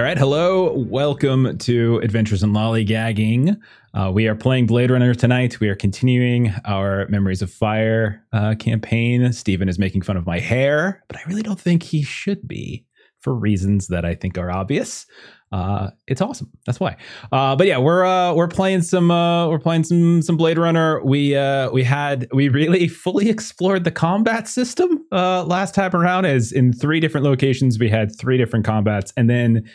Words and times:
All 0.00 0.06
right, 0.06 0.16
hello, 0.16 0.72
welcome 0.88 1.58
to 1.58 1.98
Adventures 1.98 2.42
in 2.42 2.54
Lollygagging. 2.54 3.60
Uh, 3.92 4.10
we 4.10 4.28
are 4.28 4.34
playing 4.34 4.64
Blade 4.64 4.90
Runner 4.90 5.12
tonight. 5.12 5.60
We 5.60 5.68
are 5.68 5.74
continuing 5.74 6.54
our 6.64 7.06
Memories 7.08 7.42
of 7.42 7.50
Fire 7.50 8.24
uh, 8.32 8.54
campaign. 8.54 9.30
Steven 9.34 9.68
is 9.68 9.78
making 9.78 10.00
fun 10.00 10.16
of 10.16 10.24
my 10.24 10.38
hair, 10.38 11.04
but 11.06 11.18
I 11.18 11.22
really 11.28 11.42
don't 11.42 11.60
think 11.60 11.82
he 11.82 12.02
should 12.02 12.48
be 12.48 12.86
for 13.18 13.34
reasons 13.34 13.88
that 13.88 14.06
I 14.06 14.14
think 14.14 14.38
are 14.38 14.50
obvious. 14.50 15.04
Uh, 15.52 15.90
it's 16.06 16.22
awesome. 16.22 16.50
That's 16.64 16.80
why. 16.80 16.96
Uh, 17.30 17.54
but 17.54 17.66
yeah, 17.66 17.76
we're 17.76 18.06
uh, 18.06 18.32
we're 18.32 18.48
playing 18.48 18.80
some 18.80 19.10
uh, 19.10 19.48
we're 19.48 19.58
playing 19.58 19.84
some 19.84 20.22
some 20.22 20.38
Blade 20.38 20.56
Runner. 20.56 21.04
We 21.04 21.36
uh, 21.36 21.70
we 21.72 21.84
had 21.84 22.26
we 22.32 22.48
really 22.48 22.88
fully 22.88 23.28
explored 23.28 23.84
the 23.84 23.90
combat 23.90 24.48
system 24.48 25.04
uh, 25.12 25.44
last 25.44 25.74
time 25.74 25.94
around. 25.94 26.24
As 26.24 26.52
in 26.52 26.72
three 26.72 27.00
different 27.00 27.24
locations, 27.24 27.78
we 27.78 27.90
had 27.90 28.18
three 28.18 28.38
different 28.38 28.64
combats, 28.64 29.12
and 29.18 29.28
then 29.28 29.68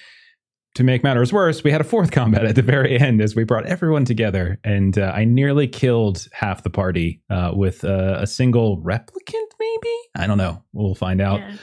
to 0.76 0.84
make 0.84 1.04
matters 1.04 1.34
worse, 1.34 1.64
we 1.64 1.72
had 1.72 1.82
a 1.82 1.86
fourth 1.86 2.12
combat 2.20 2.46
at 2.46 2.56
the 2.56 2.62
very 2.62 3.00
end 3.00 3.22
as 3.22 3.36
we 3.36 3.44
brought 3.44 3.66
everyone 3.66 4.06
together, 4.06 4.60
and 4.64 4.98
uh, 4.98 5.12
I 5.16 5.26
nearly 5.26 5.68
killed 5.68 6.28
half 6.32 6.64
the 6.64 6.70
party 6.70 7.22
uh, 7.30 7.52
with 7.54 7.84
uh, 7.84 8.18
a 8.20 8.28
single 8.28 8.82
replicant. 8.82 9.48
Maybe 9.60 9.96
I 10.16 10.28
don't 10.28 10.38
know. 10.38 10.64
We'll 10.74 10.96
find 10.96 11.22
out. 11.22 11.40
Yeah. 11.40 11.56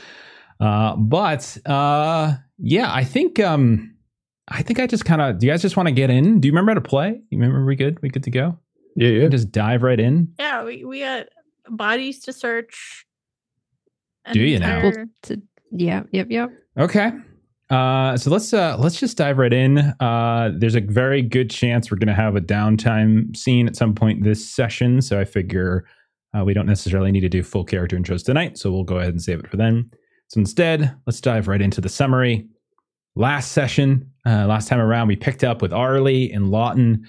Uh, 0.60 0.96
but 0.96 1.56
uh, 1.66 2.34
yeah, 2.58 2.92
I 2.92 3.04
think 3.04 3.38
um, 3.38 3.94
I 4.48 4.62
think 4.62 4.80
I 4.80 4.86
just 4.86 5.04
kind 5.04 5.20
of. 5.20 5.38
Do 5.38 5.46
you 5.46 5.52
guys 5.52 5.62
just 5.62 5.76
want 5.76 5.88
to 5.88 5.92
get 5.92 6.10
in? 6.10 6.40
Do 6.40 6.48
you 6.48 6.52
remember 6.52 6.72
how 6.72 6.74
to 6.74 6.80
play? 6.80 7.20
You 7.30 7.38
remember 7.38 7.64
we 7.64 7.76
good? 7.76 8.00
We 8.02 8.08
good 8.08 8.24
to 8.24 8.30
go? 8.30 8.58
Yeah, 8.96 9.08
yeah. 9.08 9.28
Just 9.28 9.52
dive 9.52 9.82
right 9.82 9.98
in. 9.98 10.34
Yeah, 10.38 10.64
we, 10.64 10.84
we 10.84 11.00
got 11.00 11.26
bodies 11.68 12.20
to 12.20 12.32
search. 12.32 13.06
Do 14.32 14.40
you 14.40 14.58
now? 14.58 14.86
entire- 14.86 15.06
to 15.22 15.42
yeah 15.74 16.02
yep 16.12 16.28
yep 16.30 16.50
Okay. 16.78 17.12
Uh, 17.72 18.18
so 18.18 18.30
let's 18.30 18.52
uh, 18.52 18.76
let's 18.78 19.00
just 19.00 19.16
dive 19.16 19.38
right 19.38 19.52
in. 19.52 19.78
Uh, 19.98 20.50
there's 20.54 20.74
a 20.74 20.80
very 20.80 21.22
good 21.22 21.48
chance 21.48 21.90
we're 21.90 21.96
going 21.96 22.06
to 22.06 22.12
have 22.12 22.36
a 22.36 22.40
downtime 22.40 23.34
scene 23.34 23.66
at 23.66 23.76
some 23.76 23.94
point 23.94 24.22
this 24.22 24.46
session. 24.46 25.00
So 25.00 25.18
I 25.18 25.24
figure 25.24 25.86
uh, 26.36 26.44
we 26.44 26.52
don't 26.52 26.66
necessarily 26.66 27.10
need 27.10 27.20
to 27.20 27.30
do 27.30 27.42
full 27.42 27.64
character 27.64 27.96
intros 27.96 28.26
tonight. 28.26 28.58
So 28.58 28.70
we'll 28.70 28.84
go 28.84 28.98
ahead 28.98 29.14
and 29.14 29.22
save 29.22 29.40
it 29.40 29.48
for 29.48 29.56
then. 29.56 29.90
So 30.28 30.38
instead, 30.38 30.94
let's 31.06 31.22
dive 31.22 31.48
right 31.48 31.62
into 31.62 31.80
the 31.80 31.88
summary. 31.88 32.46
Last 33.16 33.52
session, 33.52 34.10
uh, 34.26 34.46
last 34.46 34.68
time 34.68 34.80
around, 34.80 35.08
we 35.08 35.16
picked 35.16 35.42
up 35.42 35.62
with 35.62 35.72
Arly 35.72 36.30
and 36.30 36.50
Lawton, 36.50 37.06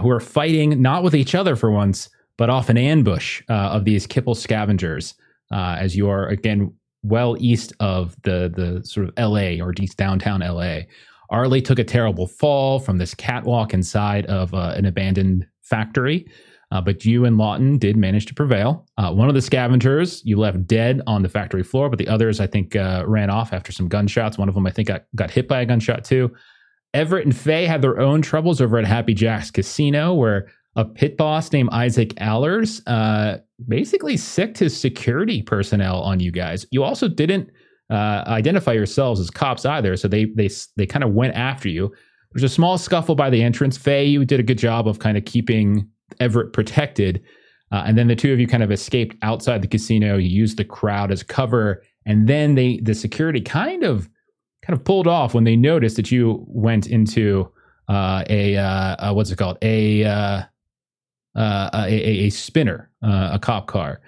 who 0.00 0.10
are 0.10 0.20
fighting 0.20 0.80
not 0.80 1.02
with 1.02 1.14
each 1.14 1.34
other 1.34 1.56
for 1.56 1.70
once, 1.70 2.08
but 2.38 2.48
off 2.48 2.70
an 2.70 2.78
ambush 2.78 3.42
of 3.48 3.84
these 3.84 4.06
Kipple 4.06 4.36
scavengers. 4.36 5.14
As 5.50 5.94
you 5.94 6.08
are 6.08 6.26
again 6.28 6.72
well 7.04 7.36
east 7.38 7.72
of 7.78 8.16
the 8.22 8.52
the 8.54 8.84
sort 8.84 9.06
of 9.06 9.14
L.A. 9.16 9.60
or 9.60 9.72
east 9.80 9.96
downtown 9.96 10.42
L.A. 10.42 10.88
Arly 11.30 11.62
took 11.62 11.78
a 11.78 11.84
terrible 11.84 12.26
fall 12.26 12.78
from 12.78 12.98
this 12.98 13.14
catwalk 13.14 13.72
inside 13.72 14.26
of 14.26 14.52
uh, 14.54 14.74
an 14.76 14.84
abandoned 14.84 15.46
factory. 15.62 16.26
Uh, 16.70 16.80
but 16.80 17.04
you 17.04 17.24
and 17.24 17.38
Lawton 17.38 17.78
did 17.78 17.96
manage 17.96 18.26
to 18.26 18.34
prevail. 18.34 18.86
Uh, 18.98 19.12
one 19.12 19.28
of 19.28 19.34
the 19.34 19.42
scavengers 19.42 20.22
you 20.24 20.36
left 20.36 20.66
dead 20.66 21.00
on 21.06 21.22
the 21.22 21.28
factory 21.28 21.62
floor, 21.62 21.88
but 21.88 21.98
the 21.98 22.08
others, 22.08 22.40
I 22.40 22.48
think, 22.48 22.74
uh, 22.74 23.04
ran 23.06 23.30
off 23.30 23.52
after 23.52 23.70
some 23.70 23.88
gunshots. 23.88 24.38
One 24.38 24.48
of 24.48 24.54
them, 24.54 24.66
I 24.66 24.70
think, 24.70 24.88
got, 24.88 25.04
got 25.14 25.30
hit 25.30 25.46
by 25.46 25.60
a 25.60 25.66
gunshot 25.66 26.04
too. 26.04 26.34
Everett 26.92 27.26
and 27.26 27.36
Fae 27.36 27.66
had 27.66 27.82
their 27.82 28.00
own 28.00 28.22
troubles 28.22 28.60
over 28.60 28.78
at 28.78 28.86
Happy 28.86 29.14
Jack's 29.14 29.50
Casino, 29.50 30.14
where 30.14 30.48
a 30.76 30.84
pit 30.84 31.16
boss 31.16 31.52
named 31.52 31.68
Isaac 31.72 32.14
Allers 32.20 32.82
uh, 32.86 33.38
basically 33.68 34.16
sicked 34.16 34.58
his 34.58 34.78
security 34.78 35.42
personnel 35.42 36.00
on 36.02 36.20
you 36.20 36.32
guys. 36.32 36.66
You 36.70 36.82
also 36.82 37.08
didn't 37.08 37.50
uh, 37.90 38.24
identify 38.26 38.72
yourselves 38.72 39.20
as 39.20 39.30
cops 39.30 39.64
either, 39.64 39.96
so 39.96 40.08
they 40.08 40.26
they 40.36 40.48
they 40.76 40.86
kind 40.86 41.04
of 41.04 41.12
went 41.12 41.34
after 41.34 41.68
you. 41.68 41.92
There's 42.32 42.42
a 42.42 42.48
small 42.48 42.78
scuffle 42.78 43.14
by 43.14 43.30
the 43.30 43.42
entrance. 43.42 43.76
Fae, 43.76 44.00
you 44.00 44.24
did 44.24 44.40
a 44.40 44.42
good 44.42 44.58
job 44.58 44.88
of 44.88 44.98
kind 44.98 45.16
of 45.16 45.24
keeping 45.24 45.88
Everett 46.18 46.52
protected, 46.52 47.22
uh, 47.70 47.84
and 47.86 47.96
then 47.96 48.08
the 48.08 48.16
two 48.16 48.32
of 48.32 48.40
you 48.40 48.46
kind 48.46 48.62
of 48.62 48.72
escaped 48.72 49.16
outside 49.22 49.62
the 49.62 49.68
casino. 49.68 50.16
You 50.16 50.28
used 50.28 50.56
the 50.56 50.64
crowd 50.64 51.12
as 51.12 51.22
cover, 51.22 51.82
and 52.06 52.26
then 52.26 52.56
they 52.56 52.78
the 52.82 52.94
security 52.94 53.40
kind 53.40 53.84
of 53.84 54.08
kind 54.62 54.76
of 54.76 54.84
pulled 54.84 55.06
off 55.06 55.34
when 55.34 55.44
they 55.44 55.56
noticed 55.56 55.96
that 55.96 56.10
you 56.10 56.44
went 56.48 56.86
into 56.86 57.52
uh, 57.88 58.24
a 58.30 58.56
uh, 58.56 58.96
uh, 58.98 59.12
what's 59.12 59.30
it 59.30 59.36
called 59.36 59.58
a 59.62 60.44
uh, 61.36 61.70
a, 61.74 61.86
a, 61.86 62.26
a 62.26 62.30
spinner, 62.30 62.90
uh, 63.02 63.30
a 63.32 63.38
cop 63.38 63.66
car. 63.66 64.00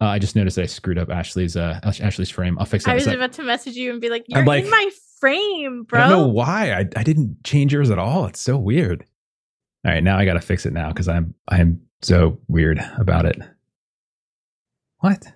Uh, 0.00 0.06
I 0.06 0.18
just 0.18 0.34
noticed 0.34 0.56
that 0.56 0.62
I 0.62 0.66
screwed 0.66 0.98
up 0.98 1.10
Ashley's 1.10 1.56
uh, 1.56 1.78
Ashley's 1.84 2.30
frame. 2.30 2.58
I'll 2.58 2.66
fix 2.66 2.86
it. 2.86 2.90
I 2.90 2.94
was 2.94 3.06
about 3.06 3.32
to 3.34 3.42
message 3.44 3.76
you 3.76 3.92
and 3.92 4.00
be 4.00 4.08
like, 4.08 4.24
"You're 4.28 4.44
like- 4.44 4.64
in 4.64 4.70
my 4.70 4.90
frame, 5.20 5.84
bro." 5.84 6.00
I 6.00 6.08
don't 6.08 6.18
know 6.18 6.26
why. 6.26 6.72
I, 6.72 6.88
I 6.96 7.02
didn't 7.04 7.44
change 7.44 7.72
yours 7.72 7.90
at 7.90 7.98
all. 7.98 8.26
It's 8.26 8.40
so 8.40 8.56
weird. 8.56 9.04
All 9.84 9.92
right, 9.92 10.02
now 10.02 10.18
I 10.18 10.24
got 10.24 10.34
to 10.34 10.40
fix 10.40 10.66
it 10.66 10.72
now 10.72 10.88
because 10.88 11.08
I'm 11.08 11.34
I'm 11.48 11.80
so 12.02 12.40
weird 12.48 12.80
about 12.98 13.26
it. 13.26 13.38
What? 14.98 15.20
That 15.20 15.32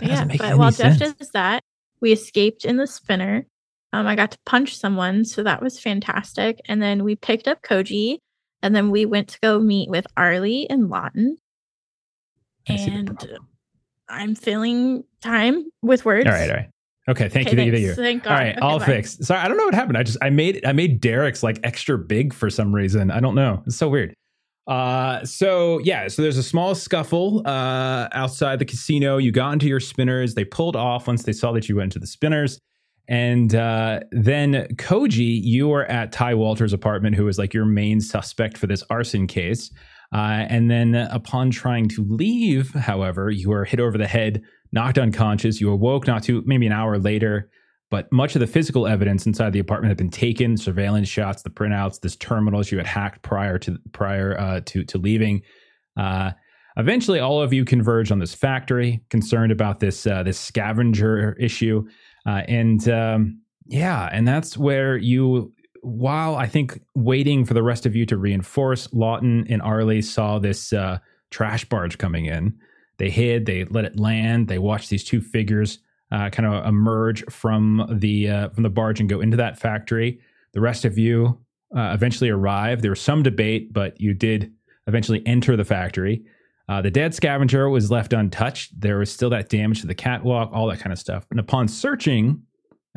yeah, 0.00 0.08
doesn't 0.08 0.28
make 0.28 0.38
but 0.38 0.48
any 0.48 0.58
while 0.58 0.70
Jeff 0.70 0.98
sense. 0.98 1.14
does 1.14 1.30
that, 1.32 1.62
we 2.00 2.12
escaped 2.12 2.64
in 2.64 2.76
the 2.76 2.86
spinner. 2.86 3.46
Um, 3.92 4.06
I 4.06 4.14
got 4.14 4.30
to 4.30 4.38
punch 4.46 4.76
someone, 4.78 5.24
so 5.24 5.42
that 5.42 5.62
was 5.62 5.78
fantastic. 5.78 6.60
And 6.66 6.80
then 6.80 7.04
we 7.04 7.16
picked 7.16 7.48
up 7.48 7.62
Koji, 7.62 8.18
and 8.62 8.74
then 8.74 8.90
we 8.90 9.06
went 9.06 9.28
to 9.28 9.38
go 9.40 9.58
meet 9.58 9.88
with 9.88 10.06
Arly 10.16 10.68
and 10.70 10.88
Lawton. 10.90 11.36
I 12.68 12.76
see 12.76 12.90
the 12.90 12.96
And. 12.96 13.38
I'm 14.08 14.34
filling 14.34 15.04
time 15.22 15.66
with 15.82 16.04
words. 16.04 16.26
All 16.26 16.32
right, 16.32 16.50
all 16.50 16.56
right. 16.56 16.70
Okay, 17.08 17.28
thank 17.28 17.48
Okay, 17.48 17.64
you, 17.64 17.72
thank 17.72 17.82
you, 17.82 17.94
thank 17.94 18.22
you. 18.24 18.28
God. 18.28 18.32
All 18.32 18.38
right, 18.38 18.56
Okay, 18.56 18.60
I'll 18.66 18.78
bye. 18.78 18.84
fix. 18.86 19.18
Sorry, 19.18 19.40
I 19.40 19.48
don't 19.48 19.56
know 19.56 19.64
what 19.64 19.74
happened. 19.74 19.96
I 19.96 20.02
just 20.02 20.18
I 20.22 20.30
made 20.30 20.64
I 20.66 20.72
made 20.72 21.00
Derek's 21.00 21.42
like 21.42 21.58
extra 21.64 21.96
big 21.98 22.32
for 22.34 22.50
some 22.50 22.74
reason. 22.74 23.10
I 23.10 23.20
don't 23.20 23.34
know. 23.34 23.62
It's 23.66 23.76
so 23.76 23.88
weird. 23.88 24.14
Uh, 24.66 25.24
so 25.24 25.78
yeah, 25.80 26.06
so 26.06 26.22
there's 26.22 26.36
a 26.36 26.42
small 26.42 26.74
scuffle 26.74 27.42
uh 27.46 28.08
outside 28.12 28.58
the 28.58 28.64
casino. 28.64 29.16
You 29.16 29.32
got 29.32 29.52
into 29.52 29.66
your 29.66 29.80
spinners. 29.80 30.34
They 30.34 30.44
pulled 30.44 30.76
off 30.76 31.06
once 31.06 31.22
they 31.24 31.32
saw 31.32 31.52
that 31.52 31.68
you 31.68 31.76
went 31.76 31.86
into 31.94 31.98
the 31.98 32.06
spinners. 32.06 32.58
And 33.10 33.52
uh, 33.56 34.00
then 34.12 34.68
Koji, 34.76 35.40
you 35.42 35.66
were 35.66 35.84
at 35.86 36.12
Ty 36.12 36.34
Walter's 36.34 36.72
apartment, 36.72 37.16
who 37.16 37.24
was 37.24 37.38
like 37.38 37.52
your 37.52 37.64
main 37.64 38.00
suspect 38.00 38.56
for 38.56 38.68
this 38.68 38.84
arson 38.88 39.26
case. 39.26 39.72
Uh, 40.14 40.46
and 40.48 40.70
then 40.70 40.94
upon 40.94 41.50
trying 41.50 41.88
to 41.88 42.06
leave, 42.08 42.72
however, 42.72 43.28
you 43.28 43.50
were 43.50 43.64
hit 43.64 43.80
over 43.80 43.98
the 43.98 44.06
head, 44.06 44.42
knocked 44.72 44.96
unconscious. 44.96 45.60
You 45.60 45.72
awoke 45.72 46.06
not 46.06 46.22
too 46.22 46.44
maybe 46.46 46.66
an 46.66 46.72
hour 46.72 46.98
later, 46.98 47.50
but 47.90 48.12
much 48.12 48.36
of 48.36 48.40
the 48.40 48.46
physical 48.46 48.86
evidence 48.86 49.26
inside 49.26 49.52
the 49.52 49.58
apartment 49.58 49.90
had 49.90 49.98
been 49.98 50.10
taken: 50.10 50.56
surveillance 50.56 51.08
shots, 51.08 51.42
the 51.42 51.50
printouts, 51.50 52.00
this 52.00 52.16
terminals 52.16 52.70
you 52.70 52.78
had 52.78 52.86
hacked 52.86 53.22
prior 53.22 53.58
to 53.58 53.76
prior 53.92 54.38
uh, 54.38 54.60
to 54.66 54.84
to 54.84 54.98
leaving. 54.98 55.42
Uh, 55.96 56.30
eventually, 56.76 57.18
all 57.18 57.42
of 57.42 57.52
you 57.52 57.64
converged 57.64 58.12
on 58.12 58.20
this 58.20 58.34
factory, 58.34 59.02
concerned 59.10 59.52
about 59.52 59.80
this 59.80 60.06
uh, 60.06 60.22
this 60.22 60.38
scavenger 60.38 61.36
issue, 61.40 61.84
uh, 62.26 62.42
and 62.48 62.88
um, 62.88 63.40
yeah, 63.66 64.08
and 64.12 64.26
that's 64.26 64.56
where 64.56 64.96
you. 64.96 65.52
While 65.82 66.36
I 66.36 66.46
think 66.46 66.78
waiting 66.94 67.46
for 67.46 67.54
the 67.54 67.62
rest 67.62 67.86
of 67.86 67.96
you 67.96 68.04
to 68.06 68.18
reinforce, 68.18 68.92
Lawton 68.92 69.46
and 69.48 69.62
Arlie 69.62 70.02
saw 70.02 70.38
this 70.38 70.74
uh, 70.74 70.98
trash 71.30 71.64
barge 71.64 71.96
coming 71.96 72.26
in. 72.26 72.58
They 72.98 73.08
hid, 73.08 73.46
they 73.46 73.64
let 73.64 73.86
it 73.86 73.98
land, 73.98 74.48
they 74.48 74.58
watched 74.58 74.90
these 74.90 75.04
two 75.04 75.22
figures 75.22 75.78
uh, 76.12 76.30
kind 76.30 76.46
of 76.46 76.66
emerge 76.66 77.24
from 77.30 77.86
the 78.00 78.28
uh, 78.28 78.48
from 78.50 78.62
the 78.62 78.70
barge 78.70 79.00
and 79.00 79.08
go 79.08 79.20
into 79.20 79.36
that 79.36 79.58
factory. 79.58 80.20
The 80.52 80.60
rest 80.60 80.84
of 80.84 80.98
you 80.98 81.38
uh, 81.76 81.92
eventually 81.94 82.30
arrived. 82.30 82.82
There 82.82 82.90
was 82.90 83.00
some 83.00 83.22
debate, 83.22 83.72
but 83.72 84.00
you 84.00 84.12
did 84.14 84.52
eventually 84.86 85.22
enter 85.26 85.56
the 85.56 85.64
factory. 85.64 86.24
Uh, 86.70 86.80
the 86.80 86.90
dead 86.90 87.12
scavenger 87.12 87.68
was 87.68 87.90
left 87.90 88.12
untouched. 88.12 88.80
There 88.80 88.98
was 88.98 89.10
still 89.10 89.28
that 89.30 89.48
damage 89.48 89.80
to 89.80 89.88
the 89.88 89.94
catwalk, 89.94 90.50
all 90.52 90.68
that 90.68 90.78
kind 90.78 90.92
of 90.92 91.00
stuff. 91.00 91.26
And 91.32 91.40
upon 91.40 91.66
searching, 91.66 92.40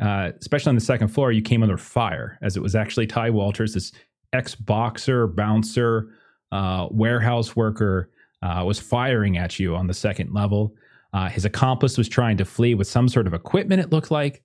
uh, 0.00 0.30
especially 0.40 0.70
on 0.70 0.76
the 0.76 0.80
second 0.80 1.08
floor, 1.08 1.32
you 1.32 1.42
came 1.42 1.60
under 1.60 1.76
fire 1.76 2.38
as 2.40 2.56
it 2.56 2.62
was 2.62 2.76
actually 2.76 3.08
Ty 3.08 3.30
Walters, 3.30 3.74
this 3.74 3.90
ex 4.32 4.54
boxer, 4.54 5.26
bouncer, 5.26 6.10
uh, 6.52 6.86
warehouse 6.92 7.56
worker, 7.56 8.10
uh, 8.42 8.62
was 8.64 8.78
firing 8.78 9.38
at 9.38 9.58
you 9.58 9.74
on 9.74 9.88
the 9.88 9.94
second 9.94 10.32
level. 10.32 10.76
Uh, 11.12 11.28
his 11.28 11.44
accomplice 11.44 11.98
was 11.98 12.08
trying 12.08 12.36
to 12.36 12.44
flee 12.44 12.76
with 12.76 12.86
some 12.86 13.08
sort 13.08 13.26
of 13.26 13.34
equipment, 13.34 13.80
it 13.80 13.90
looked 13.90 14.12
like. 14.12 14.44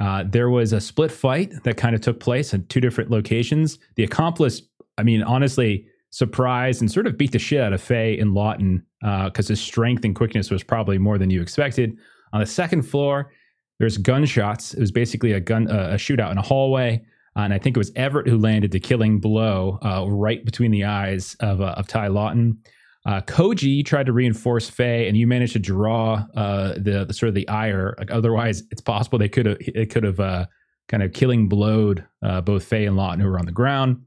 Uh, 0.00 0.24
there 0.26 0.48
was 0.48 0.72
a 0.72 0.80
split 0.80 1.12
fight 1.12 1.62
that 1.64 1.76
kind 1.76 1.94
of 1.94 2.00
took 2.00 2.20
place 2.20 2.54
in 2.54 2.64
two 2.68 2.80
different 2.80 3.10
locations. 3.10 3.78
The 3.96 4.04
accomplice, 4.04 4.62
I 4.96 5.02
mean, 5.02 5.22
honestly, 5.22 5.88
surprised 6.12 6.80
and 6.80 6.90
sort 6.90 7.06
of 7.06 7.18
beat 7.18 7.32
the 7.32 7.38
shit 7.38 7.60
out 7.60 7.72
of 7.72 7.82
Fae 7.82 8.16
and 8.20 8.32
Lawton 8.32 8.86
because 9.00 9.48
his 9.48 9.60
strength 9.60 10.04
and 10.04 10.14
quickness 10.14 10.50
was 10.50 10.62
probably 10.62 10.96
more 10.96 11.18
than 11.18 11.28
you 11.28 11.42
expected. 11.42 11.98
On 12.32 12.40
the 12.40 12.46
second 12.46 12.82
floor, 12.82 13.32
there's 13.78 13.98
gunshots. 13.98 14.74
It 14.74 14.80
was 14.80 14.92
basically 14.92 15.32
a 15.32 15.40
gun, 15.40 15.68
uh, 15.68 15.90
a 15.90 15.94
shootout 15.94 16.30
in 16.30 16.38
a 16.38 16.42
hallway, 16.42 17.04
uh, 17.36 17.40
and 17.40 17.52
I 17.52 17.58
think 17.58 17.76
it 17.76 17.80
was 17.80 17.90
Everett 17.96 18.28
who 18.28 18.38
landed 18.38 18.70
the 18.70 18.80
killing 18.80 19.18
blow 19.18 19.78
uh, 19.82 20.06
right 20.08 20.44
between 20.44 20.70
the 20.70 20.84
eyes 20.84 21.34
of 21.40 21.60
uh, 21.60 21.74
of 21.76 21.88
Ty 21.88 22.06
Lawton. 22.06 22.58
Uh, 23.04 23.20
Koji 23.22 23.84
tried 23.84 24.06
to 24.06 24.12
reinforce 24.12 24.70
Fae, 24.70 25.06
and 25.08 25.16
you 25.16 25.26
managed 25.26 25.54
to 25.54 25.58
draw 25.58 26.24
uh, 26.36 26.74
the, 26.74 27.04
the 27.06 27.12
sort 27.12 27.28
of 27.28 27.34
the 27.34 27.48
ire. 27.48 27.96
Like 27.98 28.12
otherwise, 28.12 28.62
it's 28.70 28.80
possible 28.80 29.18
they 29.18 29.28
could 29.28 29.46
have 29.46 29.58
it 29.60 29.90
could 29.90 30.04
have 30.04 30.20
uh, 30.20 30.46
kind 30.88 31.02
of 31.02 31.12
killing 31.12 31.48
blowed 31.48 32.06
uh, 32.22 32.40
both 32.40 32.64
Fae 32.64 32.84
and 32.84 32.96
Lawton 32.96 33.18
who 33.20 33.28
were 33.28 33.38
on 33.38 33.46
the 33.46 33.52
ground. 33.52 34.00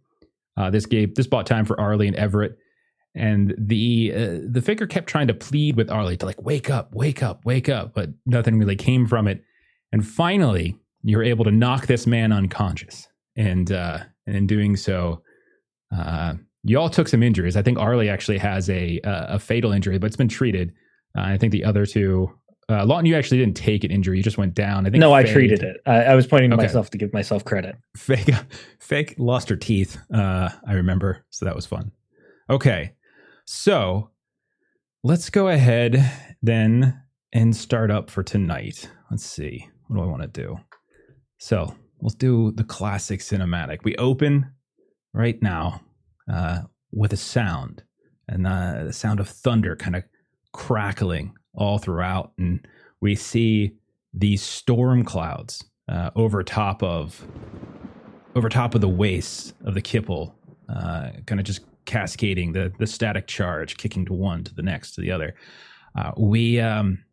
Uh, 0.58 0.70
this 0.70 0.86
gave 0.86 1.16
this 1.16 1.28
bought 1.28 1.46
time 1.46 1.66
for 1.66 1.80
Arly 1.80 2.08
and 2.08 2.16
Everett, 2.16 2.58
and 3.14 3.54
the 3.58 4.14
uh, 4.16 4.38
the 4.50 4.62
figure 4.62 4.88
kept 4.88 5.08
trying 5.08 5.28
to 5.28 5.34
plead 5.34 5.76
with 5.76 5.90
Arly 5.90 6.18
to 6.18 6.26
like 6.26 6.42
wake 6.42 6.70
up, 6.70 6.94
wake 6.94 7.22
up, 7.22 7.46
wake 7.46 7.70
up, 7.70 7.94
but 7.94 8.10
nothing 8.26 8.58
really 8.58 8.76
came 8.76 9.06
from 9.06 9.28
it. 9.28 9.44
And 9.92 10.06
finally, 10.06 10.78
you're 11.04 11.24
able 11.24 11.46
to 11.46 11.52
knock 11.52 11.88
this 11.88 12.08
man 12.08 12.32
unconscious, 12.32 13.08
and 13.36 13.72
uh, 13.72 14.00
and 14.26 14.36
in 14.36 14.48
doing 14.48 14.76
so, 14.76 15.22
uh, 15.96 16.36
you 16.64 16.80
all 16.80 16.90
took 16.90 17.08
some 17.08 17.24
injuries. 17.24 17.56
I 17.58 17.62
think 17.62 17.78
Arly 17.78 18.10
actually 18.10 18.38
has 18.38 18.70
a 18.70 19.00
a 19.04 19.40
fatal 19.40 19.72
injury, 19.72 19.98
but 19.98 20.08
it's 20.08 20.16
been 20.16 20.28
treated. 20.28 20.74
Uh, 21.18 21.22
I 21.22 21.38
think 21.38 21.52
the 21.52 21.64
other 21.66 21.86
two 21.86 22.32
uh, 22.68 22.84
Lawton, 22.86 23.06
you 23.06 23.16
actually 23.16 23.38
didn't 23.38 23.56
take 23.58 23.84
an 23.84 23.92
injury; 23.92 24.18
you 24.18 24.24
just 24.24 24.38
went 24.38 24.56
down. 24.56 24.86
I 24.86 24.90
think. 24.90 25.00
No, 25.00 25.12
Fae, 25.12 25.18
I 25.18 25.24
treated 25.24 25.62
it. 25.62 25.78
I, 25.86 26.04
I 26.04 26.16
was 26.16 26.26
pointing 26.26 26.50
to 26.50 26.56
okay. 26.56 26.66
myself 26.66 26.90
to 26.92 26.98
give 26.98 27.14
myself 27.14 27.46
credit. 27.46 27.76
Fake, 27.96 28.30
fake 28.80 29.16
lost 29.18 29.50
her 29.50 29.56
teeth. 29.56 29.98
Uh, 30.14 30.50
I 30.68 30.74
remember, 30.74 31.26
so 31.30 31.46
that 31.46 31.56
was 31.56 31.66
fun. 31.66 31.92
Okay, 32.50 32.94
so 33.46 34.10
let's 35.04 35.30
go 35.30 35.48
ahead 35.48 36.12
then 36.42 37.02
and 37.32 37.56
start 37.56 37.92
up 37.92 38.10
for 38.10 38.24
tonight. 38.24 38.90
Let's 39.12 39.26
see. 39.26 39.70
What 39.88 39.98
do 39.98 40.04
I 40.04 40.08
want 40.08 40.24
to 40.24 40.28
do? 40.28 40.58
So 41.38 41.76
let's 42.02 42.16
do 42.16 42.52
the 42.52 42.64
classic 42.64 43.20
cinematic. 43.20 43.84
We 43.84 43.96
open 43.98 44.52
right 45.14 45.40
now 45.42 45.82
uh, 46.32 46.62
with 46.92 47.14
a 47.14 47.18
sound, 47.18 47.84
and 48.28 48.48
uh, 48.48 48.86
the 48.86 48.94
sound 48.94 49.20
of 49.20 49.30
thunder 49.30 49.76
kind 49.76 49.96
of 49.96 50.04
crackling 50.52 51.36
all 51.56 51.78
throughout, 51.78 52.32
and 52.38 52.66
we 53.02 53.16
see 53.16 53.76
these 54.14 54.42
storm 54.42 55.04
clouds 55.04 55.64
uh, 55.90 56.12
over 56.16 56.44
top 56.44 56.82
of 56.84 57.26
over 58.36 58.50
top 58.50 58.76
of 58.76 58.82
the 58.82 58.90
waste 58.90 59.54
of 59.64 59.74
the 59.74 59.82
kipple, 59.82 60.34
uh, 60.68 61.12
kind 61.26 61.40
of 61.40 61.46
just 61.46 61.62
cascading 61.86 62.54
the 62.54 62.72
the 62.80 62.88
static 62.88 63.28
charge, 63.28 63.78
kicking 63.78 64.06
to 64.06 64.14
one 64.14 64.44
to 64.44 64.54
the 64.54 64.64
next 64.64 64.94
to 64.94 65.02
the 65.02 65.12
other. 65.12 65.36
Uh, 65.98 66.12
we 66.18 66.60
um, 66.60 67.04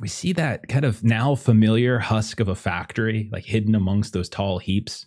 we 0.00 0.08
see 0.08 0.32
that 0.32 0.68
kind 0.68 0.84
of 0.84 1.04
now 1.04 1.34
familiar 1.34 1.98
husk 1.98 2.40
of 2.40 2.48
a 2.48 2.54
factory, 2.54 3.28
like 3.32 3.44
hidden 3.44 3.74
amongst 3.74 4.12
those 4.12 4.28
tall 4.28 4.58
heaps 4.58 5.06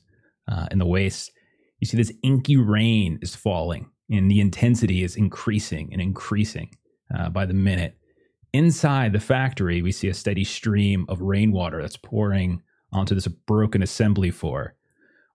uh, 0.52 0.68
in 0.72 0.78
the 0.78 0.86
waste. 0.86 1.32
You 1.80 1.88
see 1.88 1.98
this 1.98 2.14
inky 2.22 2.58
rain 2.58 3.20
is 3.22 3.36
falling, 3.36 3.90
and 4.10 4.30
the 4.30 4.40
intensity 4.40 5.04
is 5.04 5.16
increasing 5.16 5.90
and 5.92 6.02
increasing 6.02 6.70
uh, 7.18 7.30
by 7.30 7.46
the 7.46 7.54
minute. 7.54 7.98
Inside 8.54 9.14
the 9.14 9.20
factory, 9.20 9.82
we 9.82 9.92
see 9.92 10.08
a 10.08 10.14
steady 10.14 10.44
stream 10.44 11.06
of 11.10 11.22
rainwater 11.22 11.82
that's 11.82 11.98
pouring 11.98 12.62
onto 12.92 13.16
this 13.16 13.28
broken 13.28 13.82
assembly 13.82 14.30
floor. 14.30 14.76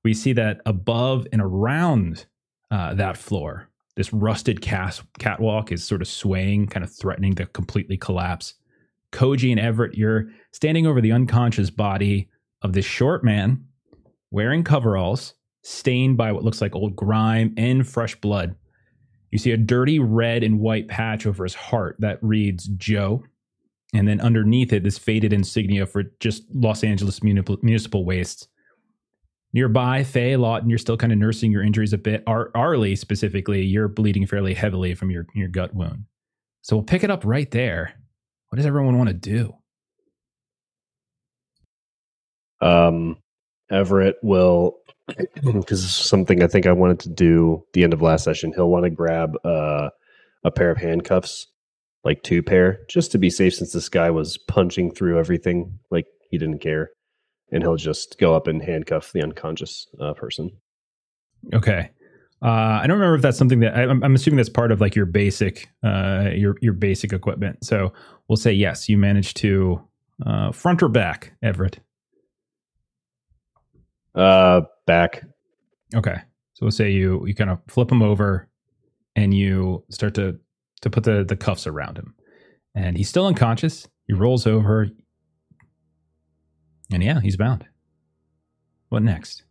We 0.04 0.14
see 0.14 0.32
that 0.34 0.60
above 0.64 1.26
and 1.32 1.42
around 1.42 2.26
uh, 2.70 2.94
that 2.94 3.16
floor, 3.16 3.68
this 3.96 4.12
rusted 4.12 4.60
cast- 4.60 5.02
catwalk 5.18 5.72
is 5.72 5.82
sort 5.82 6.00
of 6.00 6.06
swaying, 6.06 6.68
kind 6.68 6.84
of 6.84 6.94
threatening 6.94 7.34
to 7.34 7.46
completely 7.46 7.96
collapse. 7.96 8.54
Koji 9.10 9.50
and 9.50 9.58
Everett, 9.58 9.96
you're 9.96 10.28
standing 10.52 10.86
over 10.86 11.00
the 11.00 11.10
unconscious 11.10 11.70
body 11.70 12.28
of 12.62 12.72
this 12.72 12.84
short 12.84 13.24
man 13.24 13.64
wearing 14.30 14.62
coveralls, 14.62 15.34
stained 15.62 16.16
by 16.16 16.30
what 16.30 16.44
looks 16.44 16.60
like 16.60 16.76
old 16.76 16.94
grime 16.94 17.52
and 17.56 17.88
fresh 17.88 18.14
blood. 18.20 18.54
You 19.30 19.38
see 19.38 19.50
a 19.50 19.56
dirty 19.56 19.98
red 19.98 20.42
and 20.42 20.60
white 20.60 20.88
patch 20.88 21.26
over 21.26 21.44
his 21.44 21.54
heart 21.54 21.96
that 21.98 22.18
reads 22.22 22.68
Joe. 22.76 23.24
And 23.94 24.06
then 24.06 24.20
underneath 24.20 24.72
it, 24.72 24.82
this 24.82 24.98
faded 24.98 25.32
insignia 25.32 25.86
for 25.86 26.04
just 26.20 26.44
Los 26.54 26.84
Angeles 26.84 27.22
municipal, 27.22 27.58
municipal 27.62 28.04
wastes. 28.04 28.48
Nearby, 29.54 30.04
Fae 30.04 30.36
Lawton, 30.36 30.68
you're 30.68 30.78
still 30.78 30.98
kind 30.98 31.12
of 31.12 31.18
nursing 31.18 31.50
your 31.50 31.62
injuries 31.62 31.94
a 31.94 31.98
bit. 31.98 32.22
Ar- 32.26 32.50
Arly, 32.54 32.94
specifically, 32.94 33.64
you're 33.64 33.88
bleeding 33.88 34.26
fairly 34.26 34.52
heavily 34.52 34.94
from 34.94 35.10
your, 35.10 35.26
your 35.34 35.48
gut 35.48 35.74
wound. 35.74 36.04
So 36.60 36.76
we'll 36.76 36.84
pick 36.84 37.02
it 37.02 37.10
up 37.10 37.24
right 37.24 37.50
there. 37.50 37.94
What 38.50 38.56
does 38.56 38.66
everyone 38.66 38.98
want 38.98 39.08
to 39.08 39.14
do? 39.14 39.54
Um, 42.60 43.16
Everett 43.70 44.16
will 44.22 44.78
because 45.42 45.94
something 45.94 46.42
I 46.42 46.46
think 46.46 46.66
I 46.66 46.72
wanted 46.72 47.00
to 47.00 47.08
do 47.08 47.64
the 47.72 47.84
end 47.84 47.92
of 47.92 48.02
last 48.02 48.24
session. 48.24 48.52
He'll 48.54 48.70
want 48.70 48.84
to 48.84 48.90
grab 48.90 49.34
uh, 49.44 49.90
a 50.44 50.50
pair 50.50 50.70
of 50.70 50.78
handcuffs, 50.78 51.46
like 52.04 52.22
two 52.22 52.42
pair, 52.42 52.80
just 52.88 53.12
to 53.12 53.18
be 53.18 53.30
safe 53.30 53.54
since 53.54 53.72
this 53.72 53.88
guy 53.88 54.10
was 54.10 54.38
punching 54.38 54.94
through 54.94 55.18
everything 55.18 55.78
like 55.90 56.06
he 56.30 56.38
didn't 56.38 56.60
care. 56.60 56.90
And 57.50 57.62
he'll 57.62 57.76
just 57.76 58.18
go 58.18 58.34
up 58.34 58.46
and 58.46 58.62
handcuff 58.62 59.12
the 59.12 59.22
unconscious 59.22 59.88
uh, 60.00 60.12
person. 60.12 60.50
Okay. 61.54 61.90
Uh, 62.42 62.80
I 62.82 62.86
don't 62.86 62.98
remember 62.98 63.16
if 63.16 63.22
that's 63.22 63.38
something 63.38 63.60
that 63.60 63.76
I'm, 63.76 64.02
I'm 64.04 64.14
assuming 64.14 64.36
that's 64.36 64.48
part 64.48 64.70
of 64.70 64.80
like 64.80 64.94
your 64.94 65.06
basic, 65.06 65.68
uh, 65.82 66.30
your 66.34 66.54
your 66.60 66.72
basic 66.72 67.12
equipment. 67.12 67.64
So 67.64 67.92
we'll 68.28 68.36
say 68.36 68.52
yes. 68.52 68.88
You 68.88 68.96
managed 68.96 69.38
to 69.38 69.80
uh, 70.24 70.52
front 70.52 70.82
or 70.82 70.88
back, 70.88 71.32
Everett. 71.42 71.80
Uh, 74.18 74.62
back. 74.84 75.22
Okay. 75.94 76.16
So 76.54 76.66
we'll 76.66 76.72
say 76.72 76.90
you 76.90 77.24
you 77.24 77.36
kind 77.36 77.50
of 77.50 77.60
flip 77.68 77.90
him 77.90 78.02
over, 78.02 78.48
and 79.14 79.32
you 79.32 79.84
start 79.90 80.14
to 80.14 80.38
to 80.80 80.90
put 80.90 81.04
the 81.04 81.24
the 81.24 81.36
cuffs 81.36 81.68
around 81.68 81.96
him, 81.96 82.14
and 82.74 82.96
he's 82.96 83.08
still 83.08 83.26
unconscious. 83.26 83.86
He 84.08 84.14
rolls 84.14 84.44
over, 84.44 84.88
and 86.92 87.02
yeah, 87.02 87.20
he's 87.20 87.36
bound. 87.36 87.64
What 88.88 89.04
next? 89.04 89.44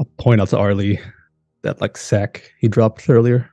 I'll 0.00 0.06
point 0.18 0.40
out 0.40 0.48
to 0.48 0.58
Arly 0.58 0.98
that 1.62 1.80
like 1.80 1.96
sack 1.96 2.52
he 2.58 2.66
dropped 2.66 3.08
earlier. 3.08 3.48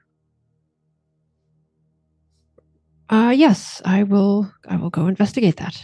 Uh 3.11 3.33
yes, 3.35 3.79
I 3.85 4.01
will 4.01 4.51
I 4.67 4.77
will 4.77 4.89
go 4.89 5.05
investigate 5.05 5.57
that. 5.57 5.79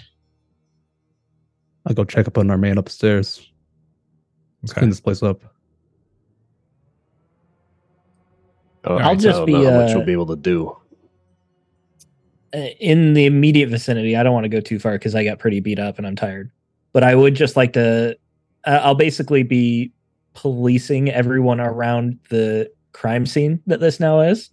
I'll 1.85 1.93
go 1.93 2.03
check 2.03 2.27
up 2.27 2.37
on 2.37 2.49
our 2.49 2.57
man 2.57 2.77
upstairs. 2.77 3.51
Let's 4.61 4.71
okay. 4.71 4.80
clean 4.80 4.89
this 4.89 5.01
place 5.01 5.21
up. 5.21 5.42
Oh, 8.85 8.97
I'll 8.97 9.15
just 9.15 9.45
be 9.45 9.56
uh, 9.56 9.80
what 9.80 9.89
you'll 9.89 10.04
be 10.04 10.11
able 10.11 10.27
to 10.27 10.35
do. 10.35 10.75
Uh, 12.54 12.69
in 12.80 13.13
the 13.13 13.25
immediate 13.25 13.69
vicinity, 13.69 14.15
I 14.15 14.23
don't 14.23 14.33
want 14.33 14.45
to 14.45 14.49
go 14.49 14.61
too 14.61 14.80
far 14.80 14.94
because 14.94 15.15
I 15.15 15.23
got 15.23 15.39
pretty 15.39 15.59
beat 15.59 15.80
up 15.80 15.97
and 15.97 16.06
I'm 16.06 16.15
tired. 16.15 16.51
But 16.94 17.04
I 17.04 17.15
would 17.15 17.35
just 17.35 17.56
like 17.56 17.73
to. 17.73 18.18
Uh, 18.65 18.80
I'll 18.83 18.95
basically 18.95 19.44
be 19.44 19.92
policing 20.33 21.09
everyone 21.09 21.59
around 21.59 22.19
the 22.30 22.71
crime 22.94 23.25
scene 23.25 23.61
that 23.68 23.80
this 23.80 23.99
now 23.99 24.21
is, 24.21 24.49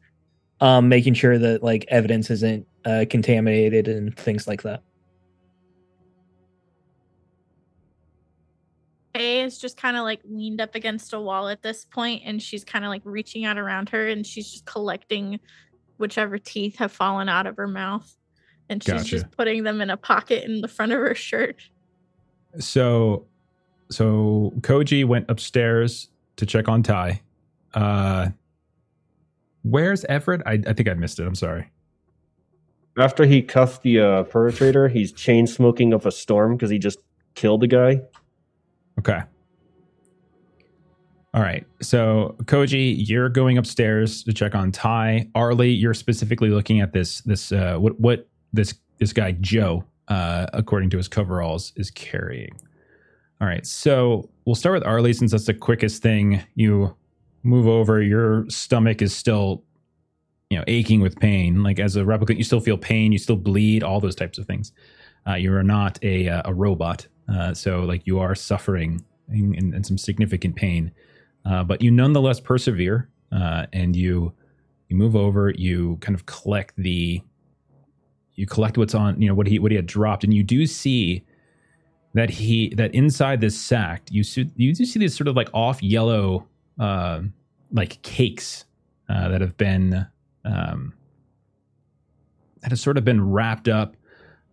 um, 0.60 0.88
making 0.88 1.14
sure 1.14 1.38
that 1.38 1.62
like 1.62 1.84
evidence 1.88 2.30
isn't 2.30 2.66
uh, 2.84 3.04
contaminated 3.08 3.88
and 3.88 4.16
things 4.16 4.46
like 4.46 4.62
that. 4.62 4.82
A 9.14 9.42
is 9.42 9.58
just 9.58 9.76
kind 9.76 9.96
of 9.96 10.04
like 10.04 10.20
leaned 10.24 10.60
up 10.60 10.74
against 10.74 11.12
a 11.12 11.20
wall 11.20 11.48
at 11.48 11.62
this 11.62 11.84
point, 11.84 12.22
and 12.24 12.40
she's 12.40 12.64
kind 12.64 12.84
of 12.84 12.88
like 12.88 13.02
reaching 13.04 13.44
out 13.44 13.58
around 13.58 13.90
her, 13.90 14.08
and 14.08 14.26
she's 14.26 14.50
just 14.50 14.64
collecting 14.64 15.38
whichever 15.98 16.38
teeth 16.38 16.76
have 16.76 16.92
fallen 16.92 17.28
out 17.28 17.46
of 17.46 17.56
her 17.56 17.68
mouth, 17.68 18.16
and 18.68 18.82
she's 18.82 18.94
gotcha. 18.94 19.08
just 19.08 19.30
putting 19.32 19.62
them 19.64 19.80
in 19.80 19.90
a 19.90 19.96
pocket 19.96 20.44
in 20.44 20.60
the 20.60 20.68
front 20.68 20.92
of 20.92 20.98
her 20.98 21.14
shirt. 21.14 21.62
So, 22.58 23.26
so 23.90 24.52
Koji 24.60 25.04
went 25.04 25.30
upstairs 25.30 26.08
to 26.36 26.46
check 26.46 26.68
on 26.68 26.82
Ty. 26.82 27.20
Uh, 27.74 28.30
where's 29.62 30.04
Everett? 30.06 30.42
I, 30.46 30.60
I 30.66 30.72
think 30.72 30.88
I 30.88 30.94
missed 30.94 31.18
it. 31.18 31.26
I'm 31.26 31.34
sorry. 31.34 31.70
After 32.98 33.24
he 33.24 33.40
cuffed 33.40 33.82
the 33.82 34.00
uh, 34.00 34.22
perpetrator, 34.24 34.88
he's 34.88 35.12
chain 35.12 35.46
smoking 35.46 35.94
up 35.94 36.04
a 36.04 36.10
storm 36.10 36.56
because 36.56 36.70
he 36.70 36.78
just 36.78 36.98
killed 37.34 37.62
the 37.62 37.66
guy. 37.66 38.02
Okay. 38.98 39.20
All 41.34 41.40
right. 41.42 41.66
So 41.80 42.36
Koji, 42.44 42.94
you're 43.08 43.30
going 43.30 43.56
upstairs 43.56 44.22
to 44.24 44.32
check 44.32 44.54
on 44.54 44.70
Ty. 44.70 45.28
Arly, 45.34 45.70
you're 45.70 45.94
specifically 45.94 46.50
looking 46.50 46.80
at 46.80 46.92
this 46.92 47.22
this 47.22 47.52
uh 47.52 47.76
what 47.78 47.98
what 47.98 48.28
this 48.52 48.74
this 48.98 49.12
guy 49.12 49.32
Joe, 49.32 49.84
uh, 50.08 50.46
according 50.52 50.90
to 50.90 50.98
his 50.98 51.08
coveralls, 51.08 51.72
is 51.76 51.90
carrying. 51.90 52.54
All 53.40 53.48
right. 53.48 53.66
So 53.66 54.28
we'll 54.44 54.54
start 54.54 54.74
with 54.74 54.86
Arly 54.86 55.14
since 55.14 55.32
that's 55.32 55.46
the 55.46 55.54
quickest 55.54 56.02
thing. 56.02 56.42
You 56.54 56.96
move 57.42 57.66
over, 57.66 58.00
your 58.02 58.48
stomach 58.48 59.00
is 59.00 59.16
still 59.16 59.64
you 60.50 60.58
know 60.58 60.64
aching 60.66 61.00
with 61.00 61.18
pain. 61.18 61.62
Like 61.62 61.78
as 61.78 61.96
a 61.96 62.02
replicant, 62.02 62.36
you 62.36 62.44
still 62.44 62.60
feel 62.60 62.76
pain, 62.76 63.10
you 63.10 63.18
still 63.18 63.36
bleed, 63.36 63.82
all 63.82 64.00
those 64.00 64.14
types 64.14 64.36
of 64.36 64.46
things. 64.46 64.70
Uh, 65.26 65.34
you 65.34 65.54
are 65.54 65.62
not 65.62 65.98
a 66.02 66.28
uh, 66.28 66.42
a 66.44 66.52
robot. 66.52 67.06
Uh, 67.28 67.54
so 67.54 67.80
like 67.80 68.06
you 68.06 68.18
are 68.18 68.34
suffering 68.34 69.04
in, 69.30 69.54
in, 69.54 69.74
in 69.74 69.84
some 69.84 69.98
significant 69.98 70.56
pain, 70.56 70.92
uh, 71.44 71.62
but 71.64 71.82
you 71.82 71.90
nonetheless 71.90 72.40
persevere 72.40 73.08
uh, 73.30 73.66
and 73.72 73.96
you 73.96 74.32
you 74.88 74.96
move 74.96 75.16
over. 75.16 75.50
You 75.50 75.96
kind 76.00 76.14
of 76.14 76.26
collect 76.26 76.74
the 76.76 77.22
you 78.34 78.46
collect 78.46 78.78
what's 78.78 78.94
on 78.94 79.20
you 79.20 79.28
know 79.28 79.34
what 79.34 79.46
he 79.46 79.58
what 79.58 79.70
he 79.70 79.76
had 79.76 79.86
dropped, 79.86 80.24
and 80.24 80.34
you 80.34 80.42
do 80.42 80.66
see 80.66 81.24
that 82.14 82.30
he 82.30 82.74
that 82.74 82.94
inside 82.94 83.40
this 83.40 83.58
sack 83.58 84.02
you 84.10 84.22
see 84.22 84.50
you 84.56 84.74
do 84.74 84.84
see 84.84 84.98
these 84.98 85.16
sort 85.16 85.28
of 85.28 85.34
like 85.34 85.48
off 85.54 85.82
yellow 85.82 86.46
uh, 86.78 87.22
like 87.72 88.00
cakes 88.02 88.66
uh, 89.08 89.28
that 89.28 89.40
have 89.40 89.56
been 89.56 90.06
um, 90.44 90.92
that 92.62 92.70
has 92.70 92.80
sort 92.80 92.96
of 92.96 93.04
been 93.04 93.30
wrapped 93.30 93.68
up. 93.68 93.96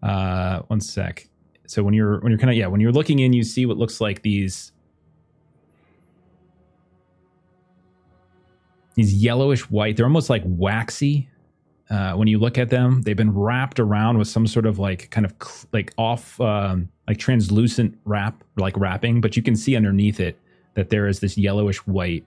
Uh, 0.01 0.59
one 0.67 0.81
sec. 0.81 1.28
So 1.69 1.83
when 1.83 1.93
you're 1.93 2.19
when 2.21 2.31
you're 2.31 2.39
kind 2.39 2.49
of 2.49 2.57
yeah 2.57 2.65
when 2.65 2.81
you're 2.81 2.91
looking 2.91 3.19
in, 3.19 3.31
you 3.31 3.43
see 3.43 3.67
what 3.67 3.77
looks 3.77 4.01
like 4.01 4.23
these 4.23 4.71
these 8.95 9.13
yellowish 9.13 9.69
white. 9.69 9.95
They're 9.95 10.07
almost 10.07 10.31
like 10.31 10.41
waxy. 10.45 11.29
Uh, 11.91 12.13
when 12.13 12.27
you 12.27 12.39
look 12.39 12.57
at 12.57 12.69
them, 12.69 13.03
they've 13.03 13.15
been 13.15 13.33
wrapped 13.33 13.79
around 13.79 14.17
with 14.17 14.27
some 14.27 14.47
sort 14.47 14.65
of 14.65 14.79
like 14.79 15.11
kind 15.11 15.25
of 15.25 15.33
cl- 15.41 15.69
like 15.71 15.93
off 15.97 16.41
um, 16.41 16.89
like 17.07 17.19
translucent 17.19 17.95
wrap, 18.03 18.43
like 18.57 18.75
wrapping, 18.75 19.21
but 19.21 19.37
you 19.37 19.43
can 19.43 19.55
see 19.55 19.75
underneath 19.75 20.19
it 20.19 20.39
that 20.73 20.89
there 20.89 21.07
is 21.07 21.19
this 21.19 21.37
yellowish 21.37 21.77
white 21.85 22.25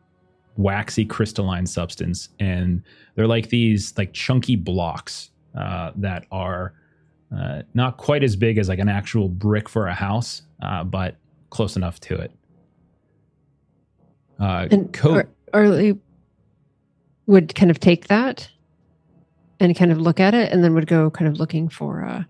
waxy 0.57 1.05
crystalline 1.05 1.67
substance 1.67 2.29
and 2.39 2.83
they're 3.15 3.27
like 3.27 3.49
these 3.49 3.97
like 3.97 4.13
chunky 4.13 4.55
blocks 4.55 5.31
uh, 5.57 5.91
that 5.97 6.27
are 6.31 6.75
uh, 7.37 7.63
not 7.75 7.97
quite 7.97 8.23
as 8.23 8.37
big 8.37 8.59
as 8.59 8.69
like 8.69 8.79
an 8.79 8.89
actual 8.89 9.29
brick 9.29 9.69
for 9.69 9.87
a 9.87 9.95
house 9.95 10.43
uh, 10.63 10.85
but 10.85 11.17
close 11.51 11.77
enough 11.77 12.01
to 12.01 12.15
it. 12.17 12.33
Uh, 14.41 14.69
and 14.71 14.93
Co- 14.93 15.23
Arly 15.53 15.99
would 17.27 17.55
kind 17.55 17.71
of 17.71 17.79
take 17.79 18.09
that 18.09 18.49
and 19.61 19.77
kind 19.77 19.93
of 19.93 19.99
look 19.99 20.19
at 20.19 20.35
it 20.35 20.51
and 20.53 20.65
then 20.65 20.75
would 20.75 20.87
go 20.87 21.11
kind 21.11 21.29
of 21.29 21.39
looking 21.39 21.69
for 21.69 22.05
uh, 22.05 22.25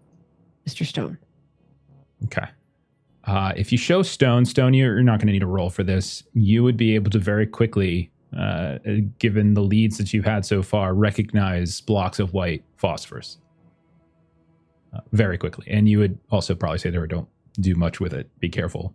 mr 0.67 0.85
stone. 0.85 1.17
Okay. 2.25 2.47
Uh, 3.25 3.53
if 3.57 3.71
you 3.71 3.79
show 3.79 4.03
Stone, 4.03 4.45
Stone, 4.45 4.75
you're, 4.75 5.01
not 5.03 5.19
going 5.19 5.29
to 5.29 5.33
need 5.33 5.45
a 5.45 5.47
roll 5.47 5.71
for 5.71 5.85
this. 5.85 6.25
You 6.35 6.65
would 6.65 6.77
be 6.77 6.97
able 6.97 7.11
to 7.13 7.21
very 7.21 7.47
quickly, 7.47 8.11
uh, 8.37 8.79
given 9.21 9.55
the 9.55 9.63
leads 9.63 9.97
that 9.99 10.13
you've 10.13 10.25
had 10.25 10.45
so 10.45 10.61
far, 10.61 10.93
recognize 10.93 11.81
blocks 11.81 12.19
of 12.19 12.33
white 12.33 12.65
phosphorus 12.77 13.39
uh, 14.93 15.01
very 15.13 15.39
quickly. 15.39 15.67
And 15.69 15.89
you 15.89 15.99
would 15.99 16.19
also 16.31 16.55
probably 16.55 16.79
say 16.79 16.91
there, 16.91 17.07
don't 17.07 17.29
do 17.61 17.75
much 17.75 18.01
with 18.01 18.13
it. 18.13 18.29
Be 18.41 18.49
careful. 18.49 18.95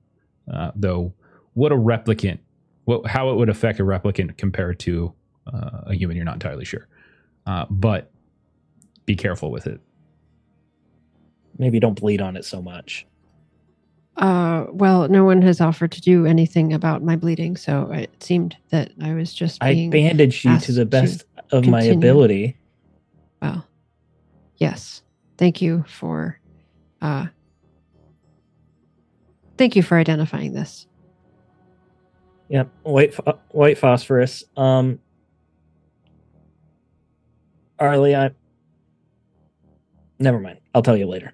Uh, 0.52 0.72
though, 0.76 1.14
what 1.54 1.72
a 1.72 1.76
replicant, 1.76 2.40
what, 2.86 3.06
how 3.08 3.30
it 3.32 3.36
would 3.36 3.50
affect 3.50 3.80
a 3.80 3.84
replicant 3.84 4.38
compared 4.38 4.80
to 4.80 5.14
uh, 5.52 5.82
a 5.88 5.94
human, 5.94 6.16
you're 6.16 6.26
not 6.26 6.36
entirely 6.36 6.66
sure. 6.66 6.88
Uh, 7.46 7.66
but 7.70 8.12
be 9.06 9.16
careful 9.16 9.52
with 9.52 9.68
it. 9.68 9.80
Maybe 11.58 11.80
don't 11.80 12.00
bleed 12.00 12.22
on 12.22 12.36
it 12.38 12.46
so 12.46 12.62
much. 12.62 13.08
Uh, 14.18 14.66
well, 14.72 15.08
no 15.08 15.24
one 15.24 15.42
has 15.44 15.62
offered 15.62 15.92
to 15.92 16.02
do 16.02 16.26
anything 16.26 16.74
about 16.74 17.04
my 17.04 17.16
bleeding, 17.16 17.56
so 17.56 17.92
it 17.92 18.12
seemed 18.22 18.58
that 18.70 18.92
I 19.02 19.14
was 19.14 19.34
just. 19.34 19.64
I 19.64 19.90
bandaged 19.92 20.44
you 20.44 20.60
to 20.60 20.72
the 20.72 20.86
best 20.86 21.20
to 21.20 21.58
of 21.58 21.64
continue. 21.64 21.72
my 21.72 21.84
ability. 21.84 22.58
Well, 23.42 23.66
yes. 24.58 25.04
Thank 25.38 25.62
you 25.62 25.84
for. 25.88 26.40
Uh, 27.02 27.28
thank 29.58 29.76
you 29.76 29.84
for 29.84 29.98
identifying 29.98 30.54
this. 30.54 30.88
Yep, 32.50 32.70
white 32.84 33.14
white 33.50 33.78
phosphorus. 33.78 34.44
Um, 34.56 35.00
Arly, 37.80 38.16
I. 38.16 38.32
Never 40.20 40.40
mind. 40.40 40.60
I'll 40.74 40.82
tell 40.82 40.98
you 40.98 41.08
later 41.08 41.34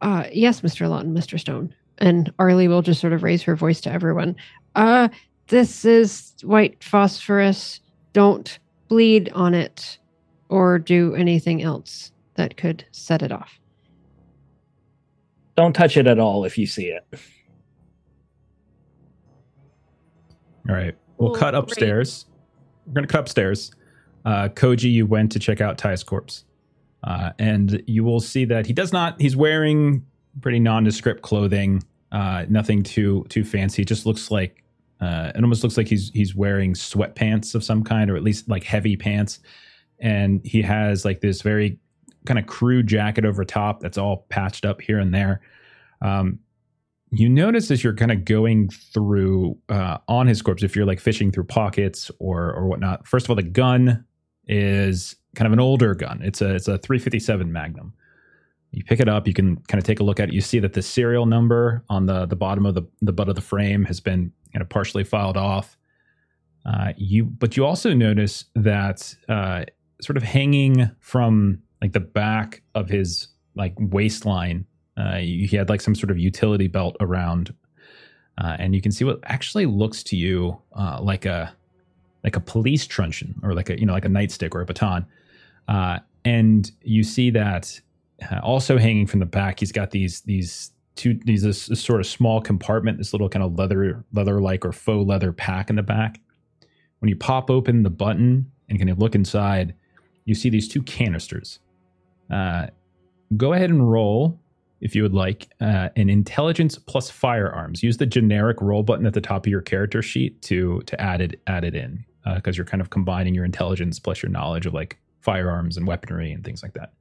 uh, 0.00 0.24
yes, 0.32 0.60
Mr. 0.62 0.88
Lawton, 0.88 1.14
Mr. 1.14 1.38
Stone. 1.38 1.74
And 1.98 2.32
Arly 2.38 2.68
will 2.68 2.82
just 2.82 3.00
sort 3.00 3.12
of 3.12 3.22
raise 3.22 3.42
her 3.42 3.54
voice 3.54 3.80
to 3.82 3.92
everyone. 3.92 4.36
Uh, 4.74 5.08
this 5.48 5.84
is 5.84 6.34
white 6.42 6.82
phosphorus. 6.82 7.80
Don't 8.12 8.58
bleed 8.88 9.30
on 9.34 9.54
it 9.54 9.98
or 10.50 10.78
do 10.78 11.14
anything 11.14 11.62
else 11.62 12.12
that 12.34 12.56
could 12.56 12.84
set 12.92 13.22
it 13.22 13.32
off. 13.32 13.58
Don't 15.56 15.72
touch 15.72 15.96
it 15.96 16.06
at 16.06 16.18
all 16.18 16.44
if 16.44 16.58
you 16.58 16.66
see 16.66 16.86
it. 16.86 17.06
All 20.68 20.74
right. 20.74 20.94
We'll 21.18 21.34
cut 21.34 21.54
upstairs. 21.54 22.26
We're 22.86 22.94
going 22.94 23.06
to 23.06 23.12
cut 23.12 23.20
upstairs. 23.20 23.72
Uh, 24.24 24.48
Koji, 24.48 24.90
you 24.90 25.06
went 25.06 25.32
to 25.32 25.38
check 25.38 25.60
out 25.60 25.78
Ty's 25.78 26.02
corpse. 26.02 26.44
Uh, 27.04 27.30
and 27.38 27.82
you 27.86 28.04
will 28.04 28.20
see 28.20 28.44
that 28.44 28.66
he 28.66 28.72
does 28.72 28.92
not. 28.92 29.20
He's 29.20 29.36
wearing 29.36 30.04
pretty 30.40 30.60
nondescript 30.60 31.22
clothing. 31.22 31.82
Uh, 32.12 32.44
nothing 32.48 32.82
too 32.82 33.24
too 33.28 33.44
fancy. 33.44 33.82
It 33.82 33.88
just 33.88 34.04
looks 34.04 34.30
like 34.30 34.62
uh, 35.00 35.32
it 35.34 35.42
almost 35.42 35.62
looks 35.62 35.76
like 35.76 35.88
he's 35.88 36.10
he's 36.12 36.34
wearing 36.34 36.74
sweatpants 36.74 37.54
of 37.54 37.64
some 37.64 37.82
kind, 37.82 38.10
or 38.10 38.16
at 38.16 38.22
least 38.22 38.48
like 38.48 38.64
heavy 38.64 38.96
pants. 38.96 39.40
And 40.00 40.40
he 40.44 40.62
has 40.62 41.04
like 41.04 41.20
this 41.20 41.42
very 41.42 41.78
kind 42.26 42.38
of 42.38 42.46
crew 42.46 42.82
jacket 42.82 43.24
over 43.24 43.44
top 43.44 43.80
that's 43.80 43.98
all 43.98 44.26
patched 44.28 44.64
up 44.64 44.80
here 44.80 44.98
and 44.98 45.14
there. 45.14 45.40
Um, 46.02 46.38
you 47.12 47.28
notice 47.28 47.70
as 47.70 47.82
you're 47.82 47.94
kind 47.94 48.12
of 48.12 48.24
going 48.24 48.68
through 48.70 49.58
uh, 49.68 49.98
on 50.06 50.26
his 50.26 50.42
corpse, 50.42 50.62
if 50.62 50.76
you're 50.76 50.86
like 50.86 51.00
fishing 51.00 51.32
through 51.32 51.44
pockets 51.44 52.10
or 52.18 52.52
or 52.54 52.66
whatnot. 52.66 53.06
First 53.06 53.26
of 53.26 53.30
all, 53.30 53.36
the 53.36 53.42
gun 53.42 54.04
is 54.46 55.16
kind 55.34 55.46
of 55.46 55.52
an 55.52 55.60
older 55.60 55.94
gun. 55.94 56.20
It's 56.22 56.40
a 56.40 56.54
it's 56.54 56.68
a 56.68 56.78
357 56.78 57.52
Magnum. 57.52 57.92
You 58.72 58.84
pick 58.84 59.00
it 59.00 59.08
up, 59.08 59.26
you 59.26 59.34
can 59.34 59.56
kind 59.62 59.80
of 59.80 59.84
take 59.84 59.98
a 59.98 60.04
look 60.04 60.20
at 60.20 60.28
it. 60.28 60.34
You 60.34 60.40
see 60.40 60.60
that 60.60 60.74
the 60.74 60.82
serial 60.82 61.26
number 61.26 61.84
on 61.88 62.06
the 62.06 62.26
the 62.26 62.36
bottom 62.36 62.64
of 62.64 62.74
the 62.74 62.82
the 63.02 63.12
butt 63.12 63.28
of 63.28 63.34
the 63.34 63.40
frame 63.40 63.84
has 63.86 63.98
been 63.98 64.32
kind 64.52 64.62
of 64.62 64.68
partially 64.68 65.04
filed 65.04 65.36
off. 65.36 65.76
Uh, 66.64 66.92
you 66.96 67.24
but 67.24 67.56
you 67.56 67.64
also 67.64 67.92
notice 67.92 68.44
that 68.54 69.14
uh, 69.28 69.64
sort 70.02 70.16
of 70.16 70.22
hanging 70.22 70.90
from 71.00 71.62
like 71.80 71.92
the 71.92 72.00
back 72.00 72.62
of 72.74 72.88
his 72.88 73.28
like 73.54 73.74
waistline, 73.78 74.66
uh, 74.96 75.16
he 75.16 75.48
had 75.56 75.68
like 75.68 75.80
some 75.80 75.94
sort 75.94 76.10
of 76.10 76.18
utility 76.18 76.68
belt 76.68 76.96
around, 77.00 77.54
uh, 78.38 78.56
and 78.58 78.74
you 78.74 78.80
can 78.80 78.92
see 78.92 79.04
what 79.04 79.18
actually 79.24 79.66
looks 79.66 80.02
to 80.04 80.16
you 80.16 80.58
uh, 80.76 81.00
like 81.00 81.26
a 81.26 81.54
like 82.22 82.36
a 82.36 82.40
police 82.40 82.86
truncheon 82.86 83.34
or 83.42 83.54
like 83.54 83.70
a 83.70 83.78
you 83.78 83.86
know 83.86 83.92
like 83.92 84.04
a 84.04 84.08
nightstick 84.08 84.54
or 84.54 84.60
a 84.60 84.66
baton 84.66 85.06
uh, 85.70 86.00
and 86.24 86.70
you 86.82 87.02
see 87.02 87.30
that 87.30 87.80
uh, 88.30 88.40
also 88.42 88.76
hanging 88.76 89.06
from 89.06 89.20
the 89.20 89.26
back, 89.26 89.60
he's 89.60 89.72
got 89.72 89.92
these 89.92 90.20
these 90.22 90.72
two 90.96 91.18
these 91.24 91.42
this, 91.42 91.66
this 91.66 91.82
sort 91.82 92.00
of 92.00 92.06
small 92.06 92.40
compartment, 92.40 92.98
this 92.98 93.14
little 93.14 93.28
kind 93.28 93.44
of 93.44 93.56
leather 93.56 94.04
leather 94.12 94.40
like 94.40 94.64
or 94.64 94.72
faux 94.72 95.06
leather 95.06 95.32
pack 95.32 95.70
in 95.70 95.76
the 95.76 95.82
back. 95.82 96.20
When 96.98 97.08
you 97.08 97.16
pop 97.16 97.50
open 97.50 97.82
the 97.82 97.90
button 97.90 98.50
and 98.68 98.78
kind 98.78 98.90
of 98.90 98.98
look 98.98 99.14
inside, 99.14 99.74
you 100.24 100.34
see 100.34 100.50
these 100.50 100.68
two 100.68 100.82
canisters. 100.82 101.58
Uh, 102.30 102.66
go 103.36 103.52
ahead 103.52 103.70
and 103.70 103.90
roll 103.90 104.38
if 104.80 104.94
you 104.94 105.02
would 105.02 105.14
like 105.14 105.48
uh, 105.60 105.88
an 105.96 106.08
intelligence 106.08 106.78
plus 106.78 107.10
firearms. 107.10 107.82
Use 107.82 107.96
the 107.96 108.06
generic 108.06 108.60
roll 108.60 108.82
button 108.82 109.06
at 109.06 109.14
the 109.14 109.20
top 109.20 109.46
of 109.46 109.50
your 109.50 109.60
character 109.60 110.02
sheet 110.02 110.40
to 110.42 110.80
to 110.82 111.00
add 111.00 111.20
it 111.20 111.40
add 111.46 111.64
it 111.64 111.74
in 111.74 112.04
because 112.34 112.56
uh, 112.56 112.58
you're 112.58 112.66
kind 112.66 112.80
of 112.80 112.90
combining 112.90 113.34
your 113.34 113.44
intelligence 113.44 113.98
plus 113.98 114.22
your 114.22 114.30
knowledge 114.30 114.66
of 114.66 114.74
like 114.74 114.98
firearms 115.20 115.76
and 115.76 115.86
weaponry 115.86 116.32
and 116.32 116.44
things 116.44 116.62
like 116.62 116.74
that. 116.74 116.92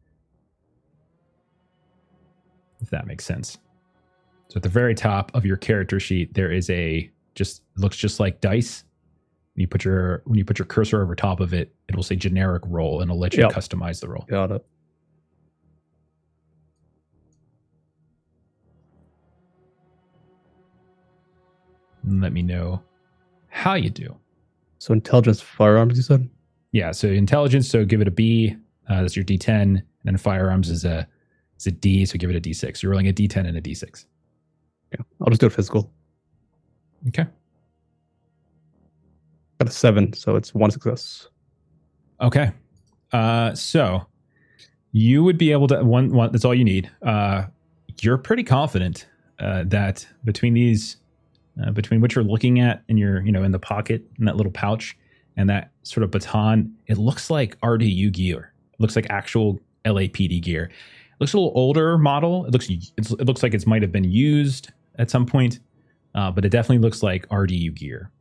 If 2.81 2.89
that 2.89 3.07
makes 3.07 3.25
sense. 3.25 3.57
So 4.47 4.57
at 4.57 4.63
the 4.63 4.69
very 4.69 4.95
top 4.95 5.31
of 5.35 5.45
your 5.45 5.57
character 5.57 5.99
sheet, 5.99 6.33
there 6.33 6.51
is 6.51 6.69
a 6.69 7.09
just 7.35 7.61
looks 7.77 7.97
just 7.97 8.19
like 8.19 8.41
dice. 8.41 8.83
When 9.59 9.63
you 9.63 9.67
put 9.67 9.83
your 9.83 10.21
when 10.23 10.37
you 10.37 10.45
put 10.45 10.57
your 10.57 10.65
cursor 10.65 11.03
over 11.03 11.13
top 11.15 11.41
of 11.41 11.53
it, 11.53 11.75
it 11.89 11.95
will 11.97 12.01
say 12.01 12.15
generic 12.15 12.63
roll 12.65 13.01
and 13.01 13.11
it'll 13.11 13.19
let 13.19 13.33
you 13.33 13.43
yep. 13.43 13.51
customize 13.51 13.99
the 13.99 14.07
roll. 14.07 14.23
Got 14.29 14.51
it. 14.51 14.65
And 22.03 22.21
let 22.21 22.31
me 22.31 22.41
know 22.41 22.81
how 23.49 23.73
you 23.73 23.89
do. 23.89 24.15
So 24.77 24.93
intelligence 24.93 25.41
firearms, 25.41 25.97
you 25.97 26.03
said? 26.03 26.29
Yeah, 26.71 26.93
so 26.93 27.09
intelligence, 27.09 27.67
so 27.67 27.83
give 27.83 27.99
it 27.99 28.07
a 28.07 28.11
B. 28.11 28.55
Uh, 28.87 29.01
that's 29.01 29.17
your 29.17 29.25
D10, 29.25 29.49
and 29.51 29.83
then 30.05 30.15
firearms 30.15 30.69
is 30.69 30.85
a 30.85 31.05
is 31.57 31.67
a 31.67 31.71
D, 31.71 32.05
so 32.05 32.17
give 32.17 32.29
it 32.29 32.37
a 32.37 32.39
D6. 32.39 32.81
You're 32.81 32.91
rolling 32.91 33.09
a 33.09 33.13
D10 33.13 33.45
and 33.45 33.57
a 33.57 33.61
D6. 33.61 34.05
Yeah, 34.93 34.99
I'll 35.19 35.27
just 35.27 35.41
do 35.41 35.47
a 35.47 35.49
physical. 35.49 35.91
Okay. 37.09 37.25
Got 39.59 39.69
a 39.69 39.71
seven, 39.71 40.13
so 40.13 40.35
it's 40.35 40.53
one 40.53 40.71
success. 40.71 41.27
Okay. 42.21 42.51
Uh, 43.11 43.53
so 43.53 44.05
you 44.91 45.23
would 45.23 45.37
be 45.37 45.51
able 45.51 45.67
to 45.67 45.83
one 45.83 46.11
one. 46.11 46.31
That's 46.31 46.45
all 46.45 46.55
you 46.55 46.63
need. 46.63 46.89
Uh, 47.01 47.43
you're 48.01 48.17
pretty 48.17 48.43
confident 48.43 49.07
uh, 49.39 49.63
that 49.67 50.07
between 50.23 50.53
these, 50.53 50.97
uh, 51.61 51.71
between 51.71 51.99
what 52.01 52.15
you're 52.15 52.23
looking 52.23 52.59
at 52.59 52.83
in 52.87 52.97
your, 52.97 53.21
you 53.21 53.31
know, 53.31 53.43
in 53.43 53.51
the 53.51 53.59
pocket 53.59 54.05
in 54.17 54.25
that 54.25 54.37
little 54.37 54.51
pouch, 54.51 54.97
and 55.35 55.49
that 55.49 55.71
sort 55.83 56.03
of 56.03 56.11
baton, 56.11 56.73
it 56.87 56.97
looks 56.97 57.29
like 57.29 57.59
RDU 57.61 58.11
gear. 58.11 58.37
or 58.37 58.53
looks 58.79 58.95
like 58.95 59.07
actual 59.09 59.59
LAPD 59.85 60.41
gear. 60.41 60.65
It 60.65 61.15
looks 61.19 61.33
a 61.33 61.37
little 61.37 61.53
older 61.55 61.97
model. 61.97 62.45
It 62.45 62.51
looks 62.51 62.69
it 62.69 63.27
looks 63.27 63.43
like 63.43 63.53
it 63.53 63.67
might 63.67 63.81
have 63.81 63.91
been 63.91 64.09
used 64.09 64.71
at 64.97 65.09
some 65.09 65.25
point, 65.25 65.59
uh, 66.15 66.31
but 66.31 66.45
it 66.45 66.49
definitely 66.49 66.79
looks 66.79 67.03
like 67.03 67.27
RDU 67.29 67.73
gear. 67.75 68.11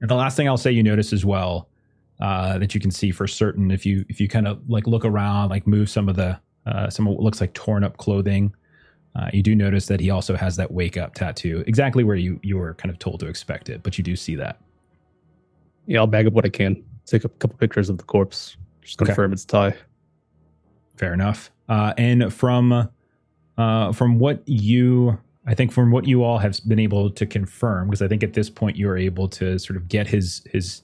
And 0.00 0.10
the 0.10 0.14
last 0.14 0.36
thing 0.36 0.48
I'll 0.48 0.56
say 0.56 0.70
you 0.70 0.82
notice 0.82 1.12
as 1.12 1.24
well 1.24 1.68
uh, 2.20 2.58
that 2.58 2.74
you 2.74 2.80
can 2.80 2.90
see 2.90 3.10
for 3.10 3.26
certain 3.26 3.70
if 3.70 3.84
you 3.86 4.04
if 4.08 4.20
you 4.20 4.28
kind 4.28 4.46
of 4.46 4.68
like 4.68 4.86
look 4.86 5.04
around, 5.04 5.50
like 5.50 5.66
move 5.66 5.88
some 5.88 6.08
of 6.08 6.16
the 6.16 6.38
uh, 6.66 6.90
some 6.90 7.06
of 7.06 7.14
what 7.14 7.22
looks 7.22 7.40
like 7.40 7.52
torn 7.54 7.84
up 7.84 7.96
clothing. 7.96 8.54
Uh, 9.16 9.28
you 9.32 9.42
do 9.42 9.56
notice 9.56 9.86
that 9.86 9.98
he 9.98 10.10
also 10.10 10.36
has 10.36 10.54
that 10.56 10.70
wake 10.70 10.96
up 10.96 11.14
tattoo, 11.14 11.64
exactly 11.66 12.04
where 12.04 12.16
you 12.16 12.38
you 12.42 12.56
were 12.56 12.74
kind 12.74 12.90
of 12.90 12.98
told 12.98 13.20
to 13.20 13.26
expect 13.26 13.68
it, 13.68 13.82
but 13.82 13.98
you 13.98 14.04
do 14.04 14.14
see 14.14 14.36
that. 14.36 14.60
Yeah, 15.86 15.98
I'll 15.98 16.06
bag 16.06 16.26
up 16.26 16.32
what 16.32 16.44
I 16.44 16.48
can. 16.48 16.84
Take 17.06 17.24
a 17.24 17.28
couple 17.28 17.56
pictures 17.58 17.88
of 17.88 17.98
the 17.98 18.04
corpse. 18.04 18.56
Just 18.82 18.98
confirm 18.98 19.30
okay. 19.30 19.32
it's 19.32 19.44
Ty. 19.44 19.74
Fair 20.96 21.12
enough. 21.12 21.50
Uh, 21.68 21.92
and 21.96 22.32
from 22.32 22.88
uh, 23.58 23.92
from 23.92 24.18
what 24.18 24.46
you, 24.46 25.18
I 25.46 25.54
think, 25.54 25.72
from 25.72 25.90
what 25.90 26.06
you 26.06 26.22
all 26.22 26.38
have 26.38 26.60
been 26.68 26.78
able 26.78 27.10
to 27.10 27.26
confirm, 27.26 27.88
because 27.88 28.02
I 28.02 28.08
think 28.08 28.22
at 28.22 28.34
this 28.34 28.50
point 28.50 28.76
you 28.76 28.88
are 28.90 28.98
able 28.98 29.28
to 29.28 29.58
sort 29.58 29.76
of 29.76 29.88
get 29.88 30.06
his 30.06 30.42
his 30.50 30.82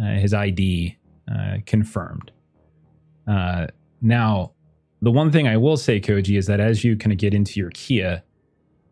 uh, 0.00 0.14
his 0.14 0.34
ID 0.34 0.96
uh, 1.30 1.58
confirmed. 1.66 2.30
Uh, 3.26 3.66
now, 4.02 4.52
the 5.02 5.10
one 5.10 5.30
thing 5.30 5.46
I 5.46 5.56
will 5.56 5.76
say, 5.76 6.00
Koji, 6.00 6.36
is 6.36 6.46
that 6.46 6.60
as 6.60 6.84
you 6.84 6.96
kind 6.96 7.12
of 7.12 7.18
get 7.18 7.32
into 7.34 7.60
your 7.60 7.70
Kia, 7.70 8.22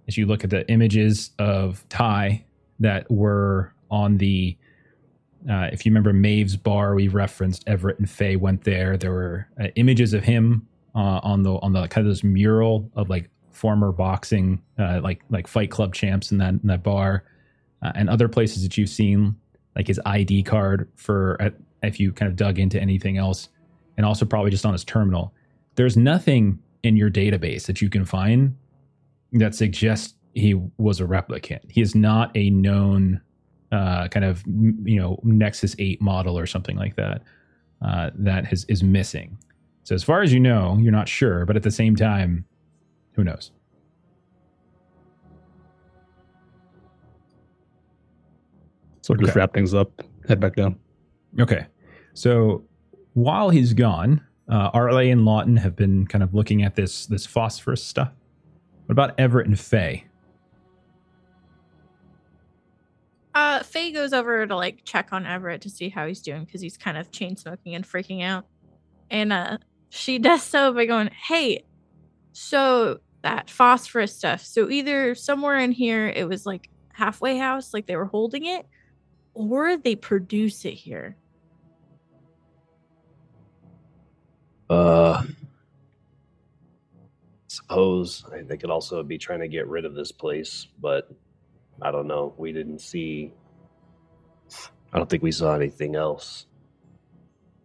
as 0.07 0.17
you 0.17 0.27
look 0.27 0.45
at 0.45 0.51
the 0.51 0.69
images 0.71 1.31
of 1.39 1.87
Ty 1.89 2.45
that 2.81 3.11
were 3.11 3.75
on 3.91 4.17
the, 4.19 4.57
uh, 5.51 5.69
if 5.73 5.85
you 5.85 5.91
remember 5.91 6.13
Maeve's 6.13 6.57
bar, 6.57 6.95
we 6.95 7.09
referenced 7.09 7.65
Everett 7.67 7.99
and 7.99 8.09
Fae 8.09 8.37
went 8.37 8.65
there. 8.65 8.97
There 8.97 9.13
were 9.13 9.49
uh, 9.61 9.69
images 9.77 10.15
of 10.15 10.25
him 10.25 10.67
uh, 10.95 11.21
on 11.23 11.43
the 11.43 11.55
on 11.55 11.73
the 11.73 11.87
kind 11.89 12.07
of 12.07 12.13
this 12.13 12.25
mural 12.25 12.91
of 12.97 13.09
like 13.11 13.29
former 13.59 13.93
boxing, 13.93 14.63
uh, 14.79 15.01
like 15.03 15.23
like 15.31 15.47
Fight 15.47 15.71
Club 15.71 15.95
champs 15.95 16.33
in 16.33 16.39
that 16.39 16.55
in 16.55 16.63
that 16.65 16.83
bar, 16.83 17.25
uh, 17.83 17.93
and 17.95 18.09
other 18.09 18.29
places 18.29 18.63
that 18.63 18.79
you've 18.79 18.89
seen, 18.89 19.37
like 19.77 19.87
his 19.87 20.01
ID 20.07 20.45
card 20.45 20.89
for 20.97 21.37
uh, 21.41 21.51
if 21.83 22.01
you 22.01 22.13
kind 22.13 22.31
of 22.31 22.37
dug 22.37 22.59
into 22.59 22.81
anything 22.81 23.19
else, 23.19 23.49
and 23.97 24.07
also 24.07 24.25
probably 24.25 24.51
just 24.51 24.65
on 24.65 24.73
his 24.73 24.85
terminal 24.85 25.35
there's 25.79 25.97
nothing 25.97 26.59
in 26.83 26.97
your 26.97 27.09
database 27.09 27.67
that 27.67 27.81
you 27.81 27.89
can 27.89 28.05
find 28.05 28.57
that 29.33 29.55
suggests 29.55 30.15
he 30.35 30.55
was 30.77 31.01
a 31.01 31.05
replicant. 31.05 31.71
He 31.71 31.81
is 31.81 31.95
not 31.95 32.37
a 32.37 32.51
known 32.51 33.21
uh, 33.71 34.09
kind 34.09 34.25
of 34.25 34.43
you 34.47 35.01
know 35.01 35.21
Nexus 35.23 35.77
Eight 35.79 36.03
model 36.03 36.37
or 36.37 36.47
something 36.47 36.77
like 36.77 36.97
that 36.97 37.23
uh, 37.81 38.11
that 38.15 38.45
has, 38.47 38.65
is 38.65 38.83
missing. 38.83 39.39
So 39.85 39.95
as 39.95 40.03
far 40.03 40.21
as 40.21 40.33
you 40.33 40.41
know, 40.41 40.77
you're 40.81 40.91
not 40.91 41.09
sure, 41.09 41.47
but 41.47 41.55
at 41.55 41.63
the 41.63 41.71
same 41.71 41.95
time, 41.95 42.45
who 43.19 43.25
knows? 43.25 43.51
So 49.01 49.17
just 49.17 49.35
wrap 49.35 49.53
things 49.53 49.75
up, 49.75 49.91
head 50.29 50.39
back 50.39 50.55
down. 50.55 50.79
Okay. 51.41 51.67
So 52.15 52.63
while 53.15 53.51
he's 53.51 53.73
gone, 53.73 54.25
uh, 54.49 54.71
Arly 54.73 55.11
and 55.11 55.25
Lawton 55.25 55.57
have 55.57 55.75
been 55.75 56.07
kind 56.07 56.23
of 56.23 56.33
looking 56.33 56.63
at 56.63 56.77
this 56.77 57.07
this 57.07 57.27
phosphorus 57.27 57.83
stuff. 57.83 58.13
What 58.87 58.93
about 58.93 59.19
Everett 59.19 59.49
and 59.49 59.59
Fae? 59.59 60.05
Uh, 63.35 63.65
Fae 63.65 63.91
goes 63.91 64.13
over 64.13 64.47
to 64.47 64.55
like 64.55 64.85
check 64.85 65.09
on 65.11 65.27
Everett 65.27 65.63
to 65.63 65.71
see 65.71 65.89
how 65.89 66.07
he's 66.07 66.23
doing 66.23 66.45
because 66.45 66.61
he's 66.61 66.77
kind 66.77 66.97
of 66.97 67.11
chain 67.11 67.35
smoking 67.35 67.75
and 67.75 67.85
freaking 67.85 68.23
out. 68.23 68.47
And 69.11 69.33
uh, 69.33 69.59
she 69.89 70.19
does 70.21 70.45
so 70.45 70.73
by 70.73 70.87
going, 70.87 71.11
"Hey, 71.27 71.65
so 72.33 73.01
that 73.23 73.51
phosphorus 73.51 74.15
stuff. 74.15 74.43
So 74.43 74.71
either 74.71 75.15
somewhere 75.15 75.59
in 75.59 75.73
here 75.73 76.09
it 76.09 76.29
was 76.29 76.47
like 76.47 76.71
halfway 76.93 77.37
house, 77.39 77.73
like 77.75 77.87
they 77.87 77.97
were 77.97 78.05
holding 78.05 78.47
it, 78.47 78.67
or 79.35 79.77
they 79.77 79.95
produce 79.95 80.65
it 80.65 80.75
here. 80.75 81.17
Uh, 84.71 85.23
suppose 87.47 88.25
they 88.47 88.57
could 88.57 88.71
also 88.71 89.03
be 89.03 89.19
trying 89.19 89.41
to 89.41 89.49
get 89.49 89.67
rid 89.67 89.85
of 89.85 89.95
this 89.95 90.13
place, 90.13 90.67
but 90.81 91.11
I 91.81 91.91
don't 91.91 92.07
know. 92.07 92.35
We 92.37 92.53
didn't 92.53 92.81
see. 92.81 93.33
I 94.93 94.99
don't 94.99 95.09
think 95.09 95.23
we 95.23 95.33
saw 95.33 95.55
anything 95.55 95.95
else 95.95 96.47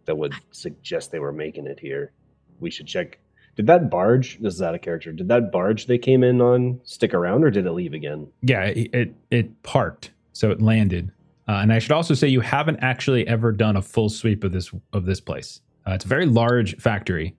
that 0.04 0.16
would 0.16 0.34
suggest 0.50 1.10
they 1.10 1.18
were 1.18 1.32
making 1.32 1.66
it 1.66 1.80
here. 1.80 2.12
We 2.60 2.70
should 2.70 2.86
check. 2.86 3.18
Did 3.56 3.66
that 3.66 3.90
barge? 3.90 4.38
This 4.40 4.54
is 4.54 4.62
out 4.62 4.74
of 4.74 4.82
character. 4.82 5.12
Did 5.12 5.28
that 5.28 5.52
barge 5.52 5.86
they 5.86 5.98
came 5.98 6.24
in 6.24 6.40
on 6.40 6.80
stick 6.84 7.14
around, 7.14 7.44
or 7.44 7.50
did 7.50 7.66
it 7.66 7.72
leave 7.72 7.94
again? 7.94 8.26
Yeah, 8.42 8.64
it 8.64 9.14
it 9.30 9.62
parked, 9.62 10.10
so 10.32 10.50
it 10.50 10.60
landed. 10.60 11.12
Uh, 11.46 11.60
and 11.62 11.72
I 11.72 11.78
should 11.78 11.92
also 11.92 12.14
say 12.14 12.26
you 12.26 12.40
haven't 12.40 12.78
actually 12.78 13.26
ever 13.28 13.52
done 13.52 13.76
a 13.76 13.82
full 13.82 14.08
sweep 14.08 14.44
of 14.44 14.52
this 14.52 14.72
of 14.92 15.04
this 15.04 15.20
place. 15.20 15.60
Uh, 15.86 15.92
it's 15.92 16.04
a 16.04 16.08
very 16.08 16.26
large 16.26 16.76
factory. 16.78 17.36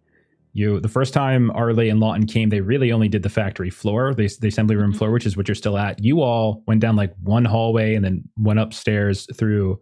You 0.53 0.79
the 0.79 0.87
first 0.87 1.13
time 1.13 1.51
Arly 1.51 1.89
and 1.89 1.99
Lawton 1.99 2.27
came, 2.27 2.49
they 2.49 2.61
really 2.61 2.91
only 2.91 3.09
did 3.09 3.23
the 3.23 3.29
factory 3.29 3.69
floor, 3.69 4.13
the, 4.13 4.29
the 4.39 4.47
assembly 4.47 4.77
room 4.77 4.91
mm-hmm. 4.91 4.97
floor, 4.97 5.11
which 5.11 5.25
is 5.25 5.35
what 5.35 5.47
you're 5.49 5.55
still 5.55 5.77
at. 5.77 6.01
You 6.01 6.21
all 6.21 6.63
went 6.65 6.79
down 6.79 6.95
like 6.95 7.13
one 7.23 7.43
hallway 7.43 7.95
and 7.95 8.05
then 8.05 8.23
went 8.37 8.59
upstairs 8.59 9.27
through 9.35 9.79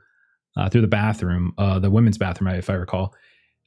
uh, 0.57 0.69
through 0.69 0.81
the 0.81 0.87
bathroom, 0.87 1.53
uh, 1.57 1.79
the 1.79 1.89
women's 1.89 2.17
bathroom, 2.17 2.53
if 2.55 2.69
I 2.69 2.73
recall, 2.73 3.13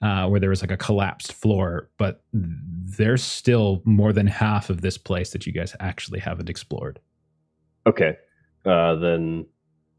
uh, 0.02 0.28
where 0.28 0.40
there 0.40 0.50
was 0.50 0.62
like 0.62 0.70
a 0.70 0.76
collapsed 0.76 1.32
floor. 1.32 1.88
But 1.98 2.22
there's 2.32 3.22
still 3.22 3.82
more 3.84 4.12
than 4.12 4.26
half 4.26 4.70
of 4.70 4.80
this 4.80 4.98
place 4.98 5.30
that 5.30 5.46
you 5.46 5.52
guys 5.52 5.74
actually 5.80 6.20
haven't 6.20 6.50
explored. 6.50 7.00
Okay, 7.86 8.16
uh, 8.64 8.96
then 8.96 9.46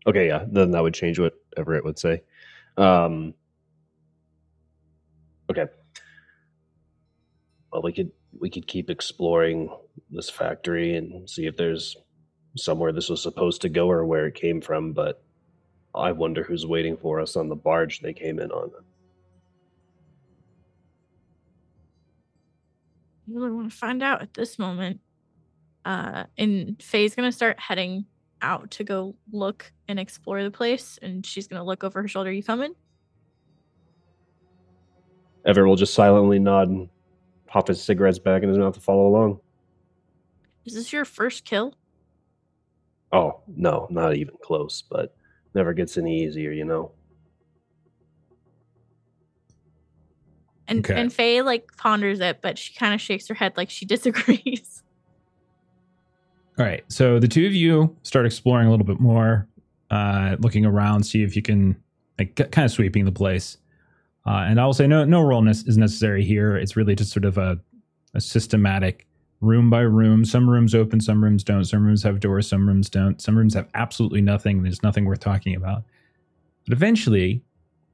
okay, 0.06 0.28
yeah, 0.28 0.46
then 0.50 0.72
that 0.72 0.84
would 0.84 0.94
change 0.94 1.20
whatever 1.20 1.76
it 1.76 1.84
would 1.84 2.00
say. 2.00 2.24
Um, 2.78 3.34
Okay. 5.50 5.66
Well, 7.72 7.82
we 7.82 7.94
could 7.94 8.12
we 8.40 8.50
could 8.50 8.68
keep 8.68 8.90
exploring 8.90 9.70
this 10.10 10.30
factory 10.30 10.96
and 10.96 11.30
see 11.30 11.46
if 11.46 11.58
there's 11.58 11.96
somewhere 12.56 12.92
this 12.92 13.10
was 13.10 13.22
supposed 13.22 13.62
to 13.62 13.70
go 13.70 13.90
or 13.90 14.06
where 14.06 14.28
it 14.28 14.36
came 14.36 14.62
from, 14.62 14.94
but 14.94 15.24
I 15.96 16.12
wonder 16.12 16.44
who's 16.44 16.66
waiting 16.66 16.98
for 16.98 17.20
us 17.20 17.36
on 17.36 17.50
the 17.50 17.56
barge 17.56 18.00
they 18.00 18.14
came 18.14 18.40
in 18.40 18.52
on. 18.52 18.72
Really 23.28 23.52
want 23.52 23.72
to 23.72 23.78
find 23.78 24.02
out 24.02 24.22
at 24.22 24.34
this 24.34 24.58
moment. 24.58 25.02
Uh, 25.86 26.26
and 26.38 26.82
Fae's 26.82 27.16
gonna 27.16 27.32
start 27.32 27.60
heading 27.60 28.06
out 28.42 28.72
to 28.72 28.84
go 28.84 29.16
look 29.32 29.72
and 29.88 30.00
explore 30.00 30.44
the 30.44 30.52
place, 30.52 31.00
and 31.02 31.26
she's 31.26 31.48
gonna 31.48 31.64
look 31.64 31.84
over 31.84 32.02
her 32.02 32.08
shoulder. 32.08 32.32
You 32.32 32.44
coming? 32.44 32.74
Everett 35.46 35.68
will 35.68 35.76
just 35.76 35.94
silently 35.94 36.40
nod 36.40 36.68
and 36.68 36.90
pop 37.48 37.70
his 37.70 37.82
cigarettes 37.82 38.20
back 38.20 38.44
in 38.44 38.50
his 38.50 38.58
mouth 38.58 38.74
to 38.74 38.82
follow 38.82 39.08
along. 39.08 39.40
Is 40.66 40.74
this 40.74 40.92
your 40.92 41.06
first 41.06 41.46
kill? 41.46 41.74
Oh, 43.14 43.40
no, 43.48 43.88
not 43.90 44.16
even 44.16 44.36
close, 44.44 44.84
but 44.90 45.16
never 45.54 45.72
gets 45.72 45.98
any 45.98 46.24
easier, 46.24 46.52
you 46.52 46.66
know. 46.66 46.92
And 50.68 50.80
okay. 50.80 51.00
and 51.00 51.12
Fae 51.12 51.42
like 51.42 51.76
ponders 51.78 52.20
it, 52.20 52.42
but 52.42 52.58
she 52.58 52.74
kind 52.74 52.94
of 52.94 53.02
shakes 53.02 53.28
her 53.28 53.36
head 53.36 53.54
like 53.56 53.70
she 53.70 53.86
disagrees. 53.96 54.84
All 56.60 56.66
right. 56.66 56.84
So 56.88 57.20
the 57.20 57.28
two 57.28 57.46
of 57.46 57.54
you 57.54 57.96
start 58.04 58.26
exploring 58.26 58.68
a 58.68 58.72
little 58.72 58.86
bit 58.86 59.00
more, 59.00 59.48
uh, 59.92 60.38
looking 60.40 60.66
around, 60.66 61.04
see 61.04 61.24
if 61.24 61.36
you 61.36 61.42
can 61.42 61.76
like 62.18 62.36
kind 62.36 62.66
of 62.66 62.72
sweeping 62.72 63.06
the 63.06 63.12
place. 63.12 63.58
Uh, 64.26 64.46
and 64.48 64.60
I 64.60 64.66
will 64.66 64.74
say 64.74 64.88
no 64.88 65.06
no 65.06 65.22
roll 65.22 65.48
is 65.48 65.78
necessary 65.78 66.24
here. 66.24 66.58
It's 66.58 66.76
really 66.76 66.96
just 66.96 67.12
sort 67.14 67.26
of 67.26 67.38
a, 67.38 67.60
a 68.14 68.20
systematic 68.20 69.08
room 69.40 69.70
by 69.70 69.82
room. 69.82 70.26
Some 70.26 70.50
rooms 70.50 70.76
open, 70.76 71.00
some 71.00 71.24
rooms 71.24 71.44
don't. 71.44 71.64
Some 71.64 71.86
rooms 71.86 72.04
have 72.04 72.20
doors, 72.20 72.48
some 72.48 72.68
rooms 72.68 72.90
don't. 72.90 73.22
Some 73.22 73.38
rooms 73.38 73.54
have 73.54 73.68
absolutely 73.74 74.22
nothing. 74.22 74.64
There's 74.64 74.84
nothing 74.84 75.06
worth 75.06 75.20
talking 75.20 75.56
about. 75.56 75.84
But 76.66 76.74
eventually, 76.74 77.42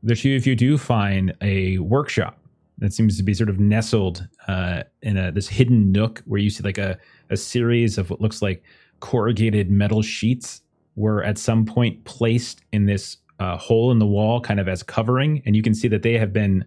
the 0.01 0.15
two 0.15 0.36
of 0.36 0.47
you 0.47 0.55
do 0.55 0.77
find 0.77 1.36
a 1.41 1.77
workshop 1.79 2.39
that 2.84 2.93
seems 2.93 3.15
to 3.17 3.24
be 3.24 3.34
sort 3.34 3.50
of 3.50 3.60
nestled 3.60 4.28
uh, 4.48 4.84
in 5.02 5.17
a, 5.17 5.32
this 5.32 5.48
hidden 5.48 5.91
nook 5.91 6.22
where 6.26 6.39
you 6.39 6.50
see 6.50 6.63
like 6.63 6.78
a, 6.78 6.98
a 7.30 7.38
series 7.38 7.98
of 7.98 8.10
what 8.10 8.19
looks 8.19 8.41
like 8.41 8.62
corrugated 9.00 9.72
metal 9.72 10.02
sheets 10.02 10.62
were 10.96 11.24
at 11.24 11.38
some 11.38 11.65
point 11.65 12.04
placed 12.04 12.62
in 12.72 12.86
this 12.86 13.17
uh, 13.39 13.58
hole 13.58 13.91
in 13.91 14.00
the 14.00 14.06
wall 14.06 14.41
kind 14.41 14.60
of 14.60 14.67
as 14.67 14.84
covering, 14.84 15.41
and 15.46 15.56
you 15.56 15.62
can 15.62 15.74
see 15.74 15.88
that 15.88 16.04
they 16.04 16.17
have 16.17 16.34
been 16.34 16.63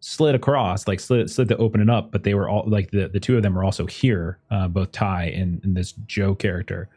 slid 0.00 0.34
across, 0.34 0.86
like 0.86 1.00
slid, 1.00 1.30
slid 1.30 1.48
to 1.48 1.56
open 1.56 1.80
it 1.80 1.88
up, 1.88 2.12
but 2.12 2.24
they 2.24 2.34
were 2.34 2.46
all 2.46 2.64
like 2.66 2.90
the, 2.90 3.08
the 3.08 3.18
two 3.18 3.36
of 3.36 3.42
them 3.42 3.58
are 3.58 3.64
also 3.64 3.86
here, 3.86 4.38
uh, 4.50 4.68
both 4.68 4.92
Ty 4.92 5.24
and, 5.30 5.64
and 5.64 5.74
this 5.74 5.92
Joe 6.06 6.34
character 6.34 6.90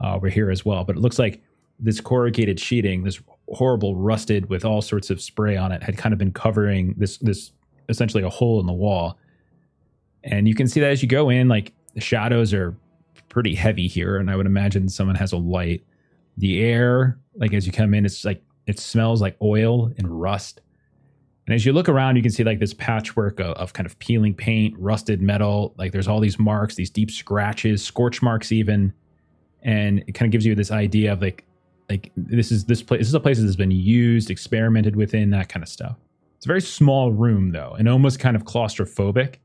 uh, 0.00 0.18
were 0.22 0.28
here 0.28 0.48
as 0.48 0.64
well. 0.64 0.84
But 0.84 0.96
it 0.96 1.00
looks 1.00 1.18
like 1.18 1.42
this 1.80 2.00
corrugated 2.00 2.60
sheeting, 2.60 3.02
this 3.02 3.20
horrible 3.48 3.96
rusted 3.96 4.48
with 4.48 4.64
all 4.64 4.80
sorts 4.80 5.10
of 5.10 5.20
spray 5.20 5.56
on 5.56 5.72
it 5.72 5.82
had 5.82 5.98
kind 5.98 6.12
of 6.12 6.18
been 6.18 6.32
covering 6.32 6.94
this 6.96 7.18
this 7.18 7.50
essentially 7.88 8.22
a 8.22 8.28
hole 8.28 8.60
in 8.60 8.66
the 8.66 8.72
wall. 8.72 9.18
And 10.24 10.46
you 10.46 10.54
can 10.54 10.68
see 10.68 10.80
that 10.80 10.90
as 10.90 11.02
you 11.02 11.08
go 11.08 11.30
in 11.30 11.48
like 11.48 11.72
the 11.94 12.00
shadows 12.00 12.54
are 12.54 12.76
pretty 13.28 13.54
heavy 13.54 13.88
here 13.88 14.18
and 14.18 14.30
i 14.30 14.36
would 14.36 14.44
imagine 14.44 14.88
someone 14.88 15.16
has 15.16 15.32
a 15.32 15.36
light. 15.36 15.82
The 16.38 16.62
air 16.62 17.18
like 17.34 17.52
as 17.52 17.66
you 17.66 17.72
come 17.72 17.94
in 17.94 18.04
it's 18.04 18.24
like 18.24 18.42
it 18.66 18.78
smells 18.78 19.20
like 19.20 19.36
oil 19.42 19.92
and 19.98 20.20
rust. 20.20 20.60
And 21.46 21.54
as 21.54 21.66
you 21.66 21.72
look 21.72 21.88
around 21.88 22.16
you 22.16 22.22
can 22.22 22.30
see 22.30 22.44
like 22.44 22.60
this 22.60 22.74
patchwork 22.74 23.40
of, 23.40 23.56
of 23.56 23.72
kind 23.72 23.86
of 23.86 23.98
peeling 23.98 24.34
paint 24.34 24.74
rusted 24.78 25.20
metal. 25.20 25.74
Like 25.76 25.92
there's 25.92 26.08
all 26.08 26.20
these 26.20 26.38
marks 26.38 26.74
these 26.74 26.90
deep 26.90 27.10
scratches 27.10 27.84
scorch 27.84 28.22
marks 28.22 28.52
even. 28.52 28.92
And 29.62 30.04
it 30.06 30.12
kind 30.12 30.26
of 30.26 30.32
gives 30.32 30.44
you 30.44 30.54
this 30.54 30.70
idea 30.70 31.12
of 31.12 31.20
like 31.22 31.44
like 31.88 32.10
this 32.16 32.50
is 32.50 32.64
this 32.64 32.82
place 32.82 33.00
this 33.00 33.08
is 33.08 33.14
a 33.14 33.20
place 33.20 33.38
that's 33.38 33.56
been 33.56 33.70
used 33.70 34.30
experimented 34.30 34.96
within 34.96 35.30
that 35.30 35.48
kind 35.48 35.62
of 35.62 35.68
stuff 35.68 35.96
it's 36.42 36.46
a 36.48 36.48
very 36.48 36.60
small 36.60 37.12
room 37.12 37.52
though 37.52 37.76
and 37.78 37.88
almost 37.88 38.18
kind 38.18 38.34
of 38.34 38.42
claustrophobic. 38.42 39.36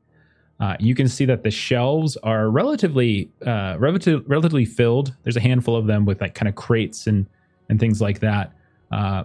Uh, 0.58 0.74
you 0.80 0.96
can 0.96 1.06
see 1.06 1.24
that 1.24 1.44
the 1.44 1.50
shelves 1.52 2.16
are 2.24 2.50
relatively 2.50 3.30
uh, 3.46 3.76
relative, 3.78 4.24
relatively 4.26 4.64
filled. 4.64 5.14
There's 5.22 5.36
a 5.36 5.40
handful 5.40 5.76
of 5.76 5.86
them 5.86 6.04
with 6.04 6.20
like 6.20 6.34
kind 6.34 6.48
of 6.48 6.56
crates 6.56 7.06
and 7.06 7.28
and 7.68 7.78
things 7.78 8.00
like 8.00 8.18
that. 8.18 8.52
Uh, 8.90 9.22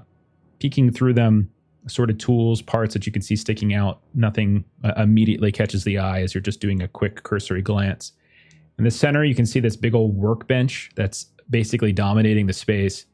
peeking 0.59 0.91
through 0.91 1.15
them 1.15 1.49
sort 1.87 2.11
of 2.11 2.19
tools 2.19 2.61
parts 2.61 2.93
that 2.93 3.07
you 3.07 3.11
can 3.11 3.23
see 3.23 3.35
sticking 3.35 3.73
out. 3.73 4.01
Nothing 4.13 4.65
uh, 4.83 4.93
immediately 4.97 5.51
catches 5.51 5.83
the 5.83 5.97
eye 5.97 6.21
as 6.21 6.35
you're 6.35 6.43
just 6.43 6.59
doing 6.59 6.83
a 6.83 6.87
quick 6.87 7.23
cursory 7.23 7.63
glance. 7.63 8.11
In 8.77 8.83
the 8.83 8.91
center 8.91 9.25
you 9.25 9.33
can 9.33 9.47
see 9.47 9.59
this 9.59 9.75
big 9.75 9.95
old 9.95 10.15
workbench 10.15 10.91
that's 10.95 11.25
basically 11.49 11.91
dominating 11.91 12.45
the 12.45 12.53
space 12.53 13.07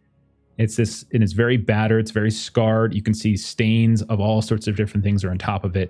it's 0.60 0.76
this, 0.76 1.06
and 1.14 1.24
it's 1.24 1.32
very 1.32 1.56
battered. 1.56 2.02
It's 2.02 2.12
very 2.12 2.30
scarred. 2.30 2.94
You 2.94 3.02
can 3.02 3.14
see 3.14 3.38
stains 3.38 4.02
of 4.04 4.20
all 4.20 4.42
sorts 4.42 4.68
of 4.68 4.76
different 4.76 5.06
things 5.06 5.24
are 5.24 5.32
on 5.32 5.38
top 5.38 5.64
of 5.64 5.78
it. 5.78 5.90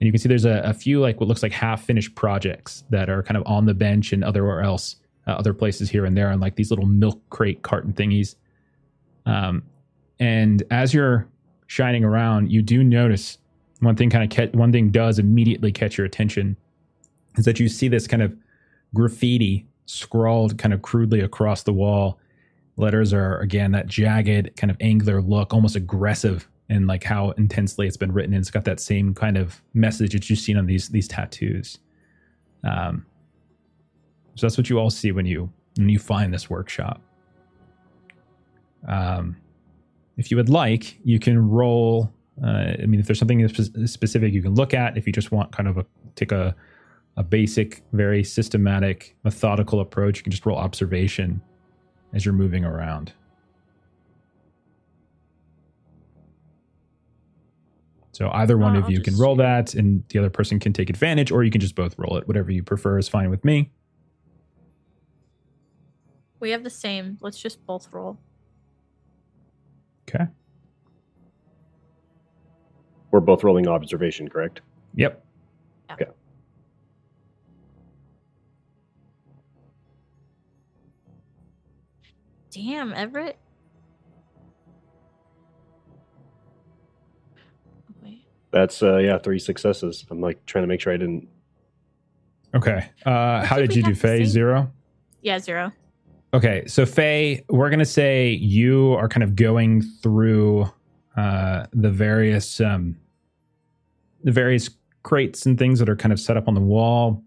And 0.00 0.06
you 0.06 0.12
can 0.12 0.18
see 0.18 0.28
there's 0.28 0.46
a, 0.46 0.62
a 0.64 0.72
few 0.72 1.00
like 1.00 1.20
what 1.20 1.28
looks 1.28 1.42
like 1.42 1.52
half 1.52 1.84
finished 1.84 2.14
projects 2.14 2.84
that 2.88 3.10
are 3.10 3.22
kind 3.22 3.36
of 3.36 3.46
on 3.46 3.66
the 3.66 3.74
bench 3.74 4.14
and 4.14 4.24
otherwhere 4.24 4.62
else, 4.62 4.96
uh, 5.26 5.32
other 5.32 5.52
places 5.52 5.90
here 5.90 6.06
and 6.06 6.16
there, 6.16 6.30
on 6.30 6.40
like 6.40 6.56
these 6.56 6.70
little 6.70 6.86
milk 6.86 7.20
crate 7.28 7.62
carton 7.62 7.92
thingies. 7.92 8.36
Um, 9.26 9.62
and 10.18 10.62
as 10.70 10.94
you're 10.94 11.28
shining 11.66 12.02
around, 12.02 12.50
you 12.50 12.62
do 12.62 12.82
notice 12.82 13.36
one 13.80 13.96
thing 13.96 14.08
kind 14.08 14.24
of 14.24 14.30
catch, 14.30 14.52
one 14.54 14.72
thing 14.72 14.88
does 14.88 15.18
immediately 15.18 15.72
catch 15.72 15.98
your 15.98 16.06
attention 16.06 16.56
is 17.36 17.44
that 17.44 17.60
you 17.60 17.68
see 17.68 17.88
this 17.88 18.06
kind 18.06 18.22
of 18.22 18.34
graffiti 18.94 19.66
scrawled 19.84 20.56
kind 20.56 20.72
of 20.72 20.80
crudely 20.80 21.20
across 21.20 21.64
the 21.64 21.72
wall 21.72 22.18
letters 22.76 23.12
are 23.12 23.38
again 23.38 23.72
that 23.72 23.86
jagged 23.86 24.56
kind 24.56 24.70
of 24.70 24.76
angular 24.80 25.22
look 25.22 25.54
almost 25.54 25.76
aggressive 25.76 26.48
and 26.68 26.86
like 26.86 27.04
how 27.04 27.30
intensely 27.32 27.86
it's 27.86 27.96
been 27.96 28.12
written. 28.12 28.34
And 28.34 28.40
it's 28.40 28.50
got 28.50 28.64
that 28.64 28.80
same 28.80 29.14
kind 29.14 29.36
of 29.36 29.62
message 29.72 30.12
that 30.12 30.28
you've 30.28 30.38
seen 30.38 30.56
on 30.56 30.66
these 30.66 30.88
these 30.88 31.08
tattoos. 31.08 31.78
Um 32.64 33.06
so 34.36 34.46
that's 34.46 34.58
what 34.58 34.68
you 34.68 34.78
all 34.78 34.90
see 34.90 35.12
when 35.12 35.26
you 35.26 35.52
when 35.76 35.88
you 35.88 35.98
find 35.98 36.32
this 36.32 36.50
workshop. 36.50 37.00
Um 38.86 39.36
if 40.16 40.30
you 40.30 40.36
would 40.36 40.48
like 40.48 40.98
you 41.04 41.18
can 41.18 41.48
roll 41.48 42.10
uh, 42.42 42.72
i 42.82 42.86
mean 42.86 43.00
if 43.00 43.06
there's 43.06 43.18
something 43.18 43.46
specific 43.86 44.32
you 44.32 44.42
can 44.42 44.54
look 44.54 44.74
at 44.74 44.96
if 44.96 45.06
you 45.06 45.12
just 45.12 45.30
want 45.30 45.52
kind 45.52 45.68
of 45.68 45.78
a 45.78 45.86
take 46.14 46.32
a 46.32 46.54
a 47.16 47.22
basic 47.22 47.82
very 47.92 48.22
systematic 48.22 49.16
methodical 49.24 49.80
approach 49.80 50.18
you 50.18 50.22
can 50.22 50.30
just 50.30 50.44
roll 50.44 50.58
observation 50.58 51.40
as 52.16 52.24
you're 52.24 52.34
moving 52.34 52.64
around. 52.64 53.12
So 58.12 58.30
either 58.32 58.56
one 58.56 58.74
Uh, 58.74 58.78
of 58.78 58.84
I'll 58.84 58.90
you 58.92 59.02
can 59.02 59.14
roll 59.18 59.36
that 59.36 59.74
and 59.74 60.02
the 60.08 60.18
other 60.18 60.30
person 60.30 60.58
can 60.58 60.72
take 60.72 60.88
advantage, 60.88 61.30
or 61.30 61.44
you 61.44 61.50
can 61.50 61.60
just 61.60 61.74
both 61.74 61.94
roll 61.98 62.16
it. 62.16 62.26
Whatever 62.26 62.50
you 62.50 62.62
prefer 62.62 62.98
is 62.98 63.06
fine 63.06 63.28
with 63.28 63.44
me. 63.44 63.70
We 66.40 66.50
have 66.50 66.64
the 66.64 66.70
same. 66.70 67.18
Let's 67.20 67.38
just 67.38 67.64
both 67.66 67.92
roll. 67.92 68.18
Okay. 70.08 70.24
We're 73.10 73.20
both 73.20 73.44
rolling 73.44 73.68
observation, 73.68 74.28
correct? 74.28 74.62
Yep. 74.94 75.22
Damn, 82.56 82.94
Everett. 82.94 83.36
Wait. 88.02 88.22
That's 88.50 88.82
uh 88.82 88.96
yeah, 88.96 89.18
three 89.18 89.38
successes. 89.38 90.06
I'm 90.10 90.22
like 90.22 90.44
trying 90.46 90.62
to 90.64 90.68
make 90.68 90.80
sure 90.80 90.92
I 90.92 90.96
didn't 90.96 91.28
Okay. 92.54 92.88
Uh, 93.04 93.44
how 93.44 93.56
did 93.58 93.76
you 93.76 93.82
do, 93.82 93.90
have 93.90 93.98
Fae? 93.98 94.18
same- 94.18 94.26
Zero? 94.26 94.72
Yeah, 95.20 95.38
zero. 95.38 95.72
Okay. 96.32 96.64
So, 96.66 96.86
Fae, 96.86 97.42
we're 97.50 97.68
going 97.68 97.80
to 97.80 97.84
say 97.84 98.30
you 98.30 98.92
are 98.94 99.08
kind 99.08 99.22
of 99.22 99.36
going 99.36 99.82
through 99.82 100.70
uh, 101.18 101.66
the 101.74 101.90
various 101.90 102.58
um, 102.60 102.96
the 104.24 104.32
various 104.32 104.70
crates 105.02 105.44
and 105.44 105.58
things 105.58 105.78
that 105.80 105.88
are 105.90 105.96
kind 105.96 106.12
of 106.12 106.18
set 106.20 106.38
up 106.38 106.48
on 106.48 106.54
the 106.54 106.60
wall. 106.60 107.22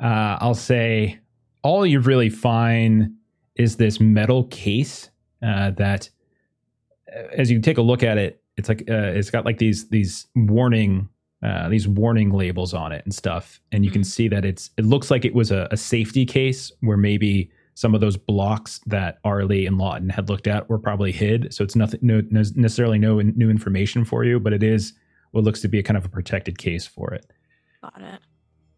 Uh, 0.00 0.38
I'll 0.40 0.54
say 0.54 1.18
all 1.62 1.84
you 1.84 2.00
really 2.00 2.30
find 2.30 3.12
is 3.56 3.76
this 3.76 4.00
metal 4.00 4.44
case 4.44 5.10
uh, 5.42 5.70
that, 5.72 6.08
uh, 7.14 7.22
as 7.32 7.50
you 7.50 7.60
take 7.60 7.78
a 7.78 7.82
look 7.82 8.02
at 8.02 8.18
it, 8.18 8.42
it's 8.56 8.68
like 8.68 8.82
uh, 8.88 9.12
it's 9.14 9.30
got 9.30 9.44
like 9.44 9.58
these 9.58 9.88
these 9.88 10.26
warning 10.34 11.08
uh, 11.42 11.68
these 11.68 11.86
warning 11.86 12.30
labels 12.30 12.72
on 12.72 12.92
it 12.92 13.04
and 13.04 13.14
stuff, 13.14 13.60
and 13.72 13.84
you 13.84 13.90
can 13.90 14.02
Mhm. 14.02 14.06
see 14.06 14.28
that 14.28 14.44
it's 14.44 14.70
it 14.78 14.84
looks 14.86 15.10
like 15.10 15.24
it 15.24 15.34
was 15.34 15.50
a, 15.50 15.68
a 15.70 15.76
safety 15.76 16.24
case 16.24 16.72
where 16.80 16.96
maybe 16.96 17.50
some 17.74 17.94
of 17.94 18.00
those 18.00 18.16
blocks 18.16 18.80
that 18.86 19.18
Arly 19.24 19.66
and 19.66 19.76
Lawton 19.78 20.08
had 20.08 20.28
looked 20.28 20.46
at 20.46 20.68
were 20.70 20.78
probably 20.78 21.10
hid. 21.10 21.52
So 21.52 21.64
it's 21.64 21.74
nothing 21.74 21.98
no, 22.02 22.22
no 22.30 22.42
necessarily 22.54 22.98
no 22.98 23.20
new 23.20 23.50
information 23.50 24.04
for 24.04 24.24
you, 24.24 24.38
but 24.38 24.52
it 24.52 24.62
is 24.62 24.92
what 25.32 25.42
looks 25.42 25.60
to 25.62 25.68
be 25.68 25.80
a 25.80 25.82
kind 25.82 25.96
of 25.96 26.04
a 26.04 26.08
protected 26.08 26.56
case 26.58 26.86
for 26.86 27.12
it. 27.12 27.26
Got 27.82 28.00
it. 28.00 28.20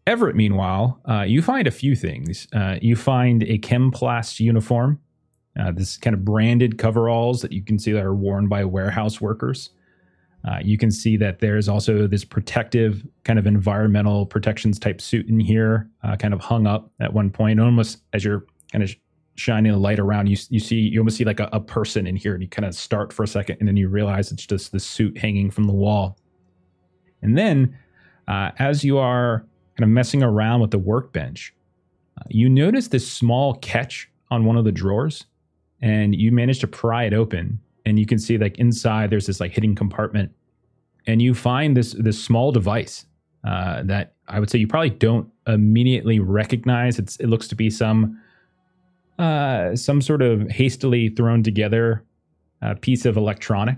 Everett, 0.07 0.37
meanwhile, 0.37 1.01
uh, 1.07 1.23
you 1.23 1.41
find 1.41 1.67
a 1.67 1.71
few 1.71 1.93
things. 1.93 2.47
Uh, 2.53 2.77
you 2.81 2.95
find 2.95 3.43
a 3.43 3.57
Chemplast 3.57 4.39
uniform, 4.39 5.01
uh, 5.59 5.73
this 5.73 5.97
kind 5.97 6.13
of 6.13 6.23
branded 6.23 6.77
coveralls 6.77 7.41
that 7.41 7.51
you 7.51 7.61
can 7.61 7.77
see 7.77 7.91
that 7.91 8.05
are 8.05 8.15
worn 8.15 8.47
by 8.47 8.63
warehouse 8.63 9.19
workers. 9.19 9.71
Uh, 10.47 10.59
you 10.63 10.77
can 10.77 10.89
see 10.89 11.17
that 11.17 11.39
there's 11.39 11.67
also 11.67 12.07
this 12.07 12.23
protective 12.23 13.05
kind 13.25 13.37
of 13.37 13.45
environmental 13.45 14.25
protections 14.25 14.79
type 14.79 15.01
suit 15.01 15.27
in 15.27 15.41
here, 15.41 15.89
uh, 16.05 16.15
kind 16.15 16.33
of 16.33 16.39
hung 16.39 16.65
up 16.65 16.89
at 17.01 17.11
one 17.11 17.29
point. 17.29 17.59
Almost 17.59 17.97
as 18.13 18.23
you're 18.23 18.45
kind 18.71 18.85
of 18.85 18.89
sh- 18.91 18.95
shining 19.35 19.73
the 19.73 19.77
light 19.77 19.99
around, 19.99 20.27
you 20.27 20.37
you 20.49 20.61
see 20.61 20.77
you 20.77 21.01
almost 21.01 21.17
see 21.17 21.25
like 21.25 21.41
a, 21.41 21.49
a 21.51 21.59
person 21.59 22.07
in 22.07 22.15
here, 22.15 22.33
and 22.33 22.41
you 22.41 22.47
kind 22.47 22.65
of 22.65 22.73
start 22.73 23.11
for 23.11 23.23
a 23.23 23.27
second, 23.27 23.57
and 23.59 23.67
then 23.67 23.75
you 23.75 23.89
realize 23.89 24.31
it's 24.31 24.45
just 24.45 24.71
the 24.71 24.79
suit 24.79 25.17
hanging 25.17 25.51
from 25.51 25.65
the 25.65 25.73
wall. 25.73 26.17
And 27.21 27.37
then, 27.37 27.77
uh, 28.29 28.51
as 28.57 28.85
you 28.85 28.99
are 28.99 29.45
kind 29.77 29.83
of 29.83 29.89
messing 29.89 30.23
around 30.23 30.59
with 30.61 30.71
the 30.71 30.79
workbench, 30.79 31.53
uh, 32.19 32.23
you 32.29 32.49
notice 32.49 32.87
this 32.87 33.09
small 33.09 33.55
catch 33.55 34.09
on 34.31 34.43
one 34.43 34.57
of 34.57 34.65
the 34.65 34.71
drawers, 34.71 35.25
and 35.81 36.15
you 36.15 36.31
manage 36.31 36.59
to 36.59 36.67
pry 36.67 37.03
it 37.03 37.13
open, 37.13 37.59
and 37.85 37.99
you 37.99 38.05
can 38.05 38.17
see 38.17 38.37
like 38.37 38.57
inside 38.57 39.09
there's 39.09 39.27
this 39.27 39.39
like 39.39 39.51
hidden 39.51 39.75
compartment, 39.75 40.31
and 41.05 41.21
you 41.21 41.33
find 41.33 41.77
this 41.77 41.93
this 41.99 42.21
small 42.21 42.51
device 42.51 43.05
uh, 43.43 43.83
that 43.83 44.15
I 44.27 44.39
would 44.39 44.49
say 44.49 44.57
you 44.57 44.67
probably 44.67 44.89
don't 44.89 45.29
immediately 45.45 46.19
recognize. 46.19 46.97
It's 46.97 47.17
it 47.17 47.27
looks 47.27 47.47
to 47.49 47.55
be 47.55 47.69
some 47.69 48.19
uh, 49.19 49.75
some 49.75 50.01
sort 50.01 50.21
of 50.21 50.49
hastily 50.49 51.09
thrown 51.09 51.43
together 51.43 52.03
uh, 52.61 52.73
piece 52.81 53.05
of 53.05 53.15
electronic 53.15 53.77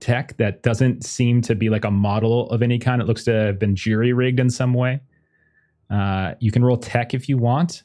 tech 0.00 0.36
that 0.36 0.62
doesn't 0.62 1.04
seem 1.04 1.40
to 1.40 1.54
be 1.54 1.70
like 1.70 1.84
a 1.84 1.90
model 1.90 2.50
of 2.50 2.62
any 2.62 2.78
kind. 2.78 3.00
It 3.00 3.08
looks 3.08 3.24
to 3.24 3.32
have 3.32 3.58
been 3.58 3.74
jury 3.74 4.12
rigged 4.12 4.40
in 4.40 4.50
some 4.50 4.74
way. 4.74 5.00
Uh, 5.92 6.34
you 6.40 6.50
can 6.50 6.64
roll 6.64 6.76
tech 6.78 7.12
if 7.12 7.28
you 7.28 7.36
want, 7.36 7.82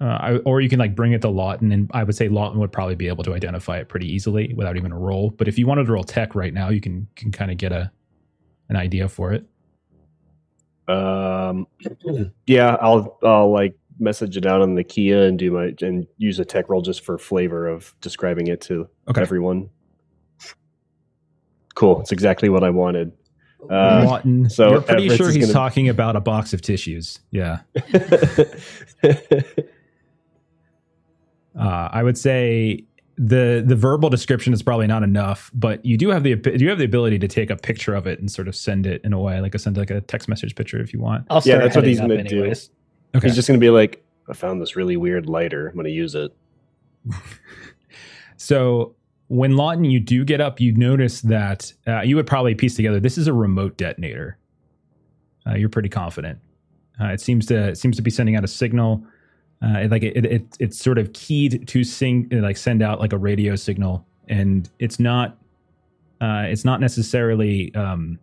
uh, 0.00 0.04
I- 0.20 0.36
or 0.38 0.60
you 0.60 0.68
can 0.68 0.80
like 0.80 0.94
bring 0.96 1.12
it 1.12 1.22
to 1.22 1.28
Lawton, 1.28 1.70
and 1.72 1.88
I 1.94 2.02
would 2.02 2.16
say 2.16 2.28
Lawton 2.28 2.58
would 2.58 2.72
probably 2.72 2.96
be 2.96 3.06
able 3.06 3.22
to 3.24 3.32
identify 3.32 3.78
it 3.78 3.88
pretty 3.88 4.12
easily 4.12 4.52
without 4.54 4.76
even 4.76 4.90
a 4.90 4.98
roll. 4.98 5.30
But 5.30 5.46
if 5.46 5.56
you 5.58 5.66
wanted 5.66 5.86
to 5.86 5.92
roll 5.92 6.02
tech 6.04 6.34
right 6.34 6.52
now, 6.52 6.68
you 6.70 6.80
can 6.80 7.06
can 7.14 7.30
kind 7.30 7.50
of 7.52 7.56
get 7.56 7.70
a 7.72 7.90
an 8.68 8.76
idea 8.76 9.08
for 9.08 9.32
it. 9.32 9.46
Um, 10.88 11.66
yeah, 12.46 12.76
I'll 12.80 13.18
I'll 13.22 13.50
like 13.52 13.74
message 14.00 14.36
it 14.36 14.44
out 14.46 14.60
on 14.60 14.74
the 14.74 14.82
Kia 14.82 15.22
and 15.22 15.38
do 15.38 15.52
my 15.52 15.72
and 15.80 16.06
use 16.18 16.40
a 16.40 16.44
tech 16.44 16.68
roll 16.68 16.82
just 16.82 17.04
for 17.04 17.16
flavor 17.16 17.68
of 17.68 17.94
describing 18.00 18.48
it 18.48 18.60
to 18.62 18.88
Okay. 19.08 19.20
everyone. 19.22 19.70
Cool, 21.74 22.00
it's 22.00 22.12
exactly 22.12 22.48
what 22.48 22.64
I 22.64 22.70
wanted. 22.70 23.12
Uh, 23.70 24.04
Lawton, 24.06 24.48
so 24.50 24.70
you're 24.70 24.80
pretty 24.82 25.04
Everett's 25.04 25.16
sure 25.16 25.30
he's 25.30 25.38
gonna- 25.46 25.52
talking 25.52 25.88
about 25.88 26.16
a 26.16 26.20
box 26.20 26.52
of 26.52 26.60
tissues. 26.62 27.20
Yeah. 27.30 27.60
Uh, 31.58 31.88
I 31.92 32.02
would 32.02 32.18
say 32.18 32.84
the 33.16 33.62
the 33.64 33.76
verbal 33.76 34.10
description 34.10 34.52
is 34.52 34.60
probably 34.62 34.88
not 34.88 35.04
enough, 35.04 35.50
but 35.54 35.84
you 35.84 35.96
do 35.96 36.08
have 36.10 36.24
the 36.24 36.30
you 36.58 36.68
have 36.68 36.78
the 36.78 36.84
ability 36.84 37.18
to 37.20 37.28
take 37.28 37.48
a 37.50 37.56
picture 37.56 37.94
of 37.94 38.08
it 38.08 38.18
and 38.18 38.28
sort 38.30 38.48
of 38.48 38.56
send 38.56 38.86
it 38.86 39.00
in 39.04 39.12
a 39.12 39.20
way, 39.20 39.40
like 39.40 39.54
a 39.54 39.58
send 39.60 39.76
like 39.76 39.90
a 39.90 40.00
text 40.00 40.28
message 40.28 40.56
picture 40.56 40.80
if 40.80 40.92
you 40.92 40.98
want. 41.00 41.26
I'll 41.30 41.40
Yeah, 41.44 41.58
that's 41.58 41.76
what 41.76 41.84
heading 41.84 41.90
he's 41.90 42.00
gonna 42.00 42.24
do. 42.24 42.38
anyways. 42.38 42.70
Okay. 43.14 43.28
He's 43.28 43.36
just 43.36 43.46
going 43.46 43.60
to 43.60 43.64
be 43.64 43.70
like, 43.70 44.04
I 44.28 44.32
found 44.32 44.60
this 44.60 44.74
really 44.74 44.96
weird 44.96 45.28
lighter. 45.28 45.68
I'm 45.68 45.74
going 45.74 45.84
to 45.84 45.92
use 45.92 46.16
it. 46.16 46.34
So 48.36 48.96
when 49.28 49.56
Lawton, 49.56 49.84
you 49.84 50.00
do 50.00 50.24
get 50.24 50.40
up, 50.40 50.60
you 50.60 50.72
notice 50.72 51.22
that 51.22 51.72
uh, 51.86 52.02
you 52.02 52.16
would 52.16 52.26
probably 52.26 52.54
piece 52.54 52.76
together 52.76 53.00
this 53.00 53.18
is 53.18 53.26
a 53.26 53.32
remote 53.32 53.76
detonator. 53.76 54.38
Uh, 55.46 55.54
you're 55.54 55.68
pretty 55.68 55.88
confident. 55.88 56.38
Uh, 57.00 57.06
it 57.06 57.20
seems 57.20 57.46
to 57.46 57.68
it 57.68 57.78
seems 57.78 57.96
to 57.96 58.02
be 58.02 58.10
sending 58.10 58.36
out 58.36 58.44
a 58.44 58.48
signal. 58.48 59.04
Uh, 59.62 59.78
it, 59.78 59.90
like 59.90 60.02
it, 60.02 60.24
it, 60.26 60.56
it's 60.60 60.78
sort 60.78 60.98
of 60.98 61.12
keyed 61.12 61.66
to 61.68 61.84
sing 61.84 62.28
like 62.30 62.56
send 62.56 62.82
out 62.82 63.00
like 63.00 63.12
a 63.12 63.18
radio 63.18 63.56
signal, 63.56 64.06
and 64.28 64.70
it's 64.78 65.00
not 65.00 65.38
uh, 66.20 66.44
it's 66.46 66.64
not 66.64 66.80
necessarily 66.80 67.74
um, 67.74 68.18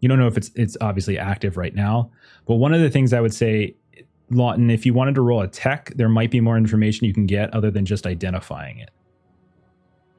you 0.00 0.08
don't 0.08 0.18
know 0.18 0.26
if 0.26 0.36
it's 0.36 0.50
it's 0.54 0.76
obviously 0.80 1.18
active 1.18 1.56
right 1.56 1.74
now. 1.74 2.10
But 2.46 2.56
one 2.56 2.72
of 2.74 2.80
the 2.80 2.90
things 2.90 3.12
I 3.12 3.20
would 3.20 3.34
say, 3.34 3.76
Lawton, 4.30 4.70
if 4.70 4.86
you 4.86 4.94
wanted 4.94 5.14
to 5.16 5.20
roll 5.20 5.42
a 5.42 5.48
tech, 5.48 5.92
there 5.96 6.08
might 6.08 6.30
be 6.30 6.40
more 6.40 6.56
information 6.56 7.06
you 7.06 7.14
can 7.14 7.26
get 7.26 7.52
other 7.54 7.70
than 7.70 7.84
just 7.84 8.06
identifying 8.06 8.78
it. 8.78 8.90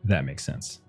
If 0.04 0.10
that 0.10 0.26
makes 0.26 0.44
sense. 0.44 0.82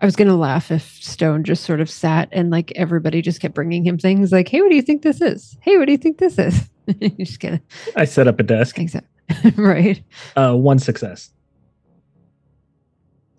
I 0.00 0.04
was 0.04 0.14
gonna 0.14 0.36
laugh 0.36 0.70
if 0.70 0.82
Stone 1.02 1.44
just 1.44 1.64
sort 1.64 1.80
of 1.80 1.90
sat 1.90 2.28
and 2.30 2.50
like 2.50 2.72
everybody 2.76 3.20
just 3.20 3.40
kept 3.40 3.54
bringing 3.54 3.84
him 3.84 3.98
things 3.98 4.30
like, 4.30 4.48
"Hey, 4.48 4.60
what 4.60 4.70
do 4.70 4.76
you 4.76 4.82
think 4.82 5.02
this 5.02 5.20
is? 5.20 5.58
Hey, 5.60 5.76
what 5.76 5.86
do 5.86 5.92
you 5.92 5.98
think 5.98 6.18
this 6.18 6.38
is?" 6.38 6.70
you 7.00 7.10
just 7.10 7.40
kind 7.40 7.54
of 7.54 7.60
I 7.96 8.04
set 8.04 8.28
up 8.28 8.38
a 8.38 8.44
desk. 8.44 8.78
exactly 8.78 9.08
right. 9.56 10.02
Uh, 10.36 10.54
one 10.54 10.78
success. 10.78 11.30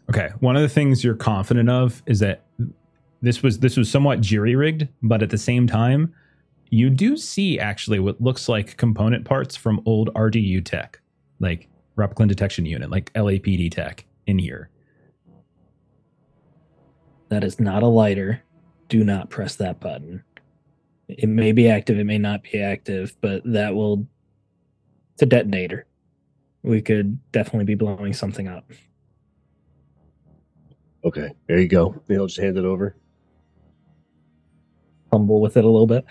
Okay. 0.10 0.30
One 0.40 0.56
of 0.56 0.62
the 0.62 0.70
things 0.70 1.04
you're 1.04 1.16
confident 1.16 1.70
of 1.70 2.04
is 2.06 2.20
that 2.20 2.46
this 3.22 3.42
was 3.42 3.60
this 3.60 3.78
was 3.78 3.90
somewhat 3.90 4.22
jury 4.22 4.56
rigged, 4.56 4.88
but 5.02 5.24
at 5.24 5.30
the 5.30 5.38
same 5.38 5.66
time, 5.66 6.14
you 6.70 6.90
do 6.90 7.16
see 7.16 7.58
actually 7.60 8.00
what 8.00 8.20
looks 8.22 8.50
like 8.50 8.76
component 8.78 9.26
parts 9.26 9.56
from 9.56 9.82
old 9.86 10.14
RDU 10.14 10.64
tech, 10.66 11.00
like 11.40 11.69
replicant 12.00 12.30
detection 12.30 12.66
unit, 12.66 12.90
like 12.90 13.14
LAPD 13.14 13.72
tech 13.72 14.06
in 14.26 14.40
here. 14.40 14.70
That 17.30 17.44
is 17.44 17.60
not 17.60 17.84
a 17.84 17.88
lighter. 17.88 18.42
Do 18.88 19.04
not 19.04 19.30
press 19.30 19.56
that 19.58 19.80
button. 19.80 20.24
It 21.08 21.30
may 21.30 21.52
be 21.52 21.70
active, 21.70 21.98
it 22.00 22.06
may 22.06 22.18
not 22.18 22.44
be 22.44 22.62
active, 22.62 23.16
but 23.22 23.42
that 23.46 23.76
will. 23.76 24.08
It's 25.14 25.24
a 25.24 25.26
detonator. 25.26 25.86
We 26.64 26.82
could 26.82 27.20
definitely 27.32 27.66
be 27.66 27.76
blowing 27.76 28.14
something 28.14 28.48
up. 28.48 28.70
Okay, 31.04 31.30
there 31.48 31.60
you 31.60 31.68
go. 31.68 32.02
He'll 32.08 32.28
just 32.28 32.40
hand 32.40 32.58
it 32.58 32.66
over. 32.66 32.96
Fumble 35.12 35.42
with 35.42 35.58
it 35.58 35.64
a 35.64 35.70
little 35.70 35.88
bit. 35.88 36.06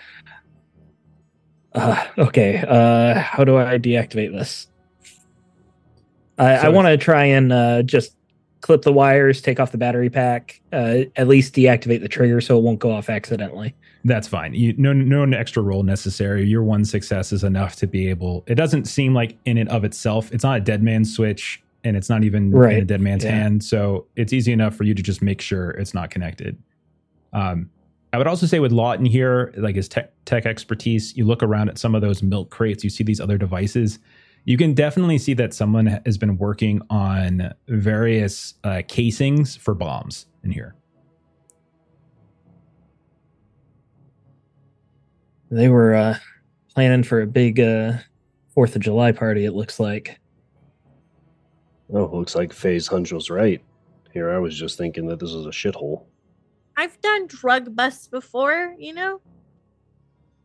Uh, 1.72 2.06
okay, 2.18 2.64
uh, 2.66 3.18
how 3.20 3.44
do 3.44 3.56
I 3.56 3.78
deactivate 3.78 4.32
this? 4.32 4.68
I, 6.38 6.56
So 6.58 6.66
I 6.66 6.68
want 6.68 6.88
to 6.88 6.96
try 6.96 7.24
and 7.24 7.52
uh, 7.52 7.82
just 7.82 8.14
clip 8.60 8.82
the 8.82 8.92
wires, 8.92 9.40
take 9.40 9.60
off 9.60 9.72
the 9.72 9.78
battery 9.78 10.10
pack, 10.10 10.60
uh, 10.72 11.00
at 11.16 11.28
least 11.28 11.54
deactivate 11.54 12.00
the 12.00 12.08
trigger 12.08 12.40
so 12.40 12.58
it 12.58 12.62
won't 12.62 12.78
go 12.78 12.90
off 12.90 13.08
accidentally. 13.08 13.74
That's 14.04 14.26
fine. 14.28 14.54
You, 14.54 14.74
no, 14.78 14.92
no 14.92 15.24
extra 15.36 15.62
roll 15.62 15.82
necessary. 15.82 16.46
Your 16.46 16.62
one 16.62 16.84
success 16.84 17.32
is 17.32 17.44
enough 17.44 17.76
to 17.76 17.86
be 17.86 18.08
able. 18.08 18.44
It 18.46 18.54
doesn't 18.54 18.86
seem 18.86 19.14
like 19.14 19.36
in 19.44 19.58
and 19.58 19.68
of 19.68 19.84
itself. 19.84 20.32
It's 20.32 20.44
not 20.44 20.56
a 20.56 20.60
dead 20.60 20.82
man's 20.82 21.14
switch, 21.14 21.62
and 21.84 21.96
it's 21.96 22.08
not 22.08 22.24
even 22.24 22.52
in 22.54 22.82
a 22.82 22.84
dead 22.84 23.00
man's 23.00 23.24
Yeah. 23.24 23.32
hand. 23.32 23.62
So 23.62 24.06
it's 24.16 24.32
easy 24.32 24.52
enough 24.52 24.74
for 24.74 24.84
you 24.84 24.94
to 24.94 25.02
just 25.02 25.22
make 25.22 25.40
sure 25.40 25.70
it's 25.72 25.94
not 25.94 26.10
connected. 26.10 26.56
Um, 27.32 27.70
I 28.12 28.18
would 28.18 28.26
also 28.26 28.46
say 28.46 28.58
with 28.58 28.72
Lawton 28.72 29.04
here, 29.04 29.52
like 29.56 29.76
his 29.76 29.88
tech, 29.88 30.10
tech 30.24 30.46
expertise, 30.46 31.16
you 31.16 31.24
look 31.24 31.42
around 31.42 31.68
at 31.68 31.76
some 31.78 31.94
of 31.94 32.00
those 32.00 32.22
milk 32.22 32.50
crates, 32.50 32.82
you 32.82 32.90
see 32.90 33.04
these 33.04 33.20
other 33.20 33.36
devices. 33.36 33.98
You 34.48 34.56
can 34.56 34.72
definitely 34.72 35.18
see 35.18 35.34
that 35.34 35.52
someone 35.52 36.00
has 36.06 36.16
been 36.16 36.38
working 36.38 36.80
on 36.88 37.52
various 37.68 38.54
uh, 38.64 38.80
casings 38.88 39.56
for 39.56 39.74
bombs 39.74 40.24
in 40.42 40.50
here. 40.50 40.74
They 45.50 45.68
were 45.68 45.94
uh, 45.94 46.18
planning 46.72 47.02
for 47.02 47.20
a 47.20 47.26
big 47.26 47.60
uh, 47.60 47.98
Fourth 48.54 48.74
of 48.74 48.80
July 48.80 49.12
party. 49.12 49.44
It 49.44 49.52
looks 49.52 49.78
like. 49.78 50.18
Oh, 51.92 52.06
looks 52.06 52.34
like 52.34 52.54
FaZe 52.54 52.86
Hungel's 52.86 53.28
right. 53.28 53.62
Here, 54.14 54.30
I 54.30 54.38
was 54.38 54.58
just 54.58 54.78
thinking 54.78 55.06
that 55.08 55.20
this 55.20 55.34
is 55.34 55.44
a 55.44 55.50
shithole. 55.50 56.06
I've 56.74 56.98
done 57.02 57.26
drug 57.26 57.76
busts 57.76 58.08
before, 58.08 58.74
you 58.78 58.94
know? 58.94 59.20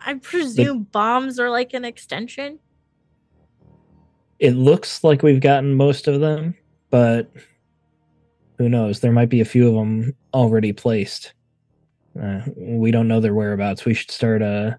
I 0.01 0.15
presume 0.15 0.83
bombs 0.91 1.39
are 1.39 1.49
like 1.49 1.73
an 1.73 1.85
extension. 1.85 2.59
It 4.43 4.57
looks 4.57 5.05
like 5.05 5.23
we've 5.23 5.39
gotten 5.39 5.73
most 5.73 6.09
of 6.09 6.19
them, 6.19 6.53
but 6.89 7.31
who 8.57 8.67
knows? 8.67 8.99
There 8.99 9.13
might 9.13 9.29
be 9.29 9.39
a 9.39 9.45
few 9.45 9.69
of 9.69 9.73
them 9.73 10.13
already 10.33 10.73
placed. 10.73 11.33
Uh, 12.21 12.41
we 12.57 12.91
don't 12.91 13.07
know 13.07 13.21
their 13.21 13.33
whereabouts. 13.33 13.85
We 13.85 13.93
should 13.93 14.11
start 14.11 14.41
uh, 14.41 14.71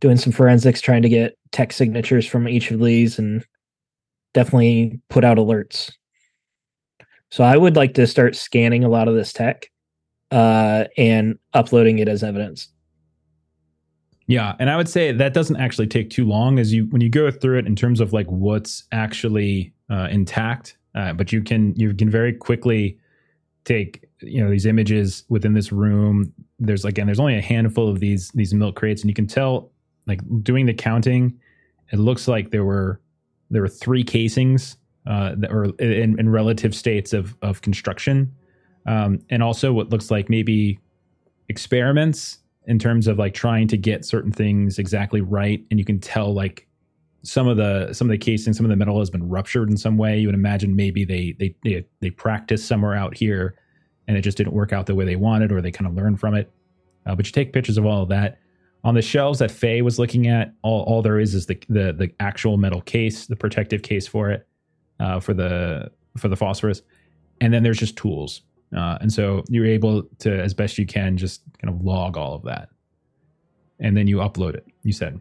doing 0.00 0.16
some 0.16 0.32
forensics, 0.32 0.80
trying 0.80 1.02
to 1.02 1.10
get 1.10 1.36
tech 1.50 1.70
signatures 1.70 2.24
from 2.24 2.48
each 2.48 2.70
of 2.70 2.80
these, 2.80 3.18
and 3.18 3.44
definitely 4.32 4.98
put 5.10 5.22
out 5.22 5.36
alerts. 5.36 5.92
So 7.30 7.44
I 7.44 7.58
would 7.58 7.76
like 7.76 7.92
to 7.94 8.06
start 8.06 8.36
scanning 8.36 8.84
a 8.84 8.88
lot 8.88 9.06
of 9.06 9.14
this 9.14 9.34
tech 9.34 9.70
uh, 10.30 10.84
and 10.96 11.38
uploading 11.52 11.98
it 11.98 12.08
as 12.08 12.22
evidence. 12.22 12.68
Yeah, 14.26 14.54
and 14.58 14.70
I 14.70 14.76
would 14.76 14.88
say 14.88 15.12
that 15.12 15.34
doesn't 15.34 15.56
actually 15.56 15.88
take 15.88 16.10
too 16.10 16.26
long 16.26 16.58
as 16.58 16.72
you 16.72 16.86
when 16.86 17.00
you 17.00 17.08
go 17.08 17.30
through 17.30 17.58
it 17.58 17.66
in 17.66 17.74
terms 17.74 18.00
of 18.00 18.12
like 18.12 18.26
what's 18.28 18.84
actually 18.92 19.72
uh, 19.90 20.08
intact. 20.10 20.76
Uh, 20.94 21.12
but 21.12 21.32
you 21.32 21.42
can 21.42 21.74
you 21.76 21.94
can 21.94 22.08
very 22.08 22.32
quickly 22.32 22.98
take 23.64 24.08
you 24.20 24.42
know 24.42 24.50
these 24.50 24.66
images 24.66 25.24
within 25.28 25.54
this 25.54 25.72
room. 25.72 26.32
There's 26.58 26.84
again 26.84 27.06
there's 27.06 27.20
only 27.20 27.36
a 27.36 27.42
handful 27.42 27.88
of 27.88 28.00
these 28.00 28.30
these 28.30 28.54
milk 28.54 28.76
crates, 28.76 29.02
and 29.02 29.10
you 29.10 29.14
can 29.14 29.26
tell 29.26 29.70
like 30.06 30.20
doing 30.42 30.66
the 30.66 30.74
counting, 30.74 31.38
it 31.92 31.98
looks 31.98 32.28
like 32.28 32.50
there 32.50 32.64
were 32.64 33.00
there 33.50 33.62
were 33.62 33.68
three 33.68 34.04
casings 34.04 34.76
uh, 35.06 35.34
that 35.36 35.52
were 35.52 35.66
in, 35.78 36.18
in 36.18 36.28
relative 36.30 36.74
states 36.74 37.12
of 37.12 37.36
of 37.42 37.60
construction, 37.62 38.32
um, 38.86 39.20
and 39.30 39.42
also 39.42 39.72
what 39.72 39.90
looks 39.90 40.10
like 40.10 40.30
maybe 40.30 40.78
experiments 41.48 42.38
in 42.66 42.78
terms 42.78 43.08
of 43.08 43.18
like 43.18 43.34
trying 43.34 43.68
to 43.68 43.76
get 43.76 44.04
certain 44.04 44.32
things 44.32 44.78
exactly 44.78 45.20
right 45.20 45.64
and 45.70 45.78
you 45.78 45.84
can 45.84 45.98
tell 45.98 46.32
like 46.32 46.66
some 47.24 47.46
of 47.46 47.56
the 47.56 47.92
some 47.92 48.08
of 48.08 48.10
the 48.10 48.18
casing 48.18 48.52
some 48.52 48.66
of 48.66 48.70
the 48.70 48.76
metal 48.76 48.98
has 48.98 49.10
been 49.10 49.28
ruptured 49.28 49.70
in 49.70 49.76
some 49.76 49.96
way. 49.96 50.18
You 50.18 50.28
would 50.28 50.34
imagine 50.34 50.74
maybe 50.74 51.04
they 51.04 51.34
they 51.38 51.54
they, 51.62 51.84
they 52.00 52.10
practiced 52.10 52.66
somewhere 52.66 52.94
out 52.94 53.16
here 53.16 53.56
and 54.08 54.16
it 54.16 54.22
just 54.22 54.36
didn't 54.36 54.52
work 54.52 54.72
out 54.72 54.86
the 54.86 54.94
way 54.94 55.04
they 55.04 55.16
wanted 55.16 55.52
or 55.52 55.60
they 55.60 55.70
kind 55.70 55.86
of 55.86 55.94
learned 55.94 56.18
from 56.18 56.34
it. 56.34 56.52
Uh, 57.06 57.14
but 57.14 57.26
you 57.26 57.32
take 57.32 57.52
pictures 57.52 57.78
of 57.78 57.86
all 57.86 58.02
of 58.02 58.08
that. 58.08 58.38
On 58.84 58.94
the 58.94 59.02
shelves 59.02 59.38
that 59.38 59.50
Fae 59.52 59.80
was 59.80 59.98
looking 60.00 60.26
at 60.26 60.52
all, 60.62 60.82
all 60.82 61.02
there 61.02 61.20
is 61.20 61.34
is 61.34 61.46
the, 61.46 61.58
the 61.68 61.92
the 61.92 62.10
actual 62.18 62.56
metal 62.56 62.80
case 62.80 63.26
the 63.26 63.36
protective 63.36 63.82
case 63.82 64.06
for 64.06 64.30
it 64.30 64.46
uh, 64.98 65.20
for 65.20 65.34
the 65.34 65.90
for 66.16 66.28
the 66.28 66.36
phosphorus. 66.36 66.82
And 67.40 67.52
then 67.52 67.62
there's 67.62 67.78
just 67.78 67.96
tools 67.96 68.42
uh, 68.76 68.98
and 69.00 69.12
so 69.12 69.44
you're 69.48 69.66
able 69.66 70.04
to, 70.20 70.40
as 70.40 70.54
best 70.54 70.78
you 70.78 70.86
can, 70.86 71.16
just 71.16 71.42
kind 71.60 71.74
of 71.74 71.84
log 71.84 72.16
all 72.16 72.34
of 72.34 72.42
that. 72.44 72.68
And 73.80 73.96
then 73.96 74.06
you 74.06 74.18
upload 74.18 74.54
it, 74.54 74.66
you 74.82 74.92
said. 74.92 75.20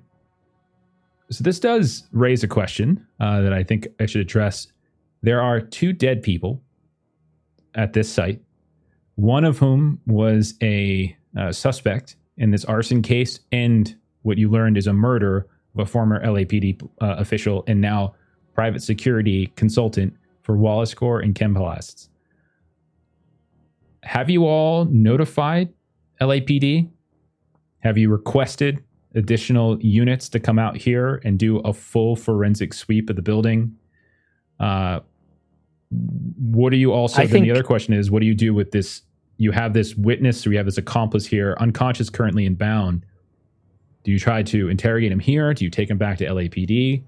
So 1.29 1.43
this 1.43 1.59
does 1.59 2.07
raise 2.11 2.43
a 2.43 2.47
question 2.47 3.05
uh, 3.19 3.41
that 3.41 3.53
I 3.53 3.63
think 3.63 3.87
I 3.99 4.05
should 4.05 4.21
address. 4.21 4.67
There 5.21 5.41
are 5.41 5.59
two 5.59 5.93
dead 5.93 6.23
people 6.23 6.61
at 7.75 7.93
this 7.93 8.11
site, 8.11 8.41
one 9.15 9.45
of 9.45 9.57
whom 9.57 9.99
was 10.05 10.55
a 10.61 11.15
uh, 11.37 11.51
suspect 11.51 12.17
in 12.37 12.51
this 12.51 12.65
arson 12.65 13.01
case, 13.01 13.39
and 13.51 13.95
what 14.23 14.37
you 14.37 14.49
learned 14.49 14.77
is 14.77 14.87
a 14.87 14.93
murder 14.93 15.47
of 15.73 15.79
a 15.79 15.85
former 15.85 16.23
LAPD 16.25 16.81
uh, 17.01 17.15
official 17.17 17.63
and 17.67 17.79
now 17.79 18.13
private 18.53 18.83
security 18.83 19.47
consultant 19.55 20.13
for 20.41 20.57
Wallace 20.57 20.93
Corps 20.93 21.19
and 21.19 21.33
Chemplasts 21.33 22.09
have 24.03 24.29
you 24.29 24.45
all 24.45 24.85
notified 24.85 25.69
LAPD? 26.19 26.89
Have 27.79 27.97
you 27.97 28.09
requested 28.09 28.83
additional 29.15 29.79
units 29.81 30.29
to 30.29 30.39
come 30.39 30.57
out 30.57 30.77
here 30.77 31.21
and 31.23 31.37
do 31.37 31.57
a 31.59 31.73
full 31.73 32.15
forensic 32.15 32.73
sweep 32.73 33.09
of 33.09 33.15
the 33.15 33.21
building? 33.21 33.75
Uh, 34.59 34.99
what 35.89 36.69
do 36.69 36.77
you 36.77 36.93
also? 36.93 37.21
I 37.21 37.25
then 37.25 37.43
the 37.43 37.51
other 37.51 37.63
question 37.63 37.93
is, 37.93 38.09
what 38.09 38.21
do 38.21 38.25
you 38.25 38.35
do 38.35 38.53
with 38.53 38.71
this? 38.71 39.01
You 39.37 39.51
have 39.51 39.73
this 39.73 39.95
witness, 39.95 40.45
or 40.45 40.51
you 40.51 40.57
have 40.57 40.67
this 40.67 40.77
accomplice 40.77 41.25
here, 41.25 41.57
unconscious, 41.59 42.09
currently 42.09 42.45
in 42.45 42.55
bound. 42.55 43.05
Do 44.03 44.11
you 44.11 44.19
try 44.19 44.43
to 44.43 44.69
interrogate 44.69 45.11
him 45.11 45.19
here? 45.19 45.53
Do 45.53 45.65
you 45.65 45.71
take 45.71 45.89
him 45.89 45.97
back 45.97 46.17
to 46.19 46.25
LAPD? 46.25 47.03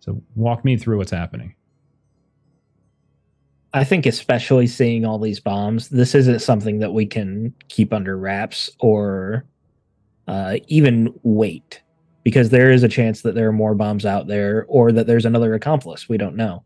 So 0.00 0.22
walk 0.34 0.64
me 0.64 0.76
through 0.76 0.98
what's 0.98 1.10
happening. 1.10 1.54
I 3.74 3.82
think, 3.82 4.06
especially 4.06 4.68
seeing 4.68 5.04
all 5.04 5.18
these 5.18 5.40
bombs, 5.40 5.88
this 5.88 6.14
isn't 6.14 6.38
something 6.40 6.78
that 6.78 6.92
we 6.92 7.06
can 7.06 7.52
keep 7.68 7.92
under 7.92 8.16
wraps 8.16 8.70
or 8.78 9.44
uh, 10.28 10.58
even 10.68 11.12
wait 11.24 11.82
because 12.22 12.50
there 12.50 12.70
is 12.70 12.84
a 12.84 12.88
chance 12.88 13.22
that 13.22 13.34
there 13.34 13.48
are 13.48 13.52
more 13.52 13.74
bombs 13.74 14.06
out 14.06 14.28
there 14.28 14.64
or 14.68 14.92
that 14.92 15.08
there's 15.08 15.26
another 15.26 15.54
accomplice. 15.54 16.08
We 16.08 16.16
don't 16.18 16.36
know. 16.36 16.62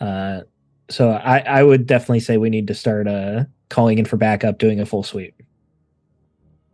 Uh, 0.00 0.40
so 0.90 1.10
I, 1.10 1.38
I 1.38 1.62
would 1.62 1.86
definitely 1.86 2.20
say 2.20 2.38
we 2.38 2.50
need 2.50 2.66
to 2.66 2.74
start 2.74 3.06
uh, 3.06 3.44
calling 3.68 3.98
in 3.98 4.04
for 4.04 4.16
backup, 4.16 4.58
doing 4.58 4.80
a 4.80 4.86
full 4.86 5.04
sweep. 5.04 5.40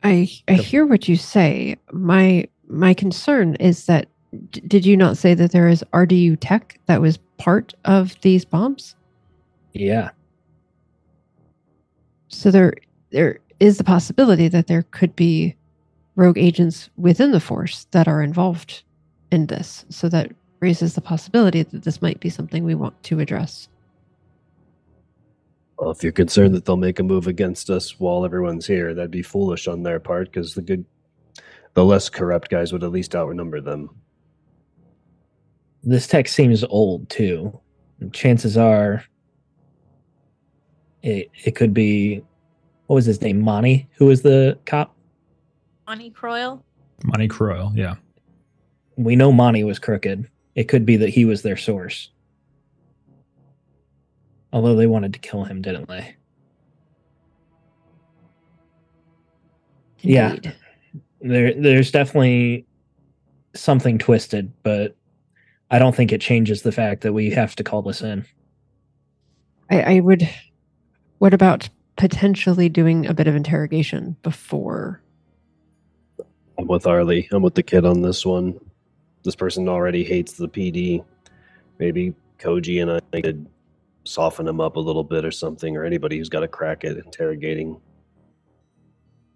I 0.03 0.31
I 0.49 0.55
hear 0.55 0.87
what 0.87 1.09
you 1.09 1.17
say. 1.17 1.77
My 1.93 2.49
my 2.69 2.95
concern 2.95 3.57
is 3.57 3.85
that 3.85 4.09
d- 4.51 4.63
did 4.67 4.87
you 4.87 4.97
not 4.97 5.19
say 5.19 5.35
that 5.35 5.53
there 5.53 5.69
is 5.69 5.85
RDU 5.93 6.39
tech 6.41 6.81
that 6.87 7.03
was 7.03 7.19
part 7.37 7.75
of 7.85 8.19
these 8.23 8.45
bombs? 8.45 8.96
Yeah. 9.81 10.11
So 12.29 12.51
there 12.51 12.75
there 13.11 13.39
is 13.61 13.79
the 13.79 13.85
possibility 13.85 14.49
that 14.49 14.67
there 14.67 14.83
could 14.91 15.15
be 15.17 15.55
rogue 16.17 16.39
agents 16.39 16.91
within 16.97 17.31
the 17.31 17.41
force 17.41 17.87
that 17.91 18.09
are 18.09 18.23
involved 18.23 18.83
in 19.31 19.47
this. 19.47 19.85
So 19.91 20.09
that 20.09 20.33
raises 20.61 20.95
the 20.95 21.01
possibility 21.01 21.63
that 21.63 21.85
this 21.85 22.01
might 22.01 22.21
be 22.21 22.31
something 22.31 22.65
we 22.65 22.75
want 22.75 23.01
to 23.05 23.21
address. 23.21 23.69
Well, 25.79 25.91
if 25.91 26.03
you're 26.03 26.13
concerned 26.13 26.55
that 26.55 26.65
they'll 26.65 26.79
make 26.79 26.99
a 26.99 27.03
move 27.03 27.27
against 27.27 27.69
us 27.69 28.01
while 28.01 28.25
everyone's 28.25 28.67
here, 28.67 28.95
that'd 28.95 29.11
be 29.11 29.23
foolish 29.23 29.69
on 29.69 29.83
their 29.83 30.01
part 30.01 30.33
because 30.33 30.55
the 30.55 30.63
good, 30.63 30.87
the 31.75 31.85
less 31.85 32.09
corrupt 32.09 32.49
guys 32.49 32.73
would 32.73 32.83
at 32.83 32.93
least 32.93 33.15
outnumber 33.15 33.61
them. 33.61 33.91
This 35.83 36.07
text 36.07 36.35
seems 36.35 36.65
old 36.65 37.11
too. 37.11 37.61
Chances 38.13 38.57
are 38.57 39.05
it 41.03 41.31
it 41.45 41.55
could 41.55 41.75
be 41.75 42.23
what 42.87 42.95
was 42.95 43.05
his 43.05 43.21
name? 43.21 43.41
Monty, 43.41 43.89
who 43.95 44.07
was 44.07 44.23
the 44.23 44.59
cop? 44.65 44.95
Monty 45.87 46.11
Croyle. 46.11 46.63
Monty 47.05 47.29
Croyle, 47.29 47.73
yeah. 47.75 47.97
We 48.97 49.17
know 49.17 49.33
Monty 49.33 49.65
was 49.65 49.79
crooked. 49.79 50.29
It 50.55 50.65
could 50.65 50.87
be 50.87 50.97
that 50.97 51.11
he 51.11 51.25
was 51.25 51.43
their 51.43 51.57
source. 51.57 52.11
Although 54.53 54.77
they 54.77 54.87
wanted 54.87 55.13
to 55.13 55.19
kill 55.19 55.45
him, 55.45 55.61
didn't 55.61 55.89
they? 55.89 56.17
Yeah. 60.01 60.37
There 61.21 61.53
there's 61.55 61.91
definitely 61.91 62.67
something 63.55 63.99
twisted, 63.99 64.53
but 64.63 64.97
I 65.71 65.79
don't 65.79 65.95
think 65.95 66.13
it 66.13 66.21
changes 66.21 66.63
the 66.63 66.73
fact 66.73 67.03
that 67.03 67.13
we 67.13 67.31
have 67.31 67.57
to 67.57 67.65
call 67.65 67.83
this 67.83 68.01
in. 68.03 68.25
I, 69.71 69.97
I 69.97 70.01
would 70.01 70.29
what 71.19 71.33
about 71.35 71.69
potentially 71.97 72.69
doing 72.69 73.07
a 73.07 73.15
bit 73.15 73.27
of 73.27 73.35
interrogation 73.35 74.17
before 74.23 75.01
I'm 76.59 76.67
with 76.67 76.87
Arly. 76.87 77.29
I'm 77.33 77.43
with 77.43 77.55
the 77.55 77.63
kid 77.63 77.85
on 77.85 78.01
this 78.03 78.25
one. 78.25 78.59
This 79.25 79.37
person 79.37 79.69
already 79.69 80.03
hates 80.05 80.33
the 80.35 80.49
PD. 80.49 81.05
Maybe 81.79 82.15
Koji 82.39 82.81
and 82.81 82.91
I 83.13 83.21
could 83.21 83.47
soften 84.05 84.49
him 84.49 84.61
up 84.61 84.77
a 84.77 84.81
little 84.81 85.05
bit 85.05 85.25
or 85.25 85.31
something, 85.31 85.77
or 85.77 85.85
anybody 85.85 86.17
who's 86.17 86.29
got 86.31 86.43
a 86.43 86.49
crack 86.49 86.85
at 86.85 86.97
interrogating. 86.97 87.79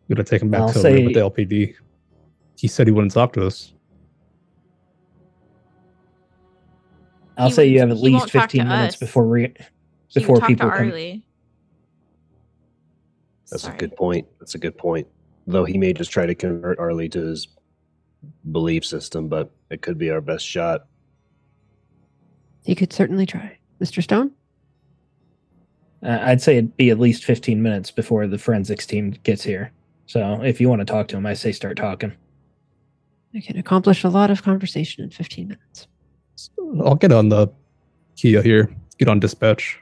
Gonna 0.09 0.25
take 0.25 0.41
him 0.43 0.49
back 0.49 0.63
I'll 0.63 0.73
to 0.73 0.79
say- 0.79 1.05
with 1.05 1.15
the 1.15 1.21
LPD. 1.21 1.75
He 2.57 2.69
said 2.69 2.87
he 2.87 2.91
wouldn't 2.93 3.13
talk 3.13 3.33
to 3.35 3.47
us. 3.47 3.73
I'll 7.37 7.49
He 7.49 7.55
say 7.55 7.67
you 7.69 7.81
have 7.81 7.91
at 7.91 7.99
least 7.99 8.31
15 8.31 8.67
minutes 8.69 8.95
us. 8.97 9.01
before 9.01 9.27
re- 9.27 9.55
He 10.09 10.21
before 10.21 10.37
people 10.41 10.69
to 10.71 10.77
come. 10.77 10.89
Arly. 10.89 11.23
That's 13.51 13.65
Sorry. 13.65 13.75
a 13.75 13.79
good 13.79 13.97
point. 13.97 14.27
That's 14.39 14.55
a 14.55 14.59
good 14.59 14.77
point. 14.79 15.07
Though 15.47 15.65
he 15.65 15.77
may 15.79 15.93
just 15.93 16.11
try 16.11 16.27
to 16.27 16.35
convert 16.35 16.79
Arly 16.79 17.09
to 17.11 17.21
his 17.21 17.49
belief 18.53 18.85
system, 18.85 19.29
but 19.29 19.51
it 19.71 19.83
could 19.83 19.99
be 19.99 20.11
our 20.11 20.21
best 20.21 20.47
shot. 20.47 20.87
you 22.65 22.77
could 22.77 22.93
certainly 22.93 23.27
try. 23.27 23.57
Mr. 23.81 24.03
Stone? 24.03 24.31
Uh, 26.03 26.19
I'd 26.23 26.41
say 26.41 26.57
it'd 26.57 26.77
be 26.77 26.91
at 26.91 26.99
least 26.99 27.25
15 27.25 27.63
minutes 27.63 27.91
before 27.91 28.27
the 28.27 28.39
forensics 28.39 28.87
team 28.87 29.11
gets 29.23 29.43
here. 29.43 29.73
So 30.07 30.43
if 30.43 30.61
you 30.61 30.69
want 30.69 30.81
to 30.81 30.85
talk 30.85 31.09
to 31.09 31.17
him, 31.17 31.27
I 31.27 31.35
say 31.35 31.53
start 31.53 31.77
talking. 31.77 32.13
I 33.35 33.41
can 33.41 33.57
accomplish 33.59 34.05
a 34.05 34.09
lot 34.09 34.31
of 34.31 34.43
conversation 34.43 35.05
in 35.05 35.11
15 35.11 35.49
minutes. 35.49 35.87
I'll 36.85 36.95
get 36.95 37.13
on 37.13 37.29
the 37.29 37.49
Kia 38.17 38.43
here. 38.43 38.75
Get 38.99 39.09
on 39.09 39.21
dispatch. 39.21 39.79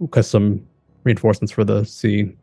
Request 0.00 0.30
some 0.30 0.66
reinforcements 1.04 1.52
for 1.52 1.64
the 1.64 1.84
scene. 1.84 2.36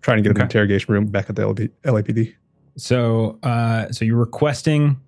Trying 0.00 0.18
to 0.18 0.22
get 0.22 0.30
Okay. 0.32 0.40
an 0.40 0.46
interrogation 0.46 0.92
room 0.92 1.06
back 1.06 1.30
at 1.30 1.36
the 1.36 1.42
LAPD. 1.84 2.34
So, 2.76 3.38
uh, 3.42 3.90
so 3.90 4.04
you're 4.04 4.18
requesting 4.18 5.00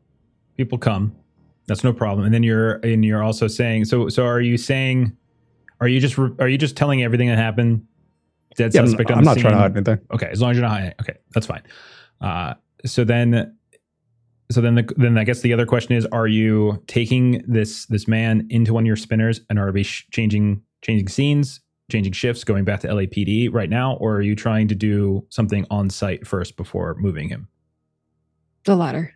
people 0.56 0.78
come. 0.78 1.14
That's 1.66 1.84
no 1.84 1.92
problem. 1.92 2.24
And 2.24 2.32
then 2.32 2.42
you're 2.42 2.74
and 2.76 3.04
you're 3.04 3.22
also 3.22 3.46
saying. 3.48 3.86
So, 3.86 4.08
so 4.08 4.24
are 4.24 4.40
you 4.40 4.56
saying? 4.56 5.16
Are 5.80 5.88
you 5.88 6.00
just 6.00 6.16
re- 6.16 6.30
are 6.38 6.48
you 6.48 6.56
just 6.56 6.76
telling 6.76 7.02
everything 7.02 7.28
that 7.28 7.36
happened? 7.38 7.84
Dead 8.56 8.72
Yeah, 8.72 8.80
I'm, 8.82 8.86
suspect 8.86 9.10
on 9.10 9.18
I'm 9.18 9.24
the 9.24 9.30
not 9.34 9.38
trying 9.38 9.52
to 9.52 9.58
hide 9.58 9.76
anything. 9.76 9.98
Okay, 10.12 10.28
as 10.30 10.40
long 10.40 10.52
as 10.52 10.56
you're 10.56 10.62
not 10.62 10.70
hiding. 10.72 10.88
it. 10.90 10.96
Okay, 11.00 11.14
that's 11.34 11.46
fine. 11.46 11.62
Uh, 12.22 12.54
so 12.86 13.04
then, 13.04 13.54
so 14.50 14.60
then, 14.62 14.76
the, 14.76 14.94
then 14.96 15.18
I 15.18 15.24
guess 15.24 15.40
the 15.42 15.52
other 15.52 15.66
question 15.66 15.94
is: 15.94 16.06
Are 16.06 16.26
you 16.28 16.82
taking 16.86 17.42
this 17.46 17.84
this 17.86 18.08
man 18.08 18.46
into 18.48 18.72
one 18.72 18.84
of 18.84 18.86
your 18.86 18.96
spinners, 18.96 19.40
and 19.50 19.58
are 19.58 19.70
we 19.72 19.82
sh- 19.82 20.06
changing 20.12 20.62
changing 20.80 21.08
scenes, 21.08 21.60
changing 21.90 22.12
shifts, 22.12 22.44
going 22.44 22.64
back 22.64 22.80
to 22.80 22.88
LAPD 22.88 23.52
right 23.52 23.70
now, 23.70 23.94
or 23.96 24.16
are 24.16 24.22
you 24.22 24.34
trying 24.34 24.68
to 24.68 24.74
do 24.74 25.24
something 25.28 25.66
on 25.70 25.88
site 25.90 26.26
first 26.26 26.56
before 26.56 26.94
moving 26.98 27.28
him? 27.28 27.48
The 28.64 28.76
latter. 28.76 29.14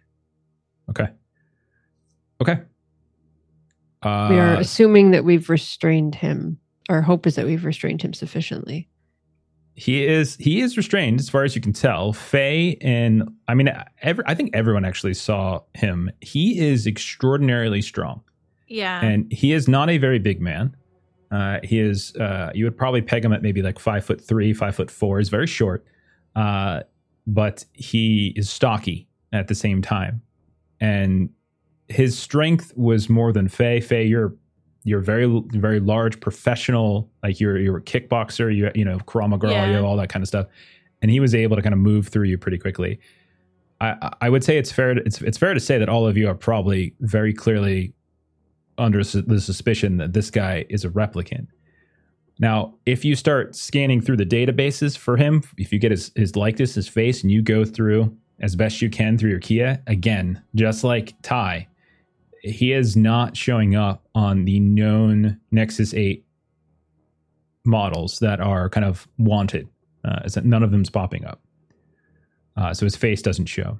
Okay. 0.89 1.09
Okay. 2.41 2.61
Uh, 4.03 4.29
we 4.31 4.39
are 4.39 4.55
assuming 4.55 5.11
that 5.11 5.25
we've 5.25 5.51
restrained 5.51 6.15
him. 6.15 6.59
Our 6.89 7.03
hope 7.03 7.27
is 7.27 7.35
that 7.35 7.47
we've 7.47 7.65
restrained 7.65 8.03
him 8.03 8.15
sufficiently. 8.15 8.89
he 9.75 10.05
is 10.07 10.37
he 10.37 10.61
is 10.61 10.77
restrained 10.77 11.21
as 11.21 11.29
far 11.29 11.45
as 11.45 11.55
you 11.55 11.61
can 11.61 11.73
tell. 11.73 12.13
Fae 12.13 12.77
and 12.81 13.29
I 13.47 13.55
mean, 13.55 13.71
every, 14.03 14.25
I 14.27 14.35
think 14.35 14.51
everyone 14.55 14.85
actually 14.85 15.15
saw 15.15 15.61
him. 15.75 16.11
He 16.21 16.59
is 16.59 16.87
extraordinarily 16.87 17.83
strong. 17.83 18.23
Yeah. 18.69 19.05
and 19.05 19.31
he 19.33 19.53
is 19.53 19.67
not 19.67 19.91
a 19.91 19.99
very 19.99 20.21
big 20.21 20.41
man. 20.41 20.77
Uh, 21.31 21.59
he 21.63 21.79
is. 21.81 22.15
Uh, 22.17 22.51
you 22.55 22.65
would 22.65 22.77
probably 22.77 23.01
peg 23.03 23.25
him 23.25 23.33
at 23.33 23.43
maybe 23.43 23.63
like 23.63 23.79
five 23.79 24.05
foot 24.05 24.21
three, 24.21 24.53
five 24.53 24.75
foot 24.75 24.91
four. 24.91 25.19
He's 25.19 25.29
very 25.29 25.47
short, 25.47 25.85
uh, 26.35 26.81
but 27.27 27.65
he 27.73 28.33
is 28.37 28.51
stocky 28.51 29.07
at 29.33 29.47
the 29.49 29.55
same 29.55 29.81
time, 29.81 30.23
and 30.81 31.31
his 31.89 32.19
strength 32.19 32.73
was 32.77 33.09
more 33.09 33.33
than 33.33 33.49
Fae. 33.49 33.81
Fae, 33.81 34.01
you're 34.01 34.35
you're 34.83 35.01
very 35.01 35.27
very 35.53 35.79
large 35.79 36.19
professional. 36.21 37.11
Like 37.23 37.39
you're 37.39 37.59
you're 37.59 37.77
a 37.77 37.83
kickboxer. 37.83 38.55
You 38.55 38.71
you 38.75 38.85
know 38.85 38.99
you 39.07 39.51
Yeah. 39.51 39.73
know, 39.73 39.87
all 39.87 39.97
that 39.99 40.09
kind 40.09 40.23
of 40.25 40.29
stuff, 40.29 40.47
and 41.03 41.11
he 41.11 41.21
was 41.21 41.35
able 41.35 41.55
to 41.57 41.63
kind 41.63 41.73
of 41.75 41.79
move 41.79 42.09
through 42.09 42.27
you 42.27 42.39
pretty 42.39 42.59
quickly. 42.59 42.99
I, 43.83 44.13
I 44.21 44.29
would 44.29 44.45
say 44.45 44.59
it's 44.59 44.71
fair. 44.73 44.95
To, 44.95 45.03
it's 45.07 45.23
it's 45.23 45.39
fair 45.39 45.55
to 45.55 45.61
say 45.61 45.79
that 45.79 45.89
all 45.89 46.07
of 46.07 46.17
you 46.17 46.29
are 46.29 46.35
probably 46.35 46.95
very 47.01 47.33
clearly 47.33 47.93
under 48.81 49.05
the 49.05 49.41
suspicion 49.41 49.99
that 49.99 50.15
this 50.15 50.31
guy 50.31 50.65
is 50.69 50.85
a 50.85 50.89
replicant. 50.89 51.47
Now, 52.39 52.75
if 52.87 53.05
you 53.05 53.15
start 53.15 53.55
scanning 53.55 54.01
through 54.01 54.17
the 54.17 54.25
databases 54.25 54.97
for 54.97 55.19
him, 55.19 55.43
if 55.59 55.73
you 55.73 55.79
get 55.79 55.91
his, 55.91 56.11
his 56.17 56.35
likeness, 56.35 56.75
his 56.75 56.89
face, 56.89 57.23
and 57.23 57.31
you 57.31 57.43
go 57.43 57.67
through 57.67 58.17
as 58.41 58.57
best 58.57 58.81
you 58.81 58.89
can 58.89 59.19
through 59.19 59.29
your 59.29 59.41
Kia, 59.41 59.83
again, 59.87 60.43
just 60.55 60.83
like 60.83 61.13
Ty, 61.21 61.69
he 62.43 62.73
is 62.73 62.97
not 62.97 63.37
showing 63.37 63.77
up 63.77 64.09
on 64.15 64.47
the 64.47 64.59
known 64.59 65.39
Nexus 65.51 65.93
8 65.93 66.25
models 67.67 68.19
that 68.21 68.41
are 68.41 68.71
kind 68.71 68.87
of 68.87 69.07
wanted. 69.19 69.69
Uh, 70.03 70.21
none 70.43 70.63
of 70.63 70.71
them's 70.71 70.89
popping 70.89 71.27
up. 71.27 71.43
Uh, 72.57 72.73
so 72.73 72.87
his 72.87 72.97
face 72.97 73.21
doesn't 73.21 73.47
show. 73.47 73.79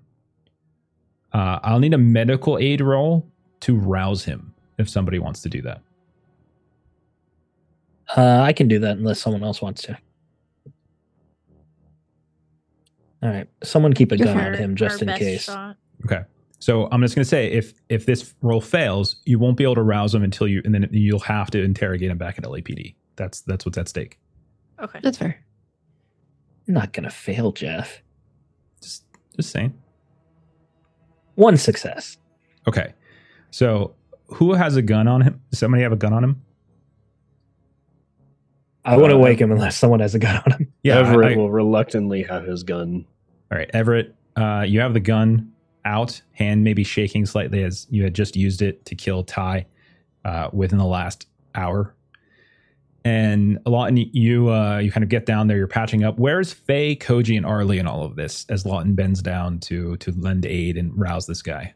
Uh, 1.33 1.61
I'll 1.63 1.79
need 1.79 1.95
a 1.95 1.99
medical 1.99 2.59
aid 2.59 2.83
roll 2.83 3.27
to 3.61 3.75
rouse 3.75 4.25
him 4.25 4.55
if 4.81 4.89
somebody 4.89 5.19
wants 5.19 5.43
to 5.43 5.49
do 5.49 5.63
that. 5.63 5.83
Uh, 8.17 8.41
I 8.41 8.53
can 8.53 8.67
do 8.67 8.79
that 8.81 8.97
unless 8.97 9.21
someone 9.21 9.45
else 9.45 9.63
wants 9.63 9.83
to. 9.83 9.97
All 13.23 13.29
right, 13.29 13.47
someone 13.63 13.93
keep 13.93 14.13
a 14.13 14.17
gun 14.17 14.37
for 14.37 14.45
on 14.45 14.55
him 14.55 14.75
just 14.75 15.03
in 15.03 15.09
case. 15.09 15.45
shot. 15.45 15.77
Okay. 16.05 16.23
So 16.59 16.89
I'm 16.91 17.01
just 17.01 17.15
going 17.15 17.25
to 17.25 17.29
say 17.29 17.51
if 17.51 17.75
if 17.89 18.07
this 18.07 18.35
roll 18.43 18.61
fails, 18.61 19.17
you 19.25 19.39
won't 19.39 19.57
be 19.57 19.65
able 19.65 19.77
to 19.77 19.83
rouse 19.83 20.15
him 20.15 20.23
until 20.23 20.49
you, 20.49 20.63
and 20.65 20.75
then 20.75 20.89
you'll 20.91 21.19
have 21.21 21.51
to 21.53 21.63
interrogate 21.63 22.11
him 22.11 22.19
back 22.19 22.39
at 22.39 22.45
LAPD. 22.45 22.95
That's 23.17 23.43
that's 23.43 23.65
what's 23.65 23.79
at 23.79 23.89
stake. 23.89 24.19
Okay. 24.81 25.01
That's 25.03 25.19
fair. 25.19 25.43
Not 26.67 26.93
gonna 26.93 27.11
fail, 27.11 27.53
Jeff. 27.53 28.03
Just 28.83 29.05
just 29.37 29.51
saying. 29.51 29.75
One 31.35 31.57
success. 31.57 32.19
Okay. 32.67 32.93
So, 33.51 33.95
who 34.35 34.55
has 34.55 34.77
a 34.77 34.83
gun 34.83 35.07
on 35.09 35.23
him? 35.23 35.41
Does 35.51 35.59
somebody 35.59 35.83
have 35.83 35.93
a 35.93 35.97
gun 35.97 36.13
on 36.13 36.25
him? 36.25 36.43
I 38.85 38.97
wouldn't 38.97 39.19
Uh, 39.21 39.23
wake 39.23 39.41
him 39.41 39.53
unless 39.53 39.77
someone 39.77 40.01
has 40.01 40.15
a 40.15 40.19
gun 40.19 40.43
on 40.47 40.53
him. 40.53 40.73
Yeah. 40.83 40.99
Everett 41.01 41.31
I- 41.31 41.35
I- 41.35 41.37
will 41.37 41.51
reluctantly 41.51 42.23
have 42.23 42.45
his 42.45 42.63
gun. 42.63 43.05
all 43.53 43.59
right, 43.59 43.71
Everett. 43.75 44.15
Uh, 44.37 44.65
you 44.67 44.81
have 44.81 44.95
the 44.95 45.01
gun 45.01 45.53
out, 45.85 46.21
hand 46.33 46.65
maybe 46.65 46.85
shaking 46.85 47.27
slightly 47.27 47.63
as 47.65 47.87
you 47.91 48.03
had 48.05 48.15
just 48.15 48.37
used 48.37 48.63
it 48.63 48.85
to 48.87 48.95
kill 48.95 49.23
Ty 49.25 49.67
uh, 50.25 50.49
within 50.53 50.79
the 50.79 50.87
last 50.87 51.27
hour. 51.55 51.95
And 53.05 53.59
Lawton, 53.67 53.97
you 53.97 54.51
uh, 54.51 54.79
you 54.79 54.91
kind 54.93 55.03
of 55.03 55.09
get 55.11 55.25
down 55.27 55.47
there. 55.47 55.57
You're 55.57 55.67
patching 55.67 56.05
up. 56.05 56.19
Where's 56.19 56.53
Fae, 56.53 56.95
Koji, 56.97 57.37
and 57.37 57.47
Arly 57.47 57.79
in 57.79 57.87
all 57.87 58.05
of 58.05 58.15
this? 58.17 58.45
As 58.51 58.65
Lawton 58.67 58.95
bends 58.95 59.21
down 59.23 59.59
to 59.61 59.97
to 59.99 60.13
lend 60.13 60.45
aid 60.47 60.77
and 60.77 60.93
rouse 60.99 61.27
this 61.27 61.41
guy. 61.43 61.75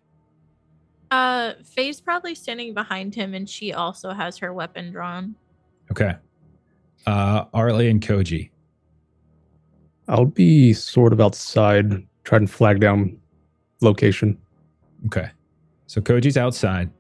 Uh, 1.15 1.55
Fae's 1.63 2.01
probably 2.01 2.35
standing 2.35 2.75
behind 2.75 3.15
him, 3.15 3.35
and 3.35 3.49
she 3.49 3.73
also 3.73 4.11
has 4.11 4.37
her 4.37 4.53
weapon 4.53 4.91
drawn. 4.91 5.37
Okay. 5.93 6.15
Uh, 7.07 7.45
Arly 7.55 7.89
and 7.89 8.01
Koji. 8.01 8.51
I'll 10.09 10.25
be 10.25 10.73
sort 10.73 11.13
of 11.13 11.21
outside, 11.21 12.05
trying 12.25 12.49
to 12.49 12.53
flag 12.53 12.81
down 12.81 13.17
location. 13.81 14.37
Okay. 15.07 15.31
So 15.87 16.01
Koji's 16.01 16.37
outside. 16.37 16.91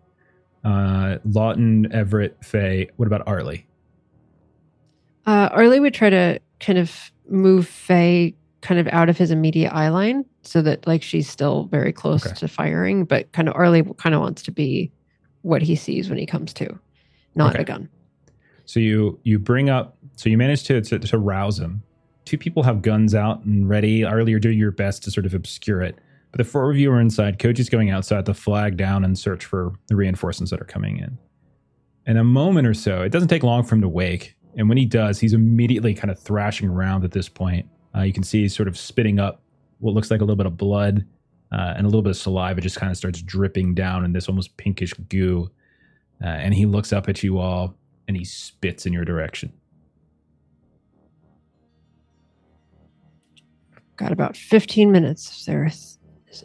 Uh, 0.62 1.18
Lawton, 1.24 1.92
Everett, 1.92 2.36
Fae. 2.40 2.86
What 2.94 3.06
about 3.06 3.26
Arly? 3.26 3.66
Uh, 5.26 5.48
Arly 5.50 5.80
would 5.80 5.92
try 5.92 6.08
to 6.10 6.38
kind 6.60 6.78
of 6.78 7.10
move 7.28 7.66
Fae 7.66 8.32
kind 8.60 8.78
of 8.78 8.86
out 8.92 9.08
of 9.08 9.18
his 9.18 9.32
immediate 9.32 9.74
eye 9.74 9.88
line 9.88 10.24
so 10.46 10.62
that 10.62 10.86
like 10.86 11.02
she's 11.02 11.28
still 11.28 11.64
very 11.64 11.92
close 11.92 12.24
Okay. 12.26 12.34
to 12.36 12.48
firing, 12.48 13.04
but 13.04 13.30
kind 13.32 13.48
of 13.48 13.54
Arly 13.54 13.82
kind 13.98 14.14
of 14.14 14.20
wants 14.20 14.42
to 14.42 14.50
be 14.50 14.90
what 15.42 15.62
he 15.62 15.76
sees 15.76 16.08
when 16.08 16.18
he 16.18 16.26
comes 16.26 16.52
to, 16.54 16.78
not 17.34 17.54
Okay. 17.54 17.62
a 17.62 17.64
gun. 17.64 17.88
So 18.66 18.80
you 18.80 19.18
you 19.24 19.38
bring 19.38 19.68
up. 19.70 19.96
So 20.16 20.28
you 20.28 20.38
manage 20.38 20.62
to, 20.64 20.80
to 20.80 20.98
to 20.98 21.18
rouse 21.18 21.58
him. 21.58 21.82
Two 22.24 22.38
people 22.38 22.62
have 22.62 22.80
guns 22.82 23.14
out 23.14 23.44
and 23.44 23.68
ready. 23.68 24.00
Arly, 24.04 24.30
you're 24.30 24.40
doing 24.40 24.58
your 24.58 24.70
best 24.70 25.02
to 25.04 25.10
sort 25.10 25.26
of 25.26 25.34
obscure 25.34 25.82
it. 25.82 25.98
But 26.30 26.38
the 26.38 26.44
four 26.44 26.70
of 26.70 26.76
you 26.76 26.90
are 26.90 27.00
inside. 27.00 27.38
Koji's 27.38 27.68
going 27.68 27.90
outside 27.90 28.24
to 28.26 28.34
flag 28.34 28.76
down 28.76 29.04
and 29.04 29.18
search 29.18 29.44
for 29.44 29.72
the 29.88 29.96
reinforcements 29.96 30.50
that 30.50 30.60
are 30.60 30.64
coming 30.64 30.98
in. 30.98 31.18
In 32.06 32.16
a 32.16 32.24
moment 32.24 32.66
or 32.66 32.74
so, 32.74 33.02
it 33.02 33.10
doesn't 33.10 33.28
take 33.28 33.42
long 33.42 33.62
for 33.62 33.74
him 33.76 33.82
to 33.82 33.88
wake. 33.88 34.34
And 34.56 34.68
when 34.68 34.78
he 34.78 34.84
does, 34.84 35.20
he's 35.20 35.32
immediately 35.32 35.94
kind 35.94 36.10
of 36.10 36.18
thrashing 36.18 36.68
around 36.68 37.04
at 37.04 37.12
this 37.12 37.28
point. 37.28 37.68
Uh, 37.94 38.00
you 38.02 38.12
can 38.12 38.22
see 38.22 38.42
he's 38.42 38.54
sort 38.54 38.68
of 38.68 38.76
spitting 38.78 39.18
up 39.20 39.42
what 39.78 39.94
looks 39.94 40.10
like 40.10 40.20
a 40.20 40.24
little 40.24 40.36
bit 40.36 40.46
of 40.46 40.56
blood 40.56 41.06
uh, 41.52 41.74
and 41.76 41.86
a 41.86 41.88
little 41.88 42.02
bit 42.02 42.10
of 42.10 42.16
saliva 42.16 42.60
just 42.60 42.76
kind 42.76 42.90
of 42.90 42.96
starts 42.96 43.22
dripping 43.22 43.74
down 43.74 44.04
in 44.04 44.12
this 44.12 44.28
almost 44.28 44.56
pinkish 44.56 44.92
goo. 45.08 45.50
Uh, 46.22 46.26
and 46.26 46.54
he 46.54 46.66
looks 46.66 46.92
up 46.92 47.08
at 47.08 47.22
you 47.22 47.38
all 47.38 47.74
and 48.08 48.16
he 48.16 48.24
spits 48.24 48.86
in 48.86 48.92
your 48.92 49.04
direction. 49.04 49.52
Got 53.96 54.10
about 54.10 54.36
15 54.36 54.90
minutes. 54.90 55.38
Is 55.38 55.46
there 55.46 55.64
is 55.64 55.98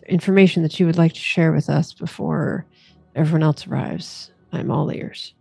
information 0.07 0.61
that 0.63 0.79
you 0.79 0.85
would 0.85 0.97
like 0.97 1.13
to 1.13 1.19
share 1.19 1.51
with 1.51 1.69
us 1.69 1.93
before 1.93 2.65
everyone 3.15 3.43
else 3.43 3.65
arrives? 3.65 4.31
I'm 4.51 4.69
all 4.69 4.91
ears. 4.91 5.33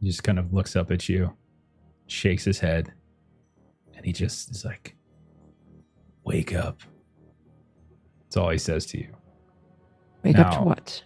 He 0.00 0.06
just 0.06 0.22
kind 0.22 0.38
of 0.38 0.54
looks 0.54 0.76
up 0.76 0.90
at 0.90 1.08
you, 1.08 1.34
shakes 2.06 2.44
his 2.44 2.60
head, 2.60 2.92
and 3.96 4.06
he 4.06 4.12
just 4.12 4.50
is 4.50 4.64
like, 4.64 4.94
Wake 6.24 6.54
up. 6.54 6.80
That's 8.24 8.36
all 8.36 8.50
he 8.50 8.58
says 8.58 8.86
to 8.86 8.98
you. 8.98 9.08
Wake 10.22 10.38
up 10.38 10.52
to 10.52 10.60
what? 10.60 11.02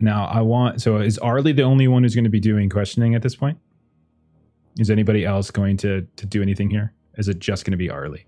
Now, 0.00 0.26
I 0.26 0.40
want. 0.40 0.82
So, 0.82 0.98
is 0.98 1.18
Arly 1.18 1.52
the 1.52 1.62
only 1.62 1.88
one 1.88 2.02
who's 2.02 2.14
going 2.14 2.24
to 2.24 2.30
be 2.30 2.40
doing 2.40 2.68
questioning 2.68 3.14
at 3.14 3.22
this 3.22 3.36
point? 3.36 3.58
Is 4.78 4.90
anybody 4.90 5.24
else 5.24 5.50
going 5.50 5.76
to 5.78 6.06
to 6.16 6.26
do 6.26 6.42
anything 6.42 6.68
here? 6.68 6.92
Is 7.16 7.28
it 7.28 7.38
just 7.38 7.64
going 7.64 7.72
to 7.72 7.78
be 7.78 7.88
Arly? 7.88 8.26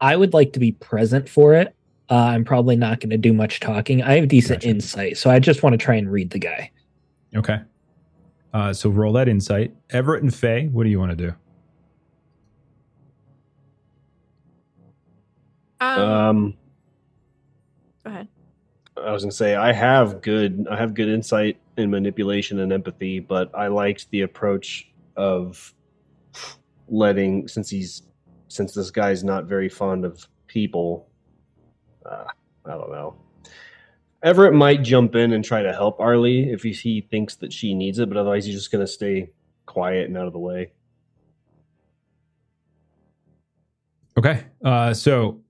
I 0.00 0.16
would 0.16 0.34
like 0.34 0.52
to 0.52 0.60
be 0.60 0.72
present 0.72 1.28
for 1.28 1.54
it. 1.54 1.74
Uh, 2.10 2.14
I'm 2.14 2.44
probably 2.44 2.76
not 2.76 3.00
going 3.00 3.10
to 3.10 3.18
do 3.18 3.32
much 3.32 3.60
talking. 3.60 4.02
I 4.02 4.16
have 4.16 4.28
decent 4.28 4.60
Gotcha. 4.60 4.68
insight, 4.68 5.16
so 5.18 5.30
I 5.30 5.38
just 5.40 5.62
want 5.62 5.74
to 5.74 5.78
try 5.78 5.96
and 5.96 6.10
read 6.10 6.30
the 6.30 6.38
guy. 6.38 6.70
Okay. 7.36 7.58
Uh, 8.54 8.72
so 8.72 8.88
roll 8.88 9.12
that 9.12 9.28
insight. 9.28 9.74
Everett 9.90 10.22
and 10.22 10.34
Fae, 10.34 10.68
what 10.72 10.84
do 10.84 10.90
you 10.90 10.98
want 10.98 11.10
to 11.10 11.16
do? 11.16 11.34
Um, 15.80 16.00
Um, 16.00 16.54
go 18.04 18.10
ahead. 18.10 18.28
I 18.96 19.12
was 19.12 19.22
gonna 19.22 19.32
say 19.32 19.54
I 19.54 19.72
have 19.72 20.20
good 20.22 20.66
I 20.70 20.76
have 20.76 20.94
good 20.94 21.08
insight 21.08 21.58
in 21.76 21.90
manipulation 21.90 22.58
and 22.60 22.72
empathy, 22.72 23.20
but 23.20 23.50
I 23.54 23.68
liked 23.68 24.10
the 24.10 24.22
approach 24.22 24.90
of 25.16 25.72
letting 26.88 27.46
since 27.48 27.70
he's 27.70 28.02
since 28.48 28.74
this 28.74 28.90
guy's 28.90 29.22
not 29.22 29.44
very 29.44 29.68
fond 29.68 30.04
of 30.04 30.26
people. 30.46 31.08
Uh, 32.04 32.24
I 32.64 32.70
don't 32.70 32.90
know. 32.90 33.14
Everett 34.22 34.54
might 34.54 34.82
jump 34.82 35.14
in 35.14 35.32
and 35.32 35.44
try 35.44 35.62
to 35.62 35.72
help 35.72 36.00
Arly 36.00 36.50
if 36.50 36.64
he, 36.64 36.72
he 36.72 37.02
thinks 37.02 37.36
that 37.36 37.52
she 37.52 37.72
needs 37.74 38.00
it, 38.00 38.08
but 38.08 38.16
otherwise 38.16 38.44
he's 38.44 38.54
just 38.56 38.72
gonna 38.72 38.86
stay 38.86 39.30
quiet 39.66 40.08
and 40.08 40.16
out 40.16 40.26
of 40.26 40.32
the 40.32 40.38
way. 40.40 40.72
Okay. 44.16 44.44
Uh, 44.64 44.92
so, 44.92 45.40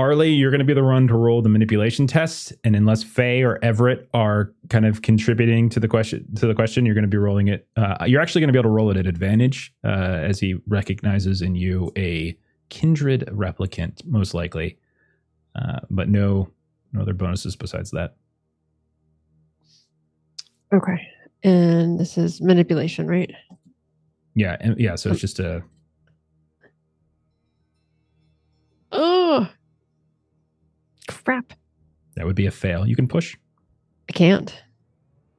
Arly, 0.00 0.30
you're 0.30 0.50
going 0.50 0.60
to 0.60 0.64
be 0.64 0.72
the 0.72 0.82
one 0.82 1.06
to 1.08 1.14
roll 1.14 1.42
the 1.42 1.50
manipulation 1.50 2.06
test, 2.06 2.54
and 2.64 2.74
unless 2.74 3.02
Fae 3.02 3.42
or 3.42 3.58
Everett 3.62 4.08
are 4.14 4.50
kind 4.70 4.86
of 4.86 5.02
contributing 5.02 5.68
to 5.68 5.78
the 5.78 5.88
question, 5.88 6.26
to 6.36 6.46
the 6.46 6.54
question, 6.54 6.86
you're 6.86 6.94
going 6.94 7.02
to 7.02 7.08
be 7.08 7.18
rolling 7.18 7.48
it. 7.48 7.68
Uh, 7.76 8.04
you're 8.06 8.22
actually 8.22 8.40
going 8.40 8.48
to 8.48 8.52
be 8.52 8.58
able 8.58 8.70
to 8.70 8.72
roll 8.72 8.90
it 8.90 8.96
at 8.96 9.06
advantage, 9.06 9.74
uh, 9.84 9.88
as 9.88 10.40
he 10.40 10.56
recognizes 10.66 11.42
in 11.42 11.54
you 11.54 11.92
a 11.98 12.34
kindred 12.70 13.28
replicant, 13.30 14.02
most 14.06 14.32
likely, 14.32 14.78
uh, 15.54 15.80
but 15.90 16.08
no, 16.08 16.48
no 16.94 17.02
other 17.02 17.12
bonuses 17.12 17.54
besides 17.54 17.90
that. 17.90 18.16
Okay. 20.72 20.98
And 21.42 22.00
this 22.00 22.16
is 22.16 22.40
manipulation, 22.40 23.06
right? 23.06 23.30
Yeah, 24.34 24.56
and, 24.60 24.80
yeah. 24.80 24.94
So 24.94 25.10
it's 25.10 25.20
just 25.20 25.40
a 25.40 25.62
Oh, 28.92 29.48
crap. 31.30 31.52
that 32.16 32.26
would 32.26 32.36
be 32.36 32.46
a 32.46 32.50
fail. 32.50 32.86
You 32.86 32.96
can 32.96 33.06
push, 33.08 33.36
I 34.08 34.12
can't. 34.12 34.52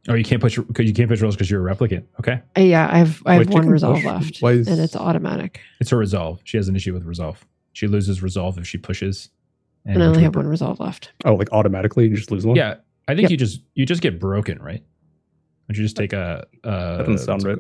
Oh, 0.10 0.16
you 0.16 0.24
can't 0.24 0.42
push 0.42 0.58
because 0.58 0.86
you 0.88 0.94
can't 0.94 1.10
push 1.10 1.22
rolls 1.22 1.36
because 1.36 1.52
you're 1.52 1.68
a 1.68 1.76
replicant. 1.76 2.06
Okay, 2.20 2.42
Uh, 2.58 2.62
yeah, 2.62 2.88
I've 2.92 3.22
I 3.26 3.34
have 3.36 3.48
Wait, 3.48 3.54
one 3.54 3.68
resolve 3.70 3.98
push- 3.98 4.06
left, 4.06 4.38
why 4.40 4.52
is- 4.54 4.68
and 4.68 4.80
it's 4.80 4.96
automatic. 4.96 5.60
it's 5.80 5.92
a 5.92 5.96
resolve. 5.96 6.40
She 6.44 6.58
has 6.58 6.68
an 6.68 6.76
issue 6.76 6.94
with 6.94 7.04
resolve. 7.04 7.46
She 7.74 7.88
loses 7.88 8.24
resolve 8.24 8.58
if 8.58 8.68
she 8.68 8.78
pushes. 8.78 9.30
And 9.86 10.02
I 10.04 10.06
only 10.08 10.22
have 10.24 10.36
one 10.36 10.48
resolve 10.48 10.80
left. 10.80 11.12
Oh, 11.26 11.34
like 11.36 11.52
automatically 11.52 12.08
you 12.08 12.16
just 12.16 12.32
lose 12.32 12.46
one? 12.46 12.56
Yeah, 12.56 12.76
I 13.08 13.14
think 13.16 13.24
Yep. 13.24 13.32
you 13.32 13.38
just 13.38 13.62
you 13.76 13.86
just 13.86 14.02
get 14.02 14.20
broken, 14.20 14.60
right? 14.62 14.84
Don't 15.68 15.78
you 15.78 15.84
just 15.84 15.96
take 15.98 16.14
a? 16.14 16.46
Uh, 16.64 16.98
That 16.98 17.06
doesn't 17.08 17.18
sound 17.20 17.44
right. 17.44 17.58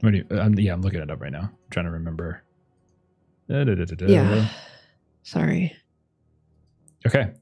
What 0.00 0.12
do 0.12 0.18
you, 0.18 0.38
um, 0.38 0.54
yeah, 0.58 0.72
I'm 0.72 0.80
looking 0.82 1.00
it 1.00 1.10
up 1.10 1.20
right 1.20 1.32
now. 1.32 1.40
I'm 1.50 1.70
trying 1.70 1.86
to 1.86 1.92
remember. 1.92 2.42
Yeah. 4.08 4.48
Sorry. 5.22 5.74
Okay. 7.06 7.32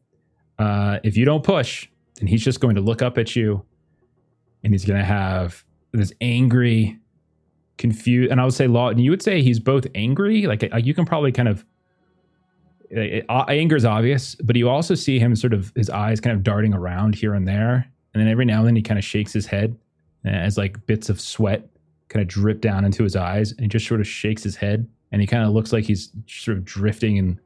Uh, 0.59 0.98
if 1.02 1.16
you 1.16 1.24
don't 1.24 1.42
push, 1.44 1.88
then 2.16 2.26
he's 2.26 2.42
just 2.42 2.61
going 2.61 2.74
to 2.76 2.80
look 2.80 3.02
up 3.02 3.18
at 3.18 3.36
you, 3.36 3.62
and 4.64 4.72
he's 4.72 4.84
going 4.84 4.98
to 4.98 5.04
have 5.04 5.64
this 5.92 6.12
angry, 6.20 6.98
confused. 7.78 8.30
And 8.32 8.40
I 8.40 8.44
would 8.44 8.54
say, 8.54 8.66
Law, 8.66 8.88
and 8.88 9.00
you 9.00 9.11
would 9.11 9.22
say 9.22 9.42
he's 9.42 9.61
both 9.61 9.86
angry. 9.94 10.46
Like 10.46 10.68
uh, 10.72 10.78
you 10.78 10.94
can 10.94 11.04
probably 11.04 11.32
kind 11.32 11.48
of. 11.48 11.64
uh, 12.96 13.20
uh, 13.28 13.44
anger 13.48 13.76
is 13.76 13.84
obvious, 13.84 14.34
but 14.36 14.57
you 14.57 14.68
also 14.68 14.94
see 14.94 15.18
him 15.18 15.34
sort 15.36 15.52
of 15.52 15.72
his 15.76 15.90
eyes 15.90 16.20
kind 16.20 16.34
of 16.36 16.42
darting 16.42 16.72
around 16.74 17.14
here 17.14 17.34
and 17.34 17.46
there, 17.46 17.90
and 18.14 18.20
then 18.20 18.28
every 18.28 18.44
now 18.44 18.59
and 18.59 18.68
then 18.68 18.76
he 18.76 18.82
kind 18.82 18.98
of 18.98 19.04
shakes 19.04 19.32
his 19.32 19.46
head 19.46 19.76
uh, 20.24 20.30
as 20.30 20.57
like 20.57 20.84
bits 20.86 21.09
of 21.09 21.20
sweat 21.20 21.68
kind 22.09 22.22
of 22.22 22.28
drip 22.28 22.61
down 22.61 22.84
into 22.84 23.02
his 23.02 23.16
eyes, 23.16 23.50
and 23.52 23.61
he 23.61 23.68
just 23.68 23.86
sort 23.86 24.00
of 24.00 24.07
shakes 24.07 24.42
his 24.42 24.57
head, 24.57 24.88
and 25.12 25.20
he 25.20 25.26
kind 25.26 25.44
of 25.44 25.50
looks 25.50 25.72
like 25.72 25.84
he's 25.84 26.11
sort 26.26 26.57
of 26.57 26.64
drifting, 26.64 27.18
and 27.18 27.38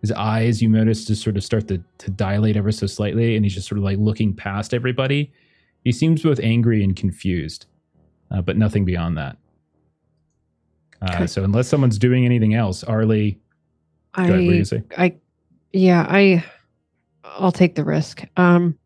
his 0.00 0.12
eyes 0.12 0.60
you 0.62 0.68
notice 0.68 1.04
just 1.04 1.22
sort 1.22 1.36
of 1.36 1.44
start 1.44 1.68
to 1.68 1.82
to 1.98 2.10
dilate 2.10 2.56
ever 2.56 2.72
so 2.72 2.86
slightly, 2.86 3.36
and 3.36 3.44
he's 3.44 3.54
just 3.54 3.68
sort 3.68 3.78
of 3.78 3.84
like 3.84 3.98
looking 3.98 4.34
past 4.34 4.74
everybody. 4.74 5.32
He 5.84 5.92
seems 5.92 6.22
both 6.22 6.38
angry 6.40 6.84
and 6.84 6.94
confused, 6.94 7.66
uh, 8.30 8.40
but 8.42 8.56
nothing 8.56 8.84
beyond 8.84 9.16
that. 9.18 9.36
Uh, 11.00 11.12
Okay. 11.14 11.26
So 11.26 11.42
unless 11.42 11.66
someone's 11.68 11.98
doing 11.98 12.24
anything 12.24 12.54
else, 12.54 12.84
Arly, 12.84 13.40
go 14.14 14.22
ahead. 14.22 14.34
What 14.34 14.54
you 14.54 14.60
I 14.60 14.62
say? 14.62 14.82
I 14.96 15.14
yeah, 15.72 16.06
I 16.08 16.44
I'll 17.24 17.52
take 17.52 17.74
the 17.74 17.84
risk. 17.84 18.22
Um 18.36 18.78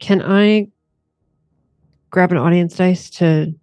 can 0.00 0.20
I 0.22 0.68
grab 2.10 2.32
an 2.32 2.38
audience 2.38 2.76
dice 2.76 3.08
to 3.10 3.54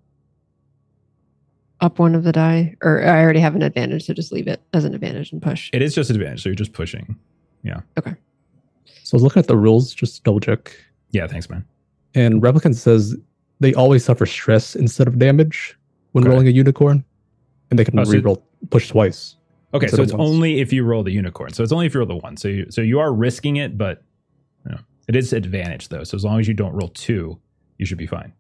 up 1.81 1.99
one 1.99 2.15
of 2.15 2.23
the 2.23 2.31
die, 2.31 2.75
or 2.81 3.03
I 3.03 3.21
already 3.21 3.39
have 3.39 3.55
an 3.55 3.61
advantage, 3.61 4.05
so 4.05 4.13
just 4.13 4.31
leave 4.31 4.47
it 4.47 4.61
as 4.73 4.83
an 4.85 4.93
advantage 4.95 5.31
and 5.31 5.41
push. 5.41 5.69
It 5.73 5.81
is 5.81 5.93
just 5.93 6.09
advantage, 6.09 6.41
so 6.43 6.49
you're 6.49 6.55
just 6.55 6.73
pushing. 6.73 7.15
Yeah. 7.63 7.81
Okay. 7.97 8.15
So 9.03 9.15
I 9.15 9.17
was 9.17 9.23
looking 9.23 9.39
at 9.39 9.47
the 9.47 9.57
rules, 9.57 9.93
just 9.93 10.23
double 10.23 10.39
check. 10.39 10.75
Yeah, 11.11 11.27
thanks, 11.27 11.49
man. 11.49 11.65
And 12.15 12.41
replicant 12.41 12.75
says 12.75 13.15
they 13.59 13.73
always 13.73 14.03
suffer 14.03 14.25
stress 14.25 14.75
instead 14.75 15.07
of 15.07 15.19
damage 15.19 15.77
when 16.13 16.23
Okay. 16.23 16.29
rolling 16.31 16.47
a 16.47 16.51
unicorn, 16.51 17.03
and 17.69 17.77
they 17.79 17.85
can 17.85 17.97
Oh, 17.99 18.03
so- 18.03 18.13
reroll 18.13 18.41
push 18.69 18.89
twice. 18.89 19.35
Okay, 19.73 19.87
so 19.87 20.01
it's 20.01 20.13
once. 20.13 20.29
only 20.31 20.59
if 20.61 20.71
you 20.71 20.83
roll 20.83 21.03
the 21.03 21.11
unicorn. 21.11 21.51
So 21.53 21.61
it's 21.61 21.73
only 21.73 21.85
if 21.85 21.93
you 21.93 21.99
roll 21.99 22.07
the 22.07 22.15
one. 22.15 22.37
So 22.37 22.47
you 22.47 22.65
so 22.69 22.81
you 22.81 22.99
are 22.99 23.13
risking 23.13 23.57
it, 23.57 23.77
but 23.77 24.01
you 24.65 24.71
know, 24.71 24.79
it 25.09 25.15
is 25.15 25.33
advantage 25.33 25.89
though. 25.89 26.03
So 26.05 26.15
as 26.15 26.23
long 26.23 26.39
as 26.39 26.47
you 26.47 26.53
don't 26.53 26.71
roll 26.73 26.87
two, 26.89 27.37
you 27.77 27.85
should 27.85 27.97
be 27.97 28.07
fine. 28.07 28.31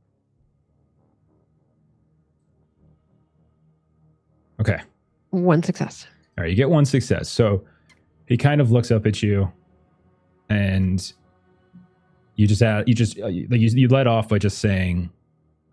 Okay. 4.67 4.81
One 5.29 5.63
success. 5.63 6.07
All 6.37 6.43
right, 6.43 6.49
you 6.49 6.55
get 6.55 6.69
one 6.69 6.85
success. 6.85 7.29
So 7.29 7.65
he 8.27 8.37
kind 8.37 8.61
of 8.61 8.71
looks 8.71 8.91
up 8.91 9.05
at 9.05 9.23
you, 9.23 9.51
and 10.49 11.13
you 12.35 12.47
just 12.47 12.61
add, 12.61 12.87
you 12.87 12.93
just 12.93 13.19
uh, 13.19 13.27
you, 13.27 13.47
like 13.49 13.59
you, 13.59 13.69
you 13.69 13.87
let 13.87 14.07
off 14.07 14.29
by 14.29 14.37
just 14.37 14.59
saying, 14.59 15.09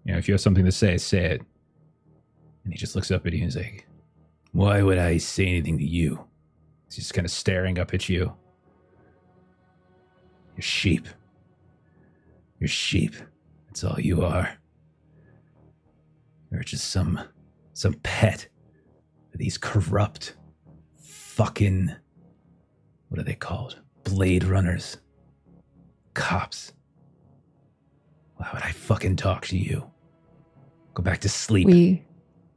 you 0.04 0.12
know, 0.12 0.18
if 0.18 0.28
you 0.28 0.34
have 0.34 0.40
something 0.40 0.64
to 0.64 0.72
say, 0.72 0.96
say 0.96 1.24
it. 1.24 1.42
And 2.64 2.72
he 2.72 2.78
just 2.78 2.96
looks 2.96 3.10
up 3.10 3.26
at 3.26 3.32
you 3.34 3.42
and 3.42 3.52
he's 3.52 3.56
like, 3.56 3.86
"Why 4.52 4.82
would 4.82 4.96
I 4.96 5.18
say 5.18 5.46
anything 5.46 5.76
to 5.78 5.84
you?" 5.84 6.24
He's 6.86 6.96
just 6.96 7.12
kind 7.12 7.26
of 7.26 7.30
staring 7.30 7.78
up 7.78 7.92
at 7.92 8.08
you. 8.08 8.32
You're 10.56 10.62
sheep. 10.62 11.06
You're 12.58 12.68
sheep. 12.68 13.14
That's 13.66 13.84
all 13.84 14.00
you 14.00 14.24
are. 14.24 14.56
You're 16.50 16.62
just 16.62 16.90
some 16.90 17.20
some 17.74 17.94
pet 18.02 18.48
these 19.38 19.58
corrupt 19.58 20.34
fucking 20.96 21.94
what 23.08 23.20
are 23.20 23.24
they 23.24 23.34
called? 23.34 23.78
Blade 24.02 24.44
runners. 24.44 24.96
Cops. 26.14 26.72
Why 28.36 28.48
would 28.52 28.62
I 28.62 28.72
fucking 28.72 29.16
talk 29.16 29.46
to 29.46 29.56
you? 29.56 29.88
Go 30.94 31.02
back 31.02 31.20
to 31.20 31.28
sleep. 31.28 31.66
We 31.66 32.04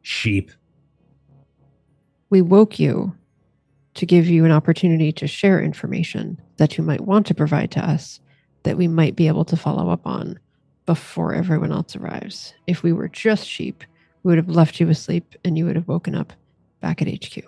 Sheep. 0.01 0.51
we 2.29 2.41
woke 2.41 2.79
you 2.79 3.13
to 3.95 4.05
give 4.05 4.27
you 4.27 4.45
an 4.45 4.51
opportunity 4.51 5.11
to 5.11 5.27
share 5.27 5.61
information 5.61 6.41
that 6.57 6.77
you 6.77 6.83
might 6.83 7.01
want 7.01 7.25
to 7.27 7.33
provide 7.33 7.71
to 7.71 7.85
us 7.87 8.19
that 8.63 8.77
we 8.77 8.87
might 8.87 9.15
be 9.15 9.27
able 9.27 9.45
to 9.45 9.57
follow 9.57 9.89
up 9.89 10.07
on 10.07 10.39
before 10.85 11.33
everyone 11.33 11.71
else 11.71 11.95
arrives. 11.95 12.53
If 12.67 12.83
we 12.83 12.93
were 12.93 13.09
just 13.09 13.47
sheep, 13.47 13.83
we 14.23 14.29
would 14.29 14.37
have 14.37 14.49
left 14.49 14.79
you 14.79 14.89
asleep 14.89 15.35
and 15.43 15.57
you 15.57 15.65
would 15.65 15.75
have 15.75 15.87
woken 15.87 16.15
up 16.15 16.33
back 16.79 17.01
at 17.01 17.07
HQ. 17.07 17.43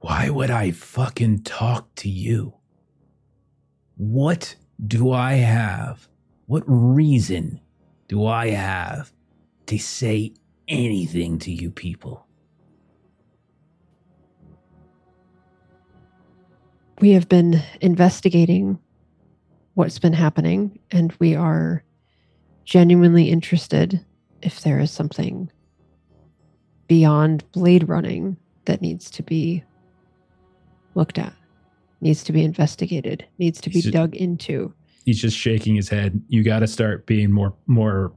Why 0.00 0.30
would 0.30 0.50
I 0.50 0.70
fucking 0.70 1.42
talk 1.42 1.94
to 1.96 2.08
you? 2.08 2.54
What 3.96 4.54
do 4.86 5.10
I 5.10 5.34
have? 5.34 6.08
What 6.46 6.62
reason 6.66 7.60
do 8.06 8.26
I 8.26 8.50
have 8.50 9.12
to 9.66 9.78
say 9.78 10.34
anything 10.68 11.38
to 11.40 11.52
you 11.52 11.70
people? 11.70 12.28
we 17.00 17.12
have 17.12 17.28
been 17.28 17.62
investigating 17.80 18.78
what's 19.74 19.98
been 19.98 20.12
happening 20.12 20.78
and 20.90 21.14
we 21.20 21.34
are 21.34 21.84
genuinely 22.64 23.30
interested 23.30 24.04
if 24.42 24.60
there 24.60 24.78
is 24.78 24.90
something 24.90 25.50
beyond 26.88 27.44
blade 27.52 27.88
running 27.88 28.36
that 28.64 28.82
needs 28.82 29.10
to 29.10 29.22
be 29.22 29.62
looked 30.94 31.18
at 31.18 31.32
needs 32.00 32.24
to 32.24 32.32
be 32.32 32.42
investigated 32.42 33.24
needs 33.38 33.60
to 33.60 33.70
be 33.70 33.80
dug 33.82 34.14
into 34.14 34.72
he's 35.08 35.22
just 35.22 35.38
shaking 35.38 35.74
his 35.74 35.88
head. 35.88 36.22
You 36.28 36.44
got 36.44 36.58
to 36.58 36.66
start 36.66 37.06
being 37.06 37.32
more 37.32 37.54
more 37.66 38.12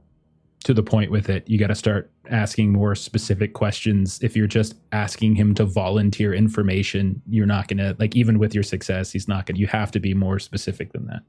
to 0.64 0.74
the 0.74 0.82
point 0.82 1.10
with 1.10 1.30
it. 1.30 1.48
You 1.48 1.58
got 1.58 1.68
to 1.68 1.74
start 1.74 2.10
asking 2.30 2.70
more 2.70 2.94
specific 2.94 3.54
questions. 3.54 4.20
If 4.22 4.36
you're 4.36 4.46
just 4.46 4.74
asking 4.92 5.34
him 5.34 5.54
to 5.54 5.64
volunteer 5.64 6.34
information, 6.34 7.22
you're 7.26 7.46
not 7.46 7.66
going 7.68 7.78
to 7.78 7.96
like 7.98 8.14
even 8.14 8.38
with 8.38 8.54
your 8.54 8.62
success, 8.62 9.10
he's 9.10 9.26
not 9.26 9.46
going 9.46 9.54
to 9.54 9.60
you 9.60 9.66
have 9.68 9.90
to 9.92 10.00
be 10.00 10.12
more 10.12 10.38
specific 10.38 10.92
than 10.92 11.06
that. 11.06 11.22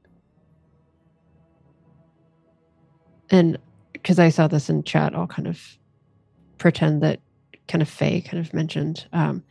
and 3.30 3.56
because 3.94 4.18
i 4.18 4.28
saw 4.28 4.46
this 4.46 4.68
in 4.68 4.82
chat 4.84 5.14
i'll 5.14 5.26
kind 5.26 5.48
of 5.48 5.78
pretend 6.58 7.02
that 7.02 7.20
kind 7.68 7.82
of 7.82 7.88
Fae 7.88 8.20
kind 8.20 8.38
of 8.44 8.52
mentioned 8.54 9.06
um, 9.12 9.42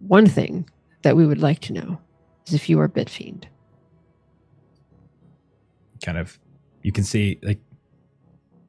one 0.00 0.26
thing 0.26 0.68
that 1.02 1.16
we 1.16 1.26
would 1.26 1.40
like 1.42 1.60
to 1.60 1.72
know 1.72 1.98
is 2.46 2.54
if 2.54 2.68
you 2.68 2.80
are 2.80 2.88
bitfiend 2.88 3.44
Kind 6.04 6.16
of 6.18 6.38
you 6.82 6.92
can 6.92 7.04
see 7.04 7.38
like 7.42 7.58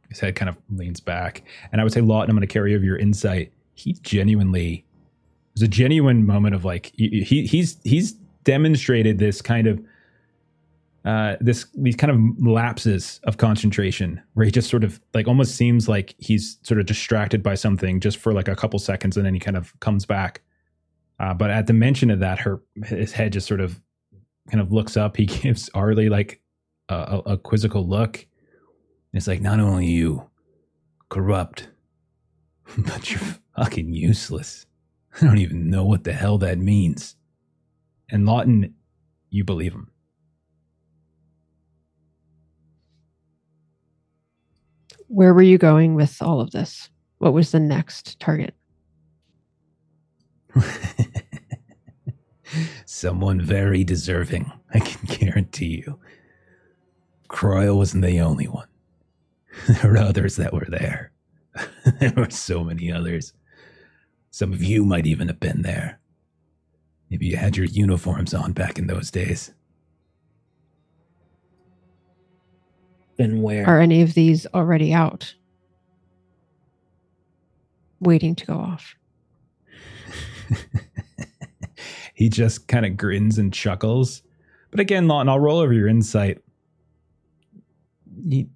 his 0.10 0.20
head 0.20 0.36
kind 0.36 0.50
of 0.50 0.58
leans 0.70 1.00
back. 1.00 1.44
And 1.72 1.80
I 1.80 1.86
would 1.86 1.94
say 1.94 2.02
Lawton, 2.02 2.30
I'm 2.30 2.36
going 2.36 2.46
to 2.46 2.54
carry 2.54 2.76
over 2.76 2.84
your 2.84 2.98
insight. 2.98 3.54
He 3.76 3.94
genuinely 3.94 4.86
there's 5.56 5.64
a 5.64 5.70
genuine 5.70 6.26
moment 6.26 6.54
of 6.56 6.66
like 6.66 6.92
he 6.98 7.24
he- 7.24 7.48
he's 7.48 7.78
he's 7.84 8.14
demonstrated 8.44 9.18
this 9.20 9.42
kind 9.42 9.68
of 9.68 9.82
uh 11.06 11.36
this 11.42 11.66
these 11.76 11.96
kind 11.96 12.12
of 12.12 12.46
lapses 12.46 13.20
of 13.24 13.38
concentration 13.38 14.22
where 14.34 14.46
he 14.46 14.52
just 14.52 14.70
sort 14.70 14.84
of 14.84 15.00
like 15.14 15.28
almost 15.28 15.56
seems 15.56 15.90
like 15.90 16.16
he's 16.20 16.60
sort 16.64 16.80
of 16.80 16.86
distracted 16.86 17.42
by 17.42 17.56
something 17.56 18.00
just 18.00 18.18
for 18.18 18.34
like 18.34 18.48
a 18.48 18.56
couple 18.56 18.78
seconds 18.78 19.18
and 19.18 19.26
then 19.26 19.34
he 19.34 19.40
kind 19.40 19.58
of 19.58 19.78
comes 19.80 20.06
back. 20.06 20.42
Uh, 21.20 21.34
but 21.34 21.50
at 21.50 21.68
the 21.68 21.74
mention 21.74 22.12
of 22.12 22.20
that 22.20 22.40
her 22.40 22.62
his 22.86 23.12
head 23.12 23.34
just 23.34 23.48
sort 23.48 23.62
of 23.62 23.82
kind 24.50 24.62
of 24.62 24.72
looks 24.72 24.98
up. 24.98 25.18
He 25.18 25.26
gives 25.42 25.70
arly 25.74 26.10
like 26.10 26.42
a, 26.90 26.96
a, 26.96 27.18
a 27.34 27.38
quizzical 27.38 27.88
look. 27.88 28.26
It's 29.14 29.28
like 29.28 29.42
not 29.42 29.60
only 29.60 29.88
you 29.88 30.30
corrupt 31.10 31.68
but 32.78 33.12
you're 33.12 33.20
fucking 33.56 33.94
useless. 33.94 34.66
I 35.20 35.26
don't 35.26 35.40
even 35.40 35.70
know 35.70 35.84
what 35.84 36.04
the 36.04 36.14
hell 36.14 36.38
that 36.40 36.58
means. 36.58 37.16
And 38.10 38.26
lawton 38.26 38.74
you 39.30 39.44
believe 39.44 39.74
him 39.74 39.90
Where 45.14 45.34
were 45.34 45.42
you 45.42 45.58
going 45.58 45.96
with 45.96 46.22
all 46.22 46.40
of 46.40 46.52
this? 46.52 46.90
What 47.18 47.34
was 47.34 47.52
the 47.52 47.60
next 47.60 48.18
target? 48.22 48.56
Someone 52.86 53.42
very 53.42 53.84
deserving, 53.84 54.50
I 54.74 54.80
can 54.80 55.18
guarantee 55.18 55.84
you. 55.86 56.00
Croyle 57.28 57.78
wasn't 57.78 58.06
the 58.06 58.22
only 58.22 58.48
one. 58.48 58.68
There 59.68 59.92
were 59.92 59.98
others 59.98 60.38
that 60.38 60.54
were 60.54 60.68
there. 60.70 61.12
there 62.00 62.14
were 62.16 62.30
so 62.30 62.64
many 62.64 62.90
others. 62.90 63.34
Some 64.30 64.54
of 64.54 64.64
you 64.64 64.86
might 64.86 65.06
even 65.06 65.28
have 65.28 65.42
been 65.42 65.62
there. 65.62 66.00
Maybe 67.10 67.26
you 67.28 67.36
had 67.36 67.58
your 67.58 67.66
uniforms 67.66 68.34
on 68.34 68.54
back 68.54 68.80
in 68.80 68.88
those 68.88 69.12
days. 69.12 69.54
Then 73.22 73.44
where? 73.44 73.68
Are 73.68 73.80
any 73.80 74.02
of 74.02 74.16
these 74.16 74.48
already 74.48 74.92
out? 74.94 75.36
Waiting 78.00 78.34
to 78.34 78.48
go 78.48 78.56
off. 78.56 78.96
he 82.16 82.30
just 82.30 82.68
kind 82.68 82.84
of 82.84 82.98
grins 82.98 83.38
and 83.38 83.54
chuckles. 83.54 84.24
But 84.72 84.80
again, 84.80 85.08
Lawton, 85.08 85.30
I'll 85.30 85.40
roll 85.40 85.60
over 85.60 85.72
your 85.72 85.88
insight. 85.88 86.40
He, 88.28 88.48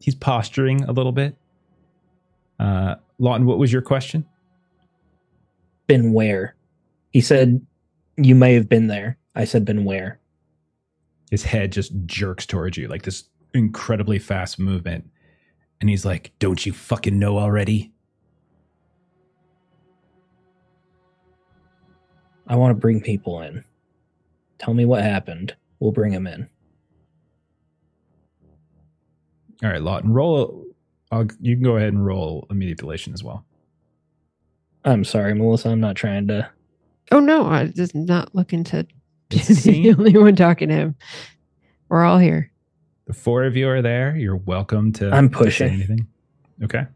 he's 0.00 0.16
posturing 0.16 0.82
a 0.82 0.90
little 0.90 1.12
bit. 1.12 1.36
Uh, 2.58 2.96
Lawton, 3.20 3.46
what 3.46 3.58
was 3.58 3.72
your 3.72 3.82
question? 3.82 4.26
Been 5.86 6.12
where? 6.12 6.56
He 7.12 7.20
said, 7.20 7.64
You 8.16 8.34
may 8.34 8.54
have 8.54 8.68
been 8.68 8.88
there. 8.88 9.18
I 9.36 9.44
said, 9.44 9.64
Been 9.64 9.84
where? 9.84 10.18
His 11.30 11.44
head 11.44 11.70
just 11.70 11.92
jerks 12.06 12.44
towards 12.44 12.76
you, 12.76 12.88
like 12.88 13.02
this 13.02 13.22
incredibly 13.54 14.18
fast 14.18 14.58
movement. 14.58 15.08
And 15.80 15.90
he's 15.90 16.04
like, 16.04 16.32
Don't 16.38 16.64
you 16.64 16.72
fucking 16.72 17.18
know 17.18 17.38
already? 17.38 17.92
I 22.46 22.56
want 22.56 22.70
to 22.70 22.80
bring 22.80 23.00
people 23.00 23.40
in. 23.42 23.64
Tell 24.58 24.74
me 24.74 24.84
what 24.84 25.02
happened. 25.02 25.56
We'll 25.80 25.92
bring 25.92 26.12
them 26.12 26.26
in. 26.26 26.48
All 29.62 29.70
right, 29.70 29.82
Lawton, 29.82 30.12
roll. 30.12 30.64
I'll, 31.10 31.26
you 31.40 31.56
can 31.56 31.64
go 31.64 31.76
ahead 31.76 31.92
and 31.92 32.04
roll 32.04 32.46
a 32.50 32.54
manipulation 32.54 33.12
as 33.12 33.24
well. 33.24 33.44
I'm 34.84 35.04
sorry, 35.04 35.34
Melissa. 35.34 35.70
I'm 35.70 35.80
not 35.80 35.96
trying 35.96 36.28
to. 36.28 36.48
Oh 37.10 37.20
no, 37.20 37.46
I'm 37.46 37.72
just 37.72 37.94
not 37.94 38.34
looking 38.34 38.64
to 38.64 38.86
be 39.30 39.38
the 39.38 39.94
only 39.98 40.16
one 40.16 40.36
talking 40.36 40.68
to 40.68 40.74
him. 40.74 40.94
We're 41.88 42.04
all 42.04 42.18
here. 42.18 42.51
The 43.12 43.18
four 43.18 43.44
of 43.44 43.58
you 43.58 43.68
are 43.68 43.82
there. 43.82 44.16
You're 44.16 44.36
welcome 44.36 44.90
to. 44.94 45.10
I'm 45.10 45.28
to 45.28 45.36
say 45.36 45.44
pushing. 45.44 45.68
anything. 45.74 46.06
Okay. 46.64 46.86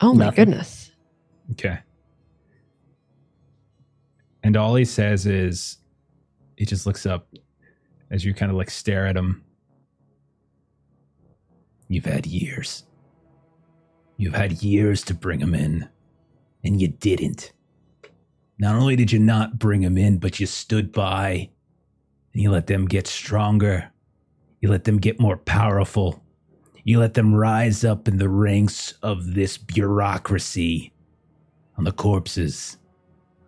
Oh 0.00 0.14
my 0.14 0.24
Nothing. 0.24 0.46
goodness. 0.46 0.92
Okay. 1.52 1.78
And 4.42 4.56
all 4.56 4.76
he 4.76 4.86
says 4.86 5.26
is, 5.26 5.76
he 6.56 6.64
just 6.64 6.86
looks 6.86 7.04
up 7.04 7.28
as 8.10 8.24
you 8.24 8.32
kind 8.32 8.50
of 8.50 8.56
like 8.56 8.70
stare 8.70 9.06
at 9.06 9.14
him. 9.14 9.44
You've 11.88 12.06
had 12.06 12.24
years. 12.24 12.84
You've 14.16 14.34
had 14.34 14.62
years 14.62 15.02
to 15.04 15.12
bring 15.12 15.40
him 15.40 15.54
in, 15.54 15.86
and 16.64 16.80
you 16.80 16.88
didn't. 16.88 17.52
Not 18.58 18.74
only 18.74 18.96
did 18.96 19.12
you 19.12 19.18
not 19.18 19.58
bring 19.58 19.82
him 19.82 19.98
in, 19.98 20.16
but 20.16 20.40
you 20.40 20.46
stood 20.46 20.92
by 20.92 21.50
and 22.32 22.42
you 22.42 22.50
let 22.50 22.68
them 22.68 22.86
get 22.86 23.06
stronger. 23.06 23.92
You 24.60 24.68
let 24.68 24.84
them 24.84 24.98
get 24.98 25.20
more 25.20 25.36
powerful. 25.36 26.22
You 26.84 26.98
let 26.98 27.14
them 27.14 27.34
rise 27.34 27.84
up 27.84 28.08
in 28.08 28.18
the 28.18 28.28
ranks 28.28 28.92
of 29.02 29.34
this 29.34 29.56
bureaucracy 29.58 30.92
on 31.76 31.84
the 31.84 31.92
corpses 31.92 32.78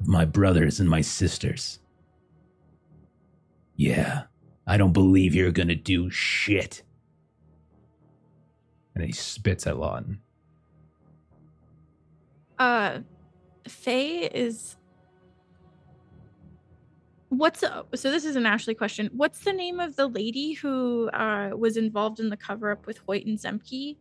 of 0.01 0.09
my 0.09 0.25
brothers 0.25 0.81
and 0.81 0.89
my 0.89 1.01
sisters. 1.01 1.79
Yeah, 3.77 4.23
I 4.67 4.77
don't 4.77 4.93
believe 4.93 5.35
you're 5.35 5.51
gonna 5.51 5.75
do 5.75 6.11
shit. 6.11 6.83
And 8.95 9.05
he 9.05 9.13
spits 9.13 9.67
at 9.67 9.79
Lawton. 9.79 10.21
Uh, 12.59 13.01
Fae 13.67 14.29
is. 14.33 14.77
What's 17.33 17.63
uh, 17.63 17.83
so? 17.95 18.11
This 18.11 18.27
is 18.27 18.37
an 18.37 18.45
Ashley 18.45 18.75
question. 18.75 19.09
What's 19.15 19.41
the 19.41 19.55
name 19.55 19.81
of 19.81 19.97
the 19.97 20.07
lady 20.07 20.53
who 20.53 21.09
uh, 21.11 21.51
was 21.57 21.79
involved 21.79 22.21
in 22.21 22.29
the 22.29 22.37
cover 22.37 22.71
up 22.71 22.87
with 22.87 22.99
Hoyt 22.99 23.25
and 23.25 23.39
Zemke? 23.39 23.73
You 23.73 23.97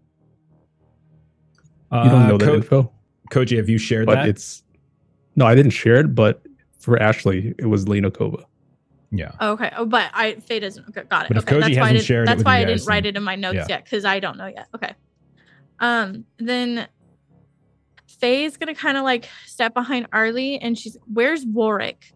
don't 1.92 2.28
know 2.28 2.38
that 2.38 2.46
Uh, 2.46 2.52
Ko- 2.52 2.56
info, 2.56 2.92
Koji, 3.32 3.56
have 3.56 3.70
you 3.70 3.78
shared 3.78 4.06
but 4.06 4.16
that? 4.16 4.28
it's 4.28 4.64
no, 5.38 5.46
I 5.46 5.56
didn't 5.56 5.72
share 5.72 5.96
it. 6.02 6.14
But 6.14 6.42
for 6.78 7.02
Ashley, 7.02 7.56
it 7.58 7.68
was 7.68 7.88
Lena 7.88 8.12
Kova. 8.12 8.44
yeah. 9.12 9.32
Oh, 9.40 9.52
okay. 9.54 9.72
Oh, 9.78 9.86
but 9.86 10.12
I 10.14 10.34
Fae 10.36 10.60
doesn't. 10.60 10.90
Okay, 10.90 11.04
got 11.08 11.26
it. 11.26 11.28
But 11.30 11.38
if 11.38 11.44
okay, 11.44 11.56
Koji 11.56 11.60
that's 11.62 11.76
why 11.78 11.82
I 11.84 11.86
hasn't 11.86 11.94
didn't, 12.00 12.06
shared 12.06 12.24
it 12.24 12.26
That's 12.28 12.38
with 12.40 12.46
why 12.46 12.58
I 12.58 12.66
didn't 12.66 12.86
write 12.86 13.06
it 13.06 13.16
in 13.16 13.24
my 13.24 13.36
notes 13.38 13.56
yeah. 13.56 13.66
yet 13.70 13.86
because 13.86 14.04
I 14.04 14.20
don't 14.20 14.38
know 14.38 14.48
yet. 14.48 14.68
Okay. 14.76 14.94
Um. 15.80 16.26
Then 16.38 16.88
Fae's 18.08 18.58
gonna 18.58 18.76
kind 18.76 18.98
of 18.98 19.06
like 19.06 19.30
step 19.46 19.74
behind 19.74 20.08
Arly, 20.12 20.60
and 20.60 20.78
she's 20.78 20.98
where's 21.14 21.46
Warwick? 21.46 22.12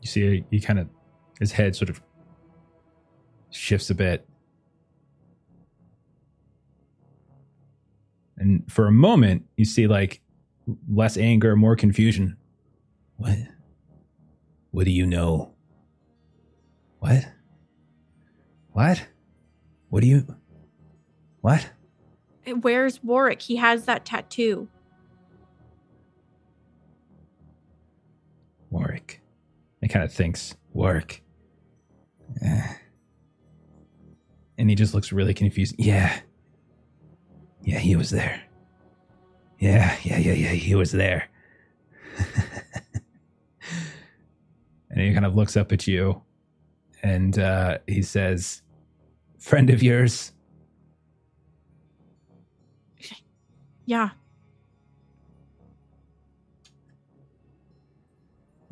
You 0.00 0.08
see, 0.08 0.44
he 0.50 0.60
kind 0.60 0.78
of, 0.78 0.88
his 1.38 1.52
head 1.52 1.76
sort 1.76 1.90
of 1.90 2.00
shifts 3.50 3.90
a 3.90 3.94
bit. 3.94 4.26
And 8.36 8.64
for 8.70 8.86
a 8.86 8.92
moment, 8.92 9.44
you 9.56 9.64
see 9.64 9.86
like 9.86 10.20
less 10.90 11.16
anger, 11.16 11.56
more 11.56 11.76
confusion. 11.76 12.36
What? 13.16 13.36
What 14.70 14.84
do 14.84 14.90
you 14.90 15.06
know? 15.06 15.52
What? 17.00 17.26
What? 18.72 19.06
What 19.90 20.00
do 20.00 20.06
you. 20.06 20.36
What? 21.40 21.70
Where's 22.46 23.02
Warwick? 23.02 23.42
He 23.42 23.56
has 23.56 23.84
that 23.84 24.04
tattoo. 24.04 24.68
He 29.80 29.88
kind 29.88 30.04
of 30.04 30.12
thinks, 30.12 30.54
work. 30.72 31.22
Eh. 32.42 32.74
And 34.58 34.68
he 34.68 34.76
just 34.76 34.92
looks 34.92 35.10
really 35.12 35.34
confused. 35.34 35.74
Yeah. 35.78 36.20
Yeah, 37.62 37.78
he 37.78 37.96
was 37.96 38.10
there. 38.10 38.42
Yeah, 39.58 39.96
yeah, 40.02 40.18
yeah, 40.18 40.32
yeah, 40.32 40.52
he 40.52 40.74
was 40.74 40.92
there. 40.92 41.28
and 44.90 45.00
he 45.00 45.12
kind 45.12 45.26
of 45.26 45.34
looks 45.34 45.56
up 45.56 45.72
at 45.72 45.86
you 45.86 46.22
and 47.02 47.38
uh, 47.38 47.78
he 47.86 48.02
says, 48.02 48.62
Friend 49.38 49.70
of 49.70 49.82
yours? 49.82 50.32
Yeah. 53.86 54.10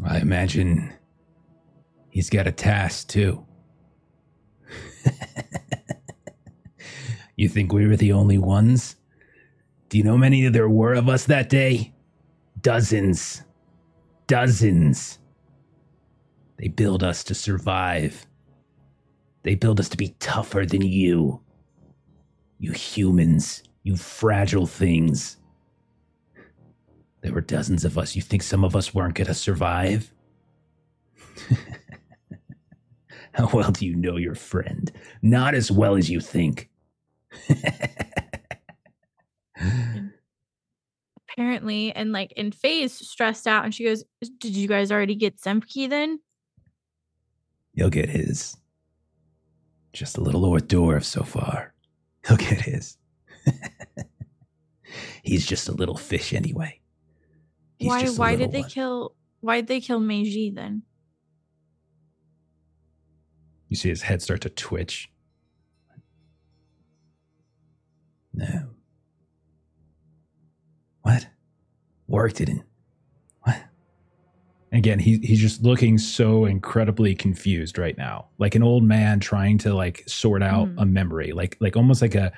I 0.05 0.19
imagine 0.19 0.93
he's 2.19 2.31
got 2.31 2.49
a 2.49 2.53
task 2.53 3.07
too. 3.07 3.47
you 7.37 7.49
think 7.49 7.73
we 7.73 7.87
were 7.87 7.95
the 7.97 8.11
only 8.11 8.39
ones? 8.39 8.97
Do 9.89 9.99
you 9.99 10.03
know 10.03 10.15
how 10.15 10.17
many 10.17 10.49
there 10.49 10.69
were 10.69 10.95
of 10.95 11.09
us 11.09 11.27
that 11.27 11.49
day? 11.49 11.95
Dozens. 12.61 13.45
Dozens. 14.27 15.21
They 16.57 16.67
build 16.67 17.05
us 17.05 17.23
to 17.23 17.37
survive. 17.37 18.27
They 19.45 19.55
build 19.55 19.79
us 19.79 19.89
to 19.91 19.97
be 19.97 20.17
tougher 20.19 20.67
than 20.67 20.83
you. 20.83 21.41
You 22.59 22.73
humans, 22.73 23.63
you 23.85 23.95
fragile 23.95 24.67
things. 24.67 25.37
There 27.21 27.33
were 27.33 27.43
dozens 27.43 27.85
of 27.85 27.97
us. 27.97 28.17
You 28.17 28.23
think 28.23 28.43
some 28.43 28.65
of 28.65 28.75
us 28.75 28.93
weren't 28.93 29.15
going 29.15 29.29
to 29.29 29.35
survive? 29.35 30.13
How 33.39 33.49
well 33.53 33.71
do 33.71 33.87
you 33.87 33.95
know 33.95 34.17
your 34.17 34.35
friend? 34.35 34.91
Not 35.23 35.55
as 35.55 35.71
well 35.71 35.97
as 35.97 36.11
you 36.11 36.21
think. 36.21 36.69
Apparently, 41.31 41.93
and 41.93 42.11
like, 42.13 42.33
and 42.37 42.53
Fae's 42.55 42.93
stressed 42.93 43.47
out, 43.47 43.65
and 43.65 43.73
she 43.73 43.85
goes, 43.85 44.05
"Did 44.39 44.57
you 44.57 44.67
guys 44.67 44.91
already 44.91 45.15
get 45.15 45.39
Zemke 45.39 45.89
then?" 45.89 46.19
He'll 47.75 47.91
get 47.91 48.09
his. 48.09 48.57
Just 49.93 50.19
a 50.19 50.21
little 50.21 50.45
hors 50.45 50.63
d'oeuvre 50.63 51.01
so 51.03 51.23
far. 51.23 51.75
He'll 52.27 52.37
get 52.37 52.63
his. 52.63 52.99
He's 55.23 55.47
just 55.47 55.69
a 55.69 55.73
little 55.73 55.97
fish 55.97 56.33
anyway. 56.33 56.81
He's 57.79 57.89
why? 57.89 58.09
Why 58.09 58.35
did 58.37 58.51
they 58.51 58.65
kill? 58.65 59.15
Why 59.41 59.61
did 59.61 59.69
they 59.69 59.81
kill 59.81 60.01
Meiji 60.01 60.51
then? 60.51 60.83
You 63.69 63.77
see 63.77 63.89
his 63.89 64.03
head 64.03 64.23
start 64.23 64.41
to 64.43 64.49
twitch. 64.51 65.11
No. 68.33 68.69
What? 71.03 71.27
Work 72.07 72.35
didn't. 72.35 72.63
What? 73.43 73.61
Again, 74.73 74.99
he, 74.99 75.19
he's 75.23 75.41
just 75.41 75.63
looking 75.63 75.99
so 75.99 76.45
incredibly 76.45 77.15
confused 77.15 77.79
right 77.79 77.97
now, 77.97 78.29
like 78.39 78.55
an 78.55 78.63
old 78.63 78.85
man 78.85 79.21
trying 79.21 79.59
to 79.59 79.75
like 79.75 80.05
sort 80.07 80.43
out 80.43 80.69
Mhm. 80.69 80.75
a 80.83 80.87
memory, 80.87 81.33
like 81.33 81.57
like 81.61 81.77
almost 81.77 82.03
like 82.03 82.15
a 82.15 82.33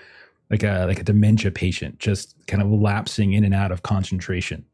like 0.51 0.63
a 0.63 0.87
like 0.87 1.01
a 1.01 1.05
dementia 1.05 1.51
patient, 1.51 1.99
just 1.99 2.35
kind 2.47 2.63
of 2.63 2.71
lapsing 2.71 3.33
in 3.35 3.45
and 3.45 3.55
out 3.55 3.73
of 3.73 3.83
concentration, 3.83 4.65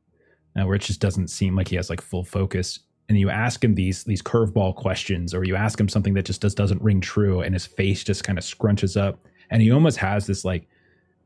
uh, 0.59 0.65
where 0.65 0.77
it 0.77 0.83
just 0.83 1.01
doesn't 1.01 1.29
seem 1.29 1.55
like 1.57 1.69
he 1.69 1.77
has 1.77 1.91
like 1.91 2.01
full 2.01 2.25
focus 2.25 2.81
and 3.09 3.19
you 3.19 3.31
ask 3.31 3.63
him 3.63 3.75
these 3.75 4.05
these 4.05 4.23
curveball 4.23 4.75
questions 4.75 5.35
or 5.35 5.45
you 5.45 5.57
ask 5.57 5.79
him 5.79 5.89
something 5.89 6.15
that 6.15 6.25
just 6.25 6.41
does, 6.41 6.55
doesn't 6.55 6.83
ring 6.83 7.01
true 7.01 7.41
and 7.41 7.55
his 7.55 7.67
face 7.67 8.03
just 8.03 8.25
kind 8.25 8.39
of 8.39 8.45
scrunches 8.45 9.01
up 9.01 9.21
and 9.51 9.63
he 9.63 9.71
almost 9.71 9.99
has 9.99 10.27
this 10.27 10.45
like 10.45 10.69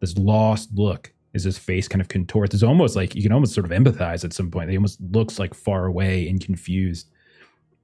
this 0.00 0.16
lost 0.16 0.70
look 0.74 1.12
as 1.34 1.44
his 1.44 1.56
face 1.56 1.86
kind 1.86 2.00
of 2.00 2.08
contorts. 2.08 2.54
It's 2.54 2.62
almost 2.62 2.96
like 2.96 3.14
you 3.14 3.22
can 3.22 3.32
almost 3.32 3.54
sort 3.54 3.64
of 3.64 3.70
empathize 3.70 4.24
at 4.24 4.32
some 4.32 4.50
point. 4.50 4.68
He 4.68 4.76
almost 4.76 5.00
looks 5.12 5.38
like 5.38 5.54
far 5.54 5.86
away 5.86 6.28
and 6.28 6.44
confused 6.44 7.08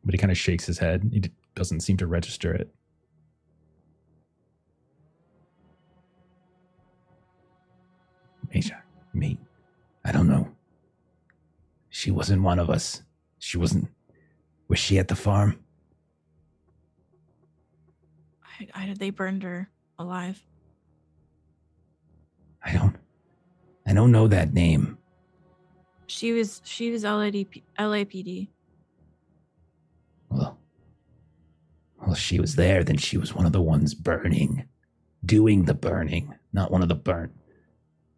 but 0.06 0.14
he 0.14 0.18
kind 0.18 0.30
of 0.30 0.38
shakes 0.38 0.64
his 0.64 0.78
head. 0.78 1.10
He 1.12 1.24
doesn't 1.56 1.80
seem 1.80 1.96
to 1.96 2.06
register 2.06 2.54
it. 2.54 2.72
Misha, 8.54 8.82
me 9.12 9.36
i 10.04 10.12
don't 10.12 10.28
know. 10.28 10.48
She 11.90 12.12
wasn't 12.12 12.42
one 12.42 12.60
of 12.60 12.70
us 12.70 13.02
she 13.46 13.58
wasn't. 13.58 13.88
Was 14.66 14.80
she 14.80 14.98
at 14.98 15.06
the 15.06 15.14
farm? 15.14 15.60
I, 18.58 18.66
I, 18.74 18.94
they 18.98 19.10
burned 19.10 19.44
her 19.44 19.70
alive. 20.00 20.44
I 22.64 22.72
don't. 22.72 22.96
I 23.86 23.92
don't 23.92 24.10
know 24.10 24.26
that 24.26 24.52
name. 24.52 24.98
She 26.08 26.32
was. 26.32 26.60
She 26.64 26.90
was 26.90 27.04
LADP, 27.04 27.62
LAPD. 27.78 28.48
Well, 30.28 30.58
well, 32.04 32.16
she 32.16 32.40
was 32.40 32.56
there. 32.56 32.82
Then 32.82 32.96
she 32.96 33.16
was 33.16 33.32
one 33.32 33.46
of 33.46 33.52
the 33.52 33.62
ones 33.62 33.94
burning, 33.94 34.64
doing 35.24 35.66
the 35.66 35.74
burning, 35.74 36.34
not 36.52 36.72
one 36.72 36.82
of 36.82 36.88
the 36.88 36.96
burnt. 36.96 37.32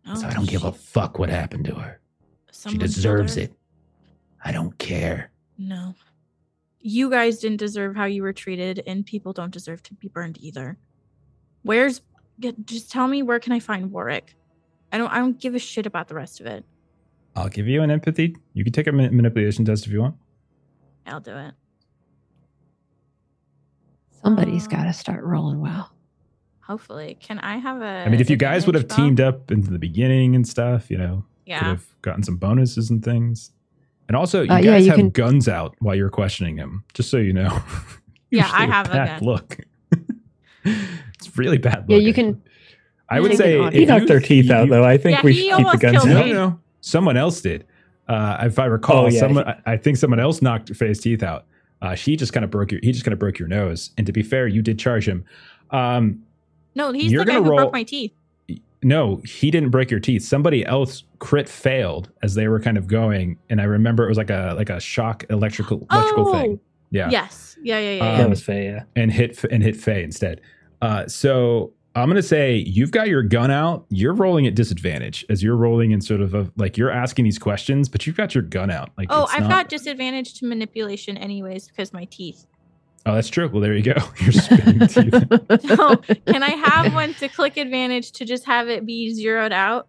Oh, 0.07 0.15
so 0.15 0.27
I 0.27 0.33
don't 0.33 0.49
give 0.49 0.65
a 0.65 0.73
fuck 0.73 1.19
what 1.19 1.29
happened 1.29 1.67
to 1.67 1.75
her. 1.75 2.01
She 2.51 2.79
deserves 2.79 3.35
her? 3.35 3.43
it. 3.43 3.58
I 4.45 4.53
don't 4.53 4.77
care. 4.79 5.31
No. 5.59 5.95
you 6.81 7.11
guys 7.11 7.39
didn't 7.41 7.57
deserve 7.59 7.97
how 7.97 8.05
you 8.05 8.23
were 8.23 8.33
treated, 8.33 8.83
and 8.87 9.05
people 9.05 9.33
don't 9.33 9.51
deserve 9.53 9.83
to 9.85 9.95
be 9.95 10.09
burned 10.09 10.39
either. 10.41 10.79
Where's 11.63 12.01
just 12.65 12.91
tell 12.91 13.09
me 13.09 13.23
where 13.23 13.41
can 13.41 13.53
I 13.53 13.59
find 13.59 13.91
Warwick? 13.91 14.37
I 14.93 14.99
don't 14.99 15.11
I 15.13 15.19
don't 15.19 15.41
give 15.41 15.55
a 15.55 15.59
shit 15.59 15.87
about 15.87 16.07
the 16.09 16.15
rest 16.15 16.41
of 16.41 16.47
it. 16.47 16.65
I'll 17.35 17.49
give 17.49 17.67
you 17.67 17.83
an 17.83 17.91
empathy. 17.91 18.37
You 18.55 18.65
can 18.65 18.73
take 18.73 18.87
a 18.87 18.93
manipulation 18.93 19.65
test 19.65 19.87
if 19.87 19.93
you 19.93 20.01
want. 20.01 20.17
I'll 21.07 21.21
do 21.21 21.37
it. 21.37 21.55
Somebody's 24.23 24.67
uh, 24.67 24.71
got 24.71 24.85
to 24.85 24.93
start 24.93 25.25
rolling 25.25 25.61
well. 25.61 25.93
Hopefully, 26.61 27.17
can 27.21 27.39
I 27.39 27.57
have 27.57 27.81
a? 27.81 28.05
I 28.07 28.09
mean, 28.09 28.21
if 28.21 28.29
you 28.29 28.37
guys 28.37 28.67
would 28.67 28.75
have 28.75 28.89
teamed 28.89 29.21
up 29.21 29.51
into 29.51 29.71
the 29.71 29.79
beginning 29.79 30.35
and 30.35 30.47
stuff, 30.47 30.91
you 30.91 30.99
know, 30.99 31.25
yeah, 31.47 31.59
could 31.59 31.67
have 31.67 31.87
gotten 32.03 32.23
some 32.23 32.37
bonuses 32.37 32.91
and 32.91 33.03
things. 33.05 33.53
And 34.09 34.17
also, 34.17 34.43
you 34.43 34.51
uh, 34.51 34.57
guys 34.57 34.65
yeah, 34.65 34.77
you 34.79 34.87
have 34.89 34.97
can... 34.97 35.11
guns 35.11 35.49
out 35.49 35.77
while 35.81 35.95
you're 35.95 36.11
questioning 36.11 36.57
him, 36.57 36.83
just 36.95 37.11
so 37.11 37.19
you 37.19 37.33
know. 37.33 37.63
yeah, 38.31 38.51
I 38.51 38.67
have 38.67 38.89
a 38.89 38.93
gun. 38.93 39.23
Look, 39.23 39.59
it's 40.65 41.37
really 41.37 41.59
bad. 41.59 41.85
Yeah, 41.89 41.99
you 41.99 42.15
can. 42.15 42.43
I 43.11 43.21
would 43.21 43.37
say 43.37 43.71
he 43.71 43.85
knocked 43.85 44.09
their 44.09 44.21
teeth 44.21 44.51
out, 44.51 44.69
though. 44.69 44.85
I 44.85 44.97
think 44.97 45.19
yeah, 45.19 45.25
we 45.25 45.35
should 45.35 45.57
keep 45.57 45.71
the 45.71 45.79
guns 45.79 45.97
out. 45.99 46.07
No, 46.07 46.27
no, 46.27 46.61
someone 46.81 47.17
else 47.17 47.41
did. 47.41 47.67
Uh, 48.09 48.39
if 48.41 48.59
I 48.59 48.65
recall, 48.65 49.05
oh, 49.05 49.09
yeah, 49.09 49.21
someone. 49.21 49.63
I 49.67 49.77
think 49.77 49.99
someone 49.99 50.21
else 50.21 50.41
knocked 50.41 50.75
Fae's 50.75 51.01
teeth 51.01 51.23
out. 51.23 51.45
Uh, 51.83 51.95
she 51.95 52.17
just 52.17 52.33
kind 52.33 52.45
of 52.45 52.51
broke 52.51 52.73
your. 52.73 52.81
He 52.83 52.93
just 52.93 53.05
kind 53.05 53.13
of 53.13 53.19
broke 53.19 53.39
your 53.39 53.49
nose. 53.49 53.91
And 53.99 54.07
to 54.07 54.13
be 54.13 54.23
fair, 54.23 54.47
you 54.47 54.63
did 54.63 54.79
charge 54.79 55.07
him. 55.07 55.25
Um, 55.71 56.23
no, 56.75 56.93
he's 56.93 57.13
the 57.13 57.25
guy 57.25 57.35
who 57.35 57.43
roll, 57.43 57.57
broke 57.59 57.73
my 57.73 57.83
teeth. 57.83 58.13
No, 58.83 59.21
he 59.25 59.51
didn't 59.51 59.71
break 59.71 59.91
your 59.91 60.01
teeth. 60.01 60.23
Somebody 60.23 60.65
else 60.65 61.03
crit 61.19 61.49
failed 61.49 62.11
as 62.23 62.35
they 62.35 62.49
were 62.49 62.61
kind 62.61 62.79
of 62.79 62.87
going, 62.87 63.39
and 63.51 63.61
I 63.61 63.65
remember 63.65 64.05
it 64.05 64.09
was 64.09 64.19
like 64.19 64.31
a 64.31 64.55
like 64.57 64.71
a 64.71 64.79
shock 64.81 65.25
electrical 65.31 65.87
electrical 65.91 66.29
oh, 66.29 66.33
thing. 66.33 66.61
Yeah. 66.91 67.11
Yes. 67.11 67.57
Yeah. 67.63 67.79
Yeah. 67.79 67.93
Yeah. 67.95 68.13
Um, 68.13 68.19
that 68.19 68.31
was 68.31 68.43
Fae. 68.43 68.63
Yeah. 68.63 68.85
And 68.97 69.13
hit 69.13 69.43
and 69.45 69.63
hit 69.63 69.77
Fae 69.77 70.01
instead. 70.01 70.41
Uh, 70.81 71.07
so 71.09 71.73
I'm 71.95 72.09
gonna 72.09 72.23
say 72.23 72.57
you've 72.57 72.91
got 72.91 73.09
your 73.09 73.23
gun 73.23 73.51
out. 73.51 73.85
You're 73.91 74.15
rolling 74.15 74.47
at 74.47 74.55
disadvantage 74.55 75.25
as 75.29 75.43
you're 75.43 75.57
rolling 75.57 75.91
in 75.91 76.01
sort 76.01 76.21
of 76.21 76.35
a 76.35 76.51
like 76.57 76.77
you're 76.77 76.91
asking 76.91 77.25
these 77.25 77.39
questions, 77.39 77.89
but 77.89 78.07
you've 78.07 78.17
got 78.17 78.35
your 78.35 78.43
gun 78.43 78.71
out. 78.71 78.91
Like 78.97 79.09
oh, 79.11 79.27
I've 79.33 79.43
not... 79.43 79.51
got 79.51 79.69
disadvantage 79.69 80.35
to 80.35 80.47
manipulation 80.47 81.17
anyways 81.17 81.69
because 81.69 81.93
my 81.93 82.05
teeth. 82.05 82.47
Oh, 83.09 83.15
that's 83.15 83.31
true. 83.31 83.49
Well, 83.49 83.63
there 83.63 83.75
you 83.75 83.83
go. 83.83 83.95
You're 84.19 84.33
spinning 84.33 84.87
teeth. 84.87 85.15
so, 85.67 85.97
can 86.27 86.43
I 86.43 86.51
have 86.51 86.93
one 86.95 87.15
to 87.15 87.29
click 87.29 87.57
advantage 87.57 88.13
to 88.13 88.27
just 88.27 88.45
have 88.45 88.69
it 88.69 88.85
be 88.85 89.15
zeroed 89.15 89.51
out? 89.53 89.89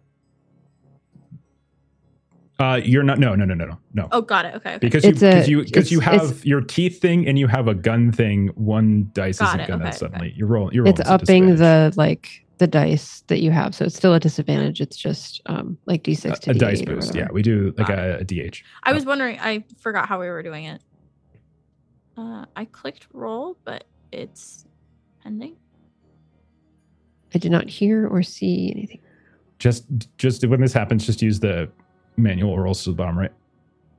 Uh, 2.58 2.80
you're 2.82 3.02
not. 3.02 3.18
No, 3.18 3.34
no, 3.34 3.44
no, 3.44 3.52
no, 3.52 3.66
no, 3.66 3.78
no. 3.92 4.08
Oh, 4.10 4.22
got 4.22 4.46
it. 4.46 4.54
Okay. 4.54 4.76
okay. 4.76 4.78
Because 4.78 5.04
you, 5.04 5.12
because 5.12 5.48
you, 5.48 5.64
because 5.64 5.92
you 5.92 6.00
have 6.00 6.44
your 6.46 6.62
teeth 6.62 6.98
thing 7.00 7.26
and 7.26 7.38
you 7.38 7.46
have 7.46 7.68
a 7.68 7.74
gun 7.74 8.10
thing. 8.10 8.48
One 8.54 9.10
dice 9.12 9.38
got 9.38 9.48
isn't 9.48 9.60
it, 9.60 9.68
gonna 9.68 9.88
okay, 9.88 9.96
suddenly 9.96 10.28
okay. 10.28 10.36
you're 10.36 10.48
rolling. 10.48 10.74
You're 10.74 10.84
rolling. 10.84 11.00
It's 11.00 11.08
upping 11.08 11.56
the 11.56 11.92
like 11.96 12.46
the 12.56 12.66
dice 12.66 13.22
that 13.28 13.40
you 13.40 13.50
have, 13.50 13.74
so 13.74 13.86
it's 13.86 13.96
still 13.96 14.14
a 14.14 14.20
disadvantage. 14.20 14.80
It's 14.80 14.96
just 14.96 15.40
um 15.46 15.78
like 15.86 16.04
d6 16.04 16.38
to 16.40 16.50
a, 16.50 16.54
a 16.54 16.56
dice 16.56 16.82
boost. 16.82 17.14
Yeah, 17.14 17.28
we 17.32 17.42
do 17.42 17.74
like 17.78 17.88
a, 17.88 18.18
a, 18.20 18.24
DH. 18.24 18.62
I 18.82 18.92
was 18.92 19.04
wondering. 19.04 19.38
I 19.40 19.64
forgot 19.78 20.06
how 20.08 20.20
we 20.20 20.28
were 20.28 20.42
doing 20.42 20.64
it. 20.64 20.82
Uh, 22.20 22.44
I 22.54 22.66
clicked 22.66 23.06
roll, 23.14 23.56
but 23.64 23.84
it's 24.12 24.66
pending. 25.22 25.56
I 27.34 27.38
did 27.38 27.50
not 27.50 27.66
hear 27.66 28.06
or 28.08 28.22
see 28.22 28.72
anything. 28.76 29.00
Just, 29.58 29.86
just 30.18 30.46
when 30.46 30.60
this 30.60 30.74
happens, 30.74 31.06
just 31.06 31.22
use 31.22 31.40
the 31.40 31.70
manual 32.18 32.58
rolls 32.58 32.84
to 32.84 32.90
the 32.90 32.96
bottom 32.96 33.18
right. 33.18 33.32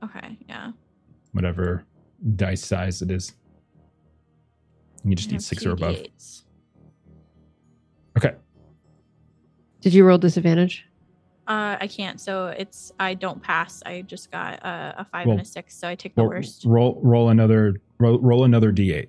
Okay, 0.04 0.36
yeah. 0.48 0.70
Whatever 1.32 1.84
dice 2.36 2.64
size 2.64 3.02
it 3.02 3.10
is. 3.10 3.32
You 5.04 5.16
just 5.16 5.32
need 5.32 5.42
six 5.42 5.66
or 5.66 5.72
above. 5.72 5.96
Okay. 8.16 8.34
Did 9.80 9.94
you 9.94 10.04
roll 10.04 10.18
disadvantage? 10.18 10.86
Uh, 11.52 11.76
I 11.78 11.86
can't. 11.86 12.18
So 12.18 12.46
it's 12.46 12.92
I 12.98 13.12
don't 13.12 13.42
pass. 13.42 13.82
I 13.84 14.00
just 14.00 14.30
got 14.30 14.54
a, 14.64 14.94
a 15.00 15.04
five 15.04 15.26
and 15.26 15.38
a 15.38 15.44
six, 15.44 15.76
so 15.76 15.86
I 15.86 15.94
take 15.94 16.14
the 16.14 16.22
roll, 16.22 16.30
worst. 16.30 16.64
Roll 16.64 16.98
roll 17.02 17.28
another 17.28 17.76
roll, 17.98 18.18
roll 18.20 18.44
another 18.44 18.72
d8. 18.72 19.08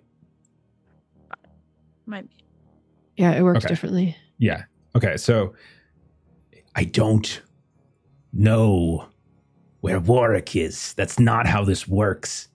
Might 2.06 2.28
be. 2.28 2.36
Yeah, 3.16 3.32
it 3.32 3.44
works 3.44 3.60
okay. 3.60 3.70
differently. 3.70 4.18
Yeah. 4.40 4.64
Okay. 4.94 5.16
So 5.16 5.54
I 6.76 6.84
don't 6.84 7.42
know 8.34 9.08
where 9.80 10.02
Warwick 10.02 10.54
is. 10.54 10.94
That's 10.96 11.20
not 11.20 11.48
how 11.48 11.64
this 11.64 11.88
works. 11.88 12.50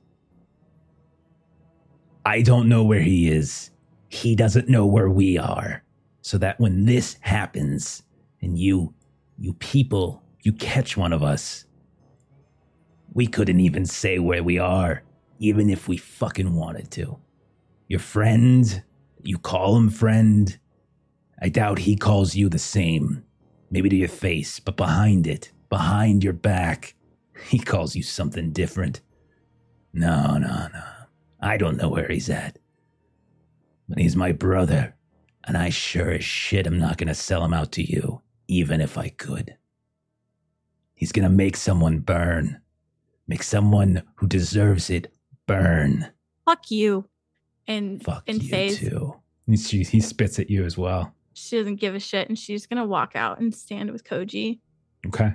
I 2.26 2.42
don't 2.42 2.68
know 2.68 2.84
where 2.84 3.00
he 3.00 3.30
is. 3.30 3.70
He 4.10 4.36
doesn't 4.36 4.68
know 4.68 4.84
where 4.84 5.08
we 5.08 5.38
are. 5.38 5.82
So 6.20 6.36
that 6.36 6.60
when 6.60 6.84
this 6.84 7.16
happens 7.22 8.02
and 8.42 8.58
you, 8.58 8.92
you 9.38 9.54
people, 9.54 10.22
you 10.42 10.52
catch 10.52 10.96
one 10.96 11.12
of 11.12 11.22
us, 11.22 11.64
we 13.12 13.26
couldn't 13.26 13.60
even 13.60 13.86
say 13.86 14.18
where 14.18 14.42
we 14.42 14.58
are, 14.58 15.02
even 15.38 15.70
if 15.70 15.88
we 15.88 15.96
fucking 15.96 16.54
wanted 16.54 16.90
to. 16.92 17.18
Your 17.86 18.00
friend, 18.00 18.82
you 19.22 19.38
call 19.38 19.76
him 19.76 19.88
friend. 19.88 20.58
I 21.40 21.48
doubt 21.48 21.78
he 21.78 21.96
calls 21.96 22.34
you 22.34 22.48
the 22.48 22.58
same. 22.58 23.24
Maybe 23.70 23.88
to 23.88 23.96
your 23.96 24.08
face, 24.08 24.60
but 24.60 24.76
behind 24.76 25.26
it, 25.26 25.52
behind 25.68 26.24
your 26.24 26.32
back. 26.32 26.94
He 27.48 27.60
calls 27.60 27.94
you 27.94 28.02
something 28.02 28.50
different. 28.50 29.00
No, 29.92 30.38
no, 30.38 30.66
no. 30.72 30.82
I 31.40 31.56
don't 31.56 31.76
know 31.76 31.88
where 31.88 32.08
he's 32.08 32.28
at. 32.28 32.58
But 33.88 33.98
he's 33.98 34.16
my 34.16 34.32
brother, 34.32 34.96
and 35.44 35.56
I 35.56 35.68
sure 35.70 36.10
as 36.10 36.24
shit 36.24 36.66
am 36.66 36.80
not 36.80 36.98
gonna 36.98 37.14
sell 37.14 37.44
him 37.44 37.54
out 37.54 37.70
to 37.72 37.82
you, 37.82 38.22
even 38.48 38.80
if 38.80 38.98
I 38.98 39.10
could. 39.10 39.54
He's 40.94 41.12
gonna 41.12 41.28
make 41.30 41.56
someone 41.56 42.00
burn. 42.00 42.60
Make 43.28 43.42
someone 43.42 44.02
who 44.16 44.26
deserves 44.26 44.90
it 44.90 45.12
burn. 45.46 46.08
Fuck 46.44 46.70
you. 46.70 47.08
And 47.68 48.02
Fuck 48.02 48.24
and 48.26 48.42
you 48.42 48.48
phase. 48.48 48.78
too. 48.78 49.14
He, 49.46 49.82
he 49.84 50.00
spits 50.00 50.38
at 50.38 50.50
you 50.50 50.64
as 50.64 50.76
well. 50.76 51.12
She 51.34 51.56
doesn't 51.58 51.76
give 51.76 51.94
a 51.94 52.00
shit, 52.00 52.28
and 52.28 52.38
she's 52.38 52.66
gonna 52.66 52.86
walk 52.86 53.12
out 53.14 53.38
and 53.38 53.54
stand 53.54 53.90
with 53.92 54.02
Koji. 54.04 54.58
Okay. 55.06 55.32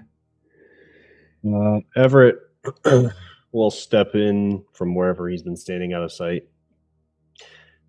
Uh, 1.47 1.80
Everett 1.95 2.36
will 3.51 3.72
step 3.72 4.16
in 4.16 4.64
from 4.74 4.95
wherever 4.95 5.30
he's 5.30 5.43
been 5.43 5.55
standing 5.55 5.93
out 5.93 6.03
of 6.03 6.11
sight, 6.11 6.43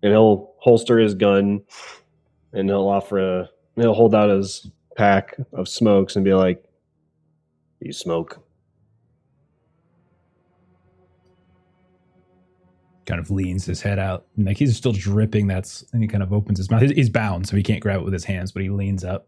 and 0.03 0.11
he'll 0.11 0.53
holster 0.59 0.99
his 0.99 1.13
gun, 1.13 1.61
and 2.53 2.69
he'll 2.69 2.87
offer 2.87 3.17
a. 3.41 3.49
He'll 3.75 3.93
hold 3.93 4.15
out 4.15 4.29
his 4.29 4.69
pack 4.95 5.35
of 5.53 5.67
smokes 5.67 6.15
and 6.15 6.25
be 6.25 6.33
like, 6.33 6.63
"You 7.79 7.93
smoke." 7.93 8.41
Kind 13.05 13.19
of 13.19 13.29
leans 13.29 13.65
his 13.65 13.81
head 13.81 13.99
out, 13.99 14.25
and 14.35 14.45
like 14.45 14.57
he's 14.57 14.75
still 14.75 14.93
dripping. 14.93 15.47
That's 15.47 15.85
and 15.93 16.01
he 16.01 16.07
kind 16.07 16.23
of 16.23 16.33
opens 16.33 16.57
his 16.57 16.71
mouth. 16.71 16.81
He's 16.81 17.09
bound, 17.09 17.47
so 17.47 17.55
he 17.55 17.63
can't 17.63 17.81
grab 17.81 18.01
it 18.01 18.03
with 18.03 18.13
his 18.13 18.25
hands, 18.25 18.51
but 18.51 18.63
he 18.63 18.69
leans 18.69 19.03
up. 19.03 19.27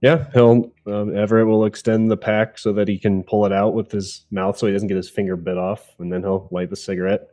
Yeah, 0.00 0.26
he'll 0.34 0.70
um, 0.86 1.16
Everett 1.16 1.46
will 1.46 1.64
extend 1.64 2.10
the 2.10 2.16
pack 2.16 2.58
so 2.58 2.72
that 2.74 2.88
he 2.88 2.98
can 2.98 3.22
pull 3.22 3.46
it 3.46 3.52
out 3.52 3.72
with 3.74 3.90
his 3.90 4.26
mouth, 4.30 4.56
so 4.58 4.66
he 4.66 4.72
doesn't 4.72 4.88
get 4.88 4.98
his 4.98 5.08
finger 5.08 5.36
bit 5.36 5.56
off, 5.56 5.94
and 5.98 6.12
then 6.12 6.22
he'll 6.22 6.48
light 6.50 6.68
the 6.70 6.76
cigarette. 6.76 7.28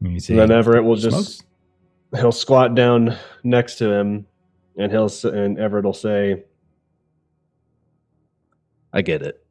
And 0.00 0.50
then 0.50 0.50
Everett 0.50 0.82
will 0.84 0.96
just 0.96 1.38
smokes. 1.38 1.42
he'll 2.16 2.32
squat 2.32 2.74
down 2.74 3.16
next 3.44 3.76
to 3.76 3.92
him, 3.92 4.26
and 4.76 4.90
he'll 4.90 5.10
and 5.24 5.58
Everett 5.58 5.84
will 5.84 5.92
say, 5.92 6.44
"I 8.92 9.02
get 9.02 9.22
it. 9.22 9.44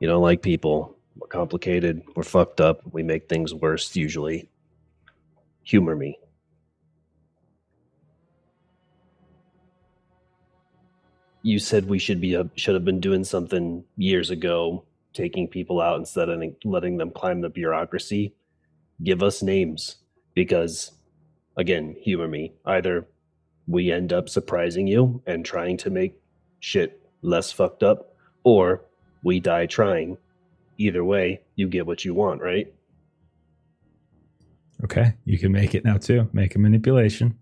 You 0.00 0.08
don't 0.08 0.22
like 0.22 0.42
people. 0.42 0.96
We're 1.16 1.28
complicated. 1.28 2.02
We're 2.16 2.22
fucked 2.22 2.60
up. 2.60 2.80
We 2.92 3.02
make 3.02 3.28
things 3.28 3.54
worse 3.54 3.94
usually. 3.94 4.48
Humor 5.64 5.96
me." 5.96 6.18
you 11.42 11.58
said 11.58 11.88
we 11.88 11.98
should 11.98 12.20
be 12.20 12.34
a, 12.34 12.48
should 12.54 12.74
have 12.74 12.84
been 12.84 13.00
doing 13.00 13.24
something 13.24 13.84
years 13.96 14.30
ago, 14.30 14.84
taking 15.12 15.48
people 15.48 15.80
out 15.80 15.98
instead 15.98 16.28
of 16.28 16.40
letting 16.64 16.96
them 16.96 17.10
climb 17.10 17.40
the 17.40 17.48
bureaucracy. 17.48 18.34
Give 19.02 19.22
us 19.22 19.42
names 19.42 19.96
because, 20.34 20.92
again, 21.56 21.96
humor 22.00 22.28
me. 22.28 22.52
Either 22.64 23.08
we 23.72 23.90
end 23.90 24.12
up 24.12 24.28
surprising 24.28 24.86
you 24.86 25.22
and 25.26 25.44
trying 25.44 25.76
to 25.78 25.90
make 25.90 26.14
shit 26.60 27.00
less 27.22 27.50
fucked 27.50 27.82
up, 27.82 28.14
or 28.44 28.82
we 29.24 29.40
die 29.40 29.66
trying. 29.66 30.18
Either 30.78 31.04
way, 31.04 31.40
you 31.56 31.68
get 31.68 31.86
what 31.86 32.04
you 32.04 32.14
want, 32.14 32.40
right? 32.40 32.72
Okay, 34.84 35.14
you 35.24 35.38
can 35.38 35.52
make 35.52 35.74
it 35.74 35.84
now 35.84 35.96
too. 35.96 36.28
Make 36.32 36.54
a 36.54 36.58
manipulation. 36.58 37.38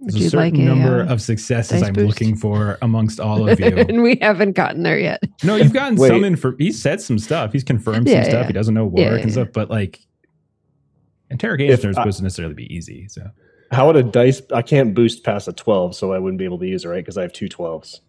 There's 0.00 0.26
a 0.26 0.30
certain 0.30 0.60
a, 0.60 0.64
number 0.64 1.02
uh, 1.02 1.06
of 1.06 1.22
successes 1.22 1.82
I'm 1.82 1.94
boost? 1.94 2.08
looking 2.08 2.36
for 2.36 2.76
amongst 2.82 3.18
all 3.20 3.48
of 3.48 3.58
you. 3.60 3.66
and 3.66 4.02
we 4.02 4.18
haven't 4.20 4.52
gotten 4.52 4.82
there 4.82 4.98
yet. 4.98 5.22
No, 5.42 5.56
you've 5.56 5.72
gotten 5.72 5.96
Wait. 5.96 6.08
some 6.08 6.22
info. 6.22 6.54
He 6.58 6.70
said 6.70 7.00
some 7.00 7.18
stuff. 7.18 7.52
He's 7.52 7.64
confirmed 7.64 8.06
yeah, 8.06 8.22
some 8.22 8.30
stuff. 8.30 8.42
Yeah. 8.42 8.46
He 8.48 8.52
doesn't 8.52 8.74
know 8.74 8.84
work 8.84 8.98
yeah, 8.98 9.14
and 9.14 9.32
stuff, 9.32 9.48
but 9.54 9.70
like 9.70 10.00
interrogation 11.30 11.90
is 11.90 11.96
supposed 11.96 12.18
to 12.18 12.22
necessarily 12.22 12.54
be 12.54 12.72
easy. 12.74 13.08
So 13.08 13.30
how 13.74 13.86
would 13.86 13.96
a 13.96 14.02
dice 14.02 14.40
I 14.52 14.62
can't 14.62 14.94
boost 14.94 15.24
past 15.24 15.48
a 15.48 15.52
12, 15.52 15.94
so 15.94 16.12
I 16.12 16.18
wouldn't 16.18 16.38
be 16.38 16.44
able 16.44 16.58
to 16.58 16.66
use 16.66 16.84
it, 16.84 16.88
right? 16.88 17.04
Because 17.04 17.18
I 17.18 17.22
have 17.22 17.32
two 17.32 17.48
12s. 17.48 18.00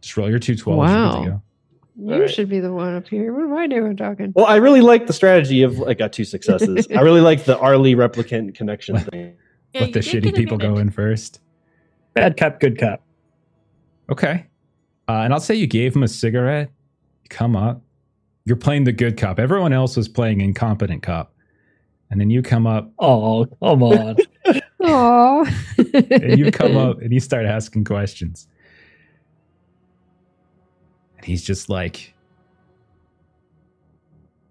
Just 0.00 0.16
roll 0.16 0.28
your 0.28 0.38
two 0.38 0.54
12s. 0.54 0.76
Wow. 0.76 1.42
You 1.96 2.20
right. 2.20 2.30
should 2.30 2.48
be 2.48 2.60
the 2.60 2.72
one 2.72 2.94
up 2.94 3.06
here. 3.06 3.32
What 3.32 3.44
am 3.44 3.54
I 3.54 3.66
doing 3.66 3.96
talking? 3.96 4.32
Well, 4.34 4.46
I 4.46 4.56
really 4.56 4.80
like 4.80 5.06
the 5.06 5.12
strategy 5.12 5.62
of 5.62 5.80
I 5.82 5.94
got 5.94 6.12
two 6.12 6.24
successes. 6.24 6.88
I 6.96 7.00
really 7.00 7.20
like 7.20 7.44
the 7.44 7.58
Arly 7.58 7.94
replicant 7.94 8.54
connection 8.54 8.98
thing. 8.98 9.34
Yeah, 9.74 9.82
Let 9.82 9.92
the 9.92 10.00
shitty 10.00 10.34
people 10.34 10.56
go 10.56 10.78
in 10.78 10.90
first. 10.90 11.40
Bad 12.14 12.36
cop, 12.36 12.60
good 12.60 12.78
cop. 12.78 13.02
Okay. 14.10 14.46
Uh, 15.08 15.20
and 15.22 15.32
I'll 15.32 15.40
say 15.40 15.54
you 15.54 15.66
gave 15.66 15.94
him 15.94 16.02
a 16.02 16.08
cigarette. 16.08 16.70
Come 17.28 17.56
up. 17.56 17.82
You're 18.44 18.56
playing 18.56 18.84
the 18.84 18.92
good 18.92 19.16
cop. 19.16 19.38
Everyone 19.38 19.72
else 19.72 19.96
was 19.96 20.08
playing 20.08 20.40
incompetent 20.40 21.02
cop. 21.02 21.34
And 22.10 22.20
then 22.20 22.28
you 22.30 22.42
come 22.42 22.66
up. 22.66 22.90
Oh, 22.98 23.46
come 23.62 23.82
on. 23.82 24.16
Aw. 24.84 25.44
and 25.94 26.38
you 26.38 26.50
come 26.52 26.76
up 26.76 27.00
and 27.00 27.12
you 27.12 27.20
start 27.20 27.46
asking 27.46 27.84
questions. 27.84 28.48
And 31.16 31.26
he's 31.26 31.42
just 31.42 31.68
like, 31.68 32.14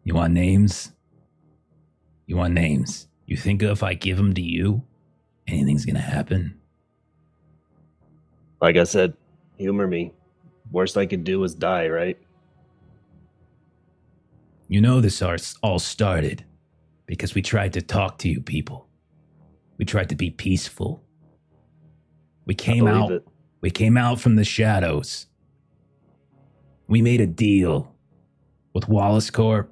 You 0.04 0.16
want 0.16 0.34
names? 0.34 0.92
You 2.26 2.38
want 2.38 2.54
names? 2.54 3.08
You 3.26 3.38
think 3.38 3.62
if 3.64 3.84
I 3.84 3.94
give 3.94 4.18
them 4.18 4.34
to 4.34 4.42
you, 4.42 4.84
anything's 5.48 5.86
going 5.86 5.96
to 5.96 6.02
happen? 6.02 6.60
Like 8.62 8.78
I 8.78 8.84
said, 8.84 9.14
humor 9.58 9.88
me. 9.88 10.14
Worst 10.72 10.98
I 10.98 11.06
could 11.06 11.24
do 11.24 11.44
is 11.44 11.56
die, 11.56 11.88
right? 11.88 12.18
You 14.68 14.80
know, 14.80 15.02
this 15.02 15.22
all 15.62 15.80
started 15.80 16.46
because 17.06 17.36
we 17.36 17.42
tried 17.42 17.74
to 17.74 17.82
talk 17.82 18.18
to 18.20 18.30
you 18.30 18.40
people. 18.40 18.88
We 19.82 19.86
tried 19.86 20.08
to 20.10 20.16
be 20.16 20.30
peaceful. 20.30 21.04
We 22.46 22.56
came 22.56 22.88
out. 22.88 23.12
It. 23.12 23.28
We 23.60 23.70
came 23.70 23.98
out 23.98 24.22
from 24.22 24.38
the 24.38 24.46
shadows 24.46 25.28
we 26.92 27.02
made 27.02 27.22
a 27.22 27.26
deal 27.26 27.96
with 28.74 28.90
Wallace 28.90 29.30
Corp. 29.30 29.72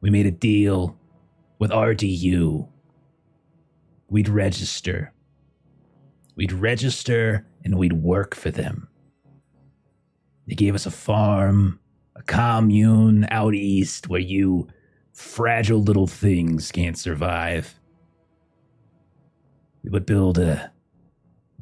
We 0.00 0.08
made 0.08 0.24
a 0.24 0.30
deal 0.30 0.98
with 1.58 1.70
RDU. 1.70 2.66
We'd 4.08 4.28
register. 4.30 5.12
We'd 6.36 6.52
register 6.52 7.46
and 7.62 7.76
we'd 7.76 7.92
work 7.92 8.34
for 8.34 8.50
them. 8.50 8.88
They 10.48 10.54
gave 10.54 10.74
us 10.74 10.86
a 10.86 10.90
farm, 10.90 11.80
a 12.16 12.22
commune 12.22 13.26
out 13.30 13.52
east 13.52 14.08
where 14.08 14.20
you 14.20 14.66
fragile 15.12 15.82
little 15.82 16.06
things 16.06 16.72
can't 16.72 16.96
survive. 16.96 17.78
We 19.84 19.90
would 19.90 20.06
build 20.06 20.38
a 20.38 20.72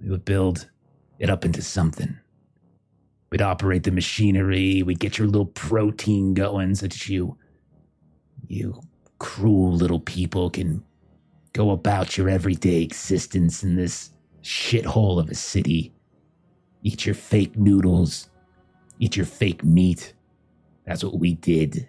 we 0.02 0.10
would 0.10 0.24
build 0.24 0.68
it 1.18 1.28
up 1.28 1.44
into 1.44 1.60
something. 1.62 2.18
We'd 3.30 3.42
operate 3.42 3.84
the 3.84 3.90
machinery. 3.90 4.82
We'd 4.82 4.98
get 4.98 5.18
your 5.18 5.26
little 5.26 5.46
protein 5.46 6.34
going 6.34 6.74
so 6.74 6.86
that 6.86 7.08
you, 7.08 7.38
you 8.46 8.80
cruel 9.18 9.72
little 9.72 10.00
people 10.00 10.50
can 10.50 10.84
go 11.52 11.70
about 11.70 12.18
your 12.18 12.28
everyday 12.28 12.82
existence 12.82 13.62
in 13.62 13.76
this 13.76 14.10
shithole 14.42 15.20
of 15.20 15.30
a 15.30 15.34
city. 15.34 15.94
Eat 16.82 17.06
your 17.06 17.14
fake 17.14 17.56
noodles. 17.56 18.28
Eat 18.98 19.16
your 19.16 19.26
fake 19.26 19.64
meat. 19.64 20.14
That's 20.86 21.04
what 21.04 21.18
we 21.18 21.34
did. 21.34 21.88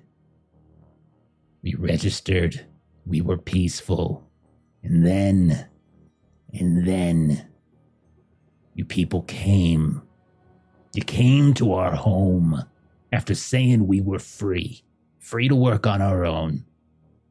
We 1.63 1.73
registered. 1.75 2.65
We 3.05 3.21
were 3.21 3.37
peaceful. 3.37 4.25
And 4.83 5.05
then, 5.05 5.67
and 6.53 6.87
then, 6.87 7.47
you 8.75 8.85
people 8.85 9.23
came 9.23 10.01
you 10.93 11.01
came 11.01 11.55
to 11.55 11.73
our 11.73 11.95
home 11.95 12.63
after 13.11 13.33
saying 13.33 13.87
we 13.87 13.99
were 13.99 14.19
free, 14.19 14.83
free 15.19 15.47
to 15.47 15.55
work 15.55 15.87
on 15.87 16.01
our 16.01 16.23
own, 16.23 16.65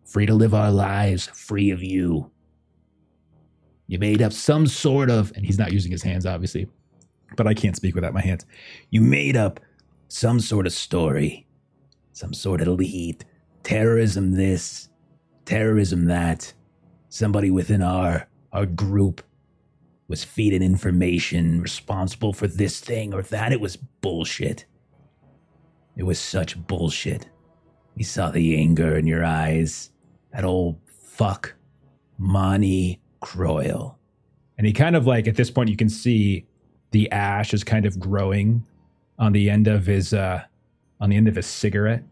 free 0.04 0.26
to 0.26 0.34
live 0.34 0.52
our 0.52 0.72
lives 0.72 1.28
free 1.28 1.70
of 1.70 1.82
you. 1.82 2.30
You 3.86 4.00
made 4.00 4.20
up 4.20 4.32
some 4.32 4.66
sort 4.66 5.10
of, 5.10 5.32
and 5.36 5.46
he's 5.46 5.58
not 5.58 5.72
using 5.72 5.92
his 5.92 6.02
hands, 6.02 6.26
obviously, 6.26 6.66
but 7.36 7.46
I 7.46 7.54
can't 7.54 7.76
speak 7.76 7.94
without 7.94 8.14
my 8.14 8.20
hands. 8.20 8.46
You 8.90 9.00
made 9.00 9.36
up 9.36 9.60
some 10.08 10.40
sort 10.40 10.66
of 10.66 10.72
story, 10.72 11.46
some 12.12 12.34
sort 12.34 12.62
of 12.62 12.68
lead, 12.68 13.24
terrorism 13.62 14.32
this, 14.32 14.88
terrorism 15.44 16.06
that. 16.06 16.52
Somebody 17.10 17.50
within 17.50 17.82
our 17.82 18.26
our 18.52 18.66
group 18.66 19.22
was 20.08 20.24
feeding 20.24 20.62
information 20.62 21.60
responsible 21.62 22.32
for 22.32 22.46
this 22.46 22.80
thing 22.80 23.14
or 23.14 23.22
that. 23.22 23.52
It 23.52 23.60
was 23.60 23.76
bullshit. 23.76 24.66
It 25.96 26.02
was 26.02 26.18
such 26.18 26.58
bullshit. 26.66 27.28
We 27.96 28.02
saw 28.02 28.30
the 28.30 28.56
anger 28.58 28.96
in 28.96 29.06
your 29.06 29.24
eyes. 29.24 29.90
That 30.32 30.44
old 30.44 30.78
fuck, 30.86 31.54
Monty 32.18 33.00
Croyle. 33.20 33.98
And 34.58 34.66
he 34.66 34.72
kind 34.72 34.96
of 34.96 35.06
like, 35.06 35.26
at 35.26 35.36
this 35.36 35.50
point, 35.50 35.70
you 35.70 35.76
can 35.76 35.88
see 35.88 36.46
the 36.90 37.10
ash 37.10 37.54
is 37.54 37.64
kind 37.64 37.86
of 37.86 37.98
growing 37.98 38.66
on 39.18 39.32
the 39.32 39.48
end 39.48 39.66
of 39.66 39.86
his, 39.86 40.12
uh, 40.12 40.42
on 41.00 41.10
the 41.10 41.16
end 41.16 41.28
of 41.28 41.36
his 41.36 41.46
cigarette. 41.46 42.04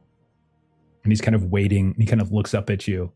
And 1.03 1.13
he's 1.13 1.21
kind 1.21 1.35
of 1.35 1.45
waiting. 1.45 1.95
He 1.99 2.07
kind 2.07 2.21
of 2.21 2.33
looks 2.33 2.55
up 2.55 2.71
at 2.71 2.87
you 2.87 3.13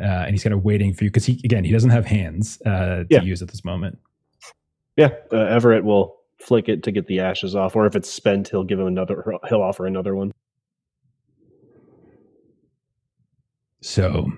uh, 0.00 0.04
and 0.04 0.30
he's 0.30 0.42
kind 0.42 0.54
of 0.54 0.64
waiting 0.64 0.92
for 0.92 1.04
you 1.04 1.10
because 1.10 1.24
he 1.24 1.40
again 1.44 1.64
he 1.64 1.72
doesn't 1.72 1.90
have 1.90 2.04
hands 2.04 2.60
uh, 2.66 3.04
to 3.04 3.06
yeah. 3.10 3.22
use 3.22 3.42
at 3.42 3.48
this 3.48 3.64
moment. 3.64 3.98
Yeah, 4.96 5.10
uh, 5.32 5.36
Everett 5.36 5.84
will 5.84 6.16
flick 6.38 6.68
it 6.68 6.82
to 6.84 6.92
get 6.92 7.06
the 7.06 7.20
ashes 7.20 7.54
off, 7.56 7.74
or 7.76 7.86
if 7.86 7.96
it's 7.96 8.10
spent, 8.10 8.48
he'll 8.48 8.64
give 8.64 8.78
him 8.78 8.86
another. 8.86 9.24
He'll 9.48 9.62
offer 9.62 9.86
another 9.86 10.14
one. 10.14 10.32
So 13.80 14.32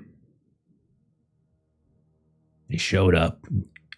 they 2.69 2.77
showed 2.77 3.15
up, 3.15 3.47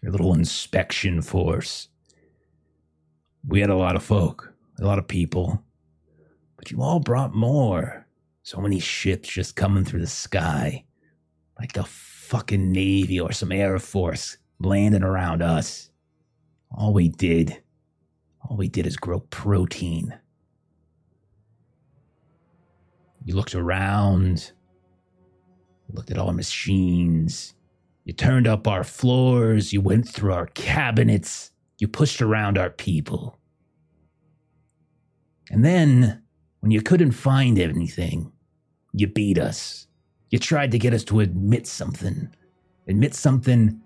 your 0.03 0.13
little 0.13 0.35
inspection 0.35 1.23
force. 1.23 1.89
We 3.47 3.61
had 3.61 3.71
a 3.71 3.77
lot 3.77 3.97
of 3.97 4.03
folk, 4.03 4.53
a 4.79 4.85
lot 4.85 4.99
of 4.99 5.09
people, 5.09 5.63
but 6.57 6.71
you 6.71 6.83
all 6.83 7.01
brought 7.01 7.35
more. 7.35 8.07
So 8.43 8.61
many 8.61 8.79
ships 8.79 9.29
just 9.29 9.57
coming 9.57 9.85
through 9.85 10.01
the 10.01 10.07
sky 10.07 10.85
like 11.59 11.73
the 11.73 11.85
fucking 11.85 12.71
Navy 12.71 13.19
or 13.19 13.33
some 13.33 13.53
Air 13.53 13.79
Force 13.79 14.37
landing 14.61 15.03
around 15.03 15.43
us. 15.43 15.91
All 16.71 16.93
we 16.93 17.09
did, 17.09 17.63
all 18.43 18.57
we 18.57 18.69
did 18.69 18.87
is 18.87 18.97
grow 18.97 19.21
protein. 19.21 20.19
You 23.25 23.35
looked 23.35 23.55
around, 23.55 24.53
looked 25.93 26.11
at 26.11 26.19
all 26.19 26.29
our 26.29 26.33
machines. 26.33 27.55
You 28.05 28.13
turned 28.13 28.47
up 28.47 28.67
our 28.67 28.85
floors. 28.85 29.73
You 29.73 29.81
went 29.81 30.09
through 30.09 30.33
our 30.33 30.47
cabinets. 30.47 31.51
You 31.79 31.89
pushed 31.89 32.23
around 32.23 32.57
our 32.57 32.71
people. 32.71 33.39
And 35.51 35.65
then, 35.65 36.23
when 36.61 36.71
you 36.71 36.83
couldn't 36.83 37.13
find 37.13 37.59
anything, 37.59 38.33
you 38.93 39.07
beat 39.07 39.39
us. 39.39 39.88
You 40.31 40.39
tried 40.39 40.71
to 40.73 40.79
get 40.79 40.95
us 40.95 41.05
to 41.05 41.21
admit 41.21 41.67
something, 41.67 42.29
admit 42.87 43.15
something 43.15 43.81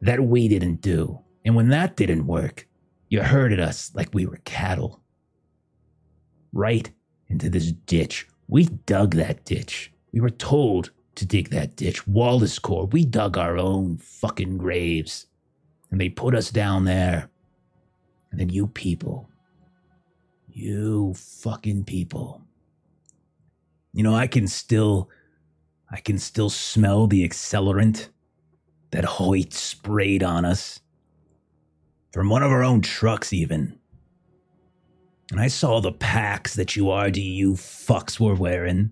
that 0.00 0.22
we 0.22 0.48
didn't 0.48 0.80
do. 0.80 1.20
And 1.44 1.56
when 1.56 1.68
that 1.68 1.96
didn't 1.96 2.26
work, 2.26 2.66
you 3.08 3.22
herded 3.22 3.60
us 3.60 3.90
like 3.94 4.14
we 4.14 4.26
were 4.26 4.40
cattle. 4.44 5.00
Right 6.52 6.90
into 7.28 7.50
this 7.50 7.72
ditch. 7.72 8.28
We 8.48 8.64
dug 8.64 9.14
that 9.14 9.44
ditch. 9.44 9.92
We 10.12 10.20
were 10.20 10.30
told 10.30 10.90
to 11.16 11.26
dig 11.26 11.50
that 11.50 11.76
ditch. 11.76 12.06
Wallace 12.06 12.58
Corp, 12.58 12.92
we 12.92 13.04
dug 13.04 13.36
our 13.36 13.58
own 13.58 13.98
fucking 13.98 14.58
graves. 14.58 15.26
And 15.90 16.00
they 16.00 16.08
put 16.08 16.34
us 16.34 16.50
down 16.50 16.84
there. 16.84 17.30
And 18.30 18.38
then 18.38 18.48
you 18.48 18.68
people, 18.68 19.28
you 20.48 21.14
fucking 21.14 21.84
people. 21.84 22.42
You 23.92 24.04
know, 24.04 24.14
I 24.14 24.28
can 24.28 24.46
still 24.46 25.10
I 25.90 26.00
can 26.00 26.18
still 26.18 26.50
smell 26.50 27.06
the 27.06 27.28
accelerant 27.28 28.08
that 28.92 29.04
Hoyt 29.04 29.52
sprayed 29.52 30.22
on 30.22 30.44
us. 30.44 30.80
From 32.12 32.28
one 32.28 32.42
of 32.42 32.50
our 32.50 32.62
own 32.62 32.80
trucks, 32.80 33.32
even. 33.32 33.78
And 35.30 35.40
I 35.40 35.48
saw 35.48 35.80
the 35.80 35.92
packs 35.92 36.54
that 36.54 36.74
you 36.74 36.84
RDU 36.84 37.52
fucks 37.52 38.18
were 38.18 38.34
wearing. 38.34 38.90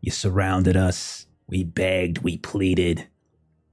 You 0.00 0.10
surrounded 0.10 0.76
us. 0.76 1.26
We 1.46 1.62
begged, 1.62 2.18
we 2.18 2.38
pleaded. 2.38 3.06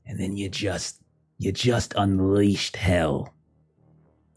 And 0.05 0.19
then 0.19 0.35
you 0.37 0.49
just 0.49 1.01
You 1.39 1.51
just 1.51 1.93
unleashed 1.97 2.75
hell. 2.77 3.33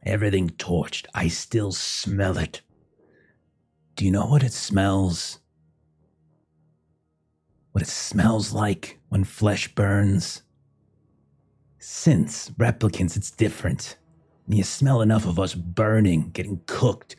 Everything 0.05 0.51
torched. 0.51 1.07
I 1.15 1.29
still 1.29 1.73
smell 1.73 2.39
it. 2.39 2.63
Do 3.95 4.05
you 4.05 4.11
know 4.11 4.27
what 4.27 4.43
it 4.43 4.53
smells? 4.53 5.39
What 7.77 7.83
it 7.83 7.89
smells 7.89 8.55
like 8.55 8.99
when 9.11 9.25
flesh 9.25 9.69
burns? 9.75 10.41
Since 11.79 12.49
replicants, 12.53 13.19
it's 13.19 13.31
different. 13.31 13.99
When 14.47 14.57
you 14.57 14.65
smell 14.65 15.03
enough 15.03 15.27
of 15.27 15.39
us 15.39 15.55
burning, 15.55 16.31
getting 16.31 16.63
cooked, 16.65 17.17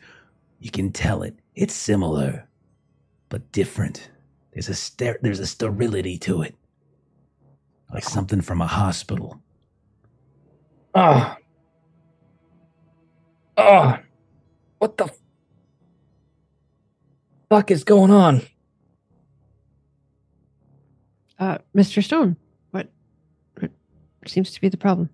you 0.60 0.72
can 0.72 0.92
tell 0.92 1.22
it. 1.22 1.38
It's 1.54 1.76
similar, 1.76 2.48
but 3.30 3.52
different. 3.52 4.10
There's 4.52 4.68
a 4.68 4.74
ster- 4.74 5.20
there's 5.22 5.40
a 5.40 5.46
sterility 5.46 6.18
to 6.18 6.42
it, 6.42 6.56
like 7.94 8.04
something 8.04 8.42
from 8.42 8.60
a 8.60 8.66
hospital. 8.66 9.40
Ah. 10.96 11.38
Ah. 13.58 14.02
What 14.80 14.98
the 14.98 15.12
fuck 17.48 17.70
is 17.70 17.84
going 17.84 18.10
on? 18.10 18.42
Uh, 21.40 21.58
Mr. 21.76 22.04
Stone, 22.04 22.36
what, 22.72 22.88
what 23.60 23.72
seems 24.28 24.52
to 24.52 24.62
be 24.62 24.70
the 24.70 24.78
problem? 24.78 25.10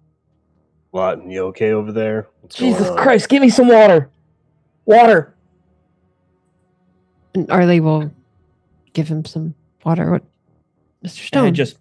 What? 0.92 1.26
You 1.26 1.46
okay 1.48 1.72
over 1.72 1.92
there? 1.92 2.28
What's 2.42 2.56
Jesus? 2.56 2.90
Christ, 2.92 3.28
give 3.30 3.42
me 3.42 3.50
some 3.50 3.68
water. 3.68 4.10
Water. 4.86 5.36
And 7.34 7.50
Arly 7.50 7.80
will 7.80 8.12
give 8.94 9.08
him 9.08 9.26
some 9.26 9.56
water. 9.84 10.12
What, 10.12 10.24
Mr. 11.04 11.04
And 11.04 11.12
Stone? 11.12 11.48
I 11.48 11.52
just 11.52 11.78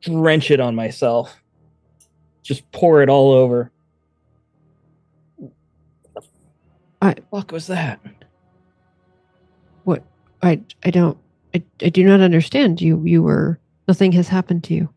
drench 0.00 0.50
it 0.50 0.58
on 0.58 0.74
myself. 0.74 1.36
Just 2.42 2.70
pour 2.72 3.02
it 3.02 3.08
all 3.08 3.32
over. 3.32 3.70
I- 7.02 7.14
fuck 7.30 7.52
was 7.52 7.66
that? 7.68 8.00
what? 9.84 10.02
I 10.42 10.60
I 10.84 10.90
don't. 10.90 11.16
I, 11.54 11.62
I 11.82 11.88
do 11.88 12.04
not 12.04 12.20
understand. 12.20 12.80
You 12.80 13.02
you 13.04 13.22
were 13.22 13.58
nothing 13.88 14.12
has 14.12 14.28
happened 14.28 14.64
to 14.64 14.74
you. 14.74 14.88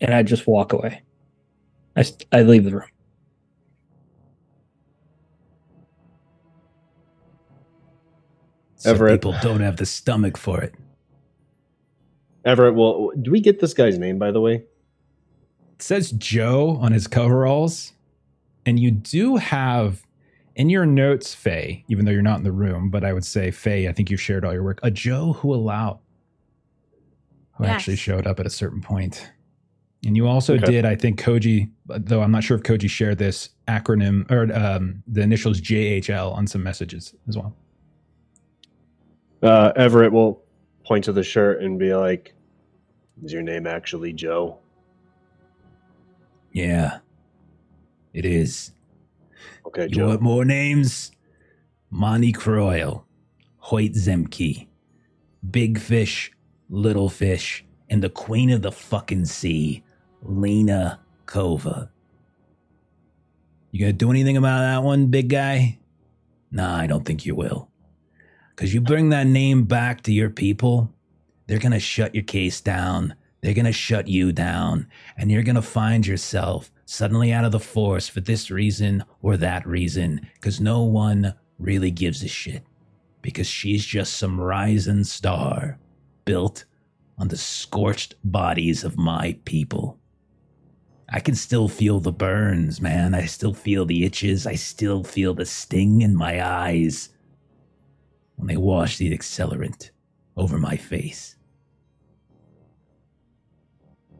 And 0.00 0.14
I 0.14 0.22
just 0.22 0.46
walk 0.46 0.72
away. 0.72 1.02
I, 1.96 2.04
I 2.30 2.42
leave 2.42 2.64
the 2.64 2.72
room. 2.72 2.88
Some 8.76 8.94
Everett. 8.94 9.14
people 9.14 9.34
don't 9.42 9.60
have 9.60 9.78
the 9.78 9.86
stomach 9.86 10.36
for 10.36 10.60
it. 10.60 10.74
Everett, 12.44 12.74
well, 12.74 13.10
do 13.20 13.30
we 13.30 13.40
get 13.40 13.58
this 13.58 13.74
guy's 13.74 13.98
name, 13.98 14.18
by 14.18 14.30
the 14.30 14.40
way? 14.40 14.54
It 15.74 15.82
says 15.82 16.12
Joe 16.12 16.78
on 16.80 16.92
his 16.92 17.08
coveralls, 17.08 17.92
and 18.66 18.78
you 18.80 18.90
do 18.90 19.36
have 19.36 20.02
in 20.56 20.68
your 20.70 20.84
notes, 20.86 21.34
Fae, 21.34 21.84
even 21.88 22.04
though 22.04 22.10
you're 22.10 22.22
not 22.22 22.38
in 22.38 22.44
the 22.44 22.52
room, 22.52 22.90
but 22.90 23.04
I 23.04 23.12
would 23.12 23.24
say, 23.24 23.50
Fae, 23.50 23.86
I 23.88 23.92
think 23.92 24.10
you 24.10 24.16
shared 24.16 24.44
all 24.44 24.52
your 24.52 24.62
work. 24.62 24.80
A 24.82 24.90
Joe 24.90 25.34
who 25.34 25.54
allowed, 25.54 26.00
who 27.52 27.64
Yes. 27.64 27.74
actually 27.74 27.96
showed 27.96 28.26
up 28.26 28.40
at 28.40 28.46
a 28.46 28.50
certain 28.50 28.80
point. 28.80 29.30
And 30.04 30.16
you 30.16 30.26
also 30.26 30.54
Okay. 30.54 30.64
did, 30.64 30.84
I 30.84 30.94
think, 30.94 31.20
Koji, 31.20 31.70
though 31.86 32.22
I'm 32.22 32.30
not 32.30 32.42
sure 32.44 32.56
if 32.56 32.62
Koji 32.62 32.88
shared 32.88 33.18
this 33.18 33.50
acronym 33.68 34.30
or 34.30 34.52
um, 34.54 35.02
the 35.06 35.20
initials 35.22 35.60
JHL 35.60 36.32
on 36.34 36.46
some 36.46 36.62
messages 36.62 37.14
as 37.28 37.36
well. 37.36 37.54
Uh, 39.42 39.72
Everett 39.76 40.12
will 40.12 40.42
point 40.84 41.04
to 41.04 41.12
the 41.12 41.22
shirt 41.22 41.60
and 41.62 41.78
be 41.78 41.94
like, 41.94 42.34
"Is 43.22 43.32
your 43.32 43.42
name 43.42 43.66
actually 43.66 44.12
Joe?" 44.12 44.58
Yeah, 46.52 46.98
it 48.16 48.24
is. 48.24 48.72
Okay, 49.66 49.82
You 49.84 49.88
Joe. 49.90 50.06
want 50.08 50.22
more 50.22 50.44
names? 50.44 51.12
Monty 51.90 52.32
Croyle, 52.32 53.04
Hoyt 53.58 53.92
Zemke, 53.92 54.66
Big 55.50 55.78
Fish, 55.78 56.32
Little 56.70 57.08
Fish, 57.08 57.64
and 57.90 58.02
the 58.02 58.08
Queen 58.10 58.50
of 58.50 58.62
the 58.62 58.72
fucking 58.72 59.26
Sea, 59.26 59.84
Lena 60.22 60.98
Kova. 61.26 61.90
You 63.70 63.80
gonna 63.80 63.92
do 63.92 64.10
anything 64.10 64.36
about 64.36 64.60
that 64.60 64.82
one, 64.82 65.08
big 65.08 65.28
guy? 65.28 65.78
Nah, 66.50 66.76
I 66.76 66.86
don't 66.86 67.04
think 67.04 67.26
you 67.26 67.34
will. 67.34 67.68
Cause 68.56 68.72
you 68.72 68.80
bring 68.80 69.10
that 69.10 69.26
name 69.26 69.64
back 69.64 70.02
to 70.04 70.12
your 70.12 70.30
people, 70.30 70.90
they're 71.46 71.58
gonna 71.58 71.78
shut 71.78 72.14
your 72.14 72.24
case 72.24 72.60
down. 72.62 73.14
They're 73.40 73.54
gonna 73.54 73.72
shut 73.72 74.08
you 74.08 74.32
down, 74.32 74.88
and 75.16 75.30
you're 75.30 75.42
gonna 75.42 75.62
find 75.62 76.06
yourself 76.06 76.70
suddenly 76.84 77.32
out 77.32 77.44
of 77.44 77.52
the 77.52 77.60
force 77.60 78.08
for 78.08 78.20
this 78.20 78.50
reason 78.50 79.04
or 79.22 79.36
that 79.36 79.66
reason, 79.66 80.28
because 80.34 80.60
no 80.60 80.82
one 80.82 81.34
really 81.58 81.90
gives 81.90 82.22
a 82.22 82.28
shit. 82.28 82.62
Because 83.22 83.46
she's 83.46 83.84
just 83.84 84.14
some 84.16 84.40
rising 84.40 85.04
star 85.04 85.78
built 86.24 86.64
on 87.18 87.28
the 87.28 87.36
scorched 87.36 88.14
bodies 88.24 88.84
of 88.84 88.96
my 88.96 89.38
people. 89.44 89.98
I 91.08 91.20
can 91.20 91.34
still 91.34 91.68
feel 91.68 92.00
the 92.00 92.12
burns, 92.12 92.80
man. 92.80 93.14
I 93.14 93.26
still 93.26 93.54
feel 93.54 93.86
the 93.86 94.04
itches. 94.04 94.46
I 94.46 94.54
still 94.54 95.04
feel 95.04 95.34
the 95.34 95.46
sting 95.46 96.02
in 96.02 96.16
my 96.16 96.44
eyes 96.44 97.10
when 98.36 98.48
they 98.48 98.56
wash 98.56 98.98
the 98.98 99.16
accelerant 99.16 99.90
over 100.36 100.58
my 100.58 100.76
face. 100.76 101.35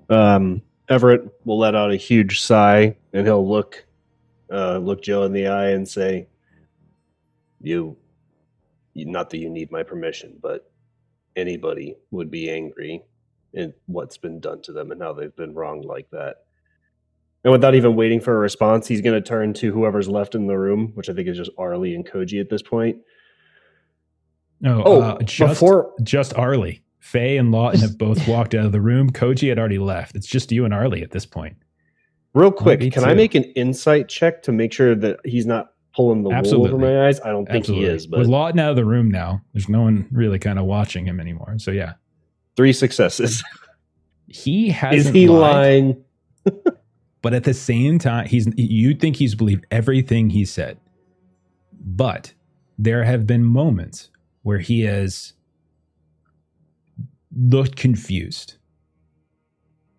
Um, 0.09 0.63
Everett 0.89 1.23
will 1.45 1.59
let 1.59 1.75
out 1.75 1.91
a 1.91 1.97
huge 1.97 2.41
sigh 2.41 2.97
and 3.13 3.27
he'll 3.27 3.49
look, 3.49 3.85
uh, 4.53 4.79
look 4.79 5.03
Joe 5.03 5.25
in 5.25 5.33
the 5.33 5.49
eye 5.49 5.71
and 5.71 5.89
say, 5.89 6.29
"You, 7.61 7.97
not 8.95 9.31
that 9.31 9.39
you 9.39 9.51
need 9.51 9.71
my 9.73 9.83
permission, 9.83 10.39
but 10.41 10.71
anybody 11.35 11.97
would 12.13 12.31
be 12.31 12.49
angry 12.51 13.03
at 13.57 13.75
what's 13.87 14.17
been 14.17 14.39
done 14.39 14.63
to 14.63 14.73
them 14.73 14.93
and 14.93 15.03
how 15.03 15.13
they've 15.13 15.35
been 15.35 15.55
wronged 15.55 15.85
like 15.85 16.09
that." 16.11 16.37
And 17.43 17.53
without 17.53 17.75
even 17.75 17.95
waiting 17.95 18.21
for 18.21 18.35
a 18.35 18.39
response, 18.39 18.89
he's 18.89 19.01
going 19.01 19.15
to 19.21 19.27
turn 19.27 19.55
to 19.55 19.73
whoever's 19.73 20.09
left 20.09 20.35
in 20.35 20.47
the 20.47 20.59
room, 20.59 20.91
which 20.95 21.09
I 21.09 21.13
think 21.13 21.29
is 21.29 21.37
just 21.37 21.51
Arly 21.59 21.95
and 21.95 22.05
Koji 22.05 22.41
at 22.41 22.49
this 22.49 22.63
point. 22.63 22.99
No, 24.61 24.83
Oh, 24.85 25.01
uh, 25.01 25.23
just, 25.23 25.53
before 25.53 25.93
just 26.03 26.35
Arly. 26.35 26.83
Fae 27.07 27.37
and 27.39 27.53
Lawton 27.53 27.81
have 27.81 27.97
both 27.97 28.27
walked 28.29 28.55
out 28.55 28.67
of 28.67 28.73
the 28.73 28.81
room. 28.81 29.11
Koji 29.11 29.49
had 29.49 29.59
already 29.61 29.79
left. 29.79 30.17
It's 30.17 30.27
just 30.27 30.51
you 30.51 30.65
and 30.65 30.75
Arly 30.75 31.03
at 31.03 31.13
this 31.13 31.25
point. 31.25 31.57
Real 32.35 32.51
quick, 32.51 32.81
me 32.81 32.91
can 32.91 33.05
I 33.05 33.15
make 33.15 33.35
an 33.35 33.45
insight 33.55 34.09
check 34.09 34.43
to 34.43 34.53
make 34.53 34.73
sure 34.73 34.95
that 34.97 35.21
he's 35.25 35.47
not 35.47 35.69
pulling 35.95 36.23
the 36.23 36.31
wool 36.31 36.37
Absolutely. 36.39 36.71
over 36.71 36.79
my 36.79 37.07
eyes? 37.07 37.21
I 37.21 37.29
don't 37.29 37.47
think 37.47 37.59
Absolutely. 37.59 37.89
he 37.89 37.95
is, 37.95 38.07
but 38.07 38.19
With 38.19 38.29
Lawton 38.29 38.59
out 38.59 38.71
of 38.71 38.77
the 38.77 38.85
room 38.85 39.11
now, 39.11 39.41
there's 39.55 39.69
no 39.69 39.83
one 39.83 40.07
really 40.11 40.39
kind 40.39 40.59
of 40.59 40.67
watching 40.67 41.07
him 41.07 41.21
anymore. 41.21 41.55
So 41.59 41.71
yeah, 41.71 41.95
three 42.57 42.73
successes. 42.73 43.43
he 44.27 44.69
hasn't 44.69 45.01
is 45.07 45.15
he 45.15 45.29
lied, 45.29 45.55
lying? 45.55 46.05
but 47.23 47.33
at 47.33 47.45
the 47.45 47.55
same 47.55 47.99
time, 48.01 48.27
he's 48.27 48.49
you 48.57 48.95
think 48.95 49.17
he's 49.17 49.35
believed 49.37 49.65
everything 49.71 50.29
he 50.31 50.45
said, 50.45 50.79
but 51.73 52.35
there 52.77 53.05
have 53.05 53.27
been 53.27 53.45
moments 53.45 54.11
where 54.43 54.59
he 54.59 54.81
has 54.83 55.33
looked 57.37 57.77
confused, 57.77 58.57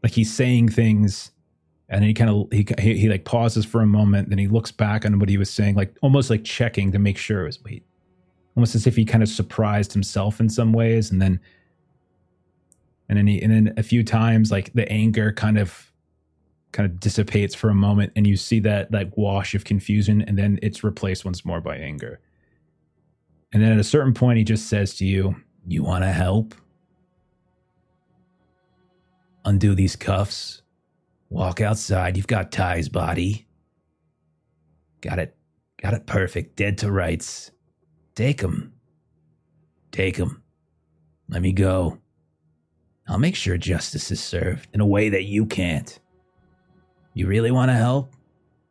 like 0.03 0.11
he's 0.11 0.33
saying 0.33 0.69
things, 0.69 1.31
and 1.89 2.01
then 2.01 2.07
he 2.07 2.13
kind 2.13 2.29
of 2.29 2.47
he, 2.51 2.65
he 2.79 2.97
he 2.97 3.09
like 3.09 3.25
pauses 3.25 3.65
for 3.65 3.81
a 3.81 3.87
moment, 3.87 4.29
then 4.29 4.39
he 4.39 4.47
looks 4.47 4.71
back 4.71 5.05
on 5.05 5.19
what 5.19 5.29
he 5.29 5.37
was 5.37 5.49
saying, 5.49 5.75
like 5.75 5.95
almost 6.01 6.29
like 6.29 6.43
checking 6.43 6.91
to 6.91 6.99
make 6.99 7.17
sure 7.17 7.43
it 7.43 7.45
was 7.45 7.63
wait, 7.63 7.85
almost 8.55 8.75
as 8.75 8.87
if 8.87 8.95
he 8.95 9.05
kind 9.05 9.23
of 9.23 9.29
surprised 9.29 9.93
himself 9.93 10.39
in 10.39 10.49
some 10.49 10.73
ways, 10.73 11.11
and 11.11 11.21
then 11.21 11.39
and 13.09 13.17
then 13.17 13.27
he, 13.27 13.41
and 13.41 13.51
then 13.51 13.73
a 13.77 13.83
few 13.83 14.03
times 14.03 14.51
like 14.51 14.73
the 14.73 14.89
anger 14.91 15.31
kind 15.31 15.57
of 15.57 15.91
kind 16.73 16.89
of 16.89 16.99
dissipates 16.99 17.55
for 17.55 17.69
a 17.69 17.75
moment 17.75 18.11
and 18.15 18.27
you 18.27 18.35
see 18.35 18.59
that 18.59 18.91
like 18.91 19.15
wash 19.15 19.55
of 19.55 19.63
confusion 19.63 20.21
and 20.23 20.37
then 20.37 20.59
it's 20.61 20.83
replaced 20.83 21.23
once 21.23 21.45
more 21.45 21.61
by 21.61 21.77
anger. 21.77 22.19
And 23.53 23.63
then 23.63 23.71
at 23.71 23.79
a 23.79 23.83
certain 23.83 24.13
point 24.13 24.37
he 24.37 24.43
just 24.43 24.67
says 24.67 24.95
to 24.95 25.05
you 25.05 25.35
You 25.65 25.83
want 25.83 26.03
to 26.03 26.11
help? 26.11 26.53
Undo 29.47 29.73
these 29.73 29.95
cuffs. 29.95 30.61
Walk 31.29 31.61
outside. 31.61 32.17
You've 32.17 32.27
got 32.27 32.51
Ty's 32.51 32.89
body. 32.89 33.47
Got 34.99 35.19
it. 35.19 35.37
Got 35.81 35.93
it 35.93 36.05
perfect. 36.05 36.57
Dead 36.57 36.77
to 36.79 36.91
rights. 36.91 37.51
Take 38.13 38.41
him. 38.41 38.73
Take 39.93 40.17
him. 40.17 40.43
Let 41.29 41.41
me 41.41 41.53
go. 41.53 41.97
I'll 43.07 43.19
make 43.19 43.37
sure 43.37 43.57
justice 43.57 44.11
is 44.11 44.21
served 44.21 44.67
in 44.73 44.81
a 44.81 44.85
way 44.85 45.07
that 45.07 45.23
you 45.23 45.45
can't. 45.45 45.97
You 47.13 47.27
really 47.27 47.51
want 47.51 47.69
to 47.71 47.75
help? 47.75 48.11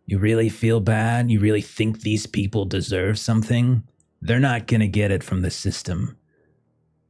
You 0.04 0.18
really 0.18 0.50
feel 0.50 0.80
bad? 0.80 1.30
You 1.30 1.40
really 1.40 1.62
think 1.62 2.02
these 2.02 2.26
people 2.26 2.66
deserve 2.66 3.18
something? 3.18 3.82
They're 4.20 4.38
not 4.38 4.66
going 4.66 4.80
to 4.80 4.88
get 4.88 5.10
it 5.10 5.22
from 5.22 5.40
the 5.40 5.50
system. 5.50 6.18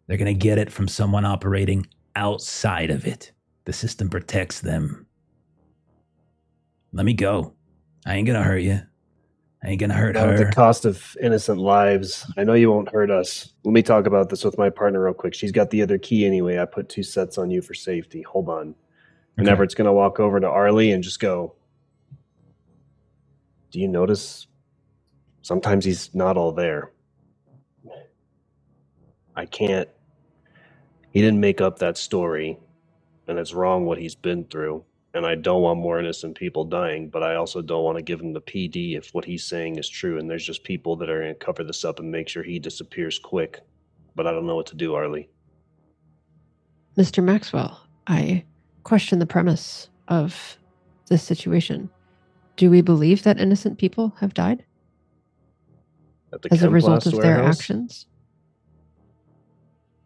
They're 0.07 0.19
going 0.19 0.33
to 0.33 0.39
get 0.39 0.59
it 0.59 0.71
from 0.71 0.87
someone 0.87 1.25
operating 1.25 1.89
outside 2.15 2.93
of 2.93 3.05
it. 3.05 3.33
The 3.67 3.73
system 3.73 4.09
protects 4.09 4.61
them. 4.61 5.07
Let 6.93 7.05
me 7.05 7.15
go. 7.15 7.53
I 8.07 8.15
ain't 8.17 8.27
to 8.29 8.43
hurt 8.43 8.59
you. 8.63 8.81
I 9.63 9.69
ain't 9.71 9.81
to 9.81 9.89
hurt 9.93 10.15
Not 10.15 10.29
at 10.31 10.39
the 10.39 10.45
cost 10.55 10.85
of 10.85 11.17
innocent 11.21 11.59
lives. 11.59 12.31
I 12.39 12.45
know 12.45 12.55
you 12.55 12.71
won't 12.71 12.91
hurt 12.91 13.11
us. 13.11 13.53
Let 13.65 13.73
me 13.73 13.83
talk 13.83 14.07
about 14.07 14.31
this 14.31 14.45
with 14.45 14.59
my 14.59 14.71
partner 14.71 15.05
real 15.05 15.15
quick. 15.15 15.35
She's 15.35 15.53
got 15.53 15.71
the 15.71 15.83
other 15.83 15.99
key 15.99 16.27
anyway. 16.27 16.59
I 16.59 16.65
put 16.67 16.89
two 16.89 17.03
sets 17.03 17.39
on 17.39 17.51
you 17.51 17.61
for 17.63 17.75
safety. 17.75 18.23
Hold 18.23 18.49
on. 18.49 18.75
And 19.39 19.47
Okay. 19.47 19.53
Everett's 19.53 19.75
going 19.75 19.87
to 19.87 19.93
walk 19.93 20.21
over 20.21 20.41
to 20.41 20.49
Arly 20.49 20.93
and 20.93 21.03
just 21.03 21.21
go, 21.21 21.55
Do 23.73 23.81
you 23.81 23.89
notice 23.89 24.47
sometimes 25.43 25.85
he's 25.85 26.15
not 26.15 26.37
all 26.37 26.53
there? 26.53 26.93
I 29.37 29.47
can't. 29.47 29.89
He 31.11 31.21
didn't 31.21 31.41
make 31.41 31.61
up 31.61 31.79
that 31.81 31.99
story, 31.99 32.59
and 33.29 33.39
it's 33.39 33.53
wrong 33.55 33.85
what 33.85 33.99
he's 33.99 34.15
been 34.15 34.45
through. 34.45 34.85
And 35.15 35.25
I 35.25 35.35
don't 35.35 35.63
want 35.63 35.81
more 35.81 35.99
innocent 35.99 36.37
people 36.37 36.65
dying, 36.65 37.09
but 37.09 37.23
I 37.23 37.37
also 37.37 37.63
don't 37.63 37.85
want 37.85 37.97
to 37.97 38.03
give 38.03 38.21
him 38.21 38.35
the 38.35 38.41
PD 38.41 38.97
if 38.99 39.15
what 39.15 39.25
he's 39.25 39.45
saying 39.45 39.77
is 39.79 39.89
true. 39.89 40.19
And 40.19 40.29
there's 40.29 40.45
just 40.45 40.63
people 40.63 40.95
that 40.97 41.09
are 41.09 41.23
going 41.23 41.33
to 41.35 41.45
cover 41.45 41.65
this 41.65 41.85
up 41.87 41.99
and 42.01 42.11
make 42.11 42.29
sure 42.29 42.43
he 42.43 42.59
disappears 42.59 43.19
quick. 43.19 43.61
But 44.15 44.27
I 44.27 44.33
don't 44.33 44.47
know 44.47 44.57
what 44.57 44.67
to 44.67 44.75
do, 44.77 44.95
Arly. 44.95 45.29
Mr. 46.99 47.25
Maxwell, 47.25 47.81
I 48.07 48.45
question 48.85 49.19
the 49.19 49.27
premise 49.27 49.89
of 50.09 50.59
this 51.09 51.23
situation. 51.23 51.89
Do 52.57 52.71
we 52.71 52.81
believe 52.83 53.23
that 53.23 53.41
innocent 53.41 53.79
people 53.79 54.15
have 54.21 54.35
died 54.35 54.65
as 56.51 56.63
a 56.63 56.71
result 56.71 57.07
of 57.07 57.21
their 57.21 57.43
actions? 57.43 58.07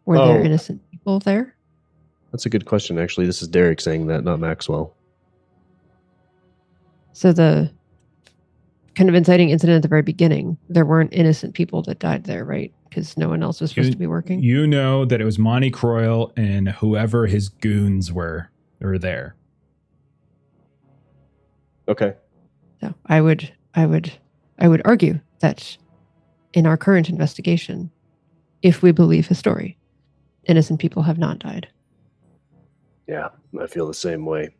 Were 0.05 0.17
there 0.17 0.39
Oh. 0.39 0.43
innocent 0.43 0.81
people 0.89 1.19
there? 1.19 1.55
That's 2.31 2.45
a 2.45 2.49
good 2.49 2.65
question, 2.65 2.97
actually. 2.97 3.25
This 3.25 3.41
is 3.41 3.47
Derek 3.47 3.81
saying 3.81 4.07
that, 4.07 4.23
not 4.23 4.39
Maxwell. 4.39 4.95
So 7.13 7.33
the 7.33 7.69
kind 8.95 9.09
of 9.09 9.15
inciting 9.15 9.49
incident 9.49 9.77
at 9.77 9.81
the 9.81 9.87
very 9.87 10.01
beginning, 10.01 10.57
there 10.69 10.85
weren't 10.85 11.13
innocent 11.13 11.53
people 11.55 11.81
that 11.83 11.99
died 11.99 12.23
there, 12.23 12.45
right? 12.45 12.73
Because 12.89 13.17
no 13.17 13.27
one 13.29 13.43
else 13.43 13.59
was 13.61 13.71
supposed 13.71 13.87
You- 13.87 13.93
to 13.93 13.97
be 13.99 14.07
working. 14.07 14.41
You 14.41 14.65
know 14.65 15.05
that 15.05 15.19
it 15.21 15.25
was 15.25 15.37
Monty 15.37 15.71
Croyle 15.71 16.31
and 16.37 16.69
whoever 16.69 17.27
his 17.27 17.49
goons 17.49 18.11
were 18.11 18.49
were 18.79 18.97
there. 18.97 19.35
Okay. 21.87 22.13
So 22.79 22.93
I 23.05 23.21
would, 23.21 23.51
I 23.75 23.85
would, 23.85 24.11
I 24.57 24.67
would 24.67 24.81
argue 24.85 25.19
that 25.39 25.77
in 26.53 26.65
our 26.65 26.77
current 26.77 27.09
investigation, 27.09 27.91
if 28.61 28.81
we 28.81 28.91
believe 28.91 29.27
his 29.27 29.37
story, 29.37 29.77
innocent 30.45 30.79
people 30.79 31.03
have 31.03 31.17
not 31.17 31.39
died. 31.39 31.67
Yeah, 33.11 33.27
I 33.61 33.67
feel 33.67 33.87
the 33.87 33.93
same 33.93 34.25
way. 34.25 34.55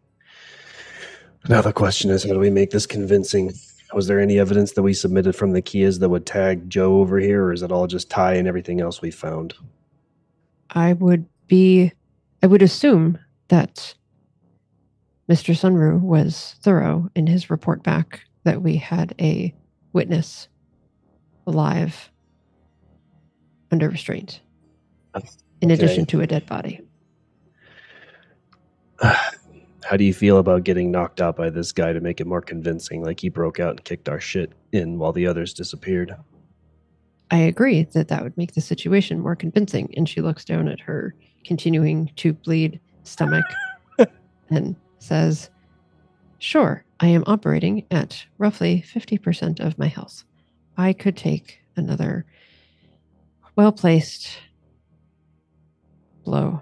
Now 1.48 1.62
the 1.62 1.72
question 1.72 2.12
is, 2.12 2.26
how 2.26 2.34
do 2.34 2.40
we 2.40 2.50
make 2.50 2.72
this 2.72 2.86
convincing? 2.86 3.54
Was 3.94 4.08
there 4.08 4.20
any 4.20 4.40
evidence 4.40 4.74
that 4.74 4.82
we 4.84 4.94
submitted 4.94 5.38
from 5.38 5.54
the 5.54 5.62
Kias 5.62 6.00
that 6.02 6.10
would 6.10 6.26
tag 6.26 6.70
Joe 6.70 7.00
over 7.00 7.18
here, 7.18 7.46
or 7.46 7.54
is 7.54 7.62
it 7.64 7.72
all 7.72 7.88
just 7.88 8.10
Ty 8.10 8.34
and 8.34 8.50
everything 8.50 8.82
else 8.82 9.02
we 9.02 9.10
found? 9.10 9.54
I 10.72 10.92
would 10.94 11.26
be, 11.48 11.94
I 12.44 12.48
would 12.48 12.62
assume 12.62 13.18
that 13.48 13.94
Mr. 15.30 15.56
Sun-Ru 15.56 16.00
was 16.00 16.56
thorough 16.62 17.10
in 17.16 17.28
his 17.28 17.50
report 17.50 17.84
back 17.84 18.20
that 18.44 18.62
we 18.62 18.76
had 18.76 19.16
a 19.22 19.54
witness 19.94 20.50
alive 21.48 22.12
under 23.72 23.90
restraint, 23.90 24.42
uh, 25.14 25.22
in 25.62 25.72
Okay. 25.72 25.82
addition 25.82 26.06
to 26.08 26.20
a 26.20 26.28
dead 26.28 26.46
body. 26.48 26.82
How 29.84 29.98
do 29.98 30.04
you 30.04 30.14
feel 30.14 30.38
about 30.38 30.64
getting 30.64 30.92
knocked 30.92 31.22
out 31.22 31.36
by 31.36 31.50
this 31.50 31.72
guy 31.72 31.92
to 31.92 32.00
make 32.00 32.22
it 32.22 32.28
more 32.28 32.42
convincing? 32.42 33.04
Like 33.04 33.20
he 33.20 33.30
broke 33.30 33.60
out 33.60 33.72
and 33.72 33.84
kicked 33.84 34.08
our 34.08 34.20
shit 34.20 34.54
in 34.72 35.00
while 35.00 35.12
the 35.12 35.28
others 35.28 35.54
disappeared. 35.54 36.16
I 37.32 37.38
agree 37.38 37.84
that 37.94 38.08
that 38.10 38.24
would 38.24 38.38
make 38.38 38.54
the 38.54 38.62
situation 38.62 39.20
more 39.20 39.36
convincing. 39.36 39.94
And 39.98 40.08
she 40.08 40.22
looks 40.22 40.46
down 40.46 40.68
at 40.68 40.80
her 40.82 41.16
continuing 41.46 42.12
to 42.18 42.34
bleed 42.34 42.80
stomach 43.04 43.46
and 44.50 44.76
says, 45.00 45.50
Sure, 46.40 46.84
I 47.00 47.08
am 47.08 47.24
operating 47.28 47.86
at 47.92 48.24
roughly 48.38 48.84
50% 48.88 49.60
of 49.60 49.78
my 49.78 49.88
health. 49.88 50.24
I 50.78 50.94
could 50.94 51.18
take 51.18 51.60
another 51.76 52.26
well 53.56 53.72
placed 53.72 54.38
blow 56.24 56.62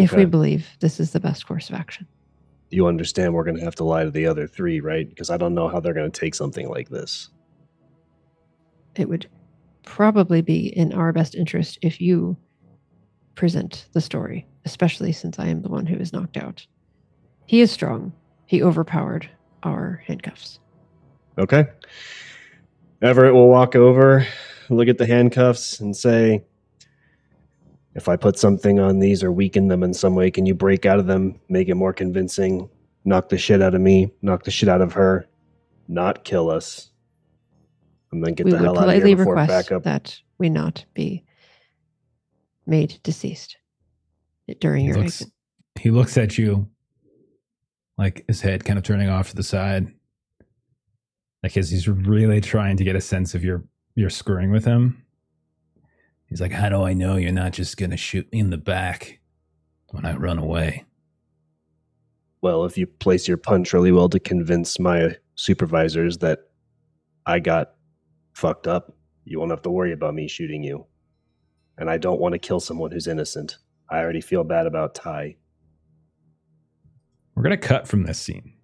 if 0.00 0.12
we 0.12 0.24
believe 0.24 0.68
this 0.80 1.00
is 1.00 1.12
the 1.12 1.20
best 1.20 1.46
course 1.46 1.68
of 1.68 1.74
action. 1.74 2.06
You 2.70 2.86
understand 2.86 3.34
we're 3.34 3.44
going 3.44 3.56
to 3.56 3.64
have 3.64 3.74
to 3.76 3.84
lie 3.84 4.04
to 4.04 4.10
the 4.10 4.26
other 4.26 4.46
three, 4.46 4.80
right? 4.80 5.08
Because 5.08 5.30
I 5.30 5.36
don't 5.36 5.54
know 5.54 5.68
how 5.68 5.80
they're 5.80 5.94
going 5.94 6.10
to 6.10 6.20
take 6.20 6.34
something 6.34 6.68
like 6.68 6.88
this. 6.88 7.30
It 8.96 9.08
would 9.08 9.26
probably 9.84 10.40
be 10.40 10.68
in 10.76 10.92
our 10.92 11.12
best 11.12 11.34
interest 11.34 11.78
if 11.82 12.00
you 12.00 12.36
present 13.34 13.86
the 13.92 14.00
story, 14.00 14.46
especially 14.64 15.12
since 15.12 15.38
I 15.38 15.46
am 15.46 15.62
the 15.62 15.68
one 15.68 15.86
who 15.86 15.96
is 15.96 16.12
knocked 16.12 16.36
out. 16.36 16.66
He 17.46 17.60
is 17.60 17.70
strong. 17.70 18.12
He 18.46 18.62
overpowered 18.62 19.28
our 19.62 20.02
handcuffs. 20.06 20.60
Okay. 21.38 21.66
Everett 23.02 23.32
will 23.32 23.48
walk 23.48 23.74
over, 23.74 24.26
look 24.68 24.88
at 24.88 24.98
the 24.98 25.06
handcuffs, 25.06 25.80
and 25.80 25.96
say, 25.96 26.44
If 28.00 28.08
I 28.08 28.16
put 28.16 28.38
something 28.38 28.80
on 28.80 28.98
these 28.98 29.22
or 29.22 29.30
weaken 29.30 29.68
them 29.68 29.82
in 29.82 29.92
some 29.92 30.14
way, 30.14 30.30
can 30.30 30.46
you 30.46 30.54
break 30.54 30.86
out 30.86 30.98
of 30.98 31.06
them, 31.06 31.38
make 31.50 31.68
it 31.68 31.74
more 31.74 31.92
convincing, 31.92 32.66
knock 33.04 33.28
the 33.28 33.36
shit 33.36 33.60
out 33.60 33.74
of 33.74 33.82
me, 33.82 34.10
knock 34.22 34.44
the 34.44 34.50
shit 34.50 34.70
out 34.70 34.80
of 34.80 34.94
her, 34.94 35.26
not 35.86 36.24
kill 36.24 36.48
us, 36.50 36.92
and 38.10 38.24
then 38.24 38.32
get 38.32 38.46
we 38.46 38.52
the 38.52 38.56
hell 38.56 38.68
out 38.68 38.76
of 38.76 38.82
politely 38.84 39.10
here 39.10 39.16
before 39.18 39.34
request 39.34 39.68
backup? 39.68 39.82
that 39.82 40.18
we 40.38 40.48
not 40.48 40.82
be 40.94 41.22
made 42.64 42.98
deceased 43.02 43.58
during 44.60 44.80
He 44.80 44.86
your 44.86 44.96
looks, 44.96 45.20
exit. 45.20 45.34
he 45.78 45.90
looks 45.90 46.16
at 46.16 46.38
you, 46.38 46.66
like 47.98 48.24
his 48.28 48.40
head 48.40 48.64
kind 48.64 48.78
of 48.78 48.82
turning 48.82 49.10
off 49.10 49.28
to 49.28 49.36
the 49.36 49.42
side, 49.42 49.92
like 51.42 51.54
as 51.54 51.70
he's 51.70 51.86
really 51.86 52.40
trying 52.40 52.78
to 52.78 52.84
get 52.84 52.96
a 52.96 53.00
sense 53.02 53.34
of 53.34 53.44
your 53.44 53.62
your 53.94 54.08
screwing 54.08 54.50
with 54.50 54.64
him. 54.64 55.04
He's 56.30 56.40
like, 56.40 56.52
How 56.52 56.68
do 56.68 56.82
I 56.82 56.94
know 56.94 57.16
you're 57.16 57.32
not 57.32 57.52
just 57.52 57.76
going 57.76 57.90
to 57.90 57.96
shoot 57.96 58.30
me 58.32 58.38
in 58.38 58.50
the 58.50 58.56
back 58.56 59.20
when 59.88 60.06
I 60.06 60.16
run 60.16 60.38
away? 60.38 60.86
Well, 62.40 62.64
if 62.64 62.78
you 62.78 62.86
place 62.86 63.28
your 63.28 63.36
punch 63.36 63.72
really 63.74 63.92
well 63.92 64.08
to 64.08 64.18
convince 64.18 64.78
my 64.78 65.16
supervisors 65.34 66.18
that 66.18 66.38
I 67.26 67.40
got 67.40 67.74
fucked 68.32 68.66
up, 68.66 68.96
you 69.24 69.38
won't 69.38 69.50
have 69.50 69.62
to 69.62 69.70
worry 69.70 69.92
about 69.92 70.14
me 70.14 70.26
shooting 70.26 70.62
you. 70.62 70.86
And 71.76 71.90
I 71.90 71.98
don't 71.98 72.20
want 72.20 72.32
to 72.32 72.38
kill 72.38 72.60
someone 72.60 72.92
who's 72.92 73.06
innocent. 73.06 73.58
I 73.90 73.98
already 73.98 74.20
feel 74.20 74.44
bad 74.44 74.66
about 74.66 74.94
Ty. 74.94 75.36
We're 77.34 77.42
gonna 77.42 77.56
cut 77.56 77.88
from 77.88 78.04
this 78.04 78.18
scene, 78.18 78.54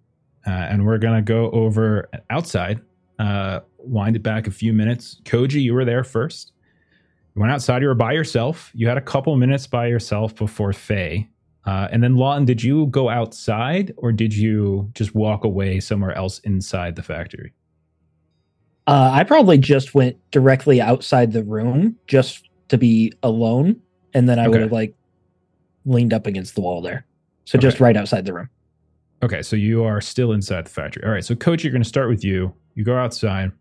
uh, 0.45 0.51
and 0.51 0.85
we're 0.85 0.97
gonna 0.97 1.21
go 1.21 1.49
over 1.51 2.09
outside. 2.29 2.81
Uh, 3.19 3.61
wind 3.77 4.15
it 4.15 4.23
back 4.23 4.47
a 4.47 4.51
few 4.51 4.73
minutes. 4.73 5.19
Koji, 5.25 5.61
you 5.61 5.73
were 5.73 5.85
there 5.85 6.03
first. 6.03 6.51
You 7.37 7.41
went 7.41 7.53
outside. 7.53 7.83
You 7.83 7.87
were 7.87 7.93
by 7.93 8.13
yourself. 8.13 8.71
You 8.73 8.87
had 8.87 8.97
a 8.97 9.01
couple 9.01 9.35
minutes 9.35 9.67
by 9.67 9.85
yourself 9.85 10.35
before 10.35 10.73
Fae. 10.73 11.27
Uh, 11.67 11.87
and 11.91 12.03
then 12.03 12.15
Lawton, 12.15 12.45
did 12.45 12.63
you 12.63 12.87
go 12.87 13.09
outside 13.09 13.93
or 13.97 14.11
did 14.11 14.35
you 14.35 14.89
just 14.95 15.13
walk 15.13 15.43
away 15.43 15.79
somewhere 15.79 16.13
else 16.13 16.39
inside 16.39 16.95
the 16.95 17.03
factory? 17.03 17.53
Uh, 18.87 19.11
I 19.13 19.23
probably 19.23 19.59
just 19.59 19.93
went 19.93 20.17
directly 20.31 20.81
outside 20.81 21.31
the 21.31 21.43
room 21.43 21.95
just 22.07 22.49
to 22.69 22.77
be 22.79 23.13
alone, 23.21 23.79
and 24.15 24.27
then 24.27 24.39
I 24.39 24.47
would 24.47 24.61
have 24.61 24.71
like 24.71 24.95
leaned 25.85 26.13
up 26.13 26.25
against 26.25 26.55
the 26.55 26.61
wall 26.61 26.81
there. 26.81 27.05
So 27.45 27.59
just 27.59 27.79
right 27.79 27.95
outside 27.95 28.25
the 28.25 28.33
room. 28.33 28.49
Okay, 29.21 29.43
so 29.43 29.55
you 29.55 29.83
are 29.83 30.01
still 30.01 30.31
inside 30.31 30.65
the 30.65 30.71
factory. 30.71 31.03
All 31.03 31.11
right, 31.11 31.23
so 31.23 31.35
Koji, 31.35 31.65
you're 31.65 31.71
going 31.71 31.83
to 31.83 31.87
start 31.87 32.09
with 32.09 32.23
you. 32.23 32.51
You 32.73 32.83
go 32.83 32.97
outside. 32.97 33.51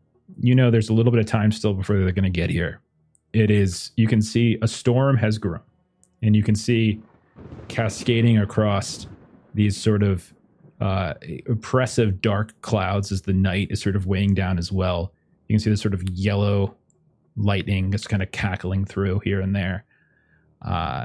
You 0.40 0.54
know 0.54 0.70
there's 0.70 0.88
a 0.88 0.94
little 0.94 1.12
bit 1.12 1.20
of 1.20 1.26
time 1.26 1.52
still 1.52 1.74
before 1.74 1.98
they're 1.98 2.10
going 2.12 2.24
to 2.24 2.30
get 2.30 2.48
here. 2.48 2.80
It 3.36 3.50
is, 3.50 3.90
you 3.96 4.06
can 4.06 4.22
see 4.22 4.56
a 4.62 4.66
storm 4.66 5.18
has 5.18 5.36
grown, 5.36 5.60
and 6.22 6.34
you 6.34 6.42
can 6.42 6.54
see 6.54 7.02
cascading 7.68 8.38
across 8.38 9.06
these 9.52 9.76
sort 9.76 10.02
of 10.02 10.32
uh, 10.80 11.12
oppressive 11.46 12.22
dark 12.22 12.58
clouds 12.62 13.12
as 13.12 13.20
the 13.20 13.34
night 13.34 13.68
is 13.70 13.82
sort 13.82 13.94
of 13.94 14.06
weighing 14.06 14.32
down 14.32 14.56
as 14.56 14.72
well. 14.72 15.12
You 15.48 15.52
can 15.52 15.60
see 15.60 15.68
this 15.68 15.82
sort 15.82 15.92
of 15.92 16.02
yellow 16.08 16.76
lightning 17.36 17.92
just 17.92 18.08
kind 18.08 18.22
of 18.22 18.32
cackling 18.32 18.86
through 18.86 19.18
here 19.18 19.42
and 19.42 19.54
there. 19.54 19.84
Uh, 20.62 21.04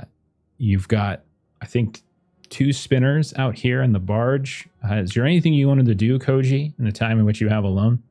you've 0.57 0.87
got, 0.87 1.23
I 1.61 1.65
think, 1.65 1.99
two 2.47 2.71
spinners 2.71 3.33
out 3.35 3.55
here 3.55 3.81
in 3.81 3.91
the 3.91 3.99
barge. 3.99 4.69
Uh, 4.89 4.95
is 4.95 5.11
there 5.11 5.25
anything 5.25 5.53
you 5.53 5.67
wanted 5.67 5.85
to 5.87 5.95
do, 5.95 6.17
Koji, 6.17 6.71
in 6.79 6.85
the 6.85 6.93
time 6.93 7.19
in 7.19 7.25
which 7.25 7.41
you 7.41 7.49
have 7.49 7.65
alone? 7.65 8.01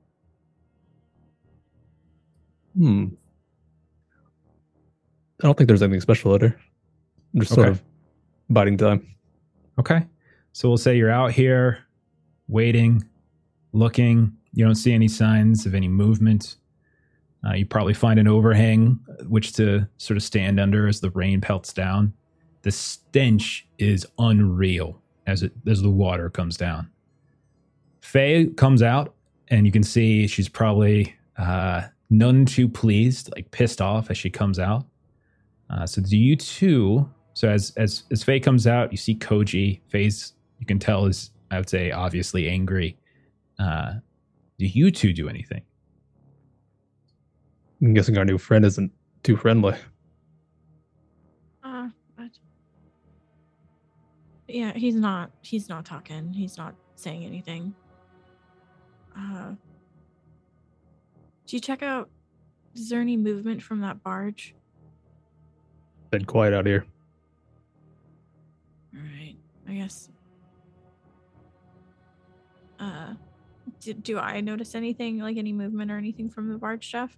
Hmm. 2.76 3.06
I 5.42 5.46
don't 5.46 5.56
think 5.56 5.68
there's 5.68 5.82
anything 5.82 6.00
special 6.00 6.34
at 6.34 6.42
her. 6.42 6.56
I'm 7.34 7.40
just 7.40 7.54
sort 7.54 7.68
of 7.68 7.82
biding 8.50 8.76
time. 8.76 9.06
Okay. 9.78 10.06
So 10.52 10.68
we'll 10.68 10.78
say 10.78 10.96
you're 10.96 11.10
out 11.10 11.32
here 11.32 11.78
waiting, 12.48 13.04
looking. 13.72 14.36
You 14.52 14.64
don't 14.64 14.74
see 14.74 14.92
any 14.92 15.08
signs 15.08 15.64
of 15.64 15.74
any 15.74 15.88
movement. 15.88 16.56
Uh, 17.46 17.54
you 17.54 17.64
probably 17.64 17.94
find 17.94 18.18
an 18.18 18.28
overhang 18.28 18.98
uh, 19.08 19.24
which 19.24 19.52
to 19.54 19.88
sort 19.96 20.16
of 20.16 20.22
stand 20.22 20.60
under 20.60 20.86
as 20.86 21.00
the 21.00 21.10
rain 21.10 21.40
pelts 21.40 21.72
down. 21.72 22.12
The 22.62 22.70
stench 22.70 23.66
is 23.78 24.06
unreal 24.18 25.00
as 25.26 25.42
it 25.42 25.52
as 25.66 25.80
the 25.80 25.90
water 25.90 26.28
comes 26.28 26.56
down. 26.58 26.90
Fae 28.02 28.46
comes 28.56 28.82
out, 28.82 29.14
and 29.48 29.64
you 29.64 29.72
can 29.72 29.82
see 29.82 30.26
she's 30.26 30.48
probably 30.48 31.14
uh, 31.38 31.82
none 32.10 32.44
too 32.44 32.68
pleased, 32.68 33.30
like 33.34 33.50
pissed 33.50 33.80
off 33.80 34.10
as 34.10 34.18
she 34.18 34.28
comes 34.28 34.58
out. 34.58 34.84
Uh, 35.70 35.86
so 35.86 36.02
do 36.02 36.16
you 36.18 36.36
two? 36.36 37.08
So 37.34 37.48
as 37.48 37.72
as 37.76 38.04
as 38.10 38.22
Fae 38.22 38.40
comes 38.40 38.66
out, 38.66 38.90
you 38.90 38.98
see 38.98 39.14
Koji. 39.14 39.80
Fae's 39.88 40.32
you 40.58 40.66
can 40.66 40.78
tell 40.78 41.06
is 41.06 41.30
I 41.50 41.58
would 41.58 41.68
say 41.68 41.90
obviously 41.90 42.48
angry. 42.48 42.96
Uh, 43.58 43.94
do 44.58 44.66
you 44.66 44.90
two 44.90 45.12
do 45.12 45.28
anything? 45.28 45.62
I'm 47.82 47.94
guessing 47.94 48.18
our 48.18 48.24
new 48.24 48.38
friend 48.38 48.64
isn't 48.64 48.92
too 49.22 49.36
friendly. 49.36 49.74
Uh, 51.62 51.88
but 52.16 52.30
yeah, 54.48 54.72
he's 54.74 54.96
not. 54.96 55.30
He's 55.42 55.68
not 55.68 55.84
talking. 55.84 56.32
He's 56.32 56.58
not 56.58 56.74
saying 56.96 57.24
anything. 57.24 57.74
Uh, 59.16 59.52
do 61.46 61.56
you 61.56 61.60
check 61.60 61.82
out? 61.82 62.10
Is 62.74 62.88
there 62.88 63.00
any 63.00 63.16
movement 63.16 63.62
from 63.62 63.80
that 63.80 64.02
barge? 64.02 64.54
Dead 66.10 66.26
quiet 66.26 66.52
out 66.52 66.66
here. 66.66 66.84
All 68.94 69.00
right, 69.00 69.36
I 69.68 69.74
guess. 69.74 70.08
Uh, 72.80 73.14
do, 73.80 73.94
do 73.94 74.18
I 74.18 74.40
notice 74.40 74.74
anything 74.74 75.18
like 75.18 75.36
any 75.36 75.52
movement 75.52 75.90
or 75.90 75.98
anything 75.98 76.28
from 76.28 76.50
the 76.50 76.58
barge, 76.58 76.90
Jeff? 76.90 77.16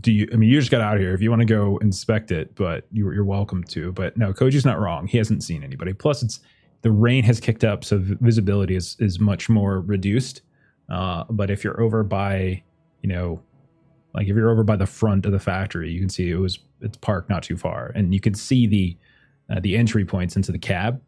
Do 0.00 0.12
you? 0.12 0.28
I 0.32 0.36
mean, 0.36 0.50
you 0.50 0.58
just 0.58 0.70
got 0.70 0.80
out 0.80 0.98
here. 0.98 1.14
If 1.14 1.22
you 1.22 1.30
want 1.30 1.40
to 1.40 1.46
go 1.46 1.78
inspect 1.78 2.30
it, 2.30 2.54
but 2.54 2.84
you're 2.92 3.14
you're 3.14 3.24
welcome 3.24 3.64
to. 3.64 3.90
But 3.92 4.16
no, 4.16 4.32
Koji's 4.32 4.64
not 4.64 4.78
wrong. 4.78 5.06
He 5.06 5.18
hasn't 5.18 5.42
seen 5.42 5.64
anybody. 5.64 5.92
Plus, 5.92 6.22
it's 6.22 6.40
the 6.82 6.90
rain 6.90 7.24
has 7.24 7.40
kicked 7.40 7.64
up, 7.64 7.84
so 7.84 7.98
visibility 7.98 8.76
is 8.76 8.96
is 9.00 9.18
much 9.18 9.48
more 9.48 9.80
reduced. 9.80 10.42
Uh, 10.88 11.24
but 11.30 11.50
if 11.50 11.64
you're 11.64 11.80
over 11.80 12.02
by, 12.02 12.62
you 13.02 13.08
know, 13.08 13.40
like 14.18 14.26
if 14.26 14.34
you're 14.34 14.50
over 14.50 14.64
by 14.64 14.74
the 14.74 14.86
front 14.86 15.24
of 15.26 15.32
the 15.32 15.38
factory, 15.38 15.92
you 15.92 16.00
can 16.00 16.08
see 16.08 16.28
it 16.28 16.34
was 16.34 16.58
it's 16.80 16.96
parked 16.96 17.30
not 17.30 17.44
too 17.44 17.56
far, 17.56 17.92
and 17.94 18.12
you 18.12 18.18
can 18.18 18.34
see 18.34 18.66
the 18.66 18.96
uh, 19.48 19.60
the 19.60 19.76
entry 19.76 20.04
points 20.04 20.34
into 20.34 20.50
the 20.50 20.58
cab. 20.58 21.00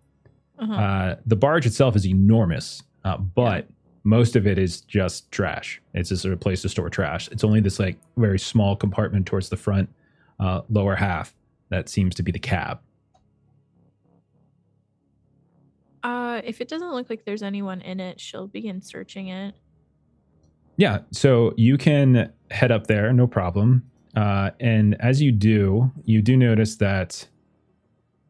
Uh-huh. 0.60 0.72
Uh, 0.72 1.16
the 1.26 1.34
barge 1.34 1.66
itself 1.66 1.96
is 1.96 2.06
enormous, 2.06 2.84
uh, 3.04 3.16
but 3.16 3.66
most 4.04 4.36
of 4.36 4.46
it 4.46 4.58
is 4.58 4.82
just 4.82 5.28
trash. 5.32 5.82
It's 5.92 6.10
just 6.10 6.24
a 6.24 6.36
place 6.36 6.62
to 6.62 6.68
store 6.68 6.88
trash. 6.88 7.28
It's 7.32 7.42
only 7.42 7.60
this 7.60 7.80
like 7.80 7.98
very 8.16 8.38
small 8.38 8.76
compartment 8.76 9.26
towards 9.26 9.48
the 9.48 9.56
front 9.56 9.90
uh, 10.38 10.60
lower 10.68 10.94
half 10.94 11.34
that 11.70 11.88
seems 11.88 12.14
to 12.14 12.22
be 12.22 12.30
the 12.30 12.38
cab. 12.38 12.78
Uh, 16.04 16.42
if 16.44 16.60
it 16.60 16.68
doesn't 16.68 16.92
look 16.92 17.10
like 17.10 17.24
there's 17.24 17.42
anyone 17.42 17.80
in 17.80 17.98
it, 17.98 18.20
she'll 18.20 18.46
begin 18.46 18.80
searching 18.80 19.28
it. 19.28 19.54
Yeah, 20.76 21.00
so 21.10 21.52
you 21.56 21.76
can 21.76 22.32
head 22.50 22.70
up 22.72 22.86
there, 22.86 23.12
no 23.12 23.26
problem. 23.26 23.82
Uh, 24.16 24.50
and 24.58 24.96
as 25.00 25.22
you 25.22 25.32
do, 25.32 25.90
you 26.04 26.20
do 26.20 26.36
notice 26.36 26.76
that, 26.76 27.26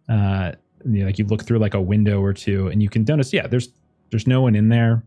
uh, 0.09 0.52
you 0.84 1.01
know, 1.01 1.06
like 1.06 1.18
you 1.18 1.24
look 1.26 1.44
through 1.44 1.59
like 1.59 1.74
a 1.74 1.80
window 1.80 2.20
or 2.20 2.32
two, 2.32 2.68
and 2.68 2.82
you 2.82 2.88
can 2.88 3.05
notice, 3.05 3.32
yeah, 3.32 3.47
there's 3.47 3.70
there's 4.10 4.26
no 4.26 4.42
one 4.42 4.55
in 4.55 4.68
there. 4.68 5.02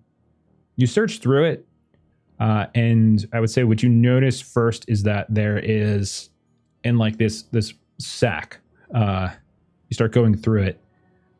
You 0.76 0.88
search 0.88 1.20
through 1.20 1.46
it, 1.46 1.68
uh, 2.40 2.68
and 2.74 3.26
I 3.34 3.40
would 3.40 3.50
say 3.50 3.64
what 3.64 3.84
you 3.84 3.90
notice 3.90 4.42
first 4.42 4.86
is 4.88 5.04
that 5.04 5.28
there 5.30 5.60
is 5.60 6.30
in 6.84 6.98
like 6.98 7.18
this 7.18 7.44
this 7.44 7.74
sack. 8.00 8.60
Uh, 8.94 9.30
you 9.90 9.96
start 9.96 10.12
going 10.12 10.36
through 10.36 10.64
it. 10.64 10.80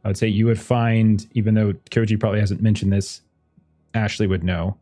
I 0.04 0.10
would 0.10 0.18
say 0.18 0.28
you 0.28 0.46
would 0.46 0.60
find, 0.60 1.26
even 1.34 1.54
though 1.54 1.74
Koji 1.92 2.20
probably 2.20 2.40
hasn't 2.40 2.62
mentioned 2.62 2.92
this, 2.92 3.22
Ashley 3.94 4.28
would 4.28 4.44
know. 4.44 4.78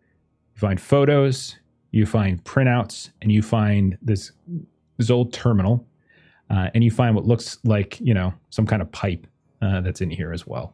You 0.55 0.59
find 0.59 0.81
photos, 0.81 1.55
you 1.91 2.05
find 2.05 2.43
printouts, 2.43 3.11
and 3.21 3.31
you 3.31 3.41
find 3.41 3.97
this 4.01 4.31
this 4.97 5.09
old 5.09 5.33
terminal, 5.33 5.85
uh, 6.49 6.69
and 6.73 6.83
you 6.83 6.91
find 6.91 7.15
what 7.15 7.25
looks 7.25 7.57
like 7.63 7.99
you 7.99 8.13
know 8.13 8.33
some 8.49 8.65
kind 8.65 8.81
of 8.81 8.91
pipe 8.91 9.27
uh, 9.61 9.81
that's 9.81 10.01
in 10.01 10.09
here 10.09 10.31
as 10.33 10.45
well. 10.47 10.73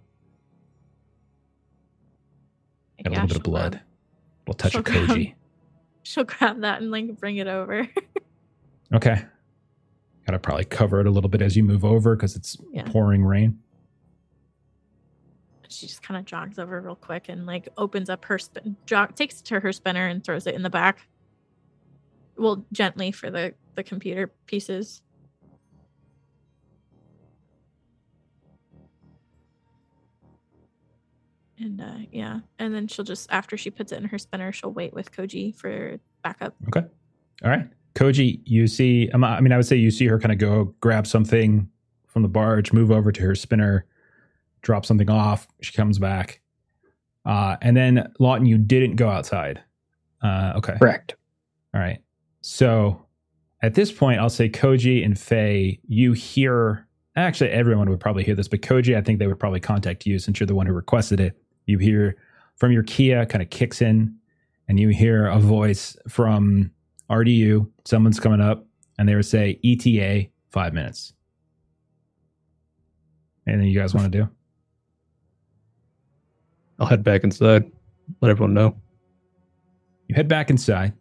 Got 3.04 3.12
a 3.12 3.16
Yeah, 3.16 3.22
little 3.24 3.28
bit 3.28 3.38
of 3.38 3.44
she'll 3.46 3.54
grab- 3.54 3.72
blood, 3.72 3.76
a 3.76 4.52
little 4.52 4.54
touch 4.56 4.76
of 4.76 4.88
she'll 4.94 5.06
grab- 5.06 5.18
Koji. 5.18 5.34
She'll 6.04 6.24
grab 6.24 6.62
that 6.62 6.82
and 6.82 6.90
like 6.92 7.18
bring 7.20 7.38
it 7.38 7.48
over. 7.48 7.88
Okay, 8.94 9.22
gotta 10.26 10.40
probably 10.40 10.64
cover 10.64 11.02
it 11.02 11.08
a 11.08 11.10
little 11.10 11.30
bit 11.30 11.42
as 11.42 11.58
you 11.58 11.64
move 11.66 11.84
over 11.84 12.16
because 12.16 12.38
it's 12.38 12.56
Yeah. 12.72 12.84
pouring 12.84 13.22
rain. 13.26 13.60
She 15.70 15.88
just 15.88 16.02
kind 16.02 16.18
of 16.18 16.26
jogs 16.26 16.60
over 16.60 16.82
real 16.82 16.96
quick 16.96 17.30
and 17.30 17.46
like 17.46 17.68
opens 17.78 18.10
up 18.10 18.26
her 18.26 18.38
spin 18.38 18.76
jog 18.86 19.16
takes 19.16 19.40
it 19.40 19.46
to 19.46 19.60
her 19.60 19.72
spinner 19.72 20.08
and 20.08 20.24
throws 20.24 20.48
it 20.48 20.56
in 20.56 20.62
the 20.62 20.70
back 20.70 21.08
well 22.38 22.66
gently 22.72 23.12
for 23.12 23.30
the 23.30 23.54
the 23.76 23.84
computer 23.84 24.32
pieces 24.46 25.02
and 31.60 31.82
uh 31.82 31.98
yeah 32.12 32.40
and 32.60 32.74
then 32.74 32.88
she'll 32.88 33.06
just 33.06 33.32
after 33.32 33.58
she 33.58 33.70
puts 33.70 33.92
it 33.92 33.98
in 33.98 34.06
her 34.06 34.18
spinner 34.18 34.52
she'll 34.52 34.72
wait 34.72 34.94
with 34.94 35.12
koji 35.12 35.56
for 35.56 36.00
backup 36.24 36.56
Okay. 36.68 36.86
All 37.44 37.50
right. 37.50 37.68
Koji, 37.96 38.42
you 38.46 38.68
see, 38.68 39.10
um, 39.14 39.24
I 39.24 39.42
mean, 39.42 39.52
I 39.52 39.58
would 39.58 39.66
say 39.66 39.76
you 39.76 39.92
see 39.92 40.06
her 40.06 40.20
kind 40.20 40.32
of 40.32 40.38
go 40.38 40.74
grab 40.82 41.08
something 41.08 41.68
from 42.06 42.22
the 42.22 42.28
barge, 42.28 42.72
move 42.74 42.92
over 42.92 43.12
to 43.12 43.22
her 43.22 43.36
spinner, 43.36 43.86
drop 44.68 44.86
something 44.86 45.10
off. 45.10 45.48
She 45.62 45.72
comes 45.72 45.98
back. 45.98 46.42
Uh, 47.26 47.56
and 47.62 47.76
then, 47.76 48.12
Lawton, 48.20 48.46
you 48.46 48.58
didn't 48.58 48.98
go 48.98 49.08
outside. 49.08 49.64
Uh, 50.22 50.54
okay. 50.58 50.76
Correct. 50.78 51.16
All 51.74 51.80
right. 51.80 52.00
So 52.42 53.06
at 53.64 53.76
this 53.76 53.94
point, 53.94 54.20
I'll 54.20 54.30
say 54.30 54.50
Koji 54.50 55.06
and 55.06 55.18
Fae, 55.18 55.80
you 55.88 56.12
hear, 56.12 56.86
actually, 57.16 57.50
everyone 57.52 57.90
would 57.90 58.02
probably 58.02 58.26
hear 58.26 58.36
this, 58.36 58.50
but 58.50 58.60
Koji, 58.60 58.96
I 58.96 59.02
think 59.02 59.20
they 59.20 59.28
would 59.28 59.40
probably 59.40 59.62
contact 59.62 60.06
you 60.06 60.20
since 60.20 60.38
you're 60.38 60.48
the 60.48 60.56
one 60.56 60.68
who 60.68 60.74
requested 60.74 61.22
it. 61.22 61.42
You 61.66 61.78
hear 61.78 62.18
from 62.58 62.74
your 62.74 62.84
Kia 62.84 63.26
kind 63.26 63.42
of 63.42 63.50
kicks 63.50 63.82
in, 63.82 64.14
and 64.68 64.82
you 64.82 64.90
hear 64.90 65.28
a 65.28 65.40
voice 65.40 65.96
from 66.10 66.72
RDU. 67.10 67.70
Someone's 67.86 68.20
coming 68.20 68.42
up, 68.42 68.66
and 69.00 69.08
they 69.08 69.16
would 69.16 69.26
say 69.26 69.62
ETA 69.64 70.28
five 70.50 70.74
minutes. 70.74 71.14
Anything 73.48 73.70
you 73.70 73.80
guys 73.80 73.94
want 73.94 74.12
to 74.12 74.18
do? 74.24 74.30
I'll 76.80 76.88
head 76.88 77.04
back 77.04 77.24
inside. 77.24 77.72
Let 78.22 78.32
everyone 78.32 78.54
know. 78.54 78.76
You 80.08 80.16
head 80.16 80.28
back 80.28 80.50
inside. 80.50 80.94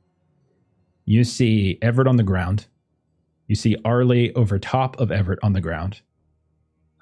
You 1.04 1.22
see 1.22 1.78
Everett 1.82 2.08
on 2.08 2.16
the 2.16 2.22
ground. 2.22 2.66
You 3.46 3.54
see 3.54 3.76
Arly 3.84 4.34
over 4.34 4.58
top 4.58 4.98
of 5.00 5.12
Everett 5.12 5.38
on 5.42 5.52
the 5.52 5.60
ground. 5.60 6.00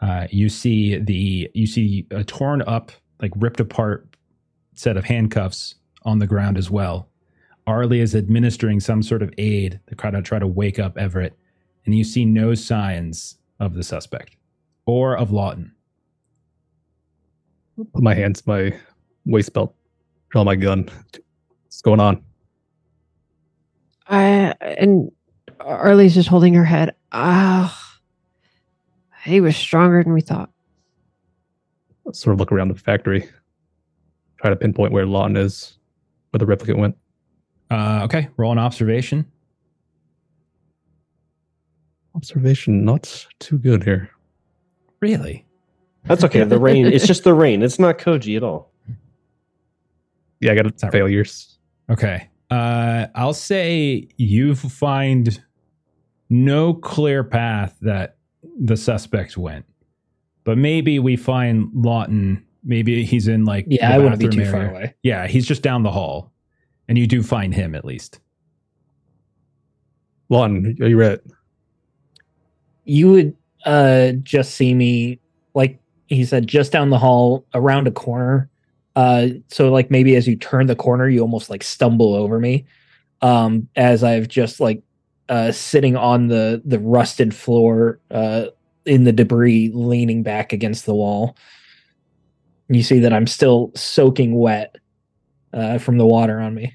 Uh, 0.00 0.26
you 0.30 0.48
see 0.48 0.98
the 0.98 1.50
you 1.54 1.66
see 1.66 2.06
a 2.10 2.22
torn 2.22 2.62
up, 2.62 2.92
like 3.22 3.32
ripped 3.36 3.60
apart 3.60 4.16
set 4.74 4.96
of 4.96 5.04
handcuffs 5.04 5.76
on 6.02 6.18
the 6.18 6.26
ground 6.26 6.58
as 6.58 6.70
well. 6.70 7.08
Arly 7.66 8.00
is 8.00 8.14
administering 8.14 8.80
some 8.80 9.02
sort 9.02 9.22
of 9.22 9.32
aid 9.38 9.80
to 9.86 9.94
try 9.94 10.10
to 10.10 10.20
try 10.20 10.38
to 10.38 10.46
wake 10.46 10.78
up 10.78 10.98
Everett, 10.98 11.38
and 11.86 11.94
you 11.94 12.04
see 12.04 12.26
no 12.26 12.54
signs 12.54 13.38
of 13.60 13.74
the 13.74 13.82
suspect 13.82 14.36
or 14.84 15.16
of 15.16 15.30
Lawton. 15.30 15.73
Put 17.76 18.02
my 18.02 18.14
hands 18.14 18.42
in 18.46 18.52
my 18.52 18.80
waist 19.26 19.52
belt. 19.52 19.74
Draw 20.30 20.44
my 20.44 20.56
gun. 20.56 20.88
What's 21.64 21.80
going 21.82 22.00
on? 22.00 22.22
I 24.06 24.54
and 24.60 25.10
Arly's 25.60 26.14
just 26.14 26.28
holding 26.28 26.54
her 26.54 26.64
head. 26.64 26.94
Ah, 27.12 27.98
he 29.24 29.40
was 29.40 29.56
stronger 29.56 30.02
than 30.02 30.12
we 30.12 30.20
thought. 30.20 30.50
Sort 32.12 32.34
of 32.34 32.40
look 32.40 32.52
around 32.52 32.68
the 32.68 32.74
factory. 32.74 33.28
Try 34.38 34.50
to 34.50 34.56
pinpoint 34.56 34.92
where 34.92 35.06
Lawton 35.06 35.36
is, 35.36 35.78
where 36.30 36.38
the 36.38 36.44
replicant 36.44 36.78
went. 36.78 36.96
Uh, 37.70 38.02
okay, 38.04 38.28
roll 38.36 38.52
an 38.52 38.58
observation. 38.58 39.24
Observation 42.14 42.84
not 42.84 43.26
too 43.40 43.58
good 43.58 43.82
here. 43.82 44.10
Really? 45.00 45.44
That's 46.04 46.24
okay. 46.24 46.44
The 46.44 46.58
rain. 46.58 46.86
It's 46.86 47.06
just 47.06 47.24
the 47.24 47.34
rain. 47.34 47.62
It's 47.62 47.78
not 47.78 47.98
Koji 47.98 48.36
at 48.36 48.42
all. 48.42 48.70
Yeah, 50.40 50.52
I 50.52 50.54
got 50.54 50.66
not 50.66 50.82
right. 50.82 50.92
failures. 50.92 51.58
Okay. 51.90 52.28
Uh, 52.50 53.06
I'll 53.14 53.34
say 53.34 54.08
you 54.16 54.54
find 54.54 55.42
no 56.28 56.74
clear 56.74 57.24
path 57.24 57.76
that 57.80 58.16
the 58.60 58.76
suspects 58.76 59.36
went. 59.36 59.64
But 60.44 60.58
maybe 60.58 60.98
we 60.98 61.16
find 61.16 61.70
Lawton. 61.74 62.44
Maybe 62.62 63.04
he's 63.04 63.28
in 63.28 63.44
like 63.44 63.64
Yeah, 63.68 63.88
the 63.88 63.94
I 63.94 63.98
wouldn't 63.98 64.18
be 64.18 64.26
bathroom 64.26 64.44
too 64.44 64.50
far 64.50 64.70
away. 64.70 64.94
Yeah, 65.02 65.26
he's 65.26 65.46
just 65.46 65.62
down 65.62 65.82
the 65.82 65.90
hall, 65.90 66.32
and 66.88 66.98
you 66.98 67.06
do 67.06 67.22
find 67.22 67.54
him 67.54 67.74
at 67.74 67.84
least. 67.84 68.20
Lawton, 70.28 70.76
are 70.80 70.88
you 70.88 71.00
right? 71.00 71.20
You 72.84 73.10
would 73.10 73.36
uh 73.64 74.12
just 74.22 74.54
see 74.54 74.74
me 74.74 75.12
like 75.12 75.20
he 76.14 76.24
said 76.24 76.46
just 76.46 76.72
down 76.72 76.90
the 76.90 76.98
hall 76.98 77.46
around 77.54 77.86
a 77.86 77.90
corner. 77.90 78.48
Uh 78.96 79.28
so 79.48 79.70
like 79.70 79.90
maybe 79.90 80.16
as 80.16 80.26
you 80.26 80.36
turn 80.36 80.66
the 80.66 80.76
corner 80.76 81.08
you 81.08 81.20
almost 81.20 81.50
like 81.50 81.62
stumble 81.62 82.14
over 82.14 82.38
me. 82.38 82.64
Um 83.22 83.68
as 83.76 84.04
I've 84.04 84.28
just 84.28 84.60
like 84.60 84.82
uh 85.28 85.52
sitting 85.52 85.96
on 85.96 86.28
the 86.28 86.62
the 86.64 86.78
rusted 86.78 87.34
floor 87.34 88.00
uh 88.10 88.46
in 88.86 89.04
the 89.04 89.12
debris 89.12 89.70
leaning 89.72 90.22
back 90.22 90.52
against 90.52 90.86
the 90.86 90.94
wall. 90.94 91.36
You 92.68 92.82
see 92.82 93.00
that 93.00 93.12
I'm 93.12 93.26
still 93.26 93.72
soaking 93.74 94.34
wet 94.34 94.76
uh 95.52 95.78
from 95.78 95.98
the 95.98 96.06
water 96.06 96.40
on 96.40 96.54
me. 96.54 96.74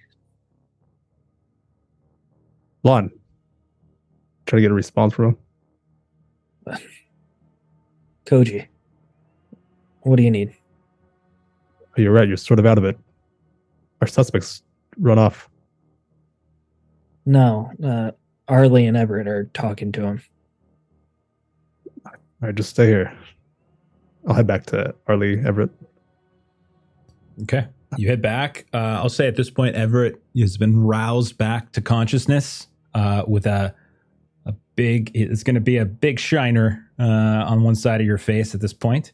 Lon, 2.84 3.12
try 4.46 4.58
to 4.58 4.62
get 4.62 4.72
a 4.72 4.74
response 4.74 5.14
from 5.14 5.38
him. 6.66 6.78
Koji. 8.26 8.68
What 10.02 10.16
do 10.16 10.24
you 10.24 10.32
need? 10.32 10.56
Oh, 11.98 12.02
you're 12.02 12.12
right. 12.12 12.28
You're 12.28 12.38
sort 12.38 12.60
of 12.60 12.66
out 12.66 12.78
of 12.78 12.84
it. 12.84 12.98
Our 14.02 14.08
suspects 14.08 14.64
run 14.98 15.20
off. 15.20 15.50
No, 17.26 17.72
uh 17.84 18.12
Arly 18.48 18.88
and 18.88 18.98
Everett 18.98 19.28
are 19.28 19.46
talking 19.54 19.92
to 19.92 20.02
him. 20.02 20.24
All 22.06 22.14
right, 22.42 22.56
just 22.56 22.70
stay 22.72 22.88
here. 22.88 23.16
I'll 24.28 24.34
head 24.34 24.48
back 24.48 24.66
to 24.68 24.96
Arly 25.08 25.40
Everett. 25.46 25.70
Okay. 27.44 27.68
You 27.98 28.08
head 28.08 28.22
back. 28.22 28.66
Uh, 28.74 29.00
I'll 29.02 29.10
say 29.10 29.28
at 29.28 29.36
this 29.36 29.50
point, 29.50 29.76
Everett 29.76 30.22
has 30.38 30.58
been 30.58 30.80
roused 30.80 31.38
back 31.38 31.72
to 31.74 31.82
consciousness 31.82 32.68
uh, 32.94 33.24
with 33.28 33.46
a 33.46 33.74
a 34.46 34.54
big. 34.76 35.12
It's 35.14 35.44
going 35.44 35.56
to 35.56 35.62
be 35.62 35.78
a 35.78 35.86
big 35.86 36.20
shiner 36.20 36.86
uh, 37.00 37.04
on 37.04 37.64
one 37.64 37.76
side 37.76 38.02
of 38.02 38.08
your 38.08 38.18
face 38.18 38.54
at 38.54 38.62
this 38.62 38.74
point. 38.74 39.12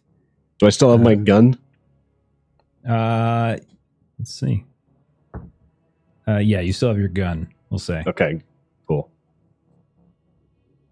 Do 0.60 0.68
I 0.68 0.70
still 0.70 0.92
have 0.92 1.02
my 1.02 1.14
Um, 1.14 1.24
gun? 1.24 1.58
Uh, 2.88 3.58
let's 4.20 4.34
see. 4.34 4.64
Uh, 6.28 6.38
yeah, 6.38 6.60
you 6.62 6.74
still 6.74 6.90
have 6.90 6.98
your 6.98 7.08
gun. 7.10 7.48
We'll 7.70 7.80
say. 7.80 8.04
Okay, 8.08 8.42
cool. 8.88 9.12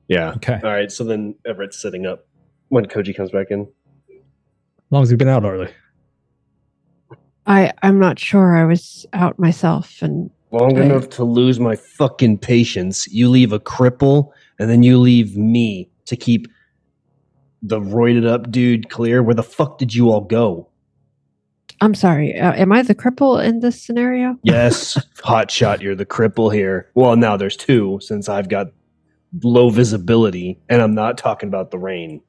Yeah. 0.07 0.33
Okay. 0.35 0.55
All 0.63 0.69
right. 0.69 0.91
So 0.91 1.03
then 1.03 1.35
Everett's 1.45 1.81
sitting 1.81 2.05
up 2.05 2.27
when 2.69 2.85
Koji 2.85 3.15
comes 3.15 3.31
back 3.31 3.47
in. 3.51 3.61
As 3.61 4.91
long 4.91 5.03
as 5.03 5.09
you've 5.11 5.17
been 5.17 5.29
out, 5.29 5.43
early. 5.43 5.69
I 7.47 7.71
I'm 7.81 7.99
not 7.99 8.19
sure. 8.19 8.55
I 8.55 8.65
was 8.65 9.05
out 9.13 9.39
myself, 9.39 10.01
and 10.01 10.29
Long 10.51 10.73
Okay. 10.77 10.85
enough 10.85 11.09
to 11.09 11.23
lose 11.23 11.59
my 11.59 11.75
fucking 11.75 12.37
patience. 12.37 13.07
You 13.07 13.27
leave 13.29 13.53
a 13.53 13.59
cripple, 13.59 14.29
and 14.59 14.69
then 14.69 14.83
you 14.83 14.99
leave 14.99 15.35
me 15.35 15.89
to 16.05 16.15
keep 16.15 16.47
the 17.63 17.79
roided 17.79 18.27
up 18.27 18.51
dude 18.51 18.89
clear. 18.89 19.23
Where 19.23 19.33
the 19.33 19.41
fuck 19.41 19.79
did 19.79 19.95
you 19.95 20.11
all 20.11 20.21
go? 20.21 20.69
I'm 21.81 21.95
sorry. 21.95 22.37
Uh, 22.37 22.53
am 22.53 22.71
I 22.71 22.81
the 22.81 22.93
cripple 22.93 23.43
in 23.43 23.61
this 23.61 23.81
scenario? 23.81 24.37
Yes, 24.43 24.97
hot 25.23 25.49
shot. 25.49 25.81
You're 25.81 25.95
the 25.95 26.05
cripple 26.05 26.53
here. 26.53 26.91
Well, 26.93 27.15
now 27.15 27.37
there's 27.37 27.57
two 27.57 27.99
since 28.01 28.29
I've 28.29 28.49
got 28.49 28.67
low 29.41 29.69
visibility, 29.69 30.59
and 30.69 30.81
I'm 30.81 30.93
not 30.93 31.17
talking 31.17 31.49
about 31.49 31.71
the 31.71 31.79
rain. 31.79 32.21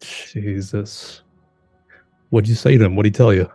Jesus. 0.00 1.22
What'd 2.30 2.48
you 2.48 2.54
say 2.54 2.78
to 2.78 2.84
him? 2.84 2.96
What'd 2.96 3.12
he 3.12 3.16
tell 3.16 3.34
you? 3.34 3.50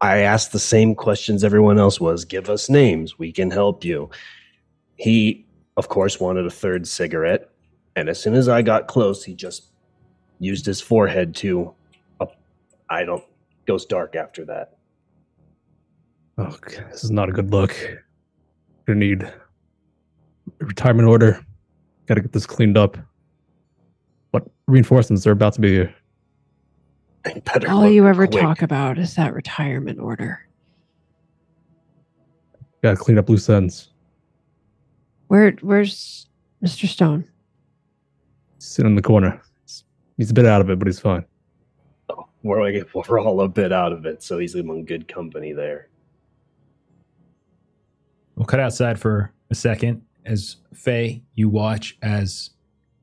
I 0.00 0.18
asked 0.18 0.52
the 0.52 0.58
same 0.58 0.94
questions 0.94 1.42
everyone 1.42 1.78
else 1.78 2.00
was. 2.00 2.24
Give 2.24 2.50
us 2.50 2.68
names. 2.68 3.18
We 3.18 3.32
can 3.32 3.50
help 3.50 3.84
you. 3.84 4.10
He, 4.96 5.46
of 5.76 5.88
course, 5.88 6.20
wanted 6.20 6.46
a 6.46 6.50
third 6.50 6.86
cigarette. 6.86 7.50
And 7.96 8.10
as 8.10 8.20
soon 8.20 8.34
as 8.34 8.48
I 8.48 8.60
got 8.60 8.86
close, 8.86 9.24
he 9.24 9.34
just 9.34 9.70
used 10.38 10.66
his 10.66 10.80
forehead 10.80 11.34
to. 11.36 11.74
Uh, 12.20 12.26
I 12.90 13.04
don't. 13.04 13.24
Goes 13.66 13.86
dark 13.86 14.14
after 14.14 14.44
that. 14.44 14.76
Okay, 16.38 16.84
this 16.90 17.02
is 17.02 17.10
not 17.10 17.28
a 17.30 17.32
good 17.32 17.50
look. 17.50 17.74
Gonna 18.86 18.98
need 18.98 19.22
a 19.22 19.32
retirement 20.60 21.08
order. 21.08 21.44
Gotta 22.06 22.20
get 22.20 22.32
this 22.32 22.46
cleaned 22.46 22.76
up. 22.76 22.96
What 24.30 24.46
reinforcements 24.66 25.26
are 25.26 25.32
about 25.32 25.54
to 25.54 25.60
be 25.62 25.70
here? 25.70 25.94
Better 27.44 27.68
All 27.68 27.88
you 27.88 28.06
ever 28.06 28.28
quick. 28.28 28.40
talk 28.40 28.62
about 28.62 28.98
is 28.98 29.16
that 29.16 29.34
retirement 29.34 29.98
order. 29.98 30.46
Gotta 32.82 32.96
clean 32.96 33.18
up 33.18 33.28
loose 33.28 33.48
ends. 33.48 33.88
Where 35.26 35.52
where's 35.62 36.28
Mr. 36.62 36.86
Stone? 36.86 37.28
Sit 38.66 38.84
in 38.84 38.96
the 38.96 39.02
corner. 39.02 39.40
He's 40.16 40.30
a 40.30 40.34
bit 40.34 40.44
out 40.44 40.60
of 40.60 40.68
it, 40.70 40.78
but 40.78 40.88
he's 40.88 40.98
fine. 40.98 41.24
We're, 42.42 42.62
like, 42.62 42.94
we're 43.08 43.20
all 43.20 43.40
a 43.42 43.48
bit 43.48 43.72
out 43.72 43.92
of 43.92 44.06
it, 44.06 44.22
so 44.22 44.38
he's 44.38 44.54
among 44.54 44.84
good 44.84 45.06
company 45.06 45.52
there. 45.52 45.88
We'll 48.34 48.46
cut 48.46 48.60
outside 48.60 48.98
for 48.98 49.32
a 49.50 49.54
second 49.54 50.02
as 50.26 50.56
Fae, 50.74 51.22
you 51.36 51.48
watch 51.48 51.96
as 52.02 52.50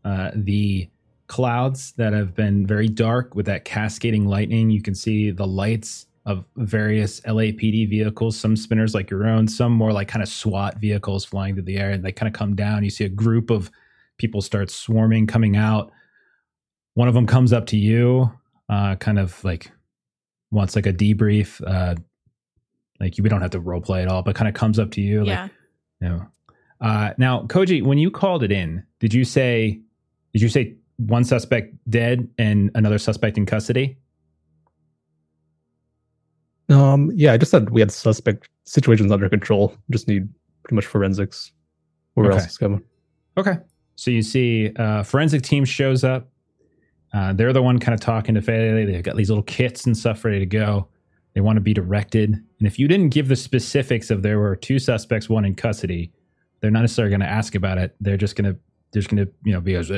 uh, 0.03 0.31
the 0.35 0.89
clouds 1.27 1.93
that 1.93 2.11
have 2.13 2.35
been 2.35 2.67
very 2.67 2.89
dark 2.89 3.33
with 3.33 3.45
that 3.45 3.63
cascading 3.63 4.27
lightning. 4.27 4.69
You 4.69 4.81
can 4.81 4.93
see 4.93 5.31
the 5.31 5.47
lights 5.47 6.07
of 6.25 6.45
various 6.57 7.21
LAPD 7.21 7.89
vehicles, 7.89 8.37
some 8.37 8.55
spinners 8.55 8.93
like 8.93 9.09
your 9.09 9.25
own, 9.25 9.47
some 9.47 9.71
more 9.71 9.93
like 9.93 10.09
kind 10.09 10.21
of 10.21 10.29
SWAT 10.29 10.77
vehicles 10.77 11.25
flying 11.25 11.55
through 11.55 11.63
the 11.63 11.77
air, 11.77 11.91
and 11.91 12.03
they 12.03 12.11
kind 12.11 12.27
of 12.27 12.37
come 12.37 12.53
down. 12.53 12.83
You 12.83 12.89
see 12.89 13.05
a 13.05 13.09
group 13.09 13.49
of 13.49 13.71
people 14.17 14.41
start 14.41 14.69
swarming, 14.69 15.27
coming 15.27 15.55
out. 15.55 15.91
One 16.95 17.07
of 17.07 17.13
them 17.13 17.25
comes 17.25 17.53
up 17.53 17.65
to 17.67 17.77
you, 17.77 18.31
uh, 18.69 18.95
kind 18.95 19.19
of 19.19 19.43
like 19.43 19.71
wants 20.51 20.75
like 20.75 20.85
a 20.85 20.93
debrief. 20.93 21.61
Uh, 21.65 21.95
like 22.99 23.15
we 23.19 23.27
don't 23.29 23.41
have 23.41 23.51
to 23.51 23.59
role 23.59 23.81
play 23.81 24.01
at 24.01 24.07
all, 24.07 24.21
but 24.21 24.35
kind 24.35 24.47
of 24.47 24.53
comes 24.53 24.79
up 24.79 24.91
to 24.91 25.01
you, 25.01 25.25
like, 25.25 25.27
yeah. 25.29 25.47
no. 25.99 26.25
Uh, 26.79 27.13
now, 27.17 27.43
Koji, 27.43 27.81
when 27.83 27.97
you 27.97 28.11
called 28.11 28.43
it 28.43 28.51
in, 28.51 28.83
did 28.99 29.13
you 29.13 29.25
say 29.25 29.81
did 30.33 30.41
you 30.41 30.49
say 30.49 30.75
one 30.97 31.23
suspect 31.23 31.73
dead 31.89 32.27
and 32.37 32.69
another 32.75 32.97
suspect 32.97 33.37
in 33.37 33.45
custody? 33.45 33.97
Um, 36.69 37.11
yeah, 37.13 37.33
I 37.33 37.37
just 37.37 37.51
said 37.51 37.69
we 37.71 37.81
had 37.81 37.91
suspect 37.91 38.49
situations 38.65 39.11
under 39.11 39.29
control. 39.29 39.75
Just 39.91 40.07
need 40.07 40.27
pretty 40.63 40.75
much 40.75 40.85
forensics. 40.85 41.51
Where 42.13 42.27
Okay. 42.27 42.37
else 42.37 42.51
is 42.51 42.57
coming? 42.57 42.81
Okay. 43.37 43.57
So 43.95 44.11
you 44.11 44.21
see, 44.21 44.71
uh, 44.75 45.03
forensic 45.03 45.41
team 45.41 45.65
shows 45.65 46.03
up. 46.03 46.29
Uh, 47.13 47.33
they're 47.33 47.53
the 47.53 47.61
one 47.61 47.79
kind 47.79 47.93
of 47.93 47.99
talking 47.99 48.33
to 48.35 48.41
Fae. 48.41 48.85
They've 48.85 49.03
got 49.03 49.15
these 49.15 49.29
little 49.29 49.43
kits 49.43 49.85
and 49.85 49.95
stuff 49.95 50.25
ready 50.25 50.39
to 50.39 50.45
go. 50.45 50.87
They 51.33 51.41
want 51.41 51.57
to 51.57 51.61
be 51.61 51.73
directed. 51.73 52.29
And 52.29 52.67
if 52.67 52.79
you 52.79 52.87
didn't 52.87 53.09
give 53.09 53.27
the 53.27 53.35
specifics 53.35 54.09
of 54.09 54.23
there 54.23 54.39
were 54.39 54.55
two 54.55 54.79
suspects, 54.79 55.29
one 55.29 55.45
in 55.45 55.55
custody, 55.55 56.11
they're 56.59 56.71
not 56.71 56.81
necessarily 56.81 57.09
going 57.09 57.21
to 57.21 57.27
ask 57.29 57.55
about 57.55 57.77
it. 57.77 57.95
They're 57.99 58.17
just 58.17 58.35
going 58.35 58.53
to, 58.53 58.59
they're 58.91 59.01
going 59.03 59.25
to, 59.25 59.31
you 59.43 59.53
know, 59.53 59.61
be 59.61 59.75
as 59.75 59.89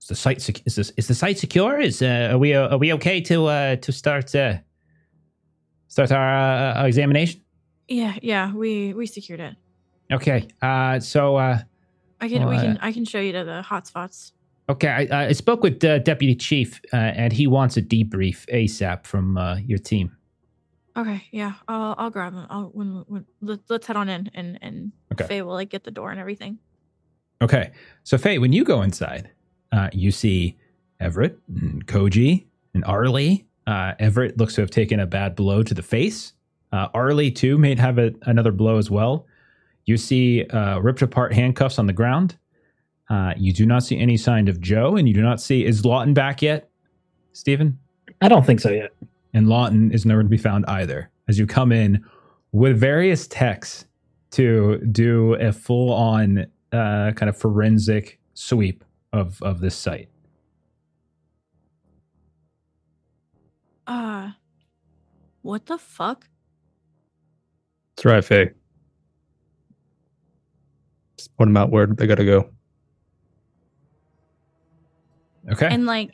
is 0.00 0.06
the 0.08 0.14
site 0.14 0.40
sec- 0.40 0.66
is 0.66 0.76
this 0.76 0.92
is 0.96 1.08
the 1.08 1.14
site 1.14 1.38
secure? 1.38 1.78
Is 1.78 2.02
uh, 2.02 2.30
are 2.32 2.38
we 2.38 2.54
uh, 2.54 2.68
are 2.68 2.78
we 2.78 2.92
okay 2.94 3.20
to 3.22 3.46
uh, 3.46 3.76
to 3.76 3.92
start 3.92 4.34
uh, 4.34 4.58
start 5.88 6.12
our 6.12 6.76
uh, 6.76 6.86
examination? 6.86 7.42
Yeah, 7.88 8.14
yeah, 8.22 8.52
we 8.54 8.94
we 8.94 9.06
secured 9.06 9.40
it. 9.40 9.56
Okay. 10.10 10.48
Uh, 10.62 11.00
so 11.00 11.36
uh, 11.36 11.58
I 12.20 12.28
can 12.28 12.46
we 12.48 12.56
can 12.56 12.78
I 12.80 12.92
can 12.92 13.04
show 13.04 13.20
you 13.20 13.32
to 13.32 13.44
the 13.44 13.64
hotspots. 13.66 14.32
Okay, 14.70 15.08
I, 15.10 15.28
I 15.28 15.32
spoke 15.32 15.62
with 15.62 15.82
uh, 15.82 15.98
Deputy 16.00 16.34
Chief, 16.34 16.80
uh, 16.92 16.96
and 16.96 17.32
he 17.32 17.46
wants 17.46 17.78
a 17.78 17.82
debrief 17.82 18.44
ASAP 18.52 19.06
from 19.06 19.38
uh, 19.38 19.56
your 19.56 19.78
team. 19.78 20.14
Okay, 20.96 21.24
yeah, 21.30 21.54
I'll 21.68 21.94
I'll 21.96 22.10
grab 22.10 22.34
them. 22.34 22.46
I'll 22.50 22.64
when, 22.74 23.04
when 23.06 23.24
let, 23.40 23.60
let's 23.68 23.86
head 23.86 23.96
on 23.96 24.08
in 24.08 24.30
and 24.34 24.58
and 24.60 24.92
Okay. 25.12 25.26
Fae 25.26 25.42
will 25.42 25.54
like 25.54 25.70
get 25.70 25.84
the 25.84 25.90
door 25.90 26.10
and 26.10 26.20
everything. 26.20 26.58
Okay, 27.40 27.70
so 28.04 28.18
Fae, 28.18 28.38
when 28.38 28.52
you 28.52 28.64
go 28.64 28.82
inside, 28.82 29.30
uh, 29.72 29.88
you 29.92 30.10
see 30.10 30.56
Everett 31.00 31.38
and 31.48 31.86
Koji 31.86 32.46
and 32.74 32.84
Arly. 32.84 33.46
Uh, 33.66 33.94
Everett 33.98 34.38
looks 34.38 34.54
to 34.54 34.60
have 34.60 34.70
taken 34.70 34.98
a 35.00 35.06
bad 35.06 35.34
blow 35.36 35.62
to 35.62 35.74
the 35.74 35.82
face. 35.82 36.32
Uh, 36.72 36.88
Arly 36.94 37.30
too 37.30 37.58
may 37.58 37.74
have 37.76 37.98
a, 37.98 38.12
another 38.22 38.52
blow 38.52 38.76
as 38.76 38.90
well. 38.90 39.26
You 39.88 39.96
see 39.96 40.44
uh, 40.44 40.80
ripped 40.80 41.00
apart 41.00 41.32
handcuffs 41.32 41.78
on 41.78 41.86
the 41.86 41.94
ground. 41.94 42.36
Uh, 43.08 43.32
you 43.38 43.54
do 43.54 43.64
not 43.64 43.82
see 43.82 43.98
any 43.98 44.18
sign 44.18 44.46
of 44.46 44.60
Joe, 44.60 44.96
and 44.96 45.08
you 45.08 45.14
do 45.14 45.22
not 45.22 45.40
see 45.40 45.64
is 45.64 45.82
Lawton 45.82 46.12
back 46.12 46.42
yet, 46.42 46.68
Steven? 47.32 47.78
I 48.20 48.28
don't 48.28 48.44
think 48.44 48.60
so 48.60 48.68
yet. 48.70 48.92
and 49.32 49.48
Lawton 49.48 49.90
is 49.90 50.04
nowhere 50.04 50.24
to 50.24 50.28
be 50.28 50.36
found 50.36 50.66
either. 50.66 51.10
As 51.26 51.38
you 51.38 51.46
come 51.46 51.72
in 51.72 52.04
with 52.52 52.78
various 52.78 53.26
techs 53.28 53.86
to 54.32 54.76
do 54.92 55.34
a 55.34 55.52
full 55.52 55.90
on 55.92 56.46
uh, 56.72 57.12
kind 57.12 57.30
of 57.30 57.36
forensic 57.38 58.20
sweep 58.34 58.84
of 59.14 59.40
of 59.42 59.60
this 59.60 59.74
site. 59.74 60.10
Uh 63.86 64.32
what 65.40 65.64
the 65.64 65.78
fuck? 65.78 66.28
That's 67.96 68.04
right, 68.04 68.22
Fae. 68.24 68.50
Just 71.18 71.36
point 71.36 71.48
them 71.48 71.56
out 71.56 71.70
where 71.70 71.86
they 71.86 72.06
gotta 72.06 72.24
go. 72.24 72.50
Okay. 75.50 75.68
And 75.70 75.84
like 75.86 76.12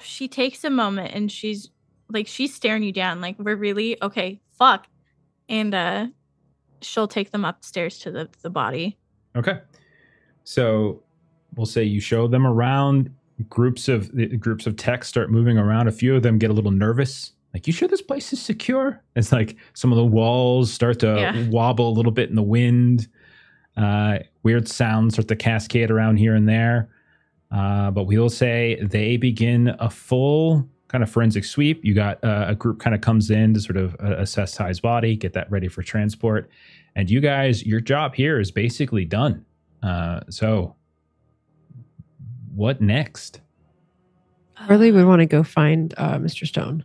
she 0.00 0.28
takes 0.28 0.64
a 0.64 0.70
moment 0.70 1.14
and 1.14 1.30
she's 1.30 1.70
like 2.08 2.26
she's 2.26 2.54
staring 2.54 2.82
you 2.82 2.92
down 2.92 3.20
like 3.20 3.38
we're 3.38 3.56
really 3.56 4.02
okay 4.02 4.40
fuck 4.58 4.86
and 5.48 5.74
uh 5.74 6.06
she'll 6.82 7.08
take 7.08 7.30
them 7.30 7.44
upstairs 7.44 7.98
to 8.00 8.10
the 8.10 8.28
the 8.42 8.50
body 8.50 8.98
Okay. 9.36 9.60
So 10.44 11.02
we'll 11.56 11.66
say 11.66 11.84
you 11.84 12.00
show 12.00 12.28
them 12.28 12.46
around. 12.46 13.14
Groups 13.48 13.88
of 13.88 14.10
groups 14.40 14.66
of 14.66 14.76
tech 14.76 15.04
start 15.04 15.30
moving 15.30 15.58
around. 15.58 15.88
A 15.88 15.92
few 15.92 16.14
of 16.14 16.22
them 16.22 16.38
get 16.38 16.50
a 16.50 16.52
little 16.52 16.70
nervous. 16.70 17.32
Like, 17.54 17.66
you 17.66 17.72
sure 17.72 17.86
this 17.88 18.00
place 18.02 18.32
is 18.32 18.40
secure? 18.40 19.02
It's 19.14 19.30
like 19.32 19.56
some 19.74 19.92
of 19.92 19.96
the 19.96 20.04
walls 20.06 20.72
start 20.72 20.98
to 21.00 21.06
Yeah. 21.18 21.48
wobble 21.50 21.88
a 21.90 21.92
little 21.94 22.12
bit 22.12 22.30
in 22.30 22.36
the 22.36 22.42
wind. 22.42 23.08
Uh, 23.76 24.18
weird 24.42 24.68
sounds 24.68 25.14
start 25.14 25.28
to 25.28 25.36
cascade 25.36 25.90
around 25.90 26.16
here 26.16 26.34
and 26.34 26.48
there. 26.48 26.88
Uh, 27.50 27.90
but 27.90 28.04
we 28.04 28.16
will 28.18 28.30
say 28.30 28.78
they 28.82 29.18
begin 29.18 29.74
a 29.78 29.90
full 29.90 30.66
kind 30.88 31.04
of 31.04 31.10
forensic 31.10 31.44
sweep. 31.44 31.84
You 31.84 31.92
got 31.94 32.22
uh, 32.24 32.46
a 32.48 32.54
group 32.54 32.78
kind 32.80 32.94
of 32.94 33.02
comes 33.02 33.30
in 33.30 33.52
to 33.54 33.60
sort 33.60 33.76
of 33.76 33.94
uh, 34.02 34.16
assess 34.16 34.54
Ty's 34.54 34.80
body, 34.80 35.16
get 35.16 35.34
that 35.34 35.50
ready 35.50 35.68
for 35.68 35.82
transport. 35.82 36.50
And 36.96 37.10
you 37.10 37.20
guys, 37.20 37.64
your 37.66 37.80
job 37.80 38.14
here 38.14 38.38
is 38.40 38.50
basically 38.50 39.04
done. 39.04 39.44
Uh, 39.82 40.20
so, 40.30 40.76
what 42.54 42.80
next? 42.80 43.40
Arly 44.68 44.92
would 44.92 45.06
want 45.06 45.20
to 45.20 45.26
go 45.26 45.42
find 45.42 45.92
uh, 45.96 46.18
Mr. 46.18 46.46
Stone. 46.46 46.84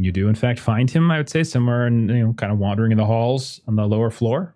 You 0.00 0.12
do, 0.12 0.28
in 0.28 0.36
fact, 0.36 0.60
find 0.60 0.88
him. 0.88 1.10
I 1.10 1.16
would 1.18 1.28
say 1.28 1.42
somewhere, 1.42 1.86
in, 1.88 2.08
you 2.08 2.26
know, 2.26 2.32
kind 2.34 2.52
of 2.52 2.58
wandering 2.58 2.92
in 2.92 2.98
the 2.98 3.04
halls 3.04 3.60
on 3.66 3.74
the 3.74 3.84
lower 3.86 4.10
floor. 4.10 4.54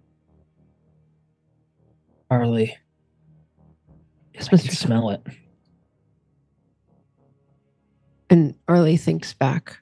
Arly, 2.31 2.73
Yes, 4.35 4.49
I 4.51 4.57
Mr. 4.57 4.63
can 4.63 4.71
smell 4.75 5.11
it. 5.11 5.21
And 8.31 8.55
Arly 8.69 8.97
thinks 8.97 9.35
back. 9.35 9.79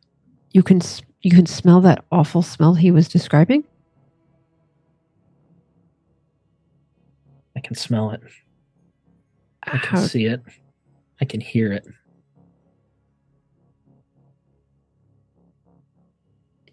You 0.52 0.62
can 0.64 0.78
s- 0.82 1.02
you 1.22 1.30
can 1.30 1.46
smell 1.46 1.80
that 1.82 2.04
awful 2.10 2.42
smell 2.42 2.74
he 2.74 2.90
was 2.90 3.06
describing. 3.06 3.62
I 7.56 7.60
can 7.60 7.76
smell 7.76 8.10
it. 8.10 8.22
I 9.64 9.72
can 9.78 9.80
How, 9.80 10.00
see 10.00 10.24
it. 10.24 10.40
I 11.20 11.24
can 11.26 11.40
hear 11.40 11.72
it. 11.72 11.86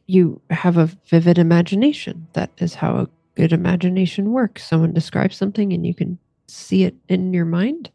You 0.08 0.42
have 0.50 0.78
a 0.78 0.90
vivid 1.06 1.38
imagination. 1.38 2.28
That 2.34 2.52
is 2.58 2.74
how 2.74 2.98
a 2.98 3.10
good 3.36 3.54
imagination 3.54 4.32
works. 4.32 4.66
Someone 4.66 4.94
describes 4.94 5.36
something 5.36 5.72
and 5.74 5.86
you 5.86 5.94
can 5.94 6.18
see 6.48 6.84
it 6.84 6.96
in 7.08 7.34
your 7.34 7.46
mind. 7.46 7.92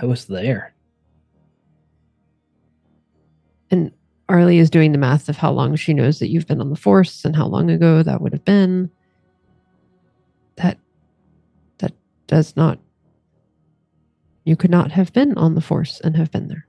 I 0.00 0.04
was 0.04 0.26
there. 0.26 0.74
And 3.70 3.92
Arly 4.28 4.58
is 4.58 4.70
doing 4.70 4.92
the 4.92 4.98
math 4.98 5.28
of 5.28 5.36
how 5.36 5.50
long 5.50 5.74
she 5.76 5.94
knows 5.94 6.18
that 6.18 6.28
you've 6.28 6.46
been 6.46 6.60
on 6.60 6.70
the 6.70 6.76
force 6.76 7.24
and 7.24 7.34
how 7.34 7.46
long 7.46 7.70
ago 7.70 8.02
that 8.02 8.20
would 8.20 8.32
have 8.32 8.44
been. 8.44 8.90
That 10.56 10.78
that 11.78 11.92
does 12.26 12.56
not 12.56 12.78
you 14.48 14.56
could 14.56 14.70
not 14.70 14.90
have 14.90 15.12
been 15.12 15.36
on 15.36 15.54
the 15.54 15.60
force 15.60 16.00
and 16.00 16.16
have 16.16 16.32
been 16.32 16.48
there. 16.48 16.66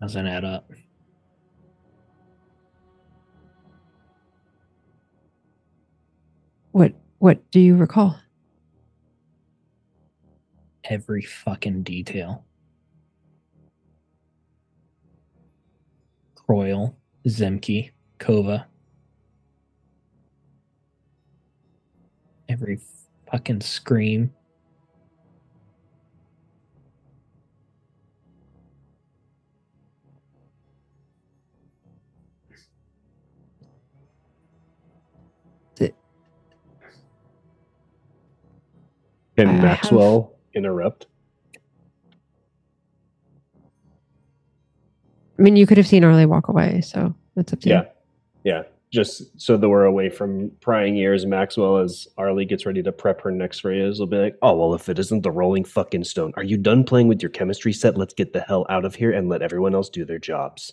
Doesn't 0.00 0.26
add 0.26 0.44
up. 0.44 0.68
What 6.72 6.94
what 7.18 7.48
do 7.52 7.60
you 7.60 7.76
recall? 7.76 8.18
Every 10.82 11.22
fucking 11.22 11.84
detail. 11.84 12.44
Croyle, 16.34 16.96
Zemke, 17.24 17.92
Kova. 18.18 18.64
Every 22.48 22.80
fucking 23.30 23.60
scream. 23.60 24.32
Can 39.36 39.48
I 39.48 39.52
have- 39.52 39.62
Maxwell 39.62 40.32
interrupt? 40.54 41.06
I 45.38 45.42
mean, 45.42 45.54
you 45.54 45.66
could 45.66 45.76
have 45.76 45.86
seen 45.86 46.02
Arly 46.02 46.26
walk 46.26 46.48
away, 46.48 46.80
so 46.80 47.14
that's 47.36 47.52
up 47.52 47.60
to 47.60 47.68
you 47.68 47.74
Yeah. 47.76 47.84
Yeah. 48.42 48.62
Just 48.90 49.38
so 49.38 49.56
that 49.58 49.68
we're 49.68 49.84
away 49.84 50.08
from 50.08 50.50
prying 50.60 50.96
ears, 50.96 51.26
Maxwell, 51.26 51.76
as 51.76 52.08
Arly 52.16 52.46
gets 52.46 52.64
ready 52.64 52.82
to 52.82 52.90
prep 52.90 53.20
her 53.20 53.30
next 53.30 53.60
phrase, 53.60 53.98
will 53.98 54.06
be 54.06 54.16
like, 54.16 54.36
oh, 54.40 54.56
well, 54.56 54.74
if 54.74 54.88
it 54.88 54.98
isn't 54.98 55.22
the 55.22 55.30
rolling 55.30 55.64
fucking 55.64 56.04
stone, 56.04 56.32
are 56.36 56.42
you 56.42 56.56
done 56.56 56.84
playing 56.84 57.06
with 57.06 57.20
your 57.20 57.30
chemistry 57.30 57.72
set? 57.72 57.98
Let's 57.98 58.14
get 58.14 58.32
the 58.32 58.40
hell 58.40 58.64
out 58.70 58.86
of 58.86 58.94
here 58.94 59.12
and 59.12 59.28
let 59.28 59.42
everyone 59.42 59.74
else 59.74 59.90
do 59.90 60.06
their 60.06 60.18
jobs. 60.18 60.72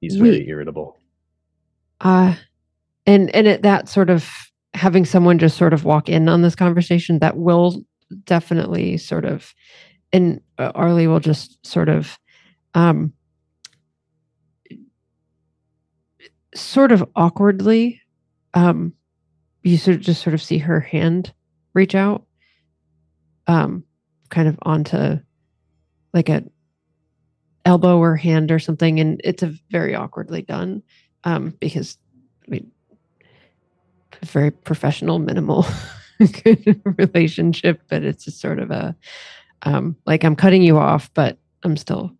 He's 0.00 0.16
very 0.16 0.48
irritable. 0.48 0.98
Uh 2.00 2.36
and 3.08 3.34
and 3.34 3.46
it, 3.46 3.62
that 3.62 3.88
sort 3.88 4.10
of 4.10 4.30
having 4.74 5.04
someone 5.04 5.38
just 5.38 5.56
sort 5.56 5.72
of 5.72 5.84
walk 5.84 6.08
in 6.08 6.28
on 6.28 6.42
this 6.42 6.54
conversation 6.54 7.18
that 7.18 7.36
will 7.36 7.82
definitely 8.24 8.96
sort 8.96 9.24
of 9.24 9.54
and 10.12 10.40
uh, 10.58 10.70
Arly 10.74 11.06
will 11.06 11.20
just 11.20 11.64
sort 11.66 11.88
of 11.88 12.18
um 12.74 13.12
sort 16.60 16.92
of 16.92 17.04
awkwardly 17.16 18.00
um 18.54 18.92
you 19.62 19.76
sort 19.76 19.96
of 19.96 20.02
just 20.02 20.22
sort 20.22 20.34
of 20.34 20.42
see 20.42 20.58
her 20.58 20.80
hand 20.80 21.32
reach 21.74 21.94
out 21.94 22.24
um 23.46 23.84
kind 24.30 24.48
of 24.48 24.58
onto 24.62 25.18
like 26.12 26.28
a 26.28 26.42
elbow 27.64 27.98
or 27.98 28.16
hand 28.16 28.50
or 28.50 28.58
something 28.58 28.98
and 29.00 29.20
it's 29.24 29.42
a 29.42 29.52
very 29.70 29.94
awkwardly 29.94 30.42
done 30.42 30.82
um 31.24 31.50
because 31.60 31.98
i 32.46 32.50
mean 32.50 32.70
very 34.24 34.50
professional 34.50 35.18
minimal 35.18 35.66
good 36.42 36.80
relationship 36.98 37.82
but 37.88 38.02
it's 38.02 38.24
just 38.24 38.40
sort 38.40 38.58
of 38.58 38.70
a 38.70 38.96
um 39.62 39.94
like 40.06 40.24
i'm 40.24 40.36
cutting 40.36 40.62
you 40.62 40.78
off 40.78 41.12
but 41.14 41.38
i'm 41.62 41.76
still 41.76 42.10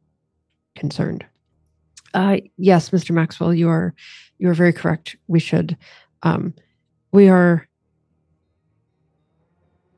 concerned 0.77 1.25
uh 2.15 2.37
yes 2.57 2.91
mr 2.91 3.11
maxwell 3.11 3.53
you 3.55 3.69
are 3.69 3.95
you 4.39 4.49
are 4.49 4.55
very 4.55 4.73
correct 4.73 5.17
we 5.27 5.41
should 5.41 5.77
um 6.23 6.55
we 7.13 7.29
are 7.29 7.67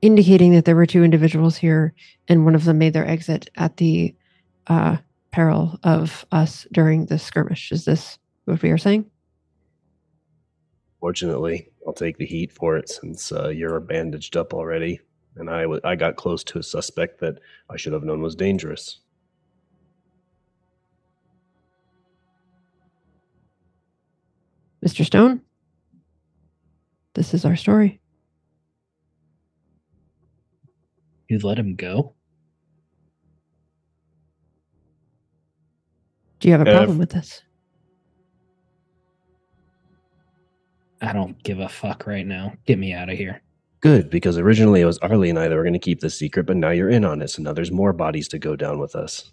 indicating 0.02 0.52
that 0.52 0.64
there 0.64 0.76
were 0.76 0.86
two 0.86 1.04
individuals 1.04 1.56
here 1.56 1.92
and 2.28 2.44
one 2.44 2.54
of 2.54 2.64
them 2.64 2.78
made 2.78 2.92
their 2.92 3.06
exit 3.06 3.50
at 3.56 3.76
the 3.76 4.14
uh 4.68 4.96
peril 5.30 5.78
of 5.84 6.26
us 6.32 6.66
during 6.72 7.06
the 7.06 7.18
skirmish 7.18 7.70
is 7.70 7.84
this 7.84 8.18
what 8.44 8.62
we 8.62 8.70
are 8.70 8.78
saying 8.78 9.04
Fortunately, 11.00 11.70
I'll 11.86 11.94
take 11.94 12.18
the 12.18 12.26
heat 12.26 12.52
for 12.52 12.76
it 12.76 12.88
since 12.88 13.32
uh, 13.32 13.48
you're 13.48 13.80
bandaged 13.80 14.36
up 14.36 14.52
already. 14.52 15.00
And 15.36 15.48
I—I 15.48 15.96
got 15.96 16.16
close 16.16 16.44
to 16.44 16.58
a 16.58 16.62
suspect 16.62 17.20
that 17.20 17.38
I 17.70 17.76
should 17.78 17.94
have 17.94 18.04
known 18.04 18.20
was 18.20 18.36
dangerous. 18.36 19.00
Mr. 24.84 25.04
Stone, 25.04 25.42
this 27.14 27.34
is 27.34 27.44
our 27.44 27.56
story. 27.56 28.00
You 31.28 31.38
let 31.40 31.58
him 31.58 31.76
go? 31.76 32.14
Do 36.40 36.48
you 36.48 36.52
have 36.52 36.66
a 36.66 36.70
Uh, 36.70 36.76
problem 36.76 36.98
with 36.98 37.10
this? 37.10 37.42
I 41.02 41.12
don't 41.12 41.40
give 41.42 41.60
a 41.60 41.68
fuck 41.68 42.06
right 42.06 42.26
now. 42.26 42.54
Get 42.66 42.78
me 42.78 42.92
out 42.92 43.08
of 43.10 43.16
here. 43.16 43.42
Good, 43.80 44.10
because 44.10 44.36
originally 44.36 44.82
it 44.82 44.86
was 44.86 44.98
Arly 44.98 45.30
and 45.30 45.38
I 45.38 45.48
that 45.48 45.54
were 45.56 45.62
going 45.62 45.72
to 45.72 45.78
keep 45.78 46.00
this 46.00 46.18
secret, 46.18 46.44
but 46.46 46.56
now 46.56 46.70
you're 46.70 46.90
in 46.90 47.04
on 47.04 47.22
it, 47.22 47.28
so 47.28 47.42
now 47.42 47.52
there's 47.54 47.70
more 47.72 47.92
bodies 47.94 48.28
to 48.28 48.38
go 48.38 48.56
down 48.56 48.78
with 48.78 48.94
us. 48.94 49.32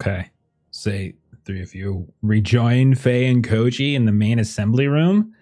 Okay. 0.00 0.30
Say 0.70 1.14
three 1.44 1.62
of 1.62 1.74
you 1.74 2.12
rejoin 2.22 2.94
Fae 2.94 3.24
and 3.24 3.46
Koji 3.46 3.94
in 3.94 4.04
the 4.04 4.12
main 4.12 4.38
assembly 4.38 4.86
room. 4.86 5.34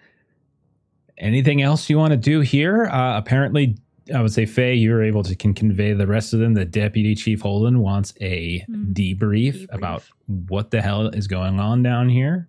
Anything 1.17 1.61
else 1.61 1.89
you 1.89 1.97
want 1.97 2.11
to 2.11 2.17
do 2.17 2.39
here? 2.41 2.85
Uh, 2.85 3.17
apparently, 3.17 3.77
I 4.13 4.21
would 4.21 4.31
say 4.33 4.45
Fae, 4.45 4.71
you're 4.71 5.03
able 5.03 5.21
to 5.23 5.35
can 5.35 5.53
convey 5.53 5.93
the 5.93 6.07
rest 6.07 6.33
of 6.33 6.39
them. 6.39 6.53
The 6.55 6.65
deputy 6.65 7.13
chief 7.15 7.41
Holden 7.41 7.79
wants 7.79 8.13
a 8.21 8.59
Hmm. 8.67 8.91
debrief, 8.93 9.67
Debrief. 9.67 9.67
about 9.73 10.03
what 10.25 10.71
the 10.71 10.81
hell 10.81 11.07
is 11.09 11.27
going 11.27 11.59
on 11.59 11.83
down 11.83 12.09
here. 12.09 12.47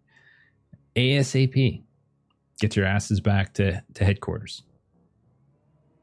ASAP. 0.97 1.83
Get 2.61 2.77
your 2.77 2.87
asses 2.87 3.21
back 3.21 3.55
to 3.55 3.83
to 3.95 4.05
headquarters. 4.05 4.63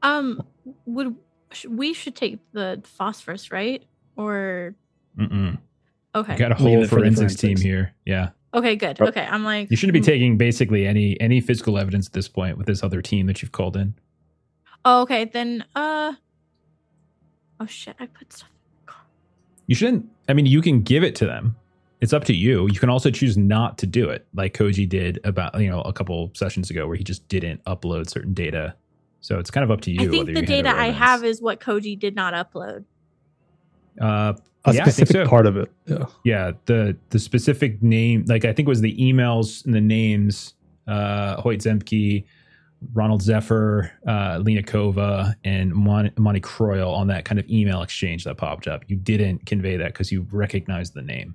Um, 0.02 0.42
would 0.86 1.16
sh- 1.52 1.66
we 1.66 1.92
should 1.92 2.14
take 2.14 2.38
the 2.52 2.80
phosphorus, 2.84 3.50
right? 3.50 3.82
Or 4.16 4.74
Mm-mm. 5.18 5.58
Okay, 6.14 6.34
I 6.34 6.36
got 6.36 6.52
a 6.52 6.54
whole 6.54 6.82
it 6.82 6.88
for 6.88 6.96
the 6.96 7.02
forensics 7.02 7.34
team 7.34 7.56
here. 7.56 7.94
Yeah. 8.04 8.30
okay, 8.54 8.76
good. 8.76 9.00
Okay, 9.00 9.26
I'm 9.30 9.44
like 9.44 9.70
You 9.70 9.76
shouldn't 9.76 9.94
be 9.94 10.00
hmm. 10.00 10.06
taking 10.06 10.36
basically 10.38 10.86
any 10.86 11.20
any 11.20 11.40
physical 11.40 11.78
evidence 11.78 12.06
at 12.06 12.12
this 12.12 12.28
point 12.28 12.58
with 12.58 12.66
this 12.66 12.82
other 12.82 13.02
team 13.02 13.26
that 13.26 13.42
you've 13.42 13.52
called 13.52 13.76
in. 13.76 13.94
Oh, 14.84 15.02
okay, 15.02 15.24
then 15.24 15.64
uh. 15.74 16.12
Oh 17.60 17.66
shit! 17.66 17.96
I 17.98 18.06
put 18.06 18.32
stuff. 18.32 18.48
in 18.48 18.86
the 18.86 18.92
car. 18.92 19.02
You 19.66 19.74
shouldn't. 19.74 20.08
I 20.28 20.32
mean, 20.32 20.46
you 20.46 20.62
can 20.62 20.82
give 20.82 21.02
it 21.02 21.14
to 21.16 21.26
them. 21.26 21.56
It's 22.00 22.12
up 22.12 22.24
to 22.24 22.34
you. 22.34 22.68
You 22.68 22.78
can 22.78 22.90
also 22.90 23.10
choose 23.10 23.36
not 23.36 23.76
to 23.78 23.86
do 23.86 24.08
it, 24.08 24.24
like 24.32 24.54
Koji 24.54 24.88
did 24.88 25.18
about 25.24 25.60
you 25.60 25.68
know 25.68 25.80
a 25.82 25.92
couple 25.92 26.30
sessions 26.34 26.70
ago, 26.70 26.86
where 26.86 26.96
he 26.96 27.02
just 27.02 27.26
didn't 27.28 27.64
upload 27.64 28.08
certain 28.08 28.34
data. 28.34 28.74
So 29.20 29.38
it's 29.38 29.50
kind 29.50 29.64
of 29.64 29.70
up 29.70 29.80
to 29.82 29.90
you. 29.90 30.02
I 30.02 30.08
think 30.08 30.26
the 30.26 30.42
data 30.42 30.68
I 30.68 30.90
have 30.90 31.24
is 31.24 31.42
what 31.42 31.60
Koji 31.60 31.98
did 31.98 32.14
not 32.14 32.34
upload. 32.34 32.84
Uh, 34.00 34.34
A 34.68 34.74
Yeah, 34.74 34.84
specific 34.84 35.12
so. 35.12 35.26
part 35.26 35.46
of 35.46 35.56
it. 35.56 35.70
Yeah. 35.86 36.04
yeah, 36.24 36.52
the 36.66 36.96
the 37.10 37.18
specific 37.18 37.82
name, 37.82 38.24
like 38.28 38.44
I 38.44 38.52
think 38.52 38.66
it 38.66 38.70
was 38.70 38.80
the 38.80 38.96
emails 38.96 39.64
and 39.64 39.74
the 39.74 39.80
names, 39.80 40.54
uh, 40.86 41.40
Hoyt 41.40 41.60
Zemke, 41.60 42.24
Ronald 42.92 43.22
Zephyr, 43.22 43.90
uh, 44.06 44.38
Lena 44.42 44.62
Kova, 44.62 45.34
and 45.44 45.72
Mon- 45.74 46.12
Monty 46.16 46.40
Croyle 46.40 46.92
on 46.92 47.06
that 47.08 47.24
kind 47.24 47.38
of 47.38 47.48
email 47.50 47.82
exchange 47.82 48.24
that 48.24 48.36
popped 48.36 48.68
up. 48.68 48.84
You 48.88 48.96
didn't 48.96 49.46
convey 49.46 49.76
that 49.76 49.88
because 49.92 50.12
you 50.12 50.26
recognized 50.30 50.94
the 50.94 51.02
name. 51.02 51.34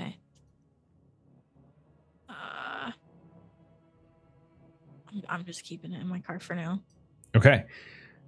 Okay. 0.00 0.16
Uh, 2.28 2.90
I'm, 5.10 5.22
I'm 5.28 5.44
just 5.44 5.64
keeping 5.64 5.92
it 5.92 6.00
in 6.00 6.06
my 6.06 6.20
car 6.20 6.38
for 6.40 6.54
now. 6.54 6.82
Okay. 7.34 7.64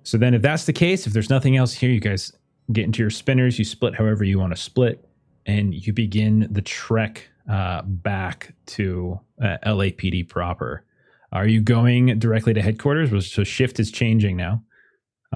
So 0.03 0.17
then, 0.19 0.35
if 0.35 0.43
that's 0.43 0.65
the 0.67 0.73
case, 0.73 1.07
if 1.07 1.13
there's 1.13 1.31
nothing 1.31 1.57
else 1.57 1.73
here, 1.73 1.91
you 1.91 2.01
guys 2.01 2.33
get 2.73 2.85
into 2.85 3.03
your 3.03 3.11
spinners, 3.11 3.59
you 3.59 3.65
split 3.65 3.95
however 3.95 4.25
you 4.25 4.39
want 4.39 4.55
to 4.55 4.61
split, 4.61 5.05
and 5.47 5.75
you 5.75 5.93
begin 5.93 6.49
the 6.51 6.63
trek 6.63 7.29
uh, 7.51 7.83
back 7.83 8.55
to 8.67 9.21
uh, 9.43 9.57
LAPD 9.67 10.29
proper. 10.29 10.85
Are 11.33 11.47
you 11.47 11.61
going 11.61 12.19
directly 12.19 12.55
to 12.55 12.63
headquarters? 12.63 13.11
Was- 13.11 13.31
So 13.31 13.45
shift 13.45 13.79
is 13.81 13.91
changing 13.91 14.37
now. 14.37 14.63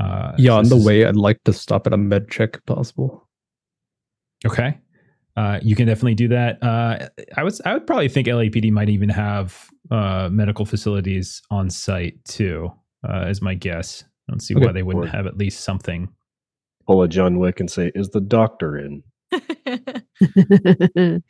Uh, 0.00 0.32
Yeah, 0.38 0.52
so 0.52 0.58
on 0.58 0.68
the 0.68 0.76
is- 0.76 0.86
way, 0.86 1.04
I'd 1.04 1.16
like 1.16 1.42
to 1.44 1.52
stop 1.52 1.86
at 1.86 1.92
a 1.92 1.96
med 1.96 2.30
check 2.30 2.54
if 2.56 2.64
possible. 2.66 3.28
Okay. 4.46 4.78
Uh, 5.36 5.58
you 5.62 5.76
can 5.76 5.86
definitely 5.86 6.14
do 6.14 6.28
that. 6.28 6.62
Uh, 6.62 7.08
I 7.36 7.44
would 7.44 7.54
I 7.64 7.74
would 7.74 7.86
probably 7.86 8.08
think 8.08 8.26
LAPD 8.26 8.70
might 8.72 8.88
even 8.88 9.08
have 9.08 9.68
uh, 9.90 10.28
medical 10.32 10.64
facilities 10.64 11.42
on 11.50 11.70
site 11.70 12.24
too, 12.24 12.72
uh, 13.08 13.24
as 13.26 13.40
my 13.42 13.54
guess. 13.54 14.02
I 14.28 14.32
don't 14.32 14.40
see 14.40 14.54
Okay. 14.56 14.66
why 14.66 14.72
they 14.72 14.82
wouldn't 14.82 15.10
have 15.10 15.26
at 15.26 15.36
least 15.36 15.60
something. 15.60 16.08
Pull 16.88 17.02
a 17.02 17.08
John 17.08 17.38
Wick 17.38 17.60
and 17.60 17.70
say, 17.70 17.92
"Is 17.94 18.08
the 18.10 18.20
doctor 18.20 18.76
in?" 18.78 19.04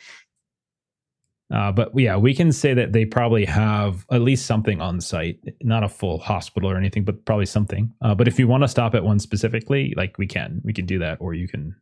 Uh, 1.50 1.72
but 1.72 1.90
yeah, 1.98 2.14
we 2.14 2.34
can 2.34 2.52
say 2.52 2.74
that 2.74 2.92
they 2.92 3.06
probably 3.06 3.44
have 3.46 4.04
at 4.12 4.20
least 4.20 4.44
something 4.44 4.82
on 4.82 5.00
site, 5.00 5.40
not 5.62 5.82
a 5.82 5.88
full 5.88 6.18
hospital 6.18 6.70
or 6.70 6.76
anything, 6.76 7.04
but 7.04 7.24
probably 7.24 7.46
something. 7.46 7.90
Uh, 8.02 8.14
but 8.14 8.28
if 8.28 8.38
you 8.38 8.46
want 8.46 8.62
to 8.62 8.68
stop 8.68 8.94
at 8.94 9.02
one 9.02 9.18
specifically, 9.18 9.94
like 9.96 10.18
we 10.18 10.26
can, 10.26 10.60
we 10.62 10.74
can 10.74 10.84
do 10.84 10.98
that, 10.98 11.16
or 11.22 11.32
you 11.32 11.48
can 11.48 11.74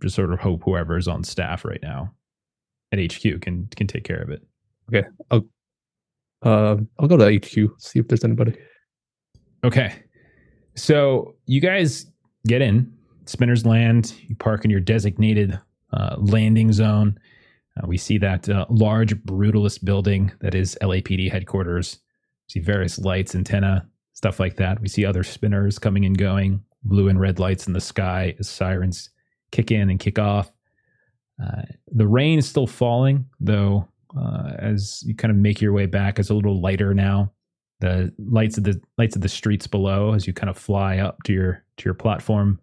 just 0.00 0.14
sort 0.14 0.32
of 0.32 0.38
hope 0.38 0.62
whoever 0.64 0.96
is 0.96 1.08
on 1.08 1.22
staff 1.22 1.62
right 1.64 1.82
now 1.82 2.10
at 2.92 2.98
HQ 2.98 3.42
can 3.42 3.68
can 3.76 3.86
take 3.86 4.04
care 4.04 4.22
of 4.22 4.30
it. 4.30 4.42
Okay, 4.88 5.06
I'll 5.30 5.46
uh, 6.42 6.76
I'll 6.98 7.08
go 7.08 7.16
to 7.18 7.36
HQ, 7.36 7.78
see 7.78 7.98
if 7.98 8.08
there's 8.08 8.24
anybody. 8.24 8.56
Okay. 9.64 9.92
So 10.74 11.34
you 11.46 11.60
guys 11.60 12.06
get 12.46 12.62
in, 12.62 12.92
Spinner's 13.26 13.66
Land. 13.66 14.14
You 14.26 14.36
park 14.36 14.64
in 14.64 14.70
your 14.70 14.80
designated 14.80 15.58
uh, 15.92 16.16
landing 16.18 16.72
zone. 16.72 17.18
Uh, 17.76 17.86
we 17.86 17.96
see 17.96 18.18
that 18.18 18.48
uh, 18.48 18.66
large 18.68 19.14
brutalist 19.24 19.84
building 19.84 20.32
that 20.40 20.54
is 20.54 20.76
LAPD 20.82 21.30
headquarters. 21.30 21.98
see 22.48 22.60
various 22.60 22.98
lights, 22.98 23.34
antenna, 23.34 23.86
stuff 24.14 24.40
like 24.40 24.56
that. 24.56 24.80
We 24.80 24.88
see 24.88 25.04
other 25.04 25.22
spinners 25.22 25.78
coming 25.78 26.04
and 26.04 26.16
going, 26.16 26.62
blue 26.84 27.08
and 27.08 27.20
red 27.20 27.38
lights 27.38 27.66
in 27.66 27.72
the 27.72 27.80
sky 27.80 28.34
as 28.38 28.48
sirens 28.48 29.10
kick 29.52 29.70
in 29.70 29.90
and 29.90 30.00
kick 30.00 30.18
off. 30.18 30.50
Uh, 31.42 31.62
the 31.92 32.06
rain 32.06 32.38
is 32.38 32.48
still 32.48 32.66
falling, 32.66 33.26
though, 33.40 33.86
uh, 34.18 34.52
as 34.58 35.02
you 35.06 35.14
kind 35.14 35.30
of 35.30 35.36
make 35.36 35.60
your 35.60 35.72
way 35.72 35.86
back. 35.86 36.18
It's 36.18 36.30
a 36.30 36.34
little 36.34 36.60
lighter 36.60 36.94
now 36.94 37.32
the 37.80 38.12
lights 38.18 38.56
of 38.56 38.64
the 38.64 38.80
lights 38.96 39.16
of 39.16 39.22
the 39.22 39.28
streets 39.28 39.66
below 39.66 40.14
as 40.14 40.26
you 40.26 40.32
kind 40.32 40.48
of 40.48 40.56
fly 40.56 40.98
up 40.98 41.22
to 41.24 41.32
your 41.32 41.64
to 41.76 41.84
your 41.84 41.94
platform 41.94 42.58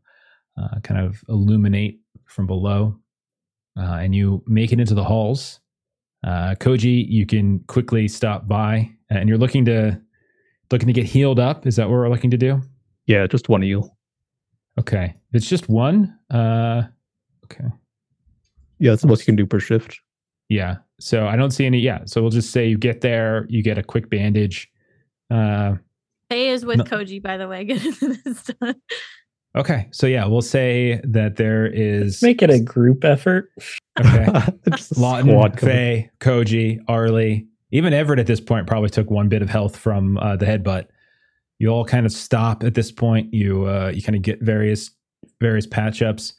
uh, 0.61 0.79
kind 0.83 0.99
of 1.05 1.21
illuminate 1.29 1.99
from 2.25 2.47
below 2.47 2.95
uh, 3.77 3.97
and 4.01 4.13
you 4.15 4.43
make 4.47 4.71
it 4.71 4.79
into 4.79 4.93
the 4.93 5.03
halls 5.03 5.59
uh, 6.25 6.55
koji 6.59 7.05
you 7.09 7.25
can 7.25 7.59
quickly 7.67 8.07
stop 8.07 8.47
by 8.47 8.89
and 9.09 9.27
you're 9.29 9.37
looking 9.37 9.65
to 9.65 9.99
looking 10.71 10.87
to 10.87 10.93
get 10.93 11.05
healed 11.05 11.39
up 11.39 11.65
is 11.67 11.75
that 11.75 11.89
what 11.89 11.95
we're 11.97 12.09
looking 12.09 12.31
to 12.31 12.37
do 12.37 12.61
Yeah, 13.07 13.27
just 13.27 13.49
one 13.49 13.63
eel. 13.63 13.95
okay 14.79 15.15
it's 15.33 15.47
just 15.49 15.69
one 15.69 16.17
uh 16.31 16.83
okay 17.45 17.65
Yeah, 18.79 18.91
that's 18.91 19.01
the 19.01 19.07
most 19.07 19.21
you 19.21 19.25
can 19.25 19.35
do 19.35 19.45
per 19.45 19.59
shift. 19.59 19.99
yeah 20.49 20.77
so 20.99 21.27
i 21.27 21.35
don't 21.35 21.51
see 21.51 21.65
any 21.65 21.79
yeah 21.79 21.99
so 22.05 22.21
we'll 22.21 22.31
just 22.31 22.51
say 22.51 22.67
you 22.67 22.77
get 22.77 23.01
there 23.01 23.45
you 23.49 23.61
get 23.63 23.77
a 23.77 23.83
quick 23.83 24.09
bandage 24.09 24.69
uh 25.31 25.75
Fae 26.29 26.35
is 26.53 26.65
with 26.65 26.77
No. 26.77 26.83
Koji, 26.85 27.21
by 27.21 27.35
the 27.37 27.47
way. 27.49 27.65
Getting 27.69 27.93
this 28.23 28.43
done. 28.43 28.75
Okay 29.55 29.87
so 29.91 30.07
yeah 30.07 30.25
we'll 30.25 30.41
say 30.41 30.99
that 31.03 31.35
there 31.35 31.65
is 31.65 32.21
Make 32.21 32.41
it 32.41 32.49
a 32.49 32.59
group 32.59 33.03
effort. 33.03 33.51
okay 33.99 34.25
Lawton. 34.97 35.57
Fae, 35.57 36.09
Koji, 36.19 36.79
Arly, 36.87 37.47
even 37.71 37.93
Everett 37.93 38.19
at 38.19 38.27
this 38.27 38.39
point 38.39 38.67
probably 38.67 38.89
took 38.89 39.09
one 39.09 39.29
bit 39.29 39.41
of 39.41 39.49
health 39.49 39.75
from 39.77 40.17
uh, 40.17 40.35
the 40.35 40.45
headbutt. 40.45 40.87
You 41.59 41.69
all 41.69 41.85
kind 41.85 42.05
of 42.05 42.11
stop 42.11 42.63
at 42.63 42.73
this 42.73 42.91
point. 42.91 43.33
You 43.33 43.67
uh, 43.67 43.91
you 43.93 44.01
kind 44.01 44.15
of 44.15 44.21
get 44.21 44.41
various 44.41 44.91
various 45.39 45.67
patch 45.67 46.01
ups. 46.01 46.33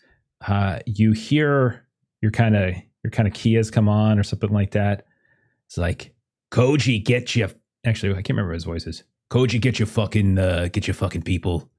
Uh, 0.46 0.78
you 0.86 1.12
hear 1.12 1.86
your 2.20 2.30
kind 2.30 2.56
of 2.56 2.74
your 3.02 3.10
kind 3.10 3.28
of 3.28 3.34
Kias 3.34 3.70
come 3.72 3.88
on 3.88 4.18
or 4.18 4.22
something 4.22 4.50
like 4.50 4.72
that. 4.72 5.06
It's 5.66 5.78
like 5.78 6.14
Koji, 6.50 7.02
get 7.04 7.34
you. 7.36 7.48
Actually, 7.86 8.12
I 8.12 8.16
can't 8.16 8.30
remember 8.30 8.52
his 8.52 8.64
voice 8.64 8.86
is. 8.86 9.04
Koji, 9.30 9.60
get 9.60 9.78
your 9.78 9.86
fucking 9.86 10.38
uh, 10.38 10.68
get 10.72 10.86
your 10.86 10.94
fucking 10.94 11.22
people 11.22 11.70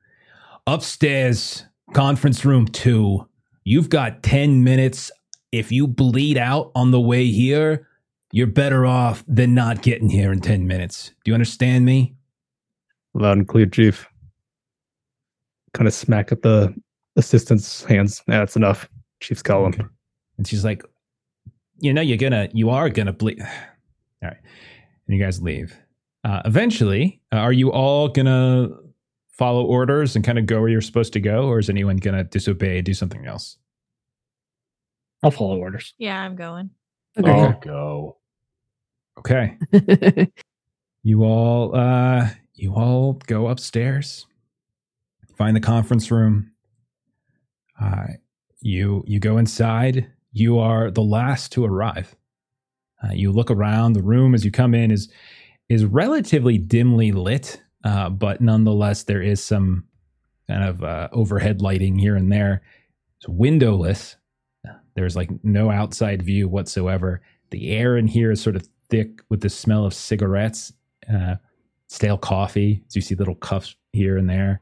upstairs. 0.68 1.66
Conference 1.94 2.44
room 2.44 2.68
two. 2.68 3.28
You've 3.64 3.90
got 3.90 4.24
ten 4.24 4.64
minutes 4.64 5.12
if 5.56 5.72
you 5.72 5.88
bleed 5.88 6.38
out 6.38 6.72
on 6.76 6.92
the 6.92 7.00
way 7.00 7.28
here, 7.28 7.88
you're 8.34 8.46
better 8.46 8.86
off 8.86 9.24
than 9.26 9.54
not 9.54 9.82
getting 9.82 10.10
here 10.10 10.34
in 10.34 10.42
10 10.42 10.68
minutes. 10.68 11.14
Do 11.24 11.32
you 11.32 11.34
understand 11.34 11.86
me? 11.86 12.14
Loud 13.14 13.38
and 13.38 13.48
clear, 13.48 13.66
Chief. 13.66 14.06
Kind 15.74 15.88
of 15.88 15.94
smack 15.94 16.34
at 16.34 16.42
the 16.42 16.76
assistant's 17.16 17.86
hands. 17.86 18.22
Yeah, 18.28 18.40
that's 18.40 18.58
enough. 18.58 18.90
Chief's 19.22 19.42
calling. 19.42 19.74
Okay. 19.76 19.86
And 20.38 20.46
she's 20.46 20.66
like, 20.66 20.84
you 21.80 21.94
know, 21.94 22.02
you're 22.02 22.18
gonna, 22.18 22.50
you 22.52 22.70
are 22.70 22.90
gonna 22.90 23.14
bleed. 23.14 23.40
All 23.42 23.48
right. 24.30 24.38
And 25.08 25.18
you 25.18 25.24
guys 25.24 25.42
leave. 25.42 25.80
Uh, 26.26 26.42
eventually, 26.44 27.22
uh, 27.32 27.38
are 27.38 27.54
you 27.54 27.72
all 27.72 28.10
gonna 28.10 28.70
follow 29.38 29.66
orders 29.66 30.16
and 30.16 30.26
kind 30.26 30.40
of 30.40 30.46
go 30.46 30.60
where 30.60 30.70
you're 30.70 30.82
supposed 30.82 31.14
to 31.14 31.20
go, 31.20 31.48
or 31.48 31.60
is 31.60 31.70
anyone 31.70 31.98
gonna 31.98 32.24
disobey 32.24 32.78
and 32.78 32.86
do 32.86 32.94
something 32.94 33.26
else? 33.26 33.58
I'll 35.24 35.32
follow 35.32 35.58
orders. 35.58 35.94
Yeah, 35.98 36.20
I'm 36.22 36.36
going. 36.36 36.70
Okay. 37.20 37.32
I'll 37.32 37.60
go. 37.60 38.18
Okay. 39.20 39.58
you 41.04 41.24
all 41.24 41.76
uh 41.76 42.30
you 42.56 42.74
all 42.74 43.14
go 43.28 43.48
upstairs 43.48 44.26
find 45.38 45.56
the 45.56 45.62
conference 45.62 46.10
room 46.12 46.52
uh 47.82 48.08
you 48.62 49.04
you 49.08 49.20
go 49.20 49.38
inside 49.38 50.12
you 50.34 50.58
are 50.60 50.90
the 50.92 51.02
last 51.04 51.52
to 51.52 51.64
arrive 51.64 52.16
Uh, 53.04 53.12
you 53.14 53.32
look 53.32 53.52
around 53.52 53.94
the 53.94 54.02
room 54.02 54.34
as 54.34 54.44
you 54.44 54.52
come 54.52 54.74
in 54.74 54.90
is 54.92 55.10
is 55.70 55.86
relatively 55.86 56.58
dimly 56.58 57.12
lit, 57.12 57.62
uh, 57.86 58.10
but 58.10 58.42
nonetheless 58.42 59.04
there 59.04 59.22
is 59.22 59.42
some 59.42 59.86
kind 60.50 60.64
of 60.64 60.84
uh, 60.84 61.08
overhead 61.12 61.62
lighting 61.62 61.98
here 61.98 62.16
and 62.16 62.32
there. 62.32 62.64
It's 63.18 63.30
windowless. 63.30 64.18
There's 64.96 65.16
like 65.16 65.30
no 65.44 65.72
outside 65.72 66.22
view 66.24 66.48
whatsoever. 66.48 67.22
The 67.52 67.72
air 67.72 67.96
in 67.98 68.08
here 68.08 68.32
is 68.32 68.42
sort 68.42 68.56
of 68.56 68.68
thick 68.90 69.22
with 69.30 69.42
the 69.42 69.50
smell 69.50 69.86
of 69.86 69.94
cigarettes, 69.94 70.74
uh, 71.14 71.36
stale 71.88 72.18
coffee. 72.18 72.84
As 72.88 72.96
you 72.96 73.02
see 73.02 73.16
little 73.16 73.36
cuffs 73.36 73.76
here 73.94 74.18
and 74.18 74.30
there. 74.30 74.62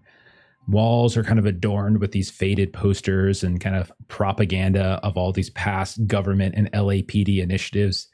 Walls 0.67 1.17
are 1.17 1.23
kind 1.23 1.39
of 1.39 1.45
adorned 1.45 1.99
with 1.99 2.11
these 2.11 2.31
faded 2.31 2.71
posters 2.71 3.43
and 3.43 3.59
kind 3.59 3.75
of 3.75 3.91
propaganda 4.07 4.99
of 5.03 5.17
all 5.17 5.31
these 5.31 5.49
past 5.51 6.05
government 6.07 6.55
and 6.57 6.71
LAPD 6.71 7.41
initiatives. 7.41 8.07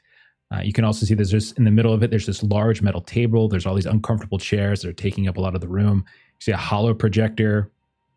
Uh, 0.52 0.60
you 0.60 0.72
can 0.72 0.84
also 0.84 1.06
see 1.06 1.14
there's 1.14 1.30
just 1.30 1.56
in 1.58 1.64
the 1.64 1.70
middle 1.70 1.92
of 1.92 2.02
it, 2.02 2.10
there's 2.10 2.26
this 2.26 2.42
large 2.42 2.82
metal 2.82 3.00
table. 3.00 3.48
There's 3.48 3.66
all 3.66 3.74
these 3.74 3.86
uncomfortable 3.86 4.38
chairs 4.38 4.82
that 4.82 4.88
are 4.88 4.92
taking 4.92 5.28
up 5.28 5.36
a 5.36 5.40
lot 5.40 5.54
of 5.54 5.60
the 5.60 5.68
room. 5.68 6.04
You 6.06 6.40
see 6.40 6.52
a 6.52 6.56
holo 6.56 6.92
projector 6.92 7.70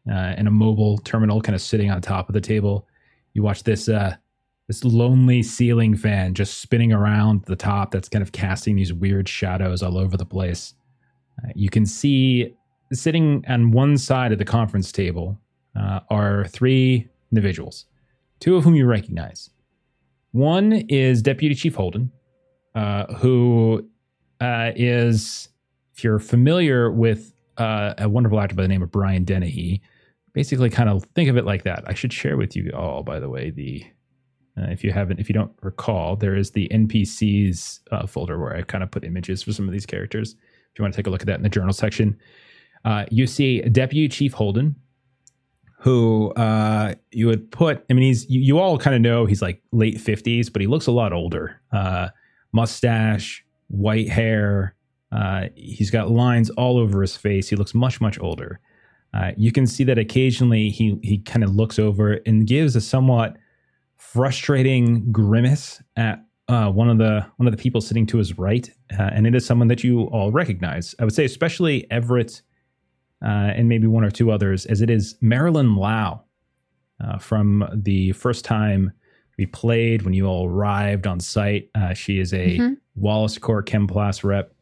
uh, 0.09 0.33
and 0.37 0.47
a 0.47 0.51
mobile 0.51 0.97
terminal 0.99 1.41
kind 1.41 1.55
of 1.55 1.61
sitting 1.61 1.91
on 1.91 2.01
top 2.01 2.29
of 2.29 2.33
the 2.33 2.41
table. 2.41 2.87
You 3.33 3.43
watch 3.43 3.63
this 3.63 3.87
uh, 3.87 4.15
this 4.67 4.83
lonely 4.83 5.43
ceiling 5.43 5.95
fan 5.95 6.33
just 6.33 6.59
spinning 6.59 6.91
around 6.91 7.43
the 7.45 7.55
top 7.55 7.91
that's 7.91 8.09
kind 8.09 8.23
of 8.23 8.31
casting 8.31 8.75
these 8.75 8.93
weird 8.93 9.27
shadows 9.27 9.83
all 9.83 9.97
over 9.97 10.17
the 10.17 10.25
place. 10.25 10.73
Uh, 11.43 11.49
you 11.55 11.69
can 11.69 11.85
see 11.85 12.55
sitting 12.91 13.43
on 13.47 13.71
one 13.71 13.97
side 13.97 14.31
of 14.31 14.37
the 14.37 14.45
conference 14.45 14.91
table 14.91 15.37
uh, 15.79 15.99
are 16.09 16.45
three 16.47 17.07
individuals, 17.31 17.85
two 18.39 18.55
of 18.55 18.63
whom 18.63 18.75
you 18.75 18.85
recognize. 18.85 19.49
One 20.31 20.73
is 20.89 21.21
Deputy 21.21 21.55
Chief 21.55 21.75
Holden, 21.75 22.11
uh, 22.75 23.13
who 23.15 23.87
uh, 24.41 24.71
is, 24.75 25.49
if 25.93 26.03
you're 26.03 26.19
familiar 26.19 26.91
with 26.91 27.33
uh, 27.57 27.93
a 27.97 28.09
wonderful 28.09 28.39
actor 28.39 28.55
by 28.55 28.63
the 28.63 28.67
name 28.67 28.81
of 28.81 28.91
Brian 28.91 29.23
Dennehy, 29.23 29.81
basically 30.33 30.69
kind 30.69 30.89
of 30.89 31.03
think 31.15 31.29
of 31.29 31.37
it 31.37 31.45
like 31.45 31.63
that. 31.63 31.83
I 31.87 31.93
should 31.93 32.11
share 32.11 32.37
with 32.37 32.55
you 32.55 32.71
all, 32.73 33.03
by 33.03 33.19
the 33.19 33.29
way, 33.29 33.51
the 33.51 33.85
uh, 34.57 34.69
if 34.69 34.83
you 34.83 34.91
haven't, 34.91 35.19
if 35.19 35.29
you 35.29 35.33
don't 35.33 35.51
recall, 35.61 36.15
there 36.15 36.35
is 36.35 36.51
the 36.51 36.67
NPCs 36.69 37.79
uh, 37.91 38.05
folder 38.05 38.39
where 38.39 38.55
I 38.55 38.61
kind 38.61 38.83
of 38.83 38.91
put 38.91 39.03
images 39.03 39.41
for 39.41 39.51
some 39.51 39.67
of 39.67 39.71
these 39.71 39.85
characters. 39.85 40.35
If 40.71 40.79
you 40.79 40.83
want 40.83 40.93
to 40.93 40.97
take 40.97 41.07
a 41.07 41.09
look 41.09 41.21
at 41.21 41.27
that 41.27 41.37
in 41.37 41.43
the 41.43 41.49
journal 41.49 41.73
section, 41.73 42.17
uh, 42.85 43.05
you 43.09 43.25
see 43.25 43.61
Deputy 43.61 44.07
Chief 44.09 44.33
Holden, 44.33 44.75
who 45.79 46.31
uh, 46.33 46.93
you 47.11 47.27
would 47.27 47.51
put. 47.51 47.83
I 47.89 47.93
mean, 47.93 48.03
he's 48.03 48.29
you, 48.29 48.41
you 48.41 48.59
all 48.59 48.77
kind 48.77 48.95
of 48.95 49.01
know 49.01 49.25
he's 49.25 49.41
like 49.41 49.61
late 49.71 49.99
fifties, 49.99 50.49
but 50.49 50.61
he 50.61 50.67
looks 50.67 50.87
a 50.87 50.91
lot 50.91 51.13
older. 51.13 51.59
Mustache, 52.53 53.43
white 53.67 54.09
hair. 54.09 54.75
Uh, 55.11 55.47
he's 55.55 55.91
got 55.91 56.09
lines 56.09 56.49
all 56.51 56.77
over 56.77 57.01
his 57.01 57.17
face. 57.17 57.49
He 57.49 57.55
looks 57.55 57.73
much 57.73 57.99
much 57.99 58.19
older. 58.19 58.59
Uh, 59.13 59.31
you 59.37 59.51
can 59.51 59.67
see 59.67 59.83
that 59.83 59.97
occasionally 59.97 60.69
he 60.69 60.97
he 61.03 61.19
kind 61.19 61.43
of 61.43 61.55
looks 61.55 61.77
over 61.77 62.19
and 62.25 62.47
gives 62.47 62.75
a 62.75 62.81
somewhat 62.81 63.37
frustrating 63.97 65.11
grimace 65.11 65.81
at 65.95 66.23
uh, 66.47 66.69
one 66.69 66.89
of 66.89 66.97
the 66.97 67.25
one 67.37 67.47
of 67.47 67.55
the 67.55 67.61
people 67.61 67.81
sitting 67.81 68.05
to 68.07 68.17
his 68.17 68.37
right, 68.37 68.69
uh, 68.99 69.09
and 69.13 69.27
it 69.27 69.35
is 69.35 69.45
someone 69.45 69.67
that 69.67 69.83
you 69.83 70.03
all 70.05 70.31
recognize. 70.31 70.95
I 70.99 71.03
would 71.05 71.13
say, 71.13 71.25
especially 71.25 71.89
Everett 71.91 72.41
uh, 73.23 73.53
and 73.55 73.69
maybe 73.69 73.87
one 73.87 74.03
or 74.03 74.11
two 74.11 74.31
others, 74.31 74.65
as 74.65 74.81
it 74.81 74.89
is 74.89 75.15
Marilyn 75.21 75.75
Lau 75.75 76.21
uh, 77.03 77.17
from 77.17 77.67
the 77.73 78.11
first 78.13 78.43
time 78.45 78.91
we 79.37 79.45
played 79.45 80.03
when 80.03 80.13
you 80.13 80.25
all 80.25 80.47
arrived 80.47 81.07
on 81.07 81.19
site. 81.19 81.69
Uh, 81.75 81.93
she 81.93 82.19
is 82.19 82.33
a 82.33 82.57
mm-hmm. 82.57 82.73
Wallace 82.95 83.37
Corps 83.37 83.63
Chemplast 83.63 84.23
rep. 84.23 84.53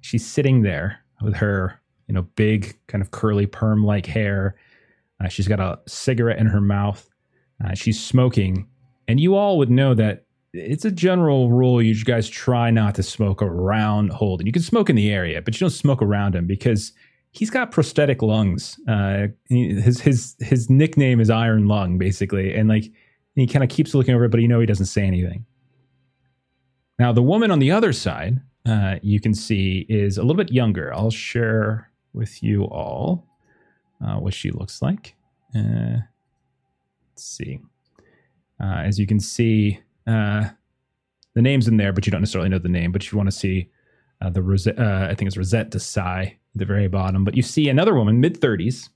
She's 0.00 0.26
sitting 0.26 0.62
there 0.62 0.98
with 1.22 1.34
her, 1.36 1.80
you 2.08 2.14
know, 2.14 2.22
big 2.36 2.76
kind 2.88 3.02
of 3.02 3.10
curly 3.10 3.46
perm 3.46 3.84
like 3.84 4.06
hair. 4.06 4.56
Uh, 5.22 5.28
she's 5.28 5.48
got 5.48 5.60
a 5.60 5.78
cigarette 5.86 6.38
in 6.38 6.46
her 6.46 6.60
mouth. 6.60 7.08
Uh, 7.64 7.74
she's 7.74 8.02
smoking, 8.02 8.66
and 9.06 9.20
you 9.20 9.36
all 9.36 9.56
would 9.56 9.70
know 9.70 9.94
that 9.94 10.26
it's 10.52 10.84
a 10.84 10.90
general 10.90 11.50
rule 11.50 11.80
you 11.80 11.94
guys 12.04 12.28
try 12.28 12.70
not 12.70 12.94
to 12.96 13.02
smoke 13.02 13.40
around 13.40 14.10
Holden. 14.12 14.46
You 14.46 14.52
can 14.52 14.62
smoke 14.62 14.90
in 14.90 14.96
the 14.96 15.10
area, 15.10 15.40
but 15.40 15.54
you 15.54 15.60
don't 15.60 15.70
smoke 15.70 16.02
around 16.02 16.34
him 16.34 16.46
because 16.46 16.92
he's 17.30 17.50
got 17.50 17.70
prosthetic 17.70 18.20
lungs. 18.20 18.78
Uh, 18.86 19.28
his 19.48 20.00
his 20.00 20.36
his 20.40 20.68
nickname 20.68 21.20
is 21.20 21.30
Iron 21.30 21.66
Lung, 21.66 21.98
basically, 21.98 22.54
and 22.54 22.68
like 22.68 22.90
he 23.34 23.46
kind 23.46 23.62
of 23.62 23.70
keeps 23.70 23.94
looking 23.94 24.14
over, 24.14 24.24
it, 24.24 24.30
but 24.30 24.40
you 24.40 24.48
know 24.48 24.60
he 24.60 24.66
doesn't 24.66 24.86
say 24.86 25.02
anything. 25.02 25.44
Now 26.98 27.12
the 27.12 27.22
woman 27.22 27.50
on 27.50 27.58
the 27.58 27.70
other 27.70 27.92
side, 27.92 28.40
uh, 28.66 28.96
you 29.02 29.20
can 29.20 29.34
see, 29.34 29.86
is 29.88 30.18
a 30.18 30.22
little 30.22 30.36
bit 30.36 30.52
younger. 30.52 30.92
I'll 30.94 31.10
share 31.10 31.90
with 32.12 32.42
you 32.42 32.64
all 32.64 33.26
uh, 34.04 34.16
what 34.16 34.34
she 34.34 34.50
looks 34.50 34.82
like. 34.82 35.14
Uh, 35.54 35.98
let's 37.10 37.24
see. 37.24 37.60
Uh, 38.60 38.82
as 38.84 38.98
you 38.98 39.06
can 39.06 39.18
see, 39.18 39.80
uh, 40.06 40.44
the 41.34 41.42
name's 41.42 41.68
in 41.68 41.76
there, 41.76 41.92
but 41.92 42.06
you 42.06 42.12
don't 42.12 42.20
necessarily 42.20 42.50
know 42.50 42.58
the 42.58 42.68
name. 42.68 42.92
But 42.92 43.10
you 43.10 43.16
want 43.16 43.30
to 43.30 43.36
see 43.36 43.70
uh, 44.20 44.30
the 44.30 44.42
Rosette, 44.42 44.78
I 44.78 45.14
think 45.14 45.28
it's 45.28 45.36
Rosette 45.36 45.70
Desai 45.70 46.26
at 46.26 46.36
the 46.54 46.64
very 46.64 46.88
bottom. 46.88 47.24
But 47.24 47.34
you 47.34 47.42
see 47.42 47.68
another 47.68 47.94
woman, 47.94 48.20
mid 48.20 48.40
30s. 48.40 48.90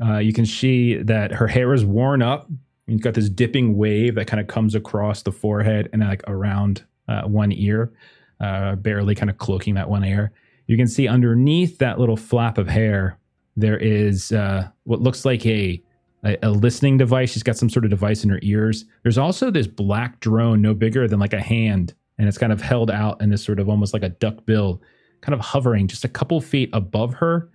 Uh, 0.00 0.18
you 0.18 0.32
can 0.32 0.46
see 0.46 1.02
that 1.02 1.32
her 1.32 1.48
hair 1.48 1.72
is 1.74 1.84
worn 1.84 2.22
up. 2.22 2.48
You've 2.90 3.02
got 3.02 3.14
this 3.14 3.28
dipping 3.28 3.76
wave 3.76 4.16
that 4.16 4.26
kind 4.26 4.40
of 4.40 4.46
comes 4.46 4.74
across 4.74 5.22
the 5.22 5.32
forehead 5.32 5.88
and 5.92 6.02
like 6.02 6.22
around 6.26 6.84
uh, 7.08 7.22
one 7.22 7.52
ear, 7.52 7.92
uh, 8.40 8.74
barely 8.76 9.14
kind 9.14 9.30
of 9.30 9.38
cloaking 9.38 9.74
that 9.74 9.88
one 9.88 10.04
ear. 10.04 10.32
You 10.66 10.76
can 10.76 10.86
see 10.86 11.08
underneath 11.08 11.78
that 11.78 11.98
little 11.98 12.16
flap 12.16 12.58
of 12.58 12.68
hair, 12.68 13.18
there 13.56 13.76
is 13.76 14.32
uh, 14.32 14.68
what 14.84 15.00
looks 15.00 15.24
like 15.24 15.44
a 15.46 15.82
a, 16.24 16.36
a, 16.42 16.50
listening 16.50 16.98
device. 16.98 17.32
She's 17.32 17.42
got 17.42 17.56
some 17.56 17.70
sort 17.70 17.84
of 17.84 17.90
device 17.90 18.24
in 18.24 18.30
her 18.30 18.40
ears. 18.42 18.84
There's 19.02 19.18
also 19.18 19.50
this 19.50 19.66
black 19.66 20.20
drone, 20.20 20.60
no 20.60 20.74
bigger 20.74 21.08
than 21.08 21.18
like 21.18 21.32
a 21.32 21.40
hand, 21.40 21.94
and 22.18 22.28
it's 22.28 22.38
kind 22.38 22.52
of 22.52 22.60
held 22.60 22.90
out 22.90 23.22
in 23.22 23.30
this 23.30 23.42
sort 23.42 23.58
of 23.58 23.68
almost 23.68 23.94
like 23.94 24.02
a 24.02 24.10
duck 24.10 24.44
bill, 24.44 24.82
kind 25.22 25.34
of 25.34 25.40
hovering 25.40 25.88
just 25.88 26.04
a 26.04 26.08
couple 26.08 26.40
feet 26.40 26.68
above 26.72 27.14
her 27.14 27.50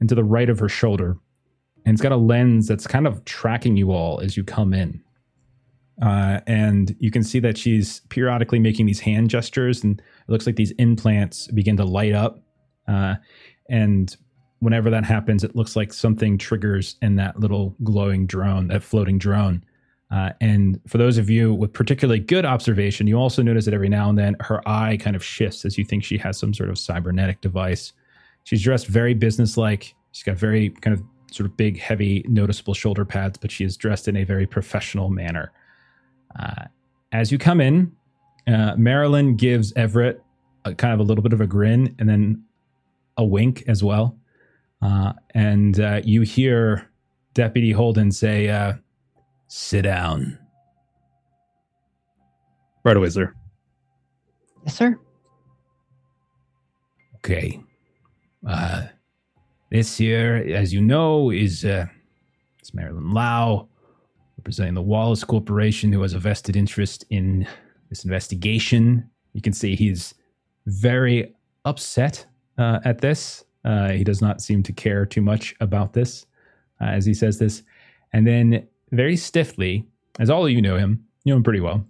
and 0.00 0.08
to 0.08 0.14
the 0.14 0.24
right 0.24 0.48
of 0.48 0.58
her 0.58 0.68
shoulder. 0.68 1.18
And 1.88 1.94
it's 1.94 2.02
got 2.02 2.12
a 2.12 2.18
lens 2.18 2.68
that's 2.68 2.86
kind 2.86 3.06
of 3.06 3.24
tracking 3.24 3.78
you 3.78 3.92
all 3.92 4.20
as 4.20 4.36
you 4.36 4.44
come 4.44 4.74
in. 4.74 5.02
Uh, 6.02 6.40
and 6.46 6.94
you 6.98 7.10
can 7.10 7.24
see 7.24 7.40
that 7.40 7.56
she's 7.56 8.00
periodically 8.10 8.58
making 8.58 8.84
these 8.84 9.00
hand 9.00 9.30
gestures, 9.30 9.82
and 9.82 9.98
it 9.98 10.30
looks 10.30 10.44
like 10.44 10.56
these 10.56 10.72
implants 10.72 11.46
begin 11.46 11.78
to 11.78 11.86
light 11.86 12.12
up. 12.12 12.40
Uh, 12.86 13.14
and 13.70 14.18
whenever 14.58 14.90
that 14.90 15.02
happens, 15.02 15.42
it 15.42 15.56
looks 15.56 15.76
like 15.76 15.94
something 15.94 16.36
triggers 16.36 16.96
in 17.00 17.16
that 17.16 17.40
little 17.40 17.74
glowing 17.82 18.26
drone, 18.26 18.68
that 18.68 18.82
floating 18.82 19.16
drone. 19.16 19.64
Uh, 20.10 20.32
and 20.42 20.78
for 20.86 20.98
those 20.98 21.16
of 21.16 21.30
you 21.30 21.54
with 21.54 21.72
particularly 21.72 22.20
good 22.20 22.44
observation, 22.44 23.06
you 23.06 23.16
also 23.16 23.40
notice 23.40 23.64
that 23.64 23.72
every 23.72 23.88
now 23.88 24.10
and 24.10 24.18
then 24.18 24.36
her 24.40 24.60
eye 24.68 24.98
kind 24.98 25.16
of 25.16 25.24
shifts 25.24 25.64
as 25.64 25.78
you 25.78 25.86
think 25.86 26.04
she 26.04 26.18
has 26.18 26.38
some 26.38 26.52
sort 26.52 26.68
of 26.68 26.76
cybernetic 26.78 27.40
device. 27.40 27.94
She's 28.44 28.60
dressed 28.62 28.88
very 28.88 29.14
businesslike. 29.14 29.94
She's 30.12 30.22
got 30.22 30.36
very 30.36 30.68
kind 30.68 30.92
of 30.92 31.02
sort 31.30 31.48
of 31.48 31.56
big, 31.56 31.78
heavy, 31.78 32.24
noticeable 32.28 32.74
shoulder 32.74 33.04
pads, 33.04 33.38
but 33.38 33.50
she 33.50 33.64
is 33.64 33.76
dressed 33.76 34.08
in 34.08 34.16
a 34.16 34.24
very 34.24 34.46
professional 34.46 35.08
manner. 35.08 35.52
Uh, 36.38 36.64
as 37.12 37.32
you 37.32 37.38
come 37.38 37.60
in, 37.60 37.92
uh, 38.46 38.74
Marilyn 38.76 39.36
gives 39.36 39.72
Everett 39.74 40.22
a, 40.64 40.74
kind 40.74 40.94
of 40.94 41.00
a 41.00 41.02
little 41.02 41.22
bit 41.22 41.32
of 41.32 41.40
a 41.40 41.46
grin 41.46 41.94
and 41.98 42.08
then 42.08 42.42
a 43.16 43.24
wink 43.24 43.64
as 43.68 43.82
well. 43.82 44.16
Uh, 44.80 45.12
and 45.34 45.80
uh, 45.80 46.00
you 46.04 46.22
hear 46.22 46.88
Deputy 47.34 47.72
Holden 47.72 48.12
say, 48.12 48.48
uh, 48.48 48.74
Sit 49.48 49.82
down. 49.82 50.38
Right 52.84 52.96
away, 52.96 53.08
sir. 53.08 53.34
Yes, 54.64 54.76
sir. 54.76 54.98
Okay. 57.16 57.60
Uh, 58.46 58.82
this 59.70 59.96
here, 59.96 60.44
as 60.54 60.72
you 60.72 60.80
know, 60.80 61.30
is 61.30 61.64
uh, 61.64 61.86
it's 62.58 62.74
Marilyn 62.74 63.12
Lau, 63.12 63.68
representing 64.38 64.74
the 64.74 64.82
Wallace 64.82 65.24
Corporation, 65.24 65.92
who 65.92 66.02
has 66.02 66.14
a 66.14 66.18
vested 66.18 66.56
interest 66.56 67.04
in 67.10 67.46
this 67.90 68.04
investigation. 68.04 69.08
You 69.32 69.42
can 69.42 69.52
see 69.52 69.76
he's 69.76 70.14
very 70.66 71.34
upset 71.64 72.26
uh, 72.56 72.80
at 72.84 73.00
this. 73.00 73.44
Uh, 73.64 73.90
he 73.90 74.04
does 74.04 74.22
not 74.22 74.40
seem 74.40 74.62
to 74.62 74.72
care 74.72 75.04
too 75.04 75.20
much 75.20 75.54
about 75.60 75.92
this 75.92 76.26
uh, 76.80 76.84
as 76.84 77.04
he 77.04 77.14
says 77.14 77.38
this. 77.38 77.62
And 78.12 78.26
then, 78.26 78.66
very 78.90 79.16
stiffly, 79.16 79.86
as 80.18 80.30
all 80.30 80.46
of 80.46 80.52
you 80.52 80.62
know 80.62 80.76
him, 80.76 81.04
you 81.24 81.32
know 81.32 81.36
him 81.36 81.42
pretty 81.42 81.60
well, 81.60 81.84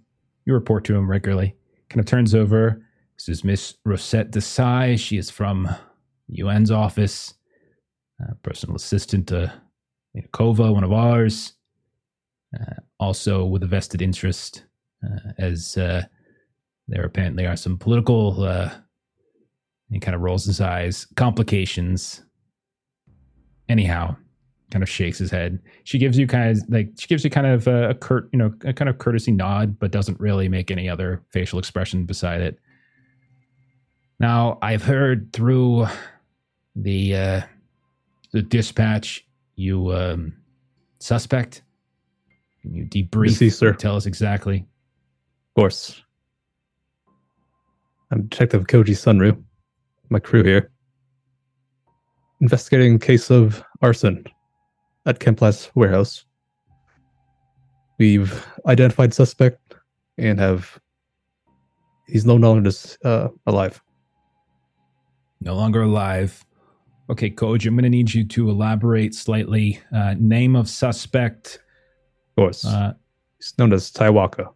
you 0.45 0.53
report 0.53 0.83
to 0.85 0.95
him 0.95 1.09
regularly, 1.09 1.55
kind 1.89 1.99
of 1.99 2.05
turns 2.05 2.35
over. 2.35 2.85
This 3.17 3.29
is 3.29 3.43
Miss 3.43 3.75
Rosette 3.85 4.31
Desai. 4.31 4.99
She 4.99 5.17
is 5.17 5.29
from 5.29 5.69
UN's 6.37 6.71
office, 6.71 7.33
uh, 8.21 8.33
personal 8.43 8.75
assistant 8.75 9.27
to 9.27 9.53
Kova, 10.33 10.73
one 10.73 10.83
of 10.83 10.91
ours, 10.91 11.53
uh, 12.59 12.75
also 12.99 13.45
with 13.45 13.63
a 13.63 13.67
vested 13.67 14.01
interest 14.01 14.65
uh, 15.03 15.31
as 15.37 15.77
uh, 15.77 16.03
there 16.87 17.03
apparently 17.03 17.45
are 17.45 17.55
some 17.55 17.77
political. 17.77 18.43
Uh, 18.43 18.69
he 19.89 19.99
kind 19.99 20.15
of 20.15 20.21
rolls 20.21 20.45
his 20.45 20.61
eyes. 20.61 21.07
Complications. 21.15 22.23
Anyhow, 23.69 24.15
kind 24.71 24.83
of 24.83 24.89
shakes 24.89 25.19
his 25.19 25.31
head. 25.31 25.59
She 25.83 25.97
gives 25.97 26.17
you 26.17 26.27
kind 26.27 26.51
of 26.51 26.63
like 26.69 26.89
she 26.97 27.07
gives 27.07 27.23
you 27.23 27.29
kind 27.29 27.47
of 27.47 27.67
a, 27.67 27.91
a 27.91 27.93
curt, 27.93 28.29
you 28.33 28.39
know, 28.39 28.53
a 28.65 28.73
kind 28.73 28.89
of 28.89 28.97
courtesy 28.97 29.31
nod, 29.31 29.79
but 29.79 29.91
doesn't 29.91 30.19
really 30.19 30.49
make 30.49 30.71
any 30.71 30.89
other 30.89 31.23
facial 31.29 31.59
expression 31.59 32.05
beside 32.05 32.41
it. 32.41 32.57
Now, 34.19 34.57
I've 34.61 34.83
heard 34.83 35.31
through 35.31 35.87
the 36.75 37.15
uh, 37.15 37.41
the 38.31 38.41
dispatch 38.41 39.25
you 39.55 39.93
um, 39.93 40.33
suspect. 40.99 41.63
Can 42.61 42.73
you 42.73 42.85
debrief? 42.85 43.51
Sir. 43.53 43.73
Tell 43.73 43.95
us 43.95 44.05
exactly. 44.05 44.57
Of 44.57 45.61
course. 45.61 46.03
I'm 48.11 48.23
Detective 48.23 48.65
Koji 48.67 48.97
Sun-Ru, 48.97 49.43
my 50.09 50.19
crew 50.19 50.43
here. 50.43 50.71
Investigating 52.41 52.95
a 52.95 52.99
case 52.99 53.29
of 53.29 53.63
arson 53.81 54.25
at 55.05 55.19
Chemplast 55.19 55.69
warehouse. 55.75 56.25
We've 57.99 58.45
identified 58.65 59.13
suspect 59.13 59.75
and 60.17 60.39
have 60.39 60.79
he's 62.07 62.25
no 62.25 62.35
longer 62.35 62.71
uh, 63.03 63.27
alive. 63.45 63.81
No 65.41 65.55
longer 65.55 65.83
alive. 65.83 66.45
Okay, 67.09 67.29
Coach, 67.29 67.65
I'm 67.65 67.73
going 67.75 67.83
to 67.83 67.89
need 67.89 68.13
you 68.13 68.23
to 68.23 68.49
elaborate 68.49 69.15
slightly. 69.15 69.79
Uh, 69.95 70.15
name 70.19 70.55
of 70.55 70.69
suspect. 70.69 71.59
Of 72.37 72.41
course. 72.43 72.63
Uh, 72.65 72.93
he's 73.37 73.53
known 73.57 73.73
as 73.73 73.89
Ty 73.89 74.11
Walker. 74.11 74.47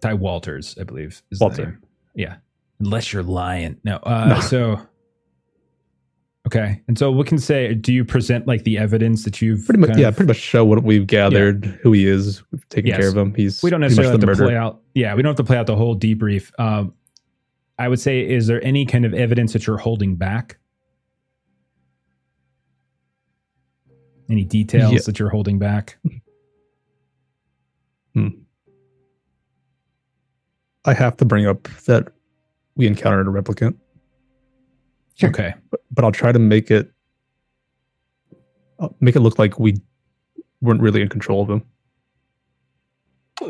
Ty 0.00 0.14
Walters, 0.14 0.76
I 0.78 0.84
believe. 0.84 1.22
Is 1.30 1.40
Walter. 1.40 1.80
Yeah. 2.14 2.36
Unless 2.80 3.12
you're 3.12 3.22
lying. 3.22 3.78
No. 3.84 3.96
Uh, 3.96 4.34
No. 4.34 4.40
So. 4.40 4.80
Okay. 6.46 6.80
And 6.88 6.98
so 6.98 7.10
we 7.10 7.24
can 7.24 7.38
say, 7.38 7.74
do 7.74 7.92
you 7.92 8.04
present 8.04 8.46
like 8.46 8.64
the 8.64 8.78
evidence 8.78 9.24
that 9.24 9.42
you've 9.42 9.64
Pretty 9.66 9.80
much, 9.80 9.96
yeah, 9.98 10.08
of- 10.08 10.16
pretty 10.16 10.28
much 10.28 10.36
show 10.38 10.64
what 10.64 10.82
we've 10.82 11.06
gathered, 11.06 11.64
who 11.82 11.92
he 11.92 12.06
is, 12.06 12.42
we've 12.52 12.66
taken 12.68 12.88
Yes. 12.88 12.98
care 13.00 13.08
of 13.08 13.16
him. 13.16 13.34
He's 13.34 13.62
we 13.62 13.70
don't 13.70 13.80
necessarily 13.80 14.12
have 14.12 14.20
to 14.20 14.26
the 14.26 14.34
play 14.34 14.56
out. 14.56 14.80
Yeah, 14.94 15.14
we 15.14 15.22
don't 15.22 15.30
have 15.30 15.36
to 15.36 15.44
play 15.44 15.56
out 15.56 15.66
the 15.66 15.76
whole 15.76 15.98
debrief. 15.98 16.50
Um, 16.58 16.94
I 17.78 17.88
would 17.88 18.00
say, 18.00 18.20
is 18.26 18.46
there 18.46 18.64
any 18.64 18.86
kind 18.86 19.04
of 19.04 19.12
evidence 19.14 19.52
that 19.54 19.66
you're 19.66 19.76
holding 19.78 20.16
back? 20.16 20.58
Any 24.30 24.44
details 24.44 24.92
Yeah. 24.92 24.98
that 25.06 25.18
you're 25.18 25.30
holding 25.30 25.58
back? 25.58 25.98
Hmm. 28.14 28.28
I 30.84 30.94
have 30.94 31.16
to 31.18 31.24
bring 31.24 31.46
up 31.46 31.64
that 31.86 32.08
we 32.76 32.86
encountered 32.86 33.26
a 33.26 33.30
replicant, 33.30 33.76
Sure. 35.14 35.30
Okay. 35.30 35.54
but, 35.70 35.80
but 35.90 36.04
I'll 36.04 36.12
try 36.12 36.32
to 36.32 36.38
make 36.38 36.70
it 36.70 36.90
I'll 38.80 38.94
make 39.00 39.16
it 39.16 39.20
look 39.20 39.38
like 39.40 39.58
we 39.58 39.74
weren't 40.60 40.80
really 40.80 41.02
in 41.02 41.08
control 41.08 41.42
of 41.42 41.50
him. 41.50 41.62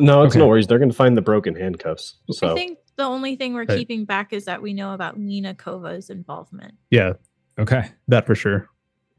No, 0.00 0.22
it's 0.22 0.32
Okay. 0.32 0.38
no 0.38 0.46
worries. 0.48 0.66
They're 0.66 0.78
going 0.78 0.90
to 0.90 0.96
find 0.96 1.16
the 1.18 1.22
broken 1.22 1.54
handcuffs. 1.54 2.14
So 2.30 2.50
I 2.50 2.54
think 2.54 2.78
the 2.96 3.02
only 3.04 3.36
thing 3.36 3.52
we're 3.52 3.64
Right. 3.66 3.76
keeping 3.78 4.06
back 4.06 4.32
is 4.32 4.46
that 4.46 4.62
we 4.62 4.72
know 4.72 4.94
about 4.94 5.18
Lena 5.18 5.54
Kova's 5.54 6.08
involvement. 6.08 6.74
Yeah, 6.90 7.12
Okay. 7.58 7.90
that 8.08 8.24
for 8.26 8.34
sure. 8.34 8.68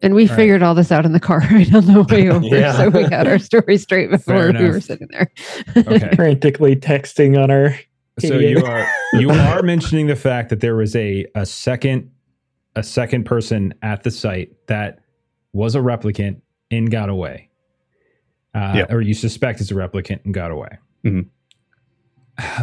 And 0.02 0.16
we 0.16 0.24
All 0.24 0.30
right. 0.30 0.36
figured 0.38 0.64
all 0.64 0.76
this 0.76 0.92
out 0.92 1.06
in 1.06 1.12
the 1.12 1.20
car 1.20 1.40
right 1.52 1.74
on 1.74 1.86
the 1.86 2.04
way 2.10 2.30
over. 2.30 2.46
Yeah. 2.46 2.78
So 2.78 2.90
we 2.90 3.04
had 3.04 3.28
our 3.28 3.38
story 3.40 3.78
straight 3.78 4.10
before 4.10 4.52
we 4.54 4.70
were 4.70 4.80
sitting 4.80 5.08
there. 5.12 5.30
Okay. 5.76 6.10
Frantically 6.16 6.76
texting 6.76 7.42
on 7.42 7.52
our. 7.52 7.78
so 8.20 8.38
you 8.38 8.64
are 8.66 8.88
you 9.14 9.30
are 9.32 9.62
mentioning 9.62 10.08
the 10.08 10.16
fact 10.16 10.50
that 10.50 10.60
there 10.62 10.76
was 10.76 10.96
a 10.96 11.26
a 11.36 11.46
second 11.46 12.12
a 12.76 12.84
second 12.84 13.24
person 13.26 13.74
at 13.82 14.04
the 14.04 14.12
site 14.12 14.52
that 14.68 15.00
was 15.54 15.76
a 15.76 15.80
replicant 15.80 16.40
and 16.72 16.92
got 16.92 17.10
away 17.10 17.50
uh, 18.54 18.74
Yeah. 18.76 18.86
or 18.94 19.02
you 19.02 19.14
suspect 19.14 19.60
is 19.62 19.72
a 19.72 19.74
replicant 19.74 20.24
and 20.26 20.34
got 20.34 20.52
away 20.52 20.78
Mhm. 21.06 21.28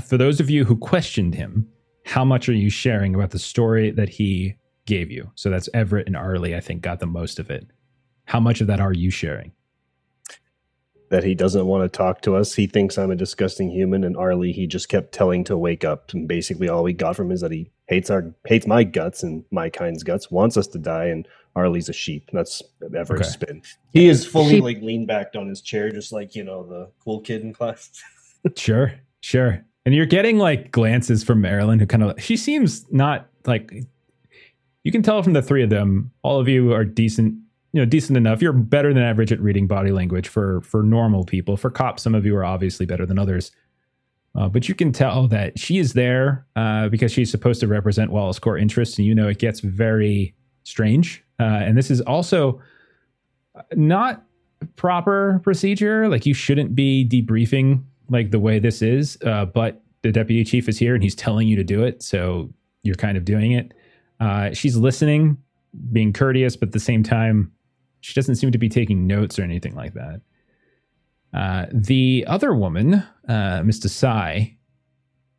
for 0.05 0.17
those 0.17 0.41
of 0.41 0.49
you 0.51 0.65
who 0.65 0.77
questioned 0.77 1.35
him 1.35 1.67
how 2.05 2.25
much 2.25 2.49
are 2.49 2.53
you 2.55 2.71
sharing 2.71 3.15
about 3.15 3.31
the 3.31 3.39
story 3.39 3.91
that 3.91 4.09
he 4.09 4.55
gave 4.87 5.11
you 5.11 5.31
so 5.35 5.51
that's 5.51 5.69
everett 5.75 6.07
and 6.07 6.17
arly 6.17 6.57
i 6.57 6.61
think 6.61 6.81
got 6.83 7.01
the 7.01 7.07
most 7.07 7.39
of 7.39 7.51
it 7.51 7.67
how 8.27 8.41
much 8.41 8.61
of 8.61 8.67
that 8.67 8.81
are 8.81 8.93
you 8.93 9.11
sharing 9.11 9.53
that 11.09 11.23
he 11.23 11.35
doesn't 11.37 11.67
want 11.67 11.85
to 11.85 11.97
talk 11.97 12.21
to 12.23 12.35
us. 12.35 12.55
He 12.55 12.67
thinks 12.67 12.99
I'm 12.99 13.13
a 13.13 13.15
disgusting 13.17 13.71
human, 13.71 14.03
and 14.03 14.17
Arly 14.17 14.51
he 14.51 14.67
just 14.67 14.89
kept 14.89 15.13
telling 15.13 15.45
to 15.45 15.57
wake 15.57 15.85
up. 15.85 16.13
And 16.13 16.27
basically, 16.27 16.69
all 16.69 16.83
we 16.83 16.93
got 16.93 17.15
from 17.15 17.27
him 17.29 17.33
is 17.33 17.43
that 17.43 17.53
he 17.53 17.71
hates 17.87 18.11
our 18.11 18.35
hates 18.45 18.67
my 18.67 18.83
guts 18.83 19.23
and 19.23 19.45
my 19.53 19.71
kind's 19.71 20.03
guts, 20.03 20.33
wants 20.33 20.57
us 20.57 20.67
to 20.67 20.79
die, 20.81 21.05
and 21.05 21.29
Arly's 21.55 21.89
a 21.89 21.93
sheep. 21.93 22.29
That's 22.33 22.61
Everett's 22.83 23.11
Okay. 23.37 23.47
spin. 23.47 23.63
He 23.93 24.09
is 24.09 24.27
fully 24.27 24.55
Sheep. 24.55 24.65
like 24.65 24.83
leaned 24.83 25.07
back 25.07 25.29
on 25.37 25.47
his 25.49 25.61
chair, 25.61 25.93
just 25.93 26.11
like 26.11 26.35
you 26.35 26.43
know 26.43 26.67
the 26.67 26.91
cool 27.05 27.21
kid 27.21 27.43
in 27.43 27.53
class. 27.53 27.91
Sure, 28.57 28.93
sure. 29.21 29.65
And 29.85 29.95
you're 29.95 30.07
getting 30.07 30.39
like 30.39 30.73
glances 30.73 31.23
from 31.23 31.41
Marilyn, 31.41 31.79
who 31.79 31.87
kind 31.87 32.03
of 32.03 32.21
she 32.21 32.37
seems 32.37 32.85
not 32.93 33.29
like 33.47 33.73
you 34.87 34.93
can 34.93 35.03
tell 35.03 35.21
from 35.21 35.33
the 35.33 35.43
three 35.43 35.65
of 35.65 35.69
them. 35.69 36.13
All 36.23 36.39
of 36.39 36.47
you 36.47 36.73
are 36.73 36.85
decent, 36.85 37.35
you 37.73 37.81
know, 37.81 37.85
decent 37.85 38.17
enough. 38.17 38.41
You're 38.41 38.53
better 38.53 38.95
than 38.95 39.03
average 39.03 39.33
at 39.33 39.41
reading 39.41 39.67
body 39.67 39.91
language 39.91 40.29
for 40.29 40.61
for 40.61 40.85
normal 40.85 41.25
people. 41.25 41.57
For 41.57 41.71
cops, 41.71 42.05
some 42.05 42.15
of 42.15 42.25
you 42.25 42.37
are 42.37 42.45
obviously 42.45 42.87
better 42.87 43.05
than 43.05 43.19
others. 43.19 43.51
Uh, 44.37 44.49
but 44.49 44.69
you 44.69 44.77
can 44.77 44.93
tell 44.93 45.27
that 45.27 45.59
she 45.59 45.79
is 45.79 45.95
there 45.95 46.47
uh, 46.55 46.89
because 46.89 47.11
she's 47.11 47.33
supposed 47.33 47.59
to 47.59 47.67
represent 47.67 48.13
Wallace 48.13 48.39
Core 48.39 48.57
interests, 48.57 48.97
and 48.97 49.09
you 49.09 49.13
know 49.13 49.27
it 49.27 49.41
gets 49.41 49.59
very 49.59 50.37
strange. 50.63 51.25
Uh, 51.41 51.65
and 51.65 51.77
this 51.77 51.91
is 51.91 52.01
also 52.03 52.63
not 53.75 54.25
proper 54.77 55.41
procedure. 55.43 56.09
Like 56.09 56.27
you 56.27 56.35
shouldn't 56.35 56.77
be 56.77 57.05
debriefing 57.05 57.83
like 58.09 58.31
the 58.31 58.39
way 58.39 58.61
this 58.61 58.83
is, 58.83 59.19
uh, 59.27 59.47
but 59.47 59.83
the 60.03 60.13
deputy 60.13 60.45
chief 60.45 60.69
is 60.69 60.79
here 60.79 60.95
and 60.95 61.03
he's 61.03 61.17
telling 61.17 61.49
you 61.49 61.57
to 61.57 61.65
do 61.65 61.83
it, 61.83 62.05
so 62.05 62.51
you're 62.85 62.95
kind 62.95 63.17
of 63.17 63.25
doing 63.25 63.51
it. 63.51 63.75
Uh, 64.21 64.53
she's 64.53 64.77
listening, 64.77 65.39
being 65.93 66.13
courteous, 66.13 66.57
but 66.57 66.69
at 66.69 66.73
the 66.73 66.81
same 66.81 67.03
time, 67.03 67.53
she 68.01 68.15
doesn't 68.15 68.37
seem 68.37 68.53
to 68.53 68.59
be 68.59 68.69
taking 68.69 69.07
notes 69.07 69.39
or 69.39 69.43
anything 69.43 69.75
like 69.75 69.95
that. 69.95 70.21
Uh, 71.35 71.67
the 71.73 72.25
other 72.29 72.55
woman, 72.55 73.03
uh, 73.29 73.63
Miss 73.65 73.81
Desai, 73.81 74.57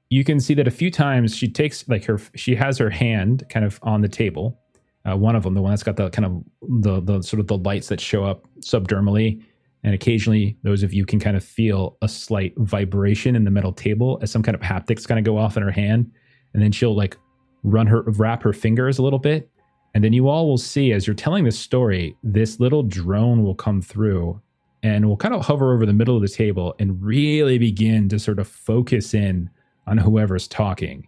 you 0.09 0.23
can 0.23 0.39
see 0.39 0.53
that 0.53 0.67
a 0.67 0.71
few 0.71 0.91
times 0.91 1.35
she 1.35 1.47
takes 1.47 1.87
like 1.87 2.05
her, 2.05 2.19
she 2.35 2.55
has 2.55 2.77
her 2.77 2.89
hand 2.89 3.45
kind 3.49 3.65
of 3.65 3.79
on 3.83 4.01
the 4.01 4.07
table. 4.07 4.59
Uh, 5.05 5.15
one 5.15 5.35
of 5.35 5.43
them, 5.43 5.53
the 5.53 5.61
one 5.61 5.71
that's 5.71 5.83
got 5.83 5.95
the 5.95 6.09
kind 6.09 6.25
of 6.25 6.43
the 6.81 6.99
the 7.01 7.21
sort 7.21 7.39
of 7.39 7.47
the 7.47 7.57
lights 7.57 7.87
that 7.87 8.01
show 8.01 8.25
up 8.25 8.45
subdermally, 8.59 9.41
and 9.83 9.93
occasionally 9.93 10.57
those 10.63 10.83
of 10.83 10.93
you 10.93 11.05
can 11.05 11.19
kind 11.19 11.37
of 11.37 11.43
feel 11.43 11.97
a 12.01 12.09
slight 12.09 12.53
vibration 12.57 13.35
in 13.35 13.45
the 13.45 13.51
metal 13.51 13.71
table 13.71 14.19
as 14.21 14.29
some 14.29 14.43
kind 14.43 14.55
of 14.55 14.61
haptics 14.61 15.07
kind 15.07 15.17
of 15.17 15.23
go 15.23 15.37
off 15.37 15.55
in 15.55 15.63
her 15.63 15.71
hand, 15.71 16.11
and 16.53 16.61
then 16.61 16.71
she'll 16.73 16.95
like 16.95 17.17
run 17.63 17.88
her 17.88 18.03
wrap 18.03 18.43
her 18.43 18.53
fingers 18.53 18.97
a 18.97 19.03
little 19.03 19.19
bit, 19.19 19.49
and 19.93 20.03
then 20.03 20.13
you 20.13 20.27
all 20.27 20.47
will 20.47 20.57
see 20.57 20.91
as 20.91 21.07
you're 21.07 21.15
telling 21.15 21.43
this 21.43 21.57
story, 21.57 22.15
this 22.23 22.59
little 22.59 22.84
drone 22.84 23.43
will 23.43 23.55
come 23.55 23.81
through 23.81 24.41
and 24.84 25.07
will 25.07 25.17
kind 25.17 25.34
of 25.34 25.45
hover 25.45 25.73
over 25.73 25.85
the 25.85 25.93
middle 25.93 26.15
of 26.15 26.21
the 26.21 26.27
table 26.27 26.75
and 26.79 27.01
really 27.01 27.57
begin 27.57 28.07
to 28.09 28.19
sort 28.19 28.39
of 28.39 28.47
focus 28.47 29.13
in 29.13 29.49
on 29.88 29.97
whoever's 29.97 30.47
talking. 30.47 31.07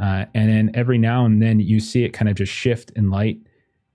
Uh, 0.00 0.24
and 0.34 0.48
then 0.48 0.70
every 0.74 0.98
now 0.98 1.24
and 1.24 1.42
then 1.42 1.60
you 1.60 1.78
see 1.78 2.04
it 2.04 2.10
kind 2.10 2.28
of 2.28 2.34
just 2.34 2.52
shift 2.52 2.90
in 2.96 3.10
light. 3.10 3.38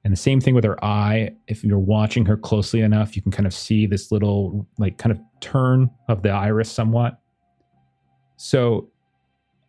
And 0.03 0.13
the 0.13 0.17
same 0.17 0.39
thing 0.39 0.53
with 0.53 0.63
her 0.63 0.83
eye. 0.85 1.31
If 1.47 1.63
you're 1.63 1.79
watching 1.79 2.25
her 2.27 2.37
closely 2.37 2.81
enough, 2.81 3.15
you 3.15 3.23
can 3.23 3.31
kind 3.31 3.47
of 3.47 3.53
see 3.53 3.87
this 3.87 4.11
little, 4.11 4.67
like, 4.77 4.99
kind 4.99 5.11
of 5.11 5.19
turn 5.39 5.89
of 6.07 6.21
the 6.21 6.29
iris 6.29 6.71
somewhat. 6.71 7.19
So, 8.37 8.91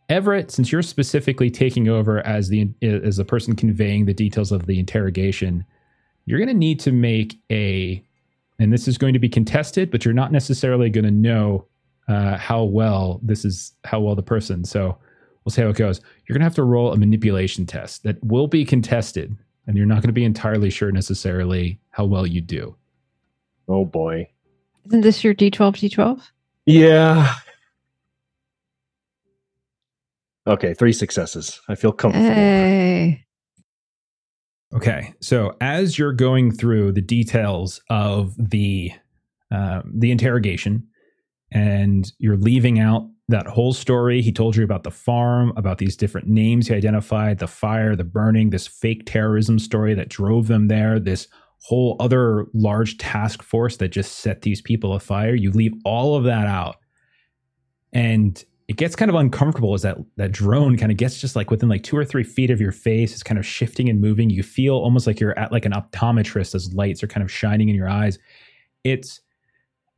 Everett, 0.09 0.51
since 0.51 0.71
you're 0.71 0.83
specifically 0.83 1.51
taking 1.51 1.89
over 1.89 2.25
as 2.25 2.49
the 2.49 2.69
as 2.83 3.17
the 3.17 3.25
person 3.25 3.57
conveying 3.57 4.05
the 4.05 4.15
details 4.15 4.53
of 4.53 4.67
the 4.67 4.79
interrogation, 4.79 5.65
you're 6.27 6.39
going 6.39 6.49
to 6.49 6.55
need 6.55 6.79
to 6.81 6.93
make 6.93 7.41
a, 7.51 8.05
and 8.59 8.73
this 8.73 8.87
is 8.87 8.99
going 8.99 9.15
to 9.15 9.19
be 9.19 9.29
contested, 9.29 9.91
but 9.91 10.05
you're 10.05 10.15
not 10.15 10.33
necessarily 10.33 10.91
going 10.91 11.05
to 11.05 11.11
know 11.11 11.67
uh, 12.09 12.37
how 12.37 12.63
well 12.63 13.21
this 13.23 13.45
is 13.45 13.73
how 13.85 14.01
well 14.01 14.15
the 14.15 14.23
person. 14.23 14.65
So 14.65 14.97
we'll 15.45 15.53
see 15.53 15.63
how 15.63 15.69
it 15.69 15.77
goes. 15.77 16.01
You're 16.27 16.35
going 16.35 16.41
to 16.41 16.47
have 16.47 16.55
to 16.55 16.65
roll 16.65 16.93
a 16.93 16.97
manipulation 16.97 17.67
test 17.67 18.05
that 18.05 18.23
will 18.23 18.47
be 18.47 18.65
contested, 18.65 19.37
and 19.67 19.77
you're 19.77 19.87
not 19.87 20.03
going 20.03 20.09
to 20.09 20.13
be 20.13 20.25
entirely 20.25 20.71
sure 20.71 20.93
necessarily 20.93 21.81
how 21.91 22.05
well 22.05 22.27
you 22.27 22.41
do. 22.41 22.77
Oh 23.69 23.85
boy. 23.85 24.29
Isn't 24.87 25.01
this 25.01 25.25
your 25.25 25.35
D12 25.35 25.91
D12? 25.91 26.23
Yeah. 26.67 27.35
Okay, 30.47 30.75
three 30.75 30.93
successes. 30.93 31.61
I 31.69 31.75
feel 31.75 31.93
comfortable. 31.93 32.29
Hey. 32.29 33.25
Okay, 34.75 35.15
so 35.21 35.57
as 35.61 35.99
you're 35.99 36.13
going 36.13 36.53
through 36.53 36.93
the 36.93 37.01
details 37.01 37.81
of 37.89 38.35
the 38.37 38.93
um, 39.51 39.93
the 39.95 40.11
interrogation, 40.11 40.87
and 41.53 42.13
you're 42.19 42.37
leaving 42.37 42.81
out 42.81 43.09
that 43.29 43.47
whole 43.47 43.73
story. 43.73 44.23
He 44.23 44.33
told 44.33 44.57
you 44.57 44.65
about 44.65 44.85
the 44.85 44.91
farm, 44.91 45.53
about 45.57 45.79
these 45.79 45.97
different 45.97 46.29
names 46.29 46.69
he 46.69 46.75
identified, 46.75 47.39
the 47.39 47.49
fire, 47.49 47.97
the 47.97 48.05
burning, 48.05 48.51
this 48.51 48.67
fake 48.67 49.03
terrorism 49.07 49.59
story 49.59 49.95
that 49.95 50.09
drove 50.09 50.47
them 50.47 50.69
there, 50.69 51.01
this 51.01 51.27
whole 51.63 51.97
other 51.99 52.47
large 52.55 52.99
task 52.99 53.43
force 53.43 53.79
that 53.79 53.89
just 53.89 54.19
set 54.19 54.43
these 54.43 54.61
people 54.61 54.93
afire. 54.93 55.35
You 55.35 55.51
leave 55.51 55.75
all 55.85 56.15
of 56.15 56.25
that 56.25 56.47
out. 56.47 56.77
And 57.93 58.43
it 58.69 58.77
gets 58.77 58.97
kind 58.97 59.09
of 59.09 59.15
uncomfortable 59.15 59.75
as 59.75 59.83
that 59.83 59.99
that 60.17 60.33
drone 60.33 60.77
kind 60.77 60.91
of 60.91 60.99
gets 60.99 61.21
just 61.21 61.37
like 61.37 61.51
within 61.51 61.69
like 61.69 61.83
two 61.83 61.97
or 61.97 62.05
three 62.05 62.25
feet 62.25 62.51
of 62.51 62.61
your 62.61 62.73
face. 62.73 63.13
It's 63.13 63.23
kind 63.23 63.39
of 63.39 63.47
shifting 63.47 63.89
and 63.89 64.01
moving. 64.01 64.29
You 64.29 64.43
feel 64.43 64.75
almost 64.75 65.07
like 65.07 65.21
you're 65.21 65.39
at 65.39 65.53
like 65.53 65.65
an 65.65 65.73
optometrist 65.73 66.55
as 66.55 66.75
lights 66.75 67.03
are 67.03 67.07
kind 67.07 67.23
of 67.23 67.31
shining 67.31 67.69
in 67.69 67.77
your 67.77 67.89
eyes. 67.89 68.19
It's 68.83 69.21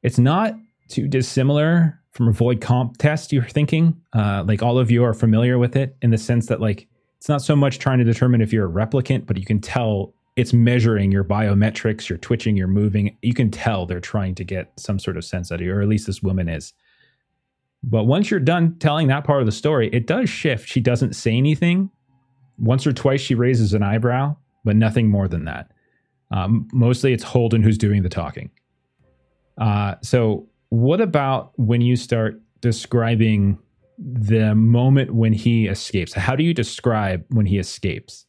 it's 0.03 0.19
not 0.19 0.55
too 0.89 1.09
dissimilar 1.09 2.01
from 2.13 2.29
a 2.29 2.33
Voight-Kampff 2.33 2.97
test. 2.99 3.33
You're 3.33 3.45
thinking 3.45 4.01
uh, 4.13 4.45
like 4.47 4.63
all 4.63 4.79
of 4.79 4.91
you 4.91 5.05
are 5.05 5.15
familiar 5.15 5.59
with 5.59 5.77
it 5.77 5.97
in 6.03 6.11
the 6.11 6.19
sense 6.19 6.47
that 6.47 6.61
like 6.61 6.89
it's 7.17 7.29
not 7.29 7.43
so 7.43 7.57
much 7.57 7.79
trying 7.79 7.99
to 7.99 8.05
determine 8.05 8.41
if 8.41 8.53
you're 8.53 8.69
a 8.69 8.73
replicant, 8.73 9.27
but 9.27 9.37
you 9.37 9.45
can 9.45 9.61
tell 9.61 10.15
it's 10.37 10.53
measuring 10.53 11.11
your 11.11 11.25
biometrics, 11.25 12.09
you're 12.09 12.19
twitching, 12.19 12.57
you're 12.57 12.69
moving. 12.69 13.17
You 13.23 13.35
can 13.35 13.51
tell 13.51 13.87
they're 13.87 13.99
trying 13.99 14.37
to 14.37 14.45
get 14.45 14.73
some 14.77 15.01
sort 15.01 15.17
of 15.17 15.25
sense 15.25 15.51
out 15.51 15.61
of 15.61 15.67
you, 15.67 15.75
or 15.75 15.83
at 15.83 15.89
least 15.89 16.07
this 16.07 16.23
woman 16.23 16.49
is. 16.49 16.75
But 17.83 18.05
once 18.05 18.31
you're 18.31 18.41
done 18.41 18.77
telling 18.79 19.07
that 19.09 19.25
part 19.25 19.41
of 19.41 19.47
the 19.47 19.53
story, 19.53 19.89
it 19.93 20.07
does 20.07 20.29
shift. 20.29 20.69
She 20.69 20.81
doesn't 20.81 21.15
say 21.15 21.33
anything. 21.33 21.91
Once 22.59 22.87
or 22.87 22.93
twice, 22.93 23.21
she 23.21 23.35
raises 23.35 23.73
an 23.73 23.83
eyebrow, 23.83 24.37
but 24.65 24.75
nothing 24.77 25.09
more 25.09 25.29
than 25.29 25.45
that. 25.45 25.71
Um, 26.33 26.69
mostly, 26.73 27.13
it's 27.13 27.23
Holden 27.23 27.63
who's 27.63 27.79
doing 27.79 28.03
the 28.03 28.09
talking. 28.09 28.51
Uh, 29.57 29.95
so, 30.03 30.49
what 30.71 31.01
about 31.01 31.53
when 31.57 31.81
you 31.81 31.97
start 31.97 32.41
describing 32.61 33.59
the 33.99 34.55
moment 34.55 35.15
when 35.15 35.33
he 35.33 35.67
escapes? 35.69 36.13
How 36.13 36.37
do 36.37 36.43
you 36.43 36.53
describe 36.53 37.25
when 37.31 37.47
he 37.47 37.59
escapes? 37.59 38.27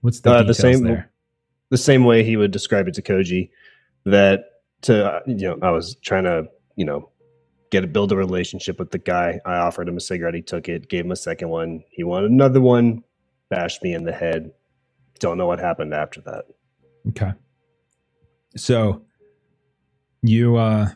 What's 0.00 0.20
the, 0.20 0.30
Uh, 0.30 0.42
the 0.44 0.54
same- 0.54 0.84
there? 0.84 1.10
the 1.70 1.76
same 1.76 2.04
way 2.04 2.22
he 2.24 2.36
would 2.36 2.50
describe 2.50 2.88
it 2.88 2.94
to 2.94 3.02
Koji 3.02 3.50
that 4.06 4.44
to 4.82 5.04
uh, 5.12 5.20
you 5.26 5.48
know 5.48 5.58
I 5.60 5.70
was 5.70 5.96
trying 5.96 6.24
to 6.24 6.48
you 6.78 6.84
know 6.84 7.10
get 7.70 7.84
a 7.84 7.86
build 7.86 8.12
a 8.12 8.16
relationship 8.16 8.78
with 8.78 8.90
the 8.90 8.98
guy. 8.98 9.40
I 9.44 9.56
offered 9.56 9.88
him 9.88 9.96
a 9.98 10.00
cigarette, 10.00 10.34
he 10.34 10.40
took 10.40 10.68
it, 10.68 10.88
gave 10.88 11.04
him 11.04 11.12
a 11.12 11.16
second 11.16 11.50
one. 11.50 11.84
He 11.90 12.04
wanted 12.04 12.30
another 12.30 12.62
one, 12.62 13.04
bashed 13.50 13.82
me 13.82 13.92
in 13.92 14.04
the 14.04 14.12
head. 14.12 14.52
Don't 15.18 15.36
know 15.36 15.46
what 15.46 15.58
happened 15.58 15.92
after 15.92 16.22
that. 16.22 16.44
Okay. 17.10 17.32
So 18.56 19.02
you 20.22 20.56
uh 20.56 20.90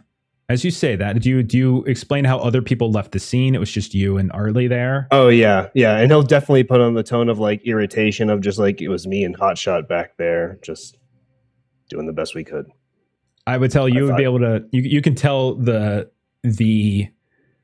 as 0.48 0.64
you 0.64 0.70
say 0.70 0.96
that, 0.96 1.20
do 1.20 1.30
you 1.30 1.42
do 1.42 1.58
you 1.58 1.84
explain 1.84 2.24
how 2.24 2.38
other 2.38 2.62
people 2.62 2.90
left 2.90 3.12
the 3.12 3.18
scene? 3.18 3.54
It 3.54 3.58
was 3.58 3.70
just 3.70 3.92
you 3.92 4.16
and 4.18 4.30
Arly 4.32 4.68
there? 4.68 5.08
Oh 5.10 5.28
yeah, 5.28 5.68
yeah, 5.74 5.96
and 5.96 6.10
he'll 6.10 6.22
definitely 6.22 6.64
put 6.64 6.80
on 6.80 6.94
the 6.94 7.02
tone 7.02 7.28
of 7.28 7.38
like 7.38 7.62
irritation 7.64 8.30
of 8.30 8.40
just 8.40 8.58
like 8.58 8.80
it 8.80 8.88
was 8.88 9.06
me 9.06 9.24
and 9.24 9.36
Hotshot 9.36 9.88
back 9.88 10.16
there, 10.16 10.58
just 10.62 10.98
doing 11.88 12.06
the 12.06 12.12
best 12.12 12.34
we 12.34 12.44
could. 12.44 12.66
I 13.46 13.56
would 13.56 13.70
tell 13.70 13.88
you 13.88 14.06
I 14.06 14.10
would 14.10 14.16
be 14.16 14.24
able 14.24 14.38
to 14.40 14.64
you 14.70 14.82
you 14.82 15.02
can 15.02 15.14
tell 15.14 15.54
the 15.54 16.10
the 16.42 17.08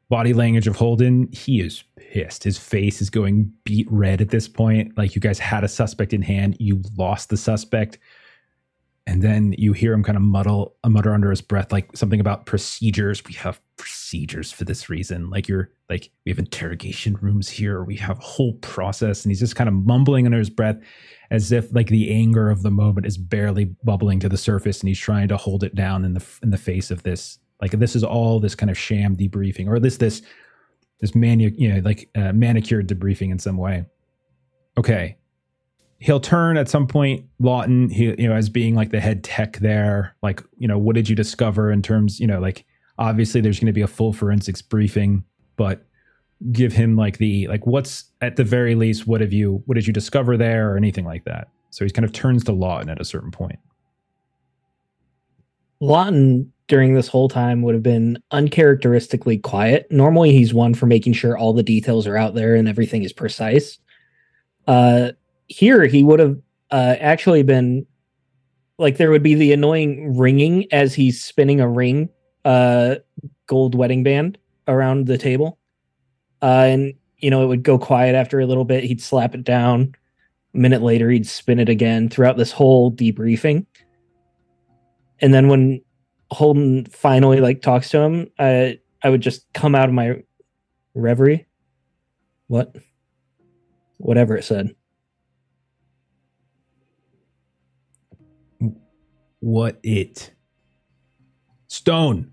body 0.08 0.32
language 0.32 0.66
of 0.66 0.76
Holden. 0.76 1.28
He 1.32 1.60
is 1.60 1.84
pissed. 1.96 2.44
His 2.44 2.58
face 2.58 3.00
is 3.02 3.10
going 3.10 3.52
beet 3.64 3.86
red 3.90 4.20
at 4.20 4.30
this 4.30 4.48
point. 4.48 4.96
Like 4.96 5.14
you 5.14 5.20
guys 5.20 5.38
had 5.38 5.64
a 5.64 5.68
suspect 5.68 6.12
in 6.12 6.22
hand, 6.22 6.56
you 6.58 6.82
lost 6.96 7.28
the 7.28 7.36
suspect. 7.36 7.98
And 9.08 9.22
then 9.22 9.54
you 9.56 9.72
hear 9.72 9.94
him 9.94 10.04
kind 10.04 10.16
of 10.16 10.22
muddle 10.22 10.76
a 10.84 10.90
mutter 10.90 11.14
under 11.14 11.30
his 11.30 11.40
breath, 11.40 11.72
like 11.72 11.96
something 11.96 12.20
about 12.20 12.44
procedures. 12.44 13.24
We 13.24 13.32
have 13.34 13.58
procedures 13.78 14.52
for 14.52 14.64
this 14.64 14.90
reason. 14.90 15.30
Like 15.30 15.48
you're 15.48 15.70
like, 15.88 16.10
we 16.26 16.30
have 16.30 16.38
interrogation 16.38 17.16
rooms 17.22 17.48
here. 17.48 17.82
We 17.82 17.96
have 17.96 18.18
a 18.18 18.22
whole 18.22 18.52
process. 18.54 19.24
And 19.24 19.30
he's 19.30 19.40
just 19.40 19.56
kind 19.56 19.66
of 19.66 19.74
mumbling 19.74 20.26
under 20.26 20.38
his 20.38 20.50
breath 20.50 20.76
as 21.30 21.52
if 21.52 21.72
like 21.72 21.88
the 21.88 22.12
anger 22.12 22.50
of 22.50 22.62
the 22.62 22.70
moment 22.70 23.06
is 23.06 23.16
barely 23.16 23.64
bubbling 23.82 24.20
to 24.20 24.28
the 24.28 24.36
surface 24.36 24.80
and 24.80 24.88
he's 24.88 24.98
trying 24.98 25.28
to 25.28 25.36
hold 25.36 25.64
it 25.64 25.74
down 25.74 26.04
in 26.04 26.14
the 26.14 26.24
in 26.42 26.50
the 26.50 26.58
face 26.58 26.90
of 26.90 27.02
this 27.02 27.38
like 27.60 27.72
this 27.72 27.94
is 27.94 28.04
all 28.04 28.40
this 28.40 28.54
kind 28.54 28.70
of 28.70 28.78
sham 28.78 29.16
debriefing 29.16 29.68
or 29.68 29.78
least 29.78 30.00
this 30.00 30.22
this 31.00 31.14
manu 31.14 31.50
you 31.54 31.72
know 31.72 31.80
like 31.80 32.08
uh, 32.14 32.32
manicured 32.32 32.88
debriefing 32.88 33.30
in 33.30 33.38
some 33.38 33.58
way 33.58 33.84
okay 34.78 35.17
he'll 35.98 36.20
turn 36.20 36.56
at 36.56 36.68
some 36.68 36.86
point 36.86 37.24
lawton 37.40 37.88
he 37.90 38.14
you 38.20 38.28
know 38.28 38.34
as 38.34 38.48
being 38.48 38.74
like 38.74 38.90
the 38.90 39.00
head 39.00 39.24
tech 39.24 39.58
there 39.58 40.14
like 40.22 40.42
you 40.58 40.68
know 40.68 40.78
what 40.78 40.94
did 40.94 41.08
you 41.08 41.16
discover 41.16 41.70
in 41.70 41.82
terms 41.82 42.20
you 42.20 42.26
know 42.26 42.40
like 42.40 42.64
obviously 42.98 43.40
there's 43.40 43.58
going 43.58 43.66
to 43.66 43.72
be 43.72 43.82
a 43.82 43.86
full 43.86 44.12
forensics 44.12 44.62
briefing 44.62 45.24
but 45.56 45.84
give 46.52 46.72
him 46.72 46.96
like 46.96 47.18
the 47.18 47.46
like 47.48 47.66
what's 47.66 48.04
at 48.20 48.36
the 48.36 48.44
very 48.44 48.74
least 48.74 49.06
what 49.06 49.20
have 49.20 49.32
you 49.32 49.62
what 49.66 49.74
did 49.74 49.86
you 49.86 49.92
discover 49.92 50.36
there 50.36 50.72
or 50.72 50.76
anything 50.76 51.04
like 51.04 51.24
that 51.24 51.48
so 51.70 51.84
he 51.84 51.90
kind 51.90 52.04
of 52.04 52.12
turns 52.12 52.44
to 52.44 52.52
lawton 52.52 52.88
at 52.88 53.00
a 53.00 53.04
certain 53.04 53.30
point 53.30 53.58
Lawton 55.80 56.52
during 56.66 56.94
this 56.94 57.08
whole 57.08 57.28
time 57.28 57.62
would 57.62 57.74
have 57.74 57.82
been 57.82 58.18
uncharacteristically 58.30 59.38
quiet. 59.38 59.86
Normally, 59.90 60.32
he's 60.32 60.52
one 60.52 60.74
for 60.74 60.86
making 60.86 61.12
sure 61.12 61.38
all 61.38 61.52
the 61.52 61.62
details 61.62 62.06
are 62.06 62.16
out 62.16 62.34
there 62.34 62.54
and 62.54 62.68
everything 62.68 63.04
is 63.04 63.12
precise. 63.12 63.78
Uh, 64.66 65.12
here, 65.48 65.84
he 65.86 66.02
would 66.02 66.20
have 66.20 66.38
uh, 66.70 66.96
actually 67.00 67.42
been 67.42 67.86
like 68.78 68.96
there 68.96 69.10
would 69.10 69.22
be 69.22 69.34
the 69.34 69.52
annoying 69.52 70.16
ringing 70.16 70.66
as 70.72 70.94
he's 70.94 71.22
spinning 71.22 71.60
a 71.60 71.68
ring, 71.68 72.08
uh, 72.44 72.96
gold 73.46 73.74
wedding 73.74 74.02
band 74.02 74.38
around 74.68 75.06
the 75.06 75.18
table, 75.18 75.58
uh, 76.42 76.66
and 76.66 76.94
you 77.18 77.30
know 77.30 77.42
it 77.42 77.46
would 77.46 77.62
go 77.62 77.78
quiet 77.78 78.14
after 78.14 78.40
a 78.40 78.46
little 78.46 78.64
bit. 78.64 78.84
He'd 78.84 79.02
slap 79.02 79.34
it 79.34 79.44
down. 79.44 79.94
A 80.54 80.58
minute 80.58 80.82
later, 80.82 81.10
he'd 81.10 81.26
spin 81.26 81.58
it 81.58 81.68
again 81.68 82.08
throughout 82.08 82.36
this 82.36 82.52
whole 82.52 82.90
debriefing 82.90 83.66
and 85.20 85.34
then 85.34 85.48
when 85.48 85.82
Holden 86.30 86.86
finally 86.86 87.40
like 87.40 87.62
talks 87.62 87.90
to 87.90 88.00
him, 88.00 88.30
I 88.38 88.78
I 89.02 89.10
would 89.10 89.20
just 89.20 89.52
come 89.52 89.74
out 89.74 89.88
of 89.88 89.94
my 89.94 90.22
reverie. 90.94 91.46
What? 92.46 92.74
Whatever 93.98 94.36
it 94.36 94.44
said. 94.44 94.74
What 99.40 99.78
it 99.82 100.32
stone 101.68 102.30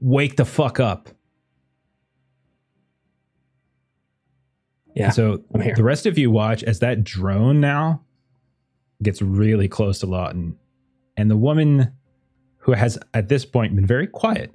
wake 0.00 0.36
the 0.36 0.44
fuck 0.44 0.78
up 0.78 1.08
Yeah, 4.94 5.06
And 5.06 5.14
so 5.14 5.42
the 5.50 5.82
rest 5.82 6.06
of 6.06 6.16
you 6.16 6.30
watch 6.30 6.62
as 6.62 6.78
that 6.78 7.02
drone 7.02 7.60
now 7.60 8.02
gets 9.02 9.20
really 9.20 9.68
close 9.68 9.98
to 10.00 10.06
Lawton. 10.06 10.56
And 11.16 11.30
the 11.30 11.36
woman 11.36 11.92
who 12.58 12.72
has 12.72 12.98
at 13.12 13.28
this 13.28 13.44
point 13.44 13.74
been 13.74 13.86
very 13.86 14.06
quiet 14.06 14.54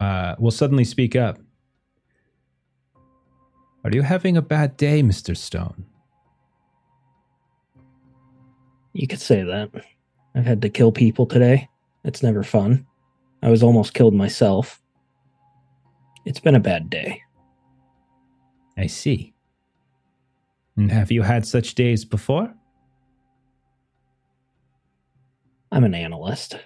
uh, 0.00 0.34
will 0.38 0.50
suddenly 0.50 0.84
speak 0.84 1.14
up. 1.14 1.38
Are 3.84 3.90
you 3.92 4.00
having 4.00 4.36
a 4.36 4.42
bad 4.42 4.78
day, 4.78 5.02
Mr. 5.02 5.36
Stone? 5.36 5.84
You 8.94 9.06
could 9.06 9.20
say 9.20 9.42
that. 9.42 9.70
I've 10.34 10.46
had 10.46 10.62
to 10.62 10.68
kill 10.68 10.92
people 10.92 11.26
today. 11.26 11.68
It's 12.04 12.22
never 12.22 12.42
fun. 12.42 12.86
I 13.42 13.50
was 13.50 13.62
almost 13.62 13.94
killed 13.94 14.14
myself. 14.14 14.80
It's 16.24 16.40
been 16.40 16.54
a 16.54 16.60
bad 16.60 16.90
day. 16.90 17.22
I 18.76 18.86
see. 18.86 19.34
And 20.76 20.90
have 20.90 21.12
you 21.12 21.22
had 21.22 21.46
such 21.46 21.74
days 21.74 22.04
before? 22.04 22.52
I'm 25.70 25.84
an 25.84 25.94
analyst. 25.94 26.58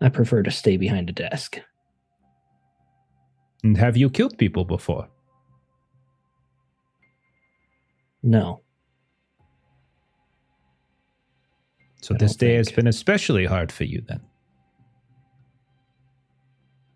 I 0.00 0.08
prefer 0.10 0.42
to 0.42 0.50
stay 0.50 0.76
behind 0.76 1.08
a 1.10 1.12
desk. 1.12 1.60
And 3.64 3.76
have 3.76 3.96
you 3.96 4.10
killed 4.10 4.38
people 4.38 4.64
before? 4.64 5.08
No. 8.22 8.62
So 12.00 12.14
I 12.14 12.18
this 12.18 12.36
day 12.36 12.54
has 12.54 12.70
been 12.70 12.86
especially 12.86 13.44
hard 13.46 13.72
for 13.72 13.84
you 13.84 14.02
then. 14.06 14.20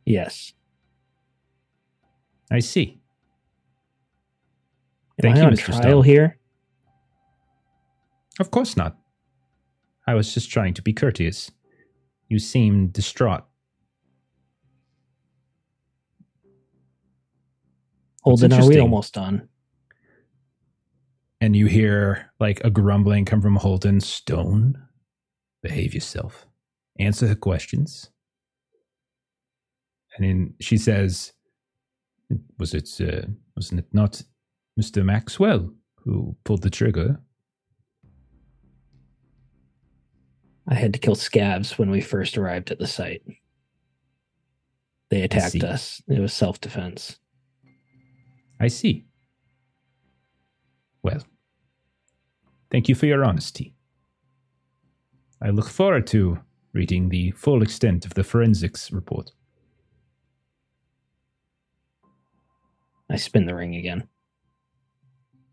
Yes. 0.04 0.52
I 2.50 2.60
see. 2.60 3.00
Am 5.18 5.22
Thank 5.22 5.36
I 5.36 5.40
you, 5.40 5.46
on 5.46 5.52
Mr. 5.52 5.66
trial 5.66 5.80
Stone. 5.80 6.04
here? 6.04 6.38
Of 8.40 8.50
course 8.50 8.76
not. 8.76 8.96
I 10.06 10.14
was 10.14 10.32
just 10.34 10.50
trying 10.50 10.74
to 10.74 10.82
be 10.82 10.92
courteous. 10.92 11.50
You 12.28 12.38
seem 12.38 12.88
distraught. 12.88 13.44
Holden, 18.22 18.52
are 18.52 18.66
we 18.66 18.78
almost 18.78 19.14
done? 19.14 19.48
And 21.40 21.56
you 21.56 21.66
hear 21.66 22.30
like 22.38 22.60
a 22.64 22.70
grumbling 22.70 23.24
come 23.24 23.42
from 23.42 23.56
Holden. 23.56 24.00
Stone, 24.00 24.80
behave 25.62 25.94
yourself. 25.94 26.47
Answer 26.98 27.28
her 27.28 27.34
questions. 27.34 28.10
And 30.16 30.26
then 30.26 30.55
she 30.60 30.76
says, 30.76 31.32
"Was 32.59 32.74
it? 32.74 32.90
Uh, 33.01 33.28
wasn't 33.56 33.80
it 33.80 33.86
not 33.93 34.22
Mister 34.76 35.02
Maxwell 35.02 35.72
who 35.97 36.36
pulled 36.44 36.62
the 36.62 36.70
trigger?" 36.70 37.18
I 40.68 40.74
had 40.74 40.93
to 40.93 40.98
kill 40.98 41.14
scabs 41.14 41.78
when 41.78 41.90
we 41.90 42.01
first 42.01 42.39
arrived 42.39 42.70
at 42.70 42.78
the 42.78 42.86
site. 42.86 43.22
They 45.10 45.22
attacked 45.22 45.64
us. 45.64 46.02
It 46.09 46.20
was 46.20 46.32
self 46.32 46.60
defense. 46.60 47.18
I 48.60 48.68
see. 48.68 49.05
Well, 51.02 51.22
thank 52.70 52.89
you 52.89 52.94
for 52.94 53.06
your 53.06 53.24
honesty. 53.24 53.74
I 55.43 55.51
look 55.51 55.69
forward 55.69 56.06
to 56.09 56.39
reading 56.73 57.09
the 57.09 57.32
full 57.32 57.62
extent 57.62 58.06
of 58.06 58.14
the 58.14 58.24
forensics 58.24 58.93
report. 58.93 59.32
I 63.10 63.16
spin 63.16 63.47
the 63.47 63.55
ring 63.55 63.74
again. 63.77 64.09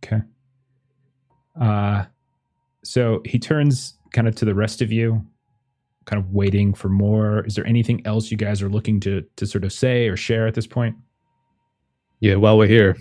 Okay. 0.03 0.21
Uh 1.59 2.05
so 2.83 3.21
he 3.25 3.37
turns 3.37 3.97
kind 4.13 4.27
of 4.27 4.35
to 4.35 4.45
the 4.45 4.55
rest 4.55 4.81
of 4.81 4.91
you, 4.91 5.25
kind 6.05 6.23
of 6.23 6.31
waiting 6.31 6.73
for 6.73 6.87
more. 6.87 7.45
Is 7.45 7.55
there 7.55 7.67
anything 7.67 8.01
else 8.05 8.31
you 8.31 8.37
guys 8.37 8.61
are 8.61 8.69
looking 8.69 8.99
to 9.01 9.25
to 9.35 9.45
sort 9.45 9.63
of 9.65 9.73
say 9.73 10.07
or 10.07 10.15
share 10.15 10.47
at 10.47 10.53
this 10.53 10.67
point? 10.67 10.95
Yeah, 12.21 12.35
while 12.35 12.57
we're 12.57 12.67
here, 12.67 12.97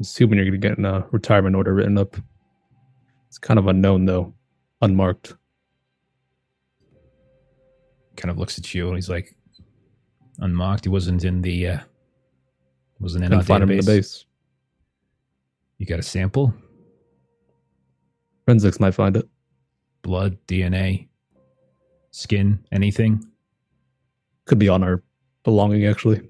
assuming 0.00 0.38
you're 0.38 0.46
going 0.46 0.60
to 0.60 0.68
get 0.68 0.78
a 0.78 1.06
retirement 1.12 1.56
order 1.56 1.74
written 1.74 1.98
up. 1.98 2.16
It's 3.28 3.38
kind 3.38 3.58
of 3.58 3.68
unknown, 3.68 4.04
though, 4.04 4.34
unmarked. 4.82 5.34
Kind 8.20 8.30
of 8.30 8.38
looks 8.38 8.58
at 8.58 8.74
you 8.74 8.86
and 8.88 8.96
he's 8.96 9.08
like 9.08 9.34
unmarked. 10.40 10.84
He 10.84 10.90
wasn't 10.90 11.24
in 11.24 11.40
the 11.40 11.68
uh 11.68 11.78
wasn't 12.98 13.24
in 13.24 13.30
Couldn't 13.30 13.50
our 13.50 13.62
him 13.62 13.70
in 13.70 13.78
the 13.78 13.82
base. 13.82 14.26
You 15.78 15.86
got 15.86 15.98
a 15.98 16.02
sample? 16.02 16.52
Forensics 18.44 18.78
might 18.78 18.90
find 18.90 19.16
it. 19.16 19.26
Blood, 20.02 20.36
DNA, 20.46 21.08
skin, 22.10 22.62
anything? 22.72 23.24
Could 24.44 24.58
be 24.58 24.68
on 24.68 24.82
our 24.82 25.02
belonging, 25.42 25.86
actually. 25.86 26.20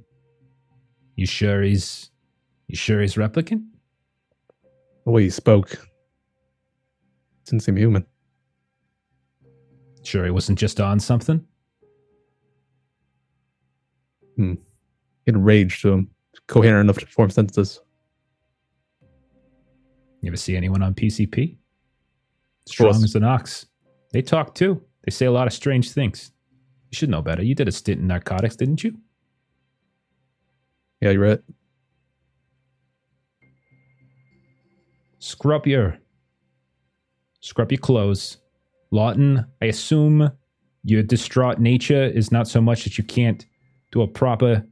You 1.17 1.27
sure 1.27 1.63
he's 1.63 2.13
you 2.69 2.77
sure 2.77 3.01
he's 3.01 3.17
replicant? 3.17 3.67
The 5.05 5.11
way 5.11 5.25
he 5.25 5.31
spoke 5.31 5.77
didn't 7.47 7.65
seem 7.65 7.77
human. 7.77 8.07
Sure 10.05 10.25
he 10.25 10.31
wasn't 10.31 10.59
just 10.59 10.81
on 10.81 11.01
something? 11.01 11.45
Hmm. 14.41 14.55
He 15.27 15.33
had 15.33 15.45
rage 15.45 15.83
to 15.83 15.93
him, 15.93 16.11
coherent 16.47 16.87
enough 16.87 16.99
to 17.01 17.07
form 17.07 17.29
sentences. 17.29 17.79
You 20.23 20.29
ever 20.29 20.37
see 20.39 20.57
anyone 20.57 20.83
on 20.83 20.95
PCP? 20.95 21.59
Strong 22.67 23.05
as 23.05 23.15
an 23.15 23.25
ox. 23.25 23.67
They 24.13 24.23
talk 24.23 24.55
too. 24.55 24.83
They 25.05 25.11
say 25.11 25.27
a 25.27 25.31
lot 25.31 25.47
of 25.47 25.53
strange 25.53 25.93
things. 25.93 26.33
You 26.91 26.97
should 26.97 27.11
know 27.11 27.21
better. 27.21 27.43
You 27.43 27.55
did 27.55 27.69
a 27.69 27.73
stint 27.73 28.01
in 28.01 28.07
narcotics, 28.07 28.57
didn't 28.57 28.83
you? 28.83 28.97
Yeah, 31.03 31.11
you're 31.11 31.23
right. 31.23 31.41
Scrub 35.19 35.67
your 35.67 35.99
scrub 37.41 37.71
your 37.71 37.79
clothes. 37.79 38.39
Lawton, 38.91 39.45
I 39.61 39.67
assume 39.67 40.31
your 40.83 41.03
distraught 41.03 41.61
nature 41.61 42.05
is 42.05 42.33
not 42.33 42.49
so 42.49 42.63
much 42.63 42.85
that 42.85 42.97
you 42.97 43.05
can't 43.05 43.45
do 43.93 44.03
a 44.03 44.09
proper 44.09 44.65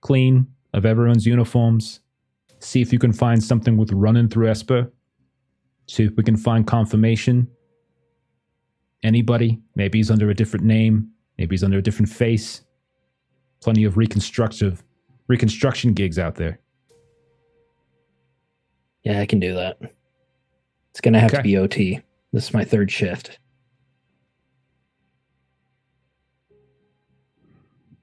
clean 0.00 0.46
of 0.74 0.84
everyone's 0.84 1.26
uniforms. 1.26 2.00
See 2.60 2.80
if 2.80 2.92
you 2.92 2.98
can 2.98 3.12
find 3.12 3.42
something 3.42 3.76
with 3.76 3.92
running 3.92 4.28
through 4.28 4.48
Esper. 4.48 4.92
See 5.86 6.04
if 6.04 6.12
we 6.16 6.22
can 6.24 6.36
find 6.36 6.66
confirmation. 6.66 7.48
Anybody? 9.02 9.60
Maybe 9.76 9.98
he's 9.98 10.10
under 10.10 10.28
a 10.30 10.34
different 10.34 10.64
name. 10.66 11.10
Maybe 11.38 11.54
he's 11.54 11.62
under 11.64 11.78
a 11.78 11.82
different 11.82 12.08
face. 12.10 12.62
Plenty 13.62 13.84
of 13.84 13.96
reconstructive 13.96 14.82
reconstruction 15.28 15.92
gigs 15.92 16.18
out 16.18 16.34
there. 16.34 16.58
Yeah, 19.04 19.20
I 19.20 19.26
can 19.26 19.38
do 19.40 19.54
that. 19.54 19.78
It's 20.90 21.00
going 21.00 21.14
to 21.14 21.20
have 21.20 21.30
Okay. 21.30 21.38
to 21.38 21.42
be 21.42 21.56
OT. 21.56 22.00
This 22.32 22.48
is 22.48 22.54
my 22.54 22.64
third 22.64 22.90
shift. 22.90 23.38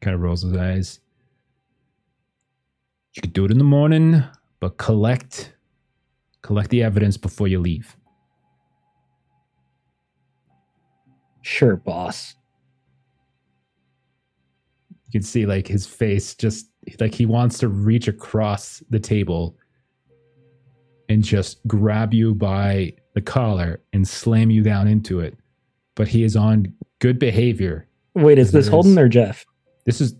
Kind 0.06 0.14
of 0.14 0.22
rolls 0.22 0.44
his 0.44 0.56
eyes. 0.56 1.00
You 3.14 3.24
could 3.24 3.34
do 3.34 3.44
it 3.44 3.50
in 3.50 3.58
the 3.58 3.64
morning, 3.64 4.24
but 4.60 4.78
collect 4.78 5.52
collect 6.44 6.70
the 6.70 6.84
evidence 6.84 7.18
before 7.18 7.48
you 7.48 7.60
leave. 7.60 7.98
Sure, 11.42 11.76
boss. 11.76 12.36
You 15.06 15.12
can 15.12 15.24
see 15.24 15.48
like 15.48 15.68
his 15.68 15.88
face 15.88 16.36
just 16.36 16.68
like 17.00 17.16
he 17.16 17.26
wants 17.26 17.58
to 17.60 17.68
reach 17.68 18.08
across 18.08 18.84
the 18.92 19.00
table 19.00 19.58
and 21.10 21.24
just 21.24 21.66
grab 21.66 22.14
you 22.14 22.36
by 22.36 22.94
the 23.16 23.22
collar 23.22 23.82
and 23.92 24.08
slam 24.08 24.52
you 24.52 24.62
down 24.62 24.88
into 24.88 25.20
it. 25.20 25.36
But 25.96 26.08
he 26.08 26.24
is 26.24 26.36
on 26.36 26.72
good 27.00 27.18
behavior. 27.18 27.88
Wait, 28.14 28.38
is 28.38 28.52
this 28.52 28.68
Holden 28.68 29.00
or 29.00 29.10
Jeff? 29.10 29.48
This 29.86 30.02
is 30.02 30.16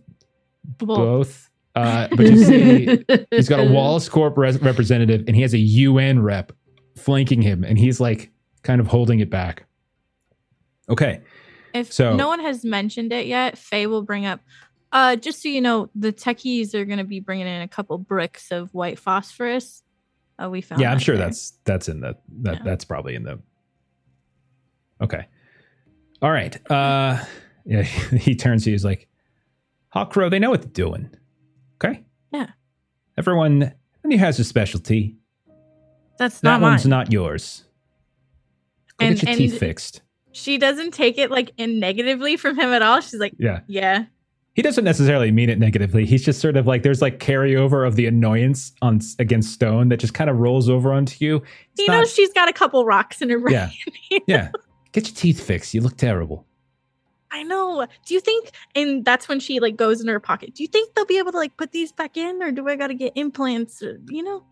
Both. 0.64 0.88
both. 0.98 1.50
Uh, 1.76 2.08
but 2.16 2.26
you 2.26 2.44
see, 2.44 3.06
he's 3.32 3.50
got 3.50 3.60
a 3.60 3.70
Wallace 3.70 4.08
Corp 4.08 4.38
res- 4.38 4.62
representative 4.62 5.26
and 5.28 5.36
he 5.36 5.42
has 5.42 5.54
a 5.54 5.58
UN 5.58 6.22
rep 6.24 6.54
flanking 6.96 7.42
him, 7.42 7.64
and 7.66 7.78
he's 7.78 8.00
like 8.00 8.32
kind 8.64 8.80
of 8.80 8.88
holding 8.88 9.20
it 9.20 9.30
back. 9.30 9.66
Okay. 10.90 11.20
If 11.74 11.92
So- 11.92 12.16
no 12.16 12.28
one 12.30 12.40
has 12.40 12.64
mentioned 12.64 13.12
it 13.12 13.26
yet, 13.28 13.58
Fae 13.58 13.88
will 13.88 14.04
bring 14.04 14.26
up. 14.26 14.40
Uh, 14.94 15.18
just 15.18 15.42
so 15.42 15.50
you 15.50 15.60
know, 15.60 15.90
the 15.94 16.14
techies 16.14 16.74
are 16.74 16.86
going 16.86 17.00
to 17.00 17.04
be 17.04 17.20
bringing 17.20 17.48
in 17.48 17.62
a 17.62 17.68
couple 17.68 17.98
bricks 17.98 18.52
of 18.52 18.74
white 18.74 18.98
phosphorus. 18.98 19.84
Uh, 20.42 20.50
we 20.50 20.62
found. 20.62 20.80
yeah, 20.82 20.92
I'm 20.92 21.00
sure 21.00 21.18
there. 21.18 21.26
that's 21.28 21.54
that's 21.66 21.90
in 21.90 22.00
the 22.00 22.16
that 22.44 22.56
Yeah. 22.58 22.62
that's 22.64 22.86
probably 22.86 23.16
in 23.16 23.24
the. 23.24 23.40
Okay. 25.02 25.28
All 26.22 26.32
right. 26.32 26.56
Uh, 26.72 27.22
yeah. 27.66 27.82
He 27.82 28.36
turns 28.36 28.64
to 28.64 28.70
you. 28.70 28.74
He's 28.74 28.86
like, 28.86 29.08
"Harcrow, 29.96 30.30
they 30.30 30.40
know 30.40 30.50
what 30.50 30.62
they're 30.62 30.72
doing. 30.72 31.10
Okay. 31.84 32.04
Yeah. 32.32 32.48
Everyone, 33.18 33.74
everyone 34.04 34.20
has 34.20 34.40
a 34.40 34.44
specialty. 34.44 35.18
that's 36.18 36.40
That 36.42 36.50
not 36.50 36.62
mine. 36.62 36.72
one's 36.72 36.86
not 36.88 37.12
yours. 37.12 37.64
Go 39.00 39.06
And- 39.08 39.16
get 39.20 39.28
your 39.30 39.36
teeth 39.38 39.60
fixed. 39.60 40.02
she 40.32 40.58
doesn't 40.58 40.94
take 40.94 41.18
it 41.18 41.32
like 41.32 41.52
in 41.58 41.80
negatively 41.80 42.38
from 42.38 42.56
him 42.58 42.70
at 42.72 42.82
all. 42.82 43.02
She's 43.02 43.20
like, 43.20 43.34
Yeah. 43.38 43.62
yeah, 43.68 44.06
he 44.54 44.62
doesn't 44.62 44.84
necessarily 44.86 45.32
mean 45.32 45.50
it 45.50 45.60
negatively. 45.60 46.06
He's 46.06 46.24
just 46.24 46.40
sort 46.40 46.56
of 46.56 46.66
like 46.68 46.84
there's 46.84 47.02
like 47.02 47.20
carryover 47.20 47.86
of 47.86 47.96
the 47.98 48.06
annoyance 48.06 48.72
on 48.82 49.02
against 49.20 49.52
Stone 49.54 49.90
that 49.90 49.98
just 50.00 50.14
kind 50.14 50.30
of 50.30 50.38
rolls 50.38 50.70
over 50.70 50.94
onto 50.94 51.24
you. 51.24 51.38
It's 51.72 51.82
he 51.82 51.88
not- 51.88 52.00
knows 52.00 52.14
she's 52.14 52.32
got 52.34 52.48
a 52.50 52.54
couple 52.54 52.86
rocks 52.86 53.22
in 53.22 53.30
her 53.30 53.40
brain. 53.40 53.54
Yeah. 54.10 54.20
yeah. 54.28 54.52
Get 54.94 55.08
your 55.08 55.16
teeth 55.16 55.42
fixed. 55.46 55.74
You 55.74 55.82
look 55.82 55.98
terrible. 55.98 56.46
I 57.32 57.44
know. 57.44 57.86
Do 58.06 58.14
you 58.14 58.20
think? 58.20 58.52
And 58.76 59.04
that's 59.04 59.28
when 59.28 59.40
she 59.40 59.60
like 59.60 59.76
goes 59.76 60.00
in 60.02 60.08
her 60.08 60.20
pocket. 60.20 60.56
Do 60.56 60.64
you 60.64 60.68
think 60.68 60.94
they'll 60.96 61.06
be 61.06 61.18
able 61.18 61.32
to 61.34 61.38
like 61.38 61.58
put 61.58 61.72
these 61.72 61.92
back 61.92 62.16
in, 62.18 62.42
or 62.42 62.52
do 62.52 62.68
I 62.70 62.76
got 62.76 62.88
to 62.88 62.94
get 62.94 63.14
implants? 63.16 63.82
Or, 63.84 64.00
you 64.08 64.24
know, 64.24 64.46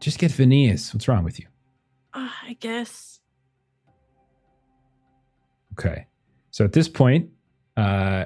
Just 0.00 0.18
get 0.18 0.30
veneers. 0.30 0.92
What's 0.94 1.08
wrong 1.08 1.24
with 1.24 1.38
you? 1.38 1.46
uh, 2.14 2.30
I 2.44 2.54
guess. 2.60 3.20
Okay. 5.78 6.06
So 6.50 6.64
at 6.64 6.72
this 6.72 6.88
point, 6.88 7.28
uh, 7.76 8.24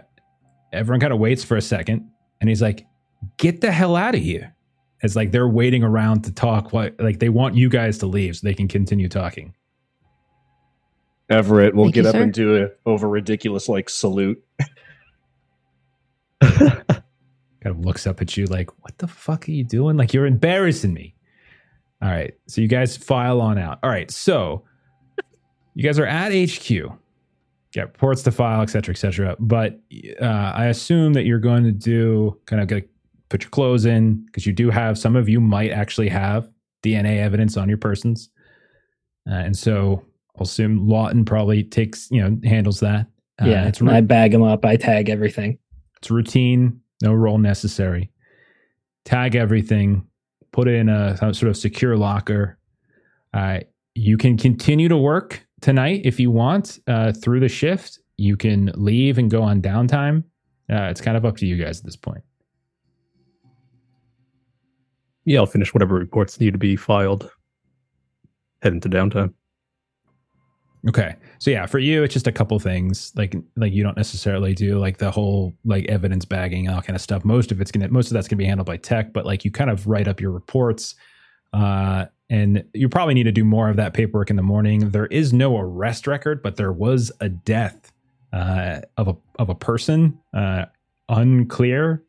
everyone 0.72 1.00
kind 1.00 1.12
of 1.12 1.18
waits 1.18 1.42
for 1.42 1.56
a 1.56 1.62
second, 1.62 2.08
and 2.40 2.48
he's 2.48 2.62
like, 2.62 2.86
"Get 3.38 3.60
the 3.60 3.72
hell 3.72 3.96
out 3.96 4.14
of 4.14 4.20
here!" 4.20 4.54
It's 5.02 5.16
like 5.16 5.32
they're 5.32 5.48
waiting 5.48 5.82
around 5.82 6.22
to 6.24 6.32
talk. 6.32 6.72
What 6.72 6.94
like 7.00 7.18
they 7.18 7.28
want 7.28 7.56
you 7.56 7.68
guys 7.68 7.98
to 7.98 8.06
leave 8.06 8.36
so 8.36 8.46
they 8.46 8.54
can 8.54 8.68
continue 8.68 9.08
talking. 9.08 9.54
Everett 11.30 11.74
will 11.74 11.84
Thank 11.84 11.94
get 11.94 12.02
you, 12.04 12.08
up 12.10 12.14
sir. 12.16 12.22
and 12.22 12.32
do 12.32 12.64
a 12.64 12.68
over 12.88 13.08
ridiculous 13.08 13.68
like 13.68 13.88
salute. 13.88 14.42
kind 16.40 17.76
of 17.76 17.80
looks 17.80 18.06
up 18.06 18.20
at 18.20 18.36
you 18.36 18.46
like, 18.46 18.70
what 18.82 18.96
the 18.98 19.06
fuck 19.06 19.48
are 19.48 19.52
you 19.52 19.64
doing? 19.64 19.96
Like, 19.96 20.12
you're 20.12 20.26
embarrassing 20.26 20.92
me. 20.92 21.14
All 22.02 22.08
right. 22.08 22.32
So 22.46 22.60
you 22.60 22.68
guys 22.68 22.96
file 22.96 23.40
on 23.40 23.58
out. 23.58 23.78
All 23.82 23.90
right. 23.90 24.10
So 24.10 24.64
you 25.74 25.82
guys 25.82 25.98
are 25.98 26.06
at 26.06 26.32
HQ. 26.32 26.70
Got 27.74 27.82
reports 27.82 28.22
to 28.22 28.32
file, 28.32 28.62
et 28.62 28.70
cetera, 28.70 28.94
et 28.94 28.98
cetera. 28.98 29.36
But 29.38 29.78
uh, 30.20 30.24
I 30.24 30.66
assume 30.66 31.12
that 31.12 31.24
you're 31.24 31.38
going 31.38 31.62
to 31.64 31.72
do 31.72 32.36
kind 32.46 32.62
of 32.62 32.68
get, 32.68 32.88
put 33.28 33.42
your 33.42 33.50
clothes 33.50 33.84
in 33.84 34.24
because 34.26 34.46
you 34.46 34.52
do 34.52 34.70
have, 34.70 34.98
some 34.98 35.14
of 35.14 35.28
you 35.28 35.40
might 35.40 35.70
actually 35.70 36.08
have 36.08 36.48
DNA 36.82 37.18
evidence 37.18 37.56
on 37.56 37.68
your 37.68 37.78
persons. 37.78 38.30
Uh, 39.30 39.34
and 39.34 39.56
so 39.56 40.02
I'll 40.40 40.46
assume 40.46 40.88
Lawton 40.88 41.26
probably 41.26 41.62
takes, 41.62 42.10
you 42.10 42.22
know, 42.22 42.38
handles 42.48 42.80
that. 42.80 43.06
Uh, 43.42 43.46
yeah, 43.46 43.68
it's, 43.68 43.82
I 43.82 44.00
bag 44.00 44.32
them 44.32 44.42
up. 44.42 44.64
I 44.64 44.76
tag 44.76 45.10
everything. 45.10 45.58
it's 45.98 46.10
routine 46.10 46.80
No 47.02 47.12
roll 47.12 47.36
necessary. 47.36 48.10
Tag 49.04 49.34
everything. 49.36 50.06
Put 50.52 50.66
it 50.66 50.74
in 50.74 50.88
a 50.88 51.16
sort 51.34 51.44
of 51.44 51.56
secure 51.58 51.96
locker. 51.96 52.58
Uh, 53.34 53.60
you 53.94 54.16
can 54.16 54.38
continue 54.38 54.88
to 54.88 54.96
work 54.96 55.46
tonight 55.60 56.02
if 56.04 56.18
you 56.18 56.30
want 56.30 56.78
uh, 56.86 57.12
through 57.12 57.40
the 57.40 57.48
shift. 57.48 57.98
You 58.16 58.36
can 58.36 58.72
leave 58.74 59.18
and 59.18 59.30
go 59.30 59.42
on 59.42 59.60
downtime. 59.60 60.24
Uh, 60.72 60.84
it's 60.84 61.00
kind 61.00 61.16
of 61.16 61.24
up 61.26 61.36
to 61.38 61.46
you 61.46 61.62
guys 61.62 61.80
at 61.80 61.84
this 61.84 61.96
point. 61.96 62.24
Yeah, 65.26 65.40
I'll 65.40 65.46
finish 65.46 65.74
whatever 65.74 65.96
reports 65.96 66.40
need 66.40 66.52
to 66.52 66.58
be 66.58 66.76
filed. 66.76 67.30
Head 68.62 68.72
into 68.72 68.88
downtime. 68.88 69.34
Okay. 70.88 71.14
So 71.38 71.50
yeah, 71.50 71.66
for 71.66 71.78
you, 71.78 72.02
it's 72.02 72.14
just 72.14 72.26
a 72.26 72.32
couple 72.32 72.58
things. 72.58 73.12
Like 73.14 73.36
like 73.56 73.72
you 73.72 73.82
don't 73.82 73.96
necessarily 73.96 74.54
do 74.54 74.78
like 74.78 74.98
the 74.98 75.10
whole 75.10 75.52
like 75.64 75.84
evidence 75.86 76.24
bagging, 76.24 76.68
all 76.68 76.80
kind 76.80 76.96
of 76.96 77.02
stuff. 77.02 77.24
Most 77.24 77.52
of 77.52 77.60
it's 77.60 77.70
gonna 77.70 77.88
most 77.88 78.06
of 78.06 78.14
that's 78.14 78.28
gonna 78.28 78.38
be 78.38 78.46
handled 78.46 78.66
by 78.66 78.78
tech, 78.78 79.12
but 79.12 79.26
like 79.26 79.44
you 79.44 79.50
kind 79.50 79.70
of 79.70 79.86
write 79.86 80.08
up 80.08 80.20
your 80.20 80.30
reports. 80.30 80.94
Uh 81.52 82.06
and 82.30 82.64
you 82.72 82.88
probably 82.88 83.12
need 83.12 83.24
to 83.24 83.32
do 83.32 83.44
more 83.44 83.68
of 83.68 83.76
that 83.76 83.92
paperwork 83.92 84.30
in 84.30 84.36
the 84.36 84.42
morning. 84.42 84.90
There 84.90 85.06
is 85.06 85.32
no 85.32 85.58
arrest 85.58 86.06
record, 86.06 86.42
but 86.42 86.56
there 86.56 86.72
was 86.72 87.10
a 87.20 87.28
death 87.28 87.92
uh, 88.32 88.82
of 88.96 89.08
a 89.08 89.16
of 89.40 89.48
a 89.48 89.54
person. 89.56 90.16
Uh, 90.32 90.66
unclear, 91.08 92.04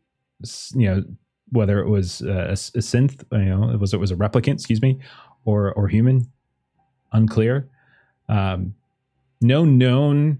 you 0.75 0.87
know, 0.87 1.03
whether 1.49 1.79
it 1.79 1.89
was 1.89 2.21
a, 2.21 2.51
a 2.51 2.53
synth, 2.53 3.23
you 3.31 3.45
know, 3.45 3.71
it 3.71 3.79
was 3.79 3.95
it 3.95 3.99
was 3.99 4.11
a 4.11 4.15
replicant, 4.15 4.53
excuse 4.53 4.81
me, 4.81 4.99
or 5.43 5.73
or 5.73 5.87
human. 5.87 6.31
Unclear. 7.13 7.67
Um, 8.31 8.73
no 9.41 9.65
known 9.65 10.39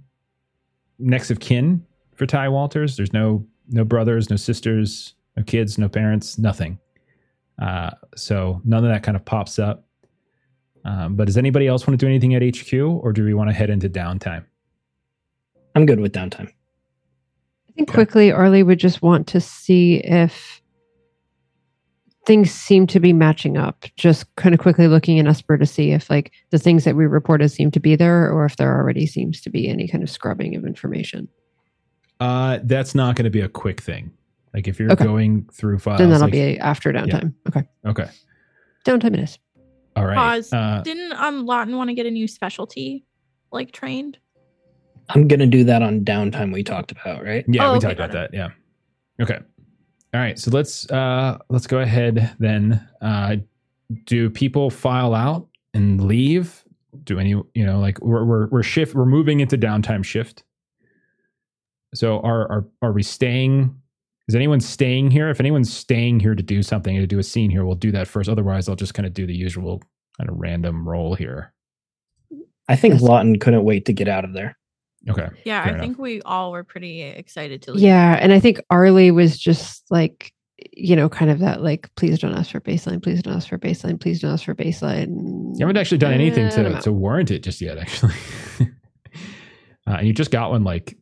next 0.98 1.30
of 1.30 1.40
kin 1.40 1.86
for 2.16 2.26
Ty 2.26 2.50
Walters. 2.50 2.98
There's 2.98 3.14
no 3.14 3.46
no 3.70 3.84
brothers, 3.84 4.30
no 4.30 4.36
sisters, 4.36 5.14
no 5.38 5.44
kids, 5.44 5.78
no 5.78 5.90
parents, 5.90 6.38
nothing. 6.38 6.80
Uh, 7.62 7.92
so 8.16 8.62
none 8.66 8.84
of 8.84 8.90
that 8.90 9.04
kind 9.04 9.16
of 9.16 9.24
pops 9.24 9.60
up. 9.60 9.86
Um, 10.84 11.16
but 11.16 11.26
does 11.26 11.38
anybody 11.38 11.68
else 11.68 11.86
want 11.86 12.00
to 12.00 12.04
do 12.04 12.10
anything 12.10 12.34
at 12.34 12.42
HQ, 12.42 12.74
or 12.74 13.14
do 13.14 13.24
we 13.24 13.34
want 13.34 13.50
to 13.50 13.54
head 13.54 13.70
into 13.70 13.88
downtime? 13.88 14.44
I'm 15.76 15.86
good 15.86 16.00
with 16.00 16.12
downtime. 16.12 16.48
I 17.70 17.74
think 17.76 17.90
okay. 17.90 17.94
quickly, 17.94 18.32
Arly 18.32 18.64
would 18.64 18.80
just 18.80 19.02
want 19.02 19.28
to 19.28 19.40
see 19.40 19.98
if 19.98 20.61
things 22.26 22.52
seem 22.52 22.88
to 22.88 23.00
be 23.00 23.14
matching 23.14 23.58
up. 23.58 23.86
Just 23.96 24.34
kind 24.36 24.54
of 24.54 24.62
quickly 24.62 24.88
looking 24.88 25.18
in 25.18 25.28
Esper 25.28 25.58
to 25.58 25.66
see 25.66 25.92
if 25.92 26.10
like 26.10 26.32
the 26.52 26.60
things 26.60 26.84
that 26.84 26.96
we 26.96 27.06
reported 27.06 27.50
seem 27.50 27.72
to 27.72 27.80
be 27.80 27.96
there, 27.96 28.32
or 28.32 28.46
if 28.46 28.58
there 28.58 28.76
already 28.76 29.06
seems 29.06 29.42
to 29.42 29.50
be 29.50 29.68
any 29.68 29.88
kind 29.88 30.04
of 30.04 30.10
scrubbing 30.10 30.56
of 30.56 30.66
information. 30.66 31.28
Uh, 32.20 32.60
that's 32.64 32.94
not 32.94 33.16
going 33.16 33.24
to 33.24 33.32
be 33.32 33.42
a 33.42 33.50
quick 33.50 33.82
thing. 33.82 34.12
Like 34.54 34.68
if 34.68 34.80
you're 34.80 34.92
okay. 34.92 35.06
going 35.06 35.50
through 35.52 35.80
files, 35.80 36.00
then 36.00 36.10
that'll 36.10 36.26
like, 36.26 36.34
be 36.34 36.60
after 36.60 36.92
downtime. 36.92 37.34
Yeah. 37.46 37.50
Okay. 37.50 37.68
Okay. 37.86 38.10
Downtime 38.86 39.14
it 39.14 39.22
is. 39.22 39.40
All 39.96 40.06
right. 40.06 40.16
Pause. 40.16 40.54
Uh, 40.54 40.82
Didn't 40.84 41.14
um 41.14 41.46
Lawton 41.46 41.78
want 41.78 41.90
to 41.90 41.94
get 41.94 42.06
a 42.06 42.12
new 42.12 42.28
specialty, 42.28 43.06
like 43.52 43.72
trained? 43.72 44.18
I'm 45.10 45.28
gonna 45.28 45.48
do 45.48 45.64
that 45.66 45.82
on 45.82 46.02
downtime 46.02 46.54
we 46.54 46.64
talked 46.64 46.92
about, 46.92 47.24
right? 47.24 47.44
Yeah, 47.48 47.68
oh, 47.68 47.72
we 47.72 47.78
okay, 47.78 47.88
talked 47.88 48.00
about 48.00 48.10
it. 48.12 48.32
that. 48.32 48.34
Yeah. 48.34 48.50
Okay. 49.22 49.40
All 50.14 50.20
right. 50.20 50.38
So 50.38 50.52
let's 50.52 50.90
uh 50.90 51.38
let's 51.50 51.68
go 51.68 51.80
ahead 51.80 52.36
then. 52.40 52.88
Uh 53.02 53.38
do 54.06 54.30
people 54.30 54.70
file 54.70 55.14
out 55.14 55.48
and 55.74 56.04
leave? 56.04 56.64
Do 57.04 57.20
any 57.20 57.30
you 57.30 57.66
know 57.66 57.80
like 57.80 58.00
we're 58.02 58.26
we're 58.26 58.48
we're 58.48 58.64
shift 58.64 58.96
we're 58.96 59.06
moving 59.06 59.40
into 59.40 59.58
downtime 59.58 60.04
shift. 60.04 60.44
So 61.94 62.20
are 62.22 62.52
are 62.52 62.66
are 62.82 62.92
we 62.92 63.04
staying 63.04 63.82
is 64.32 64.36
anyone 64.36 64.62
staying 64.62 65.12
here? 65.12 65.30
If 65.30 65.42
anyone's 65.42 65.74
staying 65.74 66.22
here 66.22 66.36
to 66.36 66.44
do 66.44 66.64
something, 66.64 66.96
to 66.96 67.06
do 67.06 67.20
a 67.20 67.24
scene 67.24 67.50
here, 67.50 67.66
we'll 67.66 67.76
do 67.76 67.92
that 67.92 68.08
first. 68.08 68.30
Otherwise, 68.30 68.70
I'll 68.70 68.78
just 68.78 68.94
kind 68.94 69.06
of 69.06 69.14
do 69.14 69.26
the 69.26 69.36
usual 69.36 69.82
kind 70.18 70.30
of 70.30 70.38
random 70.38 70.88
roll 70.88 71.16
here. 71.16 71.54
I 72.70 72.78
think. 72.78 73.02
Lawton 73.02 73.40
couldn't 73.40 73.66
wait 73.66 73.84
to 73.88 73.94
get 73.94 74.08
out 74.08 74.24
of 74.24 74.32
there. 74.32 74.58
Okay. 75.10 75.28
Yeah, 75.46 75.64
I 75.64 75.70
enough. 75.70 75.82
think 75.82 75.98
we 75.98 76.22
all 76.24 76.52
were 76.52 76.64
pretty 76.64 77.02
excited 77.02 77.62
to 77.64 77.74
leave. 77.74 77.84
Yeah, 77.84 78.18
and 78.22 78.32
I 78.32 78.40
think 78.40 78.62
Arly 78.70 79.10
was 79.12 79.38
just 79.38 79.84
like, 79.90 80.32
you 80.74 80.96
know, 80.96 81.10
kind 81.10 81.32
of 81.32 81.40
that 81.40 81.64
like, 81.64 81.90
please 81.96 82.20
don't 82.20 82.36
ask 82.36 82.52
for 82.52 82.60
baseline, 82.60 83.02
please 83.02 83.22
don't 83.24 83.36
ask 83.36 83.50
for 83.50 83.58
baseline, 83.58 84.00
please 84.00 84.22
don't 84.22 84.32
ask 84.32 84.46
for 84.46 84.54
baseline. 84.54 85.10
You 85.58 85.66
haven't 85.66 85.78
actually 85.78 85.98
done 85.98 86.14
anything 86.14 86.50
to, 86.52 86.80
to 86.82 86.92
warrant 86.92 87.32
it 87.32 87.40
just 87.40 87.62
yet, 87.62 87.80
actually. 87.80 88.14
uh, 88.60 88.66
and 89.88 90.08
you 90.08 90.14
just 90.14 90.30
got 90.32 90.52
one 90.52 90.64
like 90.64 90.96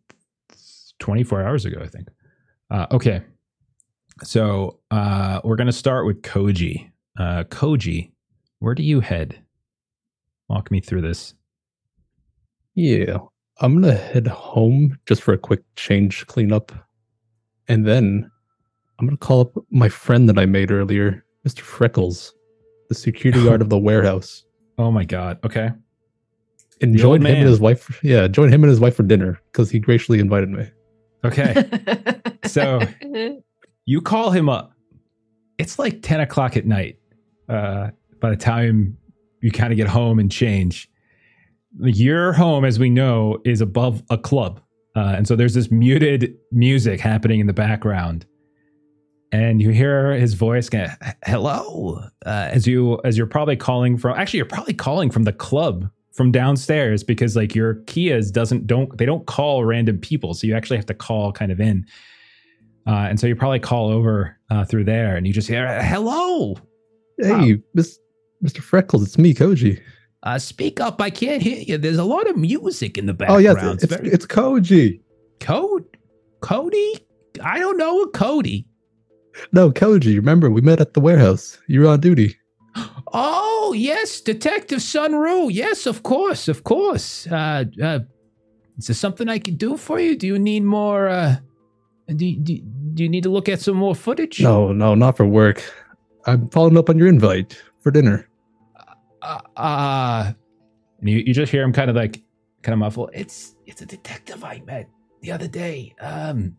24 0.99 1.43
hours 1.43 1.65
ago, 1.65 1.81
I 1.81 1.87
think. 1.87 2.07
Uh, 2.71 2.85
okay. 2.91 3.21
So 4.23 4.79
uh, 4.91 5.41
we're 5.43 5.55
going 5.55 5.67
to 5.67 5.73
start 5.73 6.05
with 6.05 6.21
Koji. 6.21 6.89
Uh, 7.19 7.43
Koji, 7.45 8.11
where 8.59 8.75
do 8.75 8.83
you 8.83 9.01
head? 9.01 9.41
Walk 10.47 10.71
me 10.71 10.79
through 10.79 11.01
this. 11.01 11.33
Yeah, 12.75 13.17
I'm 13.61 13.81
going 13.81 13.93
to 13.93 14.01
head 14.01 14.27
home 14.27 14.97
just 15.05 15.21
for 15.21 15.33
a 15.33 15.37
quick 15.37 15.61
change 15.75 16.25
cleanup. 16.27 16.71
And 17.67 17.85
then 17.85 18.29
I'm 18.97 19.05
going 19.05 19.17
to 19.17 19.25
call 19.25 19.41
up 19.41 19.51
my 19.69 19.89
friend 19.89 20.29
that 20.29 20.39
I 20.39 20.45
made 20.45 20.71
earlier, 20.71 21.25
Mr. 21.47 21.61
Freckles, 21.61 22.33
the 22.87 22.95
security 22.95 23.43
guard 23.43 23.61
of 23.61 23.69
the 23.69 23.77
warehouse. 23.77 24.45
Oh 24.77 24.91
my 24.91 25.03
God. 25.03 25.39
Okay. 25.43 25.71
And 26.81 26.95
join 26.95 27.25
him 27.25 27.35
and 27.35 27.47
his 27.47 27.59
wife. 27.59 27.99
Yeah, 28.01 28.27
join 28.29 28.47
him 28.47 28.63
and 28.63 28.69
his 28.69 28.79
wife 28.79 28.95
for 28.95 29.03
dinner 29.03 29.41
because 29.51 29.69
he 29.69 29.79
graciously 29.79 30.19
invited 30.19 30.49
me. 30.49 30.69
Okay. 31.25 31.69
so 32.45 32.81
you 33.85 33.99
call 33.99 34.31
him 34.31 34.47
up. 34.47 34.71
It's 35.57 35.77
like 35.77 36.01
10 36.01 36.21
o'clock 36.21 36.55
at 36.55 36.65
night. 36.65 36.97
Uh, 37.49 37.89
by 38.21 38.29
the 38.29 38.37
time 38.37 38.97
you 39.41 39.51
kind 39.51 39.73
of 39.73 39.77
get 39.77 39.87
home 39.87 40.19
and 40.19 40.31
change, 40.31 40.89
your 41.77 42.33
home, 42.33 42.65
as 42.65 42.79
we 42.79 42.89
know, 42.89 43.39
is 43.45 43.61
above 43.61 44.03
a 44.09 44.17
club. 44.17 44.61
Uh, 44.95 45.13
and 45.15 45.27
so 45.27 45.35
there's 45.35 45.53
this 45.53 45.71
muted 45.71 46.35
music 46.51 46.99
happening 46.99 47.39
in 47.39 47.47
the 47.47 47.53
background. 47.53 48.25
And 49.31 49.61
you 49.61 49.69
hear 49.69 50.13
his 50.13 50.33
voice 50.33 50.69
going, 50.69 50.89
hello, 51.25 52.01
uh, 52.25 52.49
as 52.51 52.65
you 52.65 52.99
as 53.05 53.15
you're 53.15 53.27
probably 53.27 53.55
calling 53.55 53.95
from. 53.95 54.17
Actually, 54.17 54.37
you're 54.37 54.45
probably 54.47 54.73
calling 54.73 55.11
from 55.11 55.23
the 55.23 55.31
club 55.31 55.87
from 56.13 56.31
downstairs 56.31 57.03
because 57.03 57.35
like 57.35 57.53
your 57.53 57.75
Kias 57.85 58.31
doesn't 58.31 58.65
don't 58.65 58.97
they 58.97 59.05
don't 59.05 59.27
call 59.27 59.63
random 59.63 59.99
people, 59.99 60.33
so 60.33 60.47
you 60.47 60.55
actually 60.55 60.77
have 60.77 60.87
to 60.87 60.95
call 60.95 61.31
kind 61.31 61.51
of 61.51 61.61
in. 61.61 61.85
Uh, 62.87 63.05
and 63.07 63.19
so 63.19 63.27
you 63.27 63.35
probably 63.35 63.59
call 63.59 63.89
over 63.89 64.35
uh, 64.49 64.65
through 64.65 64.83
there, 64.85 65.15
and 65.15 65.27
you 65.27 65.33
just 65.33 65.47
hear 65.47 65.79
"Hello, 65.83 66.55
hey, 67.19 67.61
Miss, 67.75 67.99
Mr. 68.43 68.61
Freckles, 68.61 69.03
it's 69.03 69.17
me, 69.19 69.35
Koji." 69.35 69.79
Uh, 70.23 70.37
speak 70.37 70.79
up! 70.79 71.01
I 71.01 71.09
can't 71.09 71.41
hear 71.41 71.57
you. 71.57 71.77
There's 71.77 71.97
a 71.97 72.03
lot 72.03 72.29
of 72.29 72.35
music 72.35 72.97
in 72.97 73.05
the 73.05 73.13
background. 73.13 73.45
Oh 73.45 73.61
yeah, 73.61 73.73
it's, 73.73 73.83
it's, 73.83 73.93
it's 73.93 74.25
Koji. 74.25 74.99
Code, 75.39 75.85
Cody. 76.41 77.05
I 77.41 77.59
don't 77.59 77.77
know 77.77 78.01
a 78.01 78.09
Cody. 78.09 78.65
No, 79.53 79.71
Koji. 79.71 80.15
Remember, 80.15 80.49
we 80.49 80.61
met 80.61 80.81
at 80.81 80.93
the 80.93 80.99
warehouse. 80.99 81.57
You 81.67 81.81
were 81.81 81.87
on 81.87 81.99
duty. 81.99 82.35
Oh 83.11 83.73
yes, 83.73 84.21
Detective 84.21 84.83
Sun-Ru. 84.83 85.49
Yes, 85.49 85.87
of 85.87 86.03
course, 86.03 86.47
of 86.47 86.63
course. 86.63 87.25
Uh, 87.25 87.65
uh, 87.81 87.99
is 88.77 88.85
there 88.85 88.93
something 88.93 89.27
I 89.27 89.39
can 89.39 89.55
do 89.55 89.77
for 89.77 89.99
you? 89.99 90.15
Do 90.15 90.27
you 90.27 90.37
need 90.37 90.63
more? 90.63 91.09
Uh, 91.09 91.37
do, 92.07 92.35
do, 92.35 92.59
do 92.93 93.03
you 93.03 93.09
need 93.09 93.23
to 93.23 93.29
look 93.29 93.49
at 93.49 93.61
some 93.61 93.77
more 93.77 93.95
footage? 93.95 94.41
No, 94.41 94.71
no, 94.71 94.93
not 94.93 95.17
for 95.17 95.25
work. 95.25 95.63
I'm 96.27 96.49
following 96.49 96.77
up 96.77 96.89
on 96.89 96.99
your 96.99 97.07
invite 97.07 97.59
for 97.81 97.89
dinner. 97.89 98.28
Uh, 99.21 99.39
uh 99.57 100.33
and 100.99 101.09
you, 101.09 101.19
you 101.19 101.33
just 101.33 101.51
hear 101.51 101.63
him 101.63 101.73
kind 101.73 101.89
of 101.89 101.95
like 101.95 102.21
kind 102.61 102.73
of 102.73 102.79
muffle. 102.79 103.09
It's 103.13 103.55
it's 103.65 103.81
a 103.81 103.85
detective 103.85 104.43
I 104.43 104.61
met 104.65 104.89
the 105.21 105.31
other 105.31 105.47
day. 105.47 105.95
Um, 106.01 106.57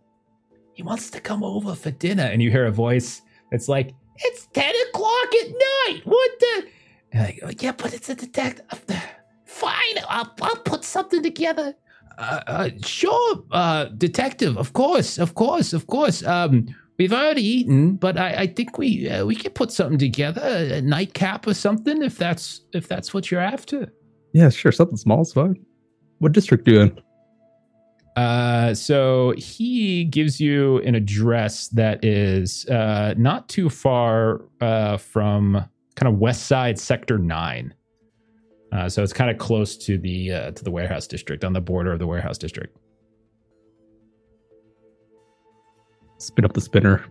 he 0.73 0.83
wants 0.83 1.11
to 1.11 1.21
come 1.21 1.43
over 1.43 1.75
for 1.75 1.91
dinner, 1.91 2.23
and 2.23 2.43
you 2.43 2.51
hear 2.51 2.67
a 2.67 2.71
voice. 2.71 3.23
It's 3.53 3.69
like, 3.69 3.93
it's 4.17 4.47
10 4.55 4.75
o'clock 4.89 5.35
at 5.35 5.49
night. 5.49 6.01
What 6.05 6.31
the? 6.41 6.67
And 7.13 7.41
go, 7.41 7.51
yeah, 7.59 7.73
but 7.73 7.93
it's 7.93 8.09
a 8.09 8.15
detective. 8.15 8.65
Fine, 9.45 9.99
I'll, 10.09 10.33
I'll 10.41 10.57
put 10.57 10.85
something 10.85 11.23
together. 11.23 11.75
Uh, 12.17 12.41
uh, 12.47 12.71
sure, 12.85 13.45
uh, 13.51 13.87
detective. 13.97 14.57
Of 14.57 14.73
course, 14.73 15.19
of 15.19 15.35
course, 15.35 15.73
of 15.73 15.87
course. 15.87 16.23
Um, 16.25 16.67
we've 17.01 17.15
already 17.15 17.43
eaten, 17.43 17.95
but 17.95 18.19
I, 18.19 18.43
I 18.43 18.47
think 18.47 18.77
we 18.77 19.09
uh, 19.09 19.25
we 19.25 19.35
can 19.35 19.53
put 19.53 19.73
something 19.73 19.99
together, 19.99 20.43
a 20.45 20.83
nightcap 20.83 21.47
or 21.47 21.55
something, 21.55 22.03
if 22.03 22.19
that's 22.19 22.61
if 22.75 22.89
that's 22.89 23.15
what 23.15 23.31
you're 23.31 23.41
after. 23.41 23.91
Yeah, 24.35 24.51
sure. 24.51 24.71
Something 24.71 24.99
small 24.99 25.23
is 25.23 25.33
fine. 25.33 25.57
What 26.19 26.33
district 26.33 26.69
are 26.69 26.73
you 26.73 26.81
in? 26.83 27.01
Uh, 28.17 28.75
so 28.75 29.33
he 29.39 30.05
gives 30.05 30.41
you 30.41 30.79
an 30.83 30.95
address 30.95 31.69
that 31.69 32.05
is 32.05 32.67
uh, 32.67 33.15
not 33.17 33.49
too 33.49 33.71
far 33.71 34.43
uh, 34.61 34.99
from 34.99 35.65
kind 35.97 36.13
of 36.13 36.19
West 36.19 36.47
Side 36.47 36.79
Sector 36.79 37.17
Nine. 37.17 37.73
Uh, 38.73 38.91
so 38.91 39.03
it's 39.03 39.15
kind 39.15 39.31
of 39.31 39.39
close 39.39 39.75
to 39.79 39.97
the 39.97 40.33
uh, 40.33 40.51
to 40.51 40.63
the 40.63 40.71
warehouse 40.71 41.07
district 41.07 41.45
on 41.45 41.55
the 41.55 41.63
border 41.63 41.93
of 41.93 41.99
the 41.99 42.07
warehouse 42.07 42.37
district. 42.37 42.77
Spin 46.21 46.45
up 46.45 46.53
the 46.53 46.61
spinner, 46.61 47.05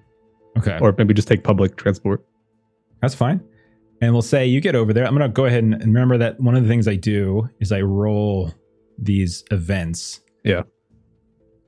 Okay. 0.57 0.77
or 0.81 0.94
maybe 0.98 1.14
just 1.14 1.27
take 1.27 1.44
public 1.44 1.76
transport. 1.77 2.26
That's 3.02 3.15
fine. 3.15 3.41
And 4.02 4.14
we'll 4.14 4.22
say 4.22 4.45
you 4.45 4.61
get 4.61 4.76
over 4.76 4.94
there. 4.94 5.06
I'm 5.06 5.15
going 5.15 5.30
to 5.30 5.34
go 5.34 5.45
ahead 5.45 5.64
and 5.64 5.73
and 5.73 5.86
remember 5.94 6.18
that 6.18 6.40
one 6.40 6.56
of 6.56 6.64
the 6.64 6.69
things 6.69 6.88
I 6.88 6.95
do 6.95 7.49
is 7.60 7.72
I 7.72 7.81
roll 7.81 8.53
these 8.98 9.44
events. 9.52 10.22
Yeah. 10.44 10.64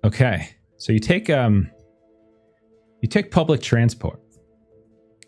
Okay. 0.03 0.49
So 0.77 0.93
you 0.93 0.99
take 0.99 1.29
um 1.29 1.69
you 3.01 3.09
take 3.09 3.31
public 3.31 3.61
transport. 3.61 4.19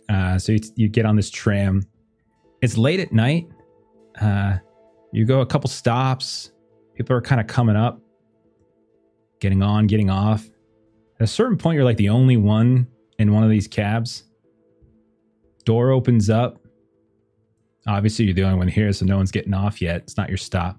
Uh 0.10 0.38
so 0.40 0.52
you, 0.53 0.60
you 0.76 0.88
get 0.90 1.06
on 1.06 1.15
this 1.15 1.30
tram. 1.30 1.84
It's 2.61 2.77
late 2.77 2.99
at 2.99 3.11
night. 3.11 3.48
Uh 4.22 4.57
you 5.11 5.26
go 5.26 5.41
a 5.41 5.45
couple 5.45 5.69
stops. 5.69 6.52
People 6.95 7.15
are 7.15 7.22
kind 7.22 7.40
of 7.41 7.48
coming 7.48 7.76
up, 7.76 7.99
getting 9.40 9.61
on, 9.61 9.88
getting 9.88 10.10
off. 10.10 10.49
At 11.23 11.29
a 11.29 11.31
certain 11.31 11.57
point 11.57 11.75
you're 11.75 11.85
like 11.85 11.95
the 11.95 12.09
only 12.09 12.35
one 12.35 12.85
in 13.17 13.31
one 13.31 13.45
of 13.45 13.49
these 13.49 13.65
cabs. 13.65 14.25
Door 15.63 15.91
opens 15.91 16.29
up. 16.29 16.59
Obviously, 17.87 18.25
you're 18.25 18.33
the 18.33 18.43
only 18.43 18.57
one 18.57 18.67
here, 18.67 18.91
so 18.91 19.05
no 19.05 19.15
one's 19.15 19.31
getting 19.31 19.53
off 19.53 19.81
yet. 19.81 20.01
It's 20.01 20.17
not 20.17 20.27
your 20.27 20.37
stop. 20.37 20.77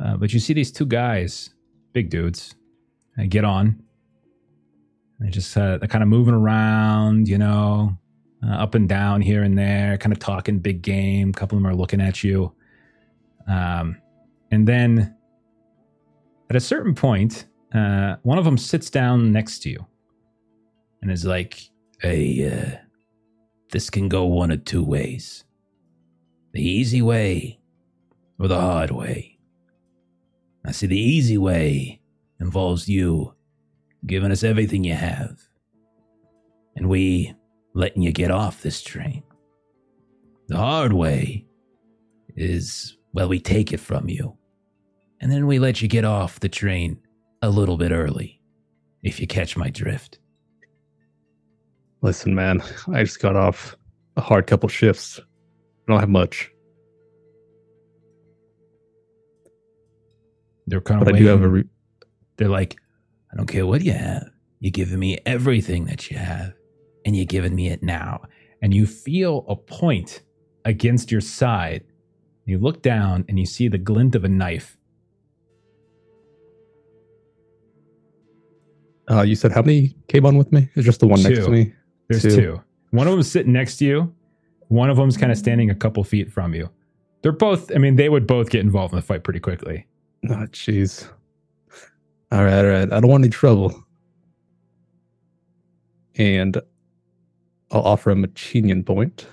Uh, 0.00 0.16
but 0.18 0.32
you 0.32 0.38
see 0.38 0.52
these 0.52 0.70
two 0.70 0.86
guys, 0.86 1.50
big 1.92 2.10
dudes, 2.10 2.54
and 3.16 3.28
get 3.28 3.44
on. 3.44 3.82
They 5.18 5.30
just 5.30 5.56
uh, 5.56 5.78
they're 5.78 5.88
kind 5.88 6.04
of 6.04 6.08
moving 6.08 6.34
around, 6.34 7.26
you 7.26 7.38
know, 7.38 7.98
uh, 8.46 8.52
up 8.52 8.76
and 8.76 8.88
down 8.88 9.20
here 9.20 9.42
and 9.42 9.58
there, 9.58 9.98
kind 9.98 10.12
of 10.12 10.20
talking 10.20 10.60
big 10.60 10.80
game. 10.80 11.30
A 11.30 11.32
couple 11.32 11.58
of 11.58 11.64
them 11.64 11.72
are 11.72 11.74
looking 11.74 12.00
at 12.00 12.22
you. 12.22 12.52
Um, 13.48 14.00
and 14.52 14.68
then 14.68 15.16
at 16.48 16.54
a 16.54 16.60
certain 16.60 16.94
point, 16.94 17.46
uh, 17.74 18.16
one 18.22 18.38
of 18.38 18.44
them 18.44 18.58
sits 18.58 18.90
down 18.90 19.32
next 19.32 19.60
to 19.60 19.70
you 19.70 19.86
and 21.00 21.10
is 21.10 21.24
like, 21.24 21.60
Hey, 22.00 22.50
uh, 22.50 22.78
this 23.70 23.88
can 23.90 24.08
go 24.08 24.26
one 24.26 24.50
of 24.50 24.64
two 24.64 24.84
ways 24.84 25.44
the 26.52 26.62
easy 26.62 27.00
way 27.00 27.58
or 28.38 28.46
the 28.46 28.60
hard 28.60 28.90
way. 28.90 29.38
I 30.66 30.72
see 30.72 30.86
the 30.86 31.00
easy 31.00 31.38
way 31.38 32.00
involves 32.40 32.88
you 32.88 33.34
giving 34.06 34.30
us 34.30 34.44
everything 34.44 34.84
you 34.84 34.94
have, 34.94 35.40
and 36.76 36.88
we 36.88 37.34
letting 37.74 38.02
you 38.02 38.12
get 38.12 38.30
off 38.30 38.62
this 38.62 38.82
train. 38.82 39.22
The 40.48 40.56
hard 40.56 40.92
way 40.92 41.46
is, 42.36 42.96
well, 43.12 43.28
we 43.28 43.40
take 43.40 43.72
it 43.72 43.80
from 43.80 44.08
you, 44.08 44.36
and 45.20 45.32
then 45.32 45.46
we 45.46 45.58
let 45.58 45.80
you 45.80 45.88
get 45.88 46.04
off 46.04 46.40
the 46.40 46.48
train 46.48 46.98
a 47.42 47.50
little 47.50 47.76
bit 47.76 47.92
early, 47.92 48.40
if 49.02 49.20
you 49.20 49.26
catch 49.26 49.56
my 49.56 49.68
drift. 49.70 50.18
Listen, 52.00 52.34
man, 52.34 52.62
I 52.92 53.02
just 53.04 53.20
got 53.20 53.36
off 53.36 53.76
a 54.16 54.20
hard 54.20 54.46
couple 54.46 54.68
shifts. 54.68 55.18
I 55.20 55.92
don't 55.92 56.00
have 56.00 56.08
much, 56.08 56.50
they're 60.66 60.80
kind 60.80 61.02
of. 61.02 61.06
but 61.06 61.14
I 61.16 61.18
do 61.18 61.26
have 61.26 61.42
a. 61.42 61.48
Re- 61.48 61.64
they're 62.36 62.48
like, 62.48 62.76
I 63.32 63.36
don't 63.36 63.46
care 63.46 63.66
what 63.66 63.82
you 63.82 63.92
have. 63.92 64.28
You're 64.60 64.70
giving 64.70 64.98
me 64.98 65.18
everything 65.26 65.86
that 65.86 66.10
you 66.10 66.16
have, 66.18 66.52
and 67.04 67.16
you're 67.16 67.24
giving 67.26 67.54
me 67.54 67.68
it 67.68 67.82
now. 67.82 68.22
and 68.62 68.72
you 68.72 68.86
feel 68.86 69.44
a 69.48 69.56
point 69.56 70.22
against 70.64 71.10
your 71.10 71.20
side. 71.20 71.82
You 72.46 72.58
look 72.58 72.80
down 72.82 73.24
and 73.28 73.38
you 73.38 73.46
see 73.46 73.66
the 73.68 73.78
glint 73.78 74.14
of 74.14 74.24
a 74.24 74.28
knife. 74.28 74.76
Uh, 79.10 79.22
you 79.22 79.34
said 79.34 79.52
how 79.52 79.62
many 79.62 79.94
came 80.08 80.24
on 80.24 80.36
with 80.36 80.52
me? 80.52 80.68
It's 80.74 80.84
just 80.84 81.00
the 81.00 81.06
one 81.06 81.22
next 81.22 81.44
to 81.44 81.50
me. 81.50 81.72
There's 82.08 82.22
Two. 82.22 82.30
two. 82.36 82.62
One 82.90 83.06
of 83.06 83.12
them's 83.12 83.30
sitting 83.30 83.52
next 83.52 83.78
to 83.78 83.84
you. 83.84 84.14
One 84.68 84.90
of 84.90 84.96
them's 84.96 85.16
kind 85.16 85.32
of 85.32 85.38
standing 85.38 85.70
a 85.70 85.74
couple 85.74 86.04
feet 86.04 86.30
from 86.30 86.54
you. 86.54 86.70
They're 87.22 87.32
both. 87.32 87.74
I 87.74 87.78
mean, 87.78 87.96
they 87.96 88.08
would 88.08 88.26
both 88.26 88.50
get 88.50 88.60
involved 88.60 88.92
in 88.92 88.96
the 88.96 89.02
fight 89.02 89.24
pretty 89.24 89.40
quickly. 89.40 89.86
Oh, 90.28 90.46
jeez. 90.50 91.08
All 92.30 92.44
right, 92.44 92.64
all 92.64 92.70
right. 92.70 92.92
I 92.92 93.00
don't 93.00 93.10
want 93.10 93.24
any 93.24 93.30
trouble. 93.30 93.74
And 96.16 96.56
I'll 97.70 97.82
offer 97.82 98.10
him 98.10 98.24
a 98.24 98.28
Chinyen 98.28 98.84
point. 98.84 99.26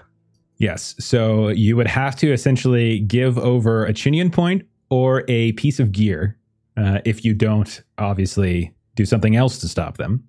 Yes. 0.57 0.95
So 0.99 1.49
you 1.49 1.75
would 1.77 1.87
have 1.87 2.15
to 2.17 2.31
essentially 2.31 2.99
give 2.99 3.37
over 3.37 3.85
a 3.85 3.93
Chinyen 3.93 4.31
point 4.31 4.63
or 4.89 5.23
a 5.27 5.53
piece 5.53 5.79
of 5.79 5.91
gear 5.91 6.37
uh, 6.77 6.99
if 7.05 7.23
you 7.23 7.33
don't 7.33 7.81
obviously 7.97 8.73
do 8.99 9.05
something 9.05 9.37
else 9.37 9.59
to 9.59 9.67
stop 9.69 9.95
them. 9.95 10.21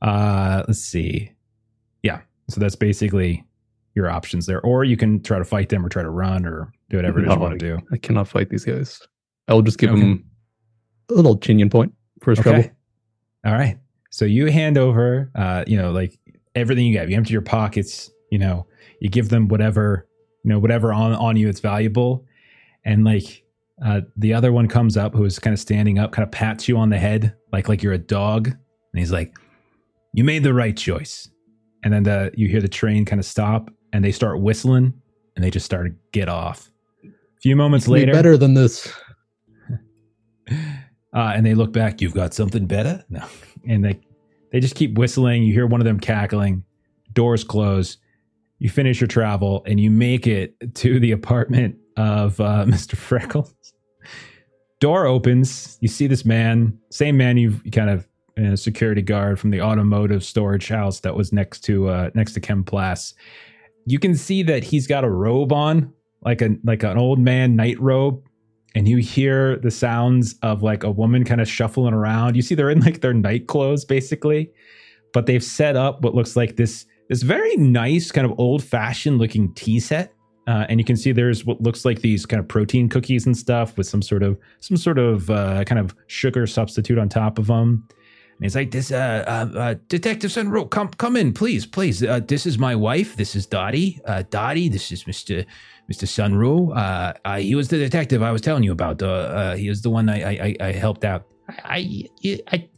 Uh, 0.00 0.62
let's 0.68 0.78
see. 0.78 1.32
Yeah. 2.04 2.20
So 2.48 2.60
that's 2.60 2.76
basically 2.76 3.44
your 3.96 4.08
options 4.08 4.46
there. 4.46 4.60
Or 4.60 4.84
you 4.84 4.96
can 4.96 5.20
try 5.24 5.38
to 5.38 5.44
fight 5.44 5.70
them 5.70 5.84
or 5.84 5.88
try 5.88 6.04
to 6.04 6.10
run 6.10 6.46
or 6.46 6.72
do 6.88 6.98
whatever 6.98 7.18
it 7.18 7.26
is 7.26 7.34
you 7.34 7.40
want 7.40 7.58
to 7.58 7.66
do. 7.66 7.80
I 7.90 7.96
cannot 7.96 8.28
fight 8.28 8.48
these 8.48 8.64
guys. 8.64 9.02
I 9.48 9.54
will 9.54 9.62
just 9.62 9.78
give 9.78 9.90
Okay. 9.90 10.00
him 10.00 10.24
a 11.10 11.14
little 11.14 11.36
Chinyen 11.36 11.68
point 11.68 11.92
for 12.22 12.30
his 12.30 12.38
trouble. 12.38 12.70
All 13.44 13.54
right. 13.54 13.76
So 14.10 14.24
you 14.24 14.46
hand 14.52 14.78
over, 14.78 15.32
uh, 15.34 15.64
you 15.66 15.76
know, 15.76 15.90
like 15.90 16.16
everything 16.54 16.86
you 16.86 16.98
have. 16.98 17.10
You 17.10 17.16
empty 17.16 17.32
your 17.32 17.42
pockets. 17.42 18.08
You 18.30 18.38
know, 18.38 18.68
you 19.00 19.08
give 19.08 19.30
them 19.30 19.48
whatever, 19.48 20.06
you 20.44 20.50
know, 20.50 20.60
whatever 20.60 20.92
on 20.92 21.12
on 21.12 21.36
you 21.36 21.48
it's 21.48 21.60
valuable, 21.60 22.24
and 22.84 23.04
like 23.04 23.42
uh, 23.84 24.00
the 24.16 24.32
other 24.32 24.52
one 24.52 24.68
comes 24.68 24.96
up 24.96 25.14
who 25.14 25.24
is 25.24 25.38
kind 25.38 25.52
of 25.52 25.60
standing 25.60 25.98
up, 25.98 26.12
kind 26.12 26.26
of 26.26 26.32
pats 26.32 26.66
you 26.66 26.78
on 26.78 26.88
the 26.90 26.98
head, 26.98 27.34
like 27.52 27.68
like 27.68 27.82
you're 27.82 27.92
a 27.92 27.98
dog, 27.98 28.48
and 28.48 28.58
he's 28.98 29.12
like, 29.12 29.36
"You 30.12 30.24
made 30.24 30.42
the 30.42 30.54
right 30.54 30.76
choice." 30.76 31.28
And 31.84 31.92
then 31.92 32.04
the 32.04 32.30
you 32.34 32.48
hear 32.48 32.62
the 32.62 32.68
train 32.68 33.04
kind 33.04 33.20
of 33.20 33.26
stop, 33.26 33.70
and 33.92 34.04
they 34.04 34.12
start 34.12 34.40
whistling, 34.40 34.94
and 35.34 35.44
they 35.44 35.50
just 35.50 35.66
start 35.66 35.86
to 35.86 35.94
get 36.12 36.28
off. 36.28 36.70
A 37.04 37.40
few 37.40 37.54
moments 37.54 37.84
Can 37.86 37.94
be 37.94 38.00
later, 38.00 38.12
better 38.12 38.36
than 38.38 38.54
this. 38.54 38.90
uh, 40.50 40.54
and 41.12 41.44
they 41.44 41.54
look 41.54 41.72
back. 41.72 42.00
You've 42.00 42.14
got 42.14 42.32
something 42.32 42.66
better? 42.66 43.04
No. 43.10 43.26
And 43.68 43.84
they 43.84 44.00
they 44.52 44.60
just 44.60 44.74
keep 44.74 44.96
whistling. 44.96 45.42
You 45.42 45.52
hear 45.52 45.66
one 45.66 45.82
of 45.82 45.84
them 45.84 46.00
cackling. 46.00 46.64
Doors 47.12 47.44
close. 47.44 47.98
You 48.58 48.70
finish 48.70 49.02
your 49.02 49.08
travel 49.08 49.62
and 49.66 49.78
you 49.78 49.90
make 49.90 50.26
it 50.26 50.54
to 50.76 50.98
the 50.98 51.12
apartment 51.12 51.76
of 51.96 52.40
uh, 52.40 52.64
Mr. 52.68 52.96
Freckles. 52.96 53.54
Door 54.80 55.06
opens. 55.06 55.78
You 55.80 55.88
see 55.88 56.06
this 56.06 56.24
man, 56.24 56.78
same 56.90 57.16
man 57.16 57.38
you 57.38 57.58
kind 57.72 57.90
of 57.90 58.06
uh, 58.38 58.56
security 58.56 59.00
guard 59.00 59.40
from 59.40 59.50
the 59.50 59.62
automotive 59.62 60.22
storage 60.22 60.68
house 60.68 61.00
that 61.00 61.16
was 61.16 61.32
next 61.32 61.60
to 61.60 61.88
uh, 61.88 62.10
next 62.14 62.32
to 62.34 62.40
Chemplast. 62.40 63.14
You 63.86 63.98
can 63.98 64.14
see 64.14 64.42
that 64.42 64.64
he's 64.64 64.86
got 64.86 65.04
a 65.04 65.10
robe 65.10 65.52
on, 65.52 65.92
like 66.22 66.42
a 66.42 66.56
like 66.62 66.82
an 66.82 66.98
old 66.98 67.18
man 67.18 67.56
night 67.56 67.80
robe 67.80 68.22
and 68.76 68.86
you 68.86 68.98
hear 68.98 69.56
the 69.56 69.70
sounds 69.70 70.34
of 70.42 70.62
like 70.62 70.84
a 70.84 70.90
woman 70.90 71.24
kind 71.24 71.40
of 71.40 71.48
shuffling 71.48 71.94
around. 71.94 72.36
You 72.36 72.42
see 72.42 72.54
they're 72.54 72.68
in 72.68 72.80
like 72.80 73.00
their 73.00 73.14
night 73.14 73.46
clothes 73.46 73.86
basically, 73.86 74.52
but 75.14 75.24
they've 75.24 75.42
set 75.42 75.76
up 75.76 76.02
what 76.02 76.14
looks 76.14 76.36
like 76.36 76.56
this 76.56 76.84
this 77.08 77.22
very 77.22 77.56
nice 77.56 78.12
kind 78.12 78.30
of 78.30 78.38
old 78.38 78.62
fashioned 78.62 79.16
looking 79.18 79.54
tea 79.54 79.80
set. 79.80 80.12
Uh, 80.46 80.64
and 80.68 80.78
you 80.78 80.84
can 80.84 80.96
see 80.96 81.12
there's 81.12 81.44
what 81.44 81.60
looks 81.60 81.84
like 81.84 82.00
these 82.00 82.24
kind 82.24 82.40
of 82.40 82.46
protein 82.46 82.88
cookies 82.88 83.26
and 83.26 83.36
stuff 83.36 83.76
with 83.76 83.86
some 83.86 84.02
sort 84.02 84.22
of 84.22 84.38
some 84.60 84.76
sort 84.76 84.98
of 84.98 85.28
uh, 85.30 85.64
kind 85.64 85.78
of 85.78 85.94
sugar 86.06 86.46
substitute 86.46 86.98
on 86.98 87.08
top 87.08 87.38
of 87.38 87.48
them. 87.48 87.84
And 87.88 88.44
he's 88.44 88.54
like, 88.54 88.70
"This, 88.70 88.92
uh, 88.92 89.24
uh, 89.26 89.58
uh 89.58 89.74
Detective 89.88 90.30
Sun-Ru, 90.30 90.66
come, 90.66 90.88
come 90.88 91.16
in, 91.16 91.32
please, 91.32 91.66
please. 91.66 92.02
Uh, 92.02 92.20
this 92.20 92.46
is 92.46 92.58
my 92.58 92.76
wife. 92.76 93.16
This 93.16 93.34
is 93.34 93.46
Dottie. 93.46 93.98
Dottie. 94.30 94.68
This 94.68 94.92
is 94.92 95.06
Mister. 95.06 95.44
Uh, 95.88 97.12
uh, 97.24 97.36
he 97.38 97.54
was 97.54 97.68
the 97.68 97.78
detective 97.78 98.22
I 98.22 98.32
was 98.32 98.40
telling 98.40 98.64
you 98.64 98.72
about. 98.72 99.00
He 99.56 99.68
was 99.68 99.82
the 99.82 99.90
one 99.90 100.08
I 100.08 100.46
I, 100.48 100.56
I 100.60 100.72
helped 100.72 101.04
out. 101.04 101.26
I 101.64 102.08
I, 102.24 102.40
I 102.52 102.68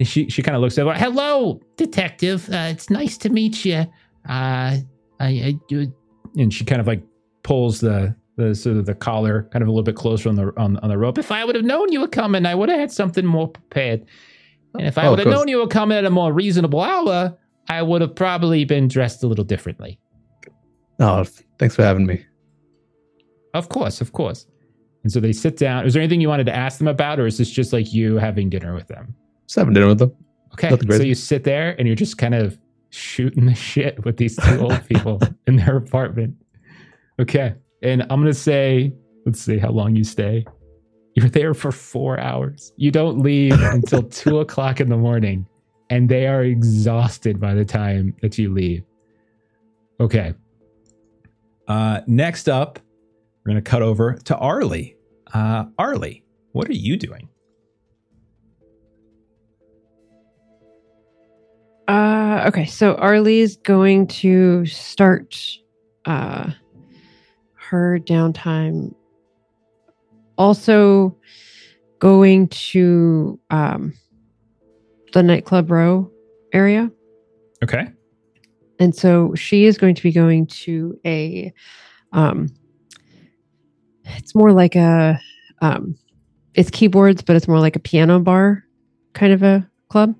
and 0.00 0.08
she 0.08 0.28
she 0.30 0.42
kind 0.42 0.56
of 0.56 0.62
looks 0.62 0.78
at. 0.78 0.86
Hello, 0.96 1.60
detective. 1.76 2.48
Uh, 2.48 2.68
it's 2.70 2.90
nice 2.90 3.18
to 3.18 3.28
meet 3.28 3.64
you. 3.64 3.84
Uh, 4.28 4.78
I, 4.78 4.82
I 5.20 5.54
do, 5.68 5.92
and 6.36 6.52
she 6.52 6.64
kind 6.64 6.80
of 6.80 6.86
like 6.86 7.02
pulls 7.42 7.80
the 7.80 8.14
the 8.36 8.54
sort 8.54 8.76
of 8.76 8.86
the 8.86 8.94
collar 8.94 9.48
kind 9.52 9.62
of 9.62 9.68
a 9.68 9.70
little 9.70 9.82
bit 9.84 9.96
closer 9.96 10.28
on 10.28 10.36
the 10.36 10.52
on, 10.56 10.76
on 10.78 10.88
the 10.88 10.96
rope. 10.98 11.18
If 11.18 11.30
I 11.30 11.44
would 11.44 11.54
have 11.54 11.64
known 11.64 11.92
you 11.92 12.00
were 12.00 12.08
coming, 12.08 12.46
I 12.46 12.54
would 12.54 12.68
have 12.68 12.78
had 12.78 12.92
something 12.92 13.26
more 13.26 13.48
prepared. 13.48 14.06
And 14.78 14.86
if 14.86 14.96
I 14.96 15.06
Oh, 15.06 15.10
would 15.10 15.18
have 15.18 15.28
known 15.28 15.48
you 15.48 15.58
were 15.58 15.66
coming 15.66 15.98
at 15.98 16.04
a 16.04 16.10
more 16.10 16.32
reasonable 16.32 16.80
hour, 16.80 17.36
I 17.68 17.82
would 17.82 18.00
have 18.00 18.14
probably 18.14 18.64
been 18.64 18.88
dressed 18.88 19.22
a 19.24 19.26
little 19.26 19.44
differently. 19.44 19.98
Oh, 21.00 21.24
thanks 21.58 21.74
for 21.74 21.82
having 21.82 22.06
me. 22.06 22.24
Of 23.54 23.68
course, 23.68 24.00
of 24.00 24.12
course. 24.12 24.46
And 25.02 25.10
so 25.10 25.18
they 25.18 25.32
sit 25.32 25.56
down. 25.56 25.86
Is 25.86 25.94
there 25.94 26.02
anything 26.02 26.20
you 26.20 26.28
wanted 26.28 26.46
to 26.46 26.54
ask 26.54 26.78
them 26.78 26.88
about, 26.88 27.18
or 27.18 27.26
is 27.26 27.38
this 27.38 27.50
just 27.50 27.72
like 27.72 27.92
you 27.92 28.16
having 28.16 28.48
dinner 28.50 28.74
with 28.74 28.86
them? 28.86 29.14
Just 29.46 29.58
having 29.58 29.74
dinner 29.74 29.88
with 29.88 29.98
them. 29.98 30.12
Okay. 30.52 30.76
So 30.88 31.02
you 31.02 31.14
sit 31.14 31.42
there 31.44 31.74
and 31.78 31.86
you're 31.88 31.96
just 31.96 32.18
kind 32.18 32.34
of 32.34 32.58
shooting 32.90 33.46
the 33.46 33.54
shit 33.54 34.04
with 34.04 34.16
these 34.18 34.36
two 34.36 34.60
old 34.60 34.86
people 34.88 35.20
in 35.46 35.56
their 35.56 35.76
apartment. 35.76 36.34
Okay. 37.18 37.54
And 37.82 38.02
I'm 38.02 38.20
going 38.20 38.26
to 38.26 38.34
say, 38.34 38.92
let's 39.24 39.40
see 39.40 39.58
how 39.58 39.70
long 39.70 39.96
you 39.96 40.04
stay. 40.04 40.44
You're 41.14 41.28
there 41.28 41.54
for 41.54 41.72
four 41.72 42.20
hours. 42.20 42.72
You 42.76 42.90
don't 42.90 43.18
leave 43.20 43.58
until 43.60 44.02
two 44.02 44.40
o'clock 44.40 44.80
in 44.80 44.88
the 44.88 44.96
morning. 44.96 45.46
and 45.90 46.08
they 46.08 46.26
are 46.28 46.44
exhausted 46.44 47.40
by 47.40 47.54
the 47.54 47.64
time 47.64 48.14
that 48.22 48.38
you 48.38 48.52
leave. 48.52 48.84
Okay. 49.98 50.34
Uh, 51.66 52.00
next 52.06 52.48
up, 52.48 52.78
we're 53.44 53.52
going 53.52 53.64
to 53.64 53.70
cut 53.70 53.82
over 53.82 54.14
to 54.24 54.36
Arly. 54.36 54.96
Uh, 55.32 55.64
Arly, 55.78 56.22
what 56.52 56.68
are 56.68 56.74
you 56.74 56.96
doing? 56.96 57.28
Uh, 61.90 62.44
okay, 62.46 62.66
so 62.66 62.94
Arly's 62.94 63.56
going 63.56 64.06
to 64.06 64.64
start 64.64 65.36
uh, 66.04 66.48
her 67.54 67.98
downtime. 67.98 68.94
Also, 70.38 71.16
going 71.98 72.46
to 72.46 73.40
um, 73.50 73.92
the 75.14 75.22
nightclub 75.24 75.68
row 75.68 76.08
area. 76.52 76.88
Okay. 77.64 77.88
And 78.78 78.94
so 78.94 79.34
she 79.34 79.64
is 79.64 79.76
going 79.76 79.96
to 79.96 80.02
be 80.04 80.12
going 80.12 80.46
to 80.46 80.96
a 81.04 81.52
um 82.12 82.48
it's 84.04 84.32
more 84.32 84.52
like 84.52 84.76
a 84.76 85.20
um 85.60 85.96
it's 86.54 86.70
keyboards, 86.70 87.20
but 87.22 87.34
it's 87.34 87.48
more 87.48 87.58
like 87.58 87.74
a 87.74 87.80
piano 87.80 88.20
bar 88.20 88.64
kind 89.12 89.32
of 89.32 89.42
a 89.42 89.68
club. 89.88 90.14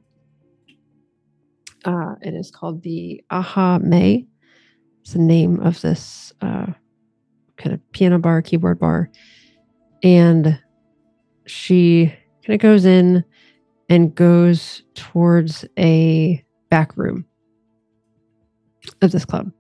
Uh 1.85 2.15
it 2.23 2.35
is 2.35 2.51
called 2.51 2.83
the 2.83 3.23
Aha 3.31 3.79
May. 3.79 4.27
It's 5.03 5.13
the 5.13 5.19
name 5.19 5.61
of 5.61 5.81
this 5.81 6.33
uh 6.41 6.67
kind 7.57 7.75
of 7.75 7.93
piano 7.93 8.19
bar, 8.19 8.43
keyboard 8.43 8.79
bar. 8.79 9.11
And 10.03 10.59
she 11.47 12.15
kind 12.45 12.55
of 12.55 12.61
goes 12.61 12.85
in 12.85 13.25
and 13.89 14.15
goes 14.15 14.83
towards 14.95 15.65
a 15.79 16.43
back 16.71 16.97
room 16.97 17.27
of 19.03 19.13
this 19.13 19.25
club. 19.25 19.51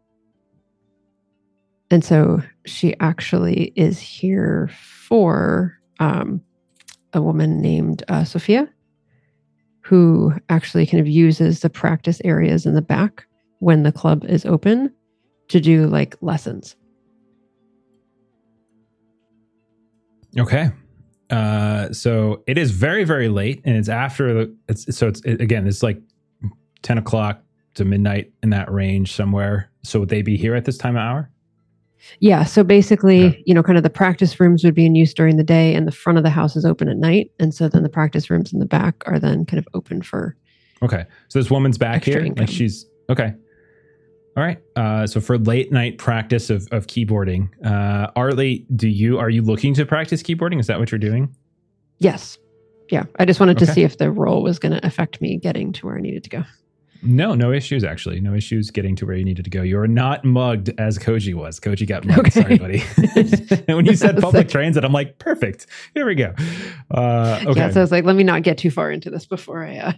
And 1.90 2.04
so 2.04 2.42
she 2.64 2.94
actually 3.00 3.72
is 3.74 3.98
here 3.98 4.70
for 4.72 5.76
um, 5.98 6.40
a 7.12 7.20
woman 7.20 7.60
named 7.60 8.04
uh, 8.08 8.24
Sophia, 8.24 8.68
who 9.90 10.32
actually 10.48 10.86
kind 10.86 11.00
of 11.00 11.08
uses 11.08 11.62
the 11.62 11.68
practice 11.68 12.20
areas 12.24 12.64
in 12.64 12.74
the 12.74 12.80
back 12.80 13.26
when 13.58 13.82
the 13.82 13.90
club 13.90 14.24
is 14.24 14.46
open 14.46 14.94
to 15.48 15.58
do 15.58 15.88
like 15.88 16.14
lessons. 16.20 16.76
Okay. 20.38 20.70
Uh, 21.28 21.92
so 21.92 22.44
it 22.46 22.56
is 22.56 22.70
very, 22.70 23.02
very 23.02 23.28
late, 23.28 23.62
and 23.64 23.76
it's 23.76 23.88
after 23.88 24.32
the. 24.32 24.56
It's 24.68 24.96
so 24.96 25.08
it's 25.08 25.22
it, 25.22 25.40
again. 25.40 25.66
It's 25.66 25.82
like 25.82 26.00
ten 26.82 26.96
o'clock 26.96 27.42
to 27.74 27.84
midnight 27.84 28.32
in 28.44 28.50
that 28.50 28.70
range 28.70 29.12
somewhere. 29.12 29.72
So 29.82 29.98
would 29.98 30.08
they 30.08 30.22
be 30.22 30.36
here 30.36 30.54
at 30.54 30.66
this 30.66 30.78
time 30.78 30.94
of 30.94 31.02
hour? 31.02 31.30
Yeah. 32.20 32.44
So 32.44 32.64
basically, 32.64 33.42
you 33.46 33.54
know, 33.54 33.62
kind 33.62 33.76
of 33.76 33.82
the 33.82 33.90
practice 33.90 34.38
rooms 34.40 34.64
would 34.64 34.74
be 34.74 34.86
in 34.86 34.94
use 34.94 35.14
during 35.14 35.36
the 35.36 35.44
day, 35.44 35.74
and 35.74 35.86
the 35.86 35.92
front 35.92 36.18
of 36.18 36.24
the 36.24 36.30
house 36.30 36.56
is 36.56 36.64
open 36.64 36.88
at 36.88 36.96
night, 36.96 37.30
and 37.38 37.54
so 37.54 37.68
then 37.68 37.82
the 37.82 37.88
practice 37.88 38.30
rooms 38.30 38.52
in 38.52 38.58
the 38.58 38.66
back 38.66 39.02
are 39.06 39.18
then 39.18 39.44
kind 39.44 39.58
of 39.58 39.68
open 39.74 40.02
for. 40.02 40.36
Okay. 40.82 41.04
So 41.28 41.38
this 41.38 41.50
woman's 41.50 41.78
back 41.78 42.04
here, 42.04 42.20
income. 42.20 42.46
like 42.46 42.48
she's 42.48 42.86
okay. 43.08 43.32
All 44.36 44.44
right. 44.44 44.58
Uh, 44.76 45.06
so 45.06 45.20
for 45.20 45.38
late 45.38 45.72
night 45.72 45.98
practice 45.98 46.50
of, 46.50 46.68
of 46.70 46.86
keyboarding, 46.86 47.48
uh, 47.64 48.10
Arly, 48.16 48.64
do 48.74 48.88
you 48.88 49.18
are 49.18 49.28
you 49.28 49.42
looking 49.42 49.74
to 49.74 49.84
practice 49.84 50.22
keyboarding? 50.22 50.60
Is 50.60 50.66
that 50.68 50.78
what 50.78 50.90
you're 50.90 50.98
doing? 50.98 51.34
Yes. 51.98 52.38
Yeah. 52.90 53.04
I 53.18 53.24
just 53.24 53.40
wanted 53.40 53.58
to 53.58 53.66
see 53.66 53.82
if 53.82 53.98
the 53.98 54.10
roll 54.10 54.42
was 54.42 54.58
going 54.58 54.72
to 54.72 54.84
affect 54.86 55.20
me 55.20 55.36
getting 55.36 55.72
to 55.74 55.86
where 55.86 55.96
I 55.96 56.00
needed 56.00 56.24
to 56.24 56.30
go. 56.30 56.44
No, 57.02 57.34
no 57.34 57.52
issues 57.52 57.82
actually. 57.82 58.20
No 58.20 58.34
issues 58.34 58.70
getting 58.70 58.94
to 58.96 59.06
where 59.06 59.16
you 59.16 59.24
needed 59.24 59.44
to 59.44 59.50
go. 59.50 59.62
You're 59.62 59.86
not 59.86 60.24
mugged 60.24 60.70
as 60.78 60.98
Koji 60.98 61.34
was. 61.34 61.58
Koji 61.58 61.86
got 61.86 62.04
mugged. 62.04 62.20
Okay. 62.20 62.30
Sorry, 62.30 62.58
buddy. 62.58 62.82
and 63.16 63.64
when 63.76 63.86
you 63.86 63.96
said 63.96 64.16
public 64.16 64.34
like- 64.34 64.48
transit, 64.48 64.84
I'm 64.84 64.92
like, 64.92 65.18
perfect. 65.18 65.66
Here 65.94 66.06
we 66.06 66.14
go. 66.14 66.34
Uh, 66.90 67.40
okay. 67.46 67.60
Yeah. 67.60 67.70
So 67.70 67.80
I 67.80 67.82
was 67.82 67.90
like, 67.90 68.04
let 68.04 68.16
me 68.16 68.24
not 68.24 68.42
get 68.42 68.58
too 68.58 68.70
far 68.70 68.90
into 68.90 69.10
this 69.10 69.26
before 69.26 69.64
I. 69.64 69.78
Uh, 69.78 69.92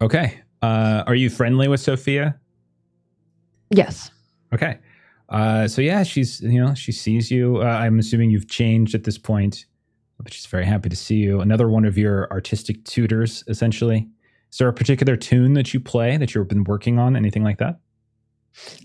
okay. 0.00 0.40
Uh, 0.62 1.04
are 1.06 1.14
you 1.14 1.30
friendly 1.30 1.68
with 1.68 1.80
Sophia? 1.80 2.38
yes. 3.70 4.10
Okay. 4.52 4.78
Uh, 5.28 5.66
so 5.66 5.82
yeah, 5.82 6.04
she's 6.04 6.40
you 6.40 6.64
know 6.64 6.72
she 6.74 6.92
sees 6.92 7.30
you. 7.32 7.60
Uh, 7.60 7.64
I'm 7.64 7.98
assuming 7.98 8.30
you've 8.30 8.48
changed 8.48 8.94
at 8.94 9.02
this 9.04 9.18
point, 9.18 9.66
but 10.20 10.32
she's 10.32 10.46
very 10.46 10.64
happy 10.64 10.88
to 10.88 10.94
see 10.96 11.16
you. 11.16 11.40
Another 11.40 11.68
one 11.68 11.84
of 11.84 11.98
your 11.98 12.30
artistic 12.30 12.84
tutors, 12.84 13.42
essentially. 13.48 14.08
Is 14.56 14.58
there 14.58 14.68
a 14.68 14.72
particular 14.72 15.16
tune 15.18 15.52
that 15.52 15.74
you 15.74 15.80
play 15.80 16.16
that 16.16 16.34
you've 16.34 16.48
been 16.48 16.64
working 16.64 16.98
on? 16.98 17.14
Anything 17.14 17.44
like 17.44 17.58
that? 17.58 17.78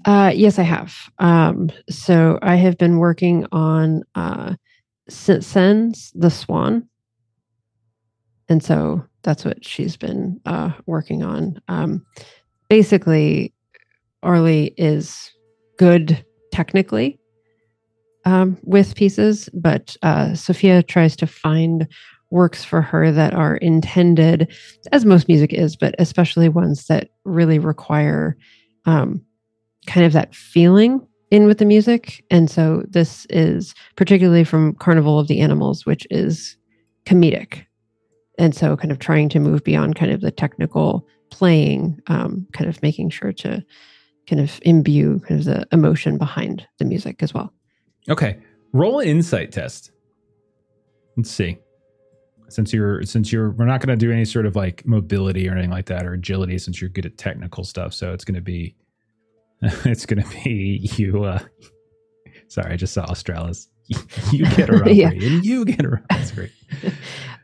Uh, 0.04 0.34
yes, 0.36 0.60
I 0.60 0.64
have. 0.64 0.94
Um, 1.20 1.72
so 1.90 2.40
I 2.42 2.56
have 2.56 2.78
been 2.78 2.98
working 2.98 3.46
on 3.54 4.04
uh, 4.14 4.56
The 5.08 6.30
Swan. 6.30 6.90
And 8.50 8.62
so 8.62 9.06
that's 9.24 9.46
what 9.46 9.64
she's 9.64 9.96
been 9.96 10.42
uh, 10.46 10.74
working 10.88 11.24
on. 11.24 11.62
Um, 11.70 12.06
basically, 12.68 13.54
Arly 14.24 14.74
is 14.76 15.32
good 15.78 16.22
technically 16.52 17.18
um, 18.26 18.58
with 18.64 18.96
pieces, 18.96 19.48
but 19.54 19.96
uh, 20.02 20.34
Sophia 20.36 20.84
tries 20.84 21.16
to 21.16 21.26
find 21.26 21.88
works 22.32 22.64
for 22.64 22.82
her 22.82 23.12
that 23.12 23.34
are 23.34 23.58
intended, 23.58 24.52
as 24.92 25.06
most 25.06 25.28
music 25.28 25.54
is, 25.54 25.76
but 25.76 25.94
especially 26.00 26.50
ones 26.50 26.88
that 26.88 27.10
really 27.26 27.60
require 27.60 28.38
um, 28.86 29.22
kind 29.86 30.06
of 30.06 30.14
that 30.14 30.34
feeling 30.34 31.06
in 31.30 31.46
with 31.46 31.60
the 31.60 31.66
music. 31.66 32.24
And 32.30 32.50
so 32.50 32.84
this 32.90 33.26
is 33.30 33.76
particularly 33.96 34.44
from 34.44 34.76
Carnival 34.76 35.20
of 35.20 35.28
the 35.28 35.40
Animals, 35.40 35.86
which 35.86 36.08
is 36.10 36.58
comedic. 37.06 37.66
And 38.38 38.56
so 38.56 38.76
kind 38.76 38.92
of 38.92 39.00
trying 39.00 39.30
to 39.30 39.40
move 39.40 39.64
beyond 39.64 39.96
kind 39.96 40.12
of 40.12 40.22
the 40.22 40.32
technical 40.32 41.08
playing, 41.30 42.00
um, 42.08 42.48
kind 42.54 42.70
of 42.70 42.82
making 42.82 43.10
sure 43.10 43.32
to 43.34 43.64
kind 44.28 44.42
of 44.42 44.60
imbue 44.64 45.20
kind 45.20 45.40
of 45.40 45.46
the 45.46 45.68
emotion 45.72 46.18
behind 46.18 46.68
the 46.80 46.86
music 46.86 47.22
as 47.24 47.34
well. 47.34 47.54
Okay. 48.10 48.38
Roll 48.74 49.00
an 49.00 49.08
insight 49.08 49.52
test. 49.52 49.92
Let's 51.18 51.32
see. 51.32 51.58
Since 52.52 52.74
you're 52.74 53.04
since 53.04 53.32
you're 53.32 53.52
we're 53.52 53.66
not 53.66 53.82
going 53.82 53.98
to 53.98 54.06
do 54.06 54.12
any 54.12 54.26
sort 54.26 54.46
of 54.46 54.56
like 54.56 54.86
mobility 54.86 55.48
or 55.48 55.54
anything 55.54 55.72
like 55.72 55.86
that 55.88 56.06
or 56.06 56.14
agility 56.14 56.58
since 56.58 56.80
you're 56.82 56.90
good 56.90 57.06
at 57.06 57.18
technical 57.18 57.64
stuff. 57.64 57.94
So 57.94 58.14
it's 58.14 58.24
going 58.26 58.36
to 58.36 58.42
be 58.42 58.76
it's 59.62 60.06
going 60.06 60.24
to 60.24 60.30
be 60.44 60.90
you 60.98 61.24
uh 61.24 61.40
sorry, 62.48 62.74
I 62.74 62.76
just 62.78 62.94
saw 62.94 63.04
Australis. 63.06 63.68
You 64.32 64.46
get 64.56 64.70
a 64.70 64.74
robbery 64.74 64.94
Yeah. 64.94 65.10
and 65.10 65.44
you 65.44 65.66
get 65.66 65.84
a 65.84 65.90
robbery. 65.90 66.06
That's 66.10 66.32
great. 66.32 66.52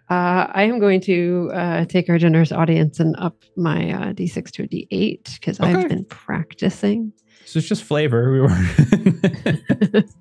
Uh, 0.09 0.47
I 0.53 0.63
am 0.63 0.79
going 0.79 1.01
to 1.01 1.51
uh, 1.53 1.83
take 1.85 2.07
our 2.09 2.17
generous 2.17 2.53
audience 2.53 3.01
and 3.01 3.13
up 3.17 3.43
my 3.57 3.91
uh, 3.91 4.13
D6 4.13 4.51
to 4.51 4.63
a 4.63 4.67
D8 4.67 5.33
because 5.39 5.59
Okay. 5.59 5.73
I've 5.73 5.89
been 5.89 6.05
practicing. 6.05 7.11
So 7.45 7.59
it's 7.59 7.67
just 7.67 7.83
flavor. 7.83 8.31
We 8.31 8.39
were 8.39 8.47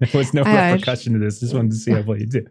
there 0.00 0.10
was 0.14 0.34
no 0.34 0.42
repercussion 0.42 1.12
to 1.12 1.18
this. 1.20 1.38
Just 1.40 1.54
wanted 1.54 1.70
to 1.72 1.76
see 1.76 1.92
how 1.92 2.02
well 2.02 2.18
you 2.18 2.26
do. 2.26 2.44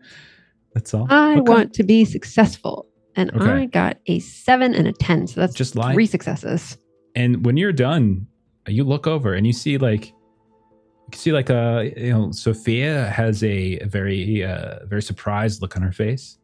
That's 0.76 0.94
all. 0.94 1.08
I 1.10 1.32
Okay. 1.40 1.42
want 1.42 1.74
to 1.74 1.84
be 1.84 2.06
successful. 2.06 2.88
And 3.16 3.34
Okay. 3.34 3.50
I 3.50 3.66
got 3.66 3.98
a 4.08 4.20
seven 4.20 4.76
and 4.76 4.88
a 4.88 4.92
10. 4.94 5.28
So 5.28 5.40
that's 5.40 5.56
Just 5.56 5.74
three 5.74 6.06
successes. 6.06 6.78
and 7.16 7.44
when 7.46 7.56
you're 7.58 7.72
done 7.74 8.28
you 8.68 8.84
look 8.84 9.08
over 9.08 9.34
and 9.34 9.46
you 9.48 9.54
see 9.54 9.78
like 9.78 10.08
you 10.08 11.12
can 11.12 11.20
see 11.20 11.32
like 11.32 11.50
uh 11.52 11.84
you 11.96 12.12
know 12.12 12.32
sophia 12.32 13.08
has 13.12 13.44
a 13.44 13.78
very 13.86 14.44
uh 14.44 14.80
very 14.88 15.02
surprised 15.04 15.62
look 15.62 15.76
on 15.78 15.84
her 15.84 15.92
face 15.92 16.40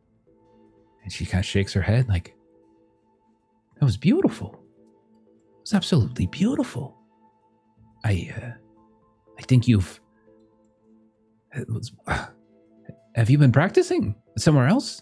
and 1.03 1.11
she 1.11 1.25
kind 1.25 1.41
of 1.41 1.45
shakes 1.47 1.73
her 1.73 1.81
head 1.81 2.07
like 2.07 2.35
that 3.79 3.83
was 3.85 3.97
beautiful 3.97 4.49
it 4.53 5.61
was 5.61 5.73
absolutely 5.73 6.27
beautiful 6.27 6.95
i 8.05 8.31
uh 8.37 8.51
i 9.39 9.41
think 9.41 9.67
you've 9.67 9.99
it 11.53 11.67
was, 11.69 11.91
have 13.15 13.29
you 13.29 13.37
been 13.37 13.51
practicing 13.51 14.15
somewhere 14.37 14.67
else 14.67 15.01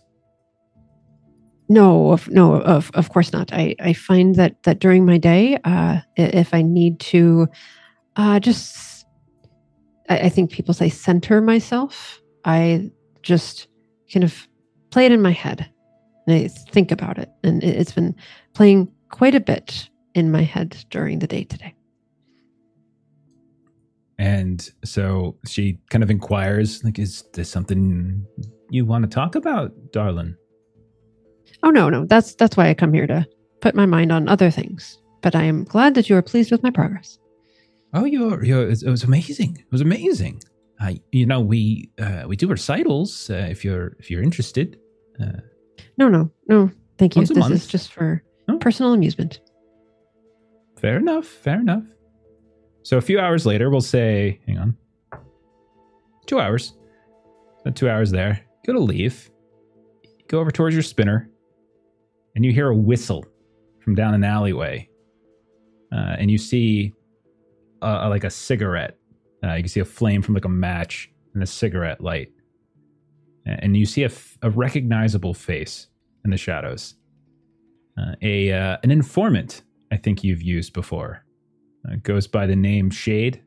No, 1.69 2.11
of, 2.14 2.27
no, 2.30 2.56
of, 2.56 2.90
of 2.95 3.10
course 3.10 3.31
not. 3.31 3.53
I, 3.53 3.76
I 3.80 3.94
find 3.94 4.36
that, 4.36 4.64
that 4.64 4.80
during 4.80 5.06
my 5.06 5.19
day, 5.19 5.60
uh, 5.64 5.99
if 6.15 6.52
I 6.53 6.64
need 6.64 6.99
to 7.11 7.48
uh, 8.15 8.40
just, 8.40 9.06
I, 10.10 10.22
I 10.22 10.30
think 10.30 10.52
people 10.52 10.73
say 10.73 10.90
center 10.90 11.41
myself, 11.41 12.19
I 12.44 12.90
just 13.22 13.68
kind 14.11 14.23
of 14.23 14.48
play 14.90 15.06
it 15.06 15.11
in 15.11 15.22
my 15.22 15.31
head 15.31 15.69
and 16.26 16.36
I 16.36 16.48
think 16.48 16.91
about 16.91 17.19
it. 17.19 17.30
And 17.44 17.64
it, 17.64 17.76
it's 17.76 17.91
been 17.91 18.15
playing 18.53 18.91
quite 19.10 19.36
a 19.36 19.40
bit 19.40 19.90
in 20.15 20.31
my 20.31 20.41
head 20.41 20.84
during 20.90 21.19
the 21.19 21.27
day 21.27 21.44
today. 21.44 21.76
And 24.19 24.69
so 24.83 25.37
she 25.47 25.79
kind 25.89 26.03
of 26.03 26.11
inquires, 26.11 26.83
like, 26.83 26.99
is 26.99 27.23
this 27.33 27.49
something 27.49 28.25
you 28.69 28.85
want 28.85 29.03
to 29.03 29.09
talk 29.09 29.35
about, 29.35 29.71
darling? 29.91 30.35
Oh 31.63 31.69
no, 31.71 31.89
no, 31.89 32.05
that's 32.05 32.35
that's 32.35 32.55
why 32.57 32.69
I 32.69 32.73
come 32.73 32.93
here 32.93 33.07
to 33.07 33.25
put 33.61 33.75
my 33.75 33.85
mind 33.85 34.11
on 34.11 34.27
other 34.29 34.51
things. 34.51 34.99
But 35.21 35.35
I 35.35 35.43
am 35.43 35.63
glad 35.63 35.95
that 35.95 36.09
you 36.09 36.15
are 36.17 36.21
pleased 36.21 36.51
with 36.51 36.63
my 36.63 36.69
progress. 36.69 37.17
Oh, 37.93 38.05
you're, 38.05 38.43
you're 38.43 38.69
it 38.69 38.83
was 38.83 39.03
amazing. 39.03 39.57
It 39.57 39.71
was 39.71 39.81
amazing. 39.81 40.41
Uh, 40.81 40.93
you 41.11 41.25
know, 41.25 41.39
we 41.41 41.89
uh, 41.99 42.23
we 42.27 42.35
do 42.35 42.47
recitals 42.47 43.29
uh, 43.29 43.47
if 43.49 43.63
you're 43.65 43.95
if 43.99 44.11
you're 44.11 44.21
interested. 44.23 44.77
Uh, 45.19 45.41
No, 45.97 46.07
no, 46.09 46.29
no. 46.47 46.69
Thank 46.97 47.15
you. 47.15 47.25
This 47.25 47.37
month. 47.37 47.53
is 47.53 47.67
just 47.67 47.91
for 47.93 48.21
Oh. 48.49 48.57
personal 48.57 48.93
amusement. 48.93 49.39
fair 50.77 50.97
enough. 50.97 51.25
Fair 51.25 51.59
enough. 51.59 51.83
So 52.84 52.97
a 52.97 53.01
few 53.01 53.19
hours 53.19 53.45
later, 53.45 53.69
we'll 53.69 53.81
say, 53.81 54.39
hang 54.47 54.57
on, 54.57 54.77
two 56.26 56.39
hours. 56.39 56.73
Spend 57.60 57.76
two 57.76 57.89
hours 57.89 58.11
there. 58.11 58.45
Go 58.65 58.73
to 58.73 58.80
leave. 58.80 59.30
Go 60.27 60.39
over 60.39 60.51
towards 60.51 60.76
your 60.76 60.84
spinner, 60.84 61.30
and 62.35 62.45
you 62.45 62.51
hear 62.51 62.69
a 62.69 62.76
whistle 62.76 63.26
from 63.80 63.95
down 63.95 64.14
an 64.14 64.23
alleyway, 64.23 64.88
uh, 65.91 66.15
and 66.19 66.30
you 66.30 66.38
see 66.38 66.93
uh, 67.81 68.07
like 68.10 68.23
a 68.23 68.30
cigarette. 68.30 68.97
Uh, 69.43 69.53
you 69.53 69.64
can 69.64 69.69
see 69.69 69.80
a 69.80 69.85
flame 69.85 70.22
from 70.22 70.35
like 70.35 70.45
a 70.45 70.49
match 70.49 71.11
and 71.34 71.41
a 71.41 71.47
cigarette 71.47 72.01
light, 72.01 72.31
and 73.45 73.76
you 73.76 73.85
see 73.85 74.03
a, 74.03 74.07
f- 74.07 74.38
a 74.41 74.49
recognizable 74.49 75.34
face 75.34 75.88
in 76.23 76.31
the 76.31 76.38
shadows. 76.38 76.95
Uh, 77.97 78.14
a 78.22 78.51
uh, 78.53 78.77
an 78.84 78.91
informant 78.91 79.64
I 79.91 79.97
think 79.97 80.23
you've 80.23 80.41
used 80.41 80.73
before. 80.73 81.26
Uh, 81.88 81.95
goes 82.03 82.27
by 82.27 82.45
the 82.45 82.56
name 82.56 82.89
Shade. 82.89 83.41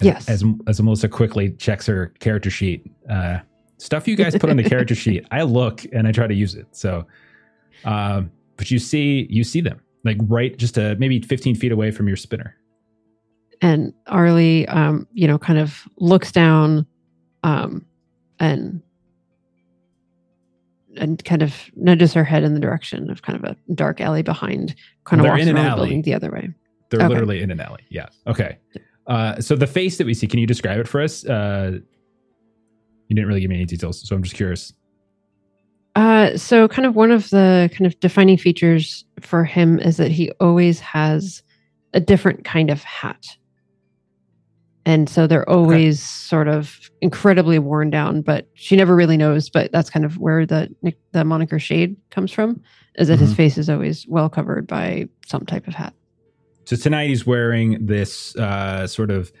Yes. 0.00 0.28
As 0.28 0.44
as 0.66 0.80
Melissa 0.82 1.08
quickly 1.08 1.50
checks 1.52 1.86
her 1.86 2.12
character 2.18 2.50
sheet, 2.50 2.90
uh, 3.08 3.38
stuff 3.78 4.08
you 4.08 4.16
guys 4.16 4.36
put 4.36 4.50
on 4.50 4.56
the 4.56 4.64
character 4.64 4.94
sheet. 5.04 5.24
I 5.30 5.42
look 5.42 5.84
and 5.92 6.06
I 6.06 6.12
try 6.12 6.26
to 6.26 6.34
use 6.34 6.54
it. 6.54 6.66
So, 6.72 7.06
um, 7.84 8.30
but 8.56 8.70
you 8.70 8.78
see 8.78 9.26
you 9.30 9.44
see 9.44 9.60
them 9.60 9.80
like 10.04 10.18
right 10.22 10.56
just 10.56 10.78
uh, 10.78 10.94
maybe 10.98 11.20
15 11.20 11.54
feet 11.56 11.72
away 11.72 11.90
from 11.90 12.06
your 12.06 12.16
spinner. 12.16 12.56
And 13.62 13.94
Arly, 14.08 14.66
um, 14.68 15.06
you 15.12 15.26
know, 15.26 15.38
kind 15.38 15.58
of 15.58 15.88
looks 15.96 16.30
down, 16.30 16.86
um, 17.42 17.84
and 18.38 18.82
and 20.96 21.24
kind 21.24 21.42
of 21.42 21.54
nudges 21.74 22.12
her 22.14 22.24
head 22.24 22.44
in 22.44 22.54
the 22.54 22.60
direction 22.60 23.10
of 23.10 23.22
kind 23.22 23.42
of 23.42 23.44
a 23.44 23.74
dark 23.74 24.00
alley 24.00 24.22
behind. 24.22 24.74
Kind 25.04 25.20
of 25.20 25.26
walks 25.26 25.46
around 25.46 25.54
the 25.54 25.76
building 25.76 26.02
the 26.02 26.14
other 26.14 26.30
way. 26.30 26.50
They're 26.96 27.06
Okay. 27.06 27.14
literally 27.14 27.42
in 27.42 27.50
an 27.50 27.60
alley. 27.60 27.82
Yeah. 27.90 28.06
Okay. 28.26 28.58
Uh, 29.06 29.40
so 29.40 29.56
the 29.56 29.66
face 29.66 29.98
that 29.98 30.06
we 30.06 30.14
see, 30.14 30.26
can 30.26 30.38
you 30.38 30.46
describe 30.46 30.78
it 30.78 30.86
for 30.88 31.00
us? 31.00 31.24
Uh, 31.26 31.78
you 33.08 33.16
didn't 33.16 33.26
really 33.28 33.40
give 33.40 33.50
me 33.50 33.56
any 33.56 33.64
details, 33.66 34.06
so 34.06 34.14
I'm 34.14 34.22
just 34.22 34.34
curious. 34.36 34.72
Uh, 35.96 36.36
so 36.36 36.66
kind 36.68 36.86
of 36.86 36.94
one 36.96 37.10
of 37.10 37.30
the 37.30 37.68
kind 37.72 37.86
of 37.86 37.98
defining 38.00 38.36
features 38.38 39.04
for 39.20 39.44
him 39.44 39.78
is 39.78 39.96
that 39.96 40.10
he 40.10 40.30
always 40.40 40.80
has 40.80 41.42
a 41.92 42.00
different 42.00 42.44
kind 42.44 42.70
of 42.70 42.82
hat. 42.82 43.24
And 44.86 45.08
so 45.08 45.26
they're 45.26 45.48
always 45.48 46.02
sort 46.02 46.46
of 46.46 46.78
incredibly 47.00 47.58
worn 47.58 47.88
down, 47.90 48.20
but 48.22 48.48
she 48.54 48.76
never 48.76 48.94
really 48.94 49.16
knows. 49.16 49.48
But 49.48 49.72
that's 49.72 49.88
kind 49.88 50.04
of 50.04 50.18
where 50.18 50.44
the 50.44 50.68
the 51.12 51.24
moniker 51.24 51.58
Shade 51.58 51.96
comes 52.10 52.30
from, 52.32 52.60
is 52.96 53.08
that 53.08 53.18
his 53.18 53.32
Mhm. 53.32 53.36
face 53.36 53.56
is 53.58 53.70
always 53.70 54.06
well 54.08 54.28
covered 54.28 54.66
by 54.66 55.08
some 55.26 55.46
type 55.46 55.66
of 55.68 55.74
hat. 55.74 55.94
So 56.64 56.76
tonight 56.76 57.08
he's 57.08 57.26
wearing 57.26 57.84
this 57.84 58.34
uh, 58.36 58.86
sort 58.86 59.10
of 59.10 59.32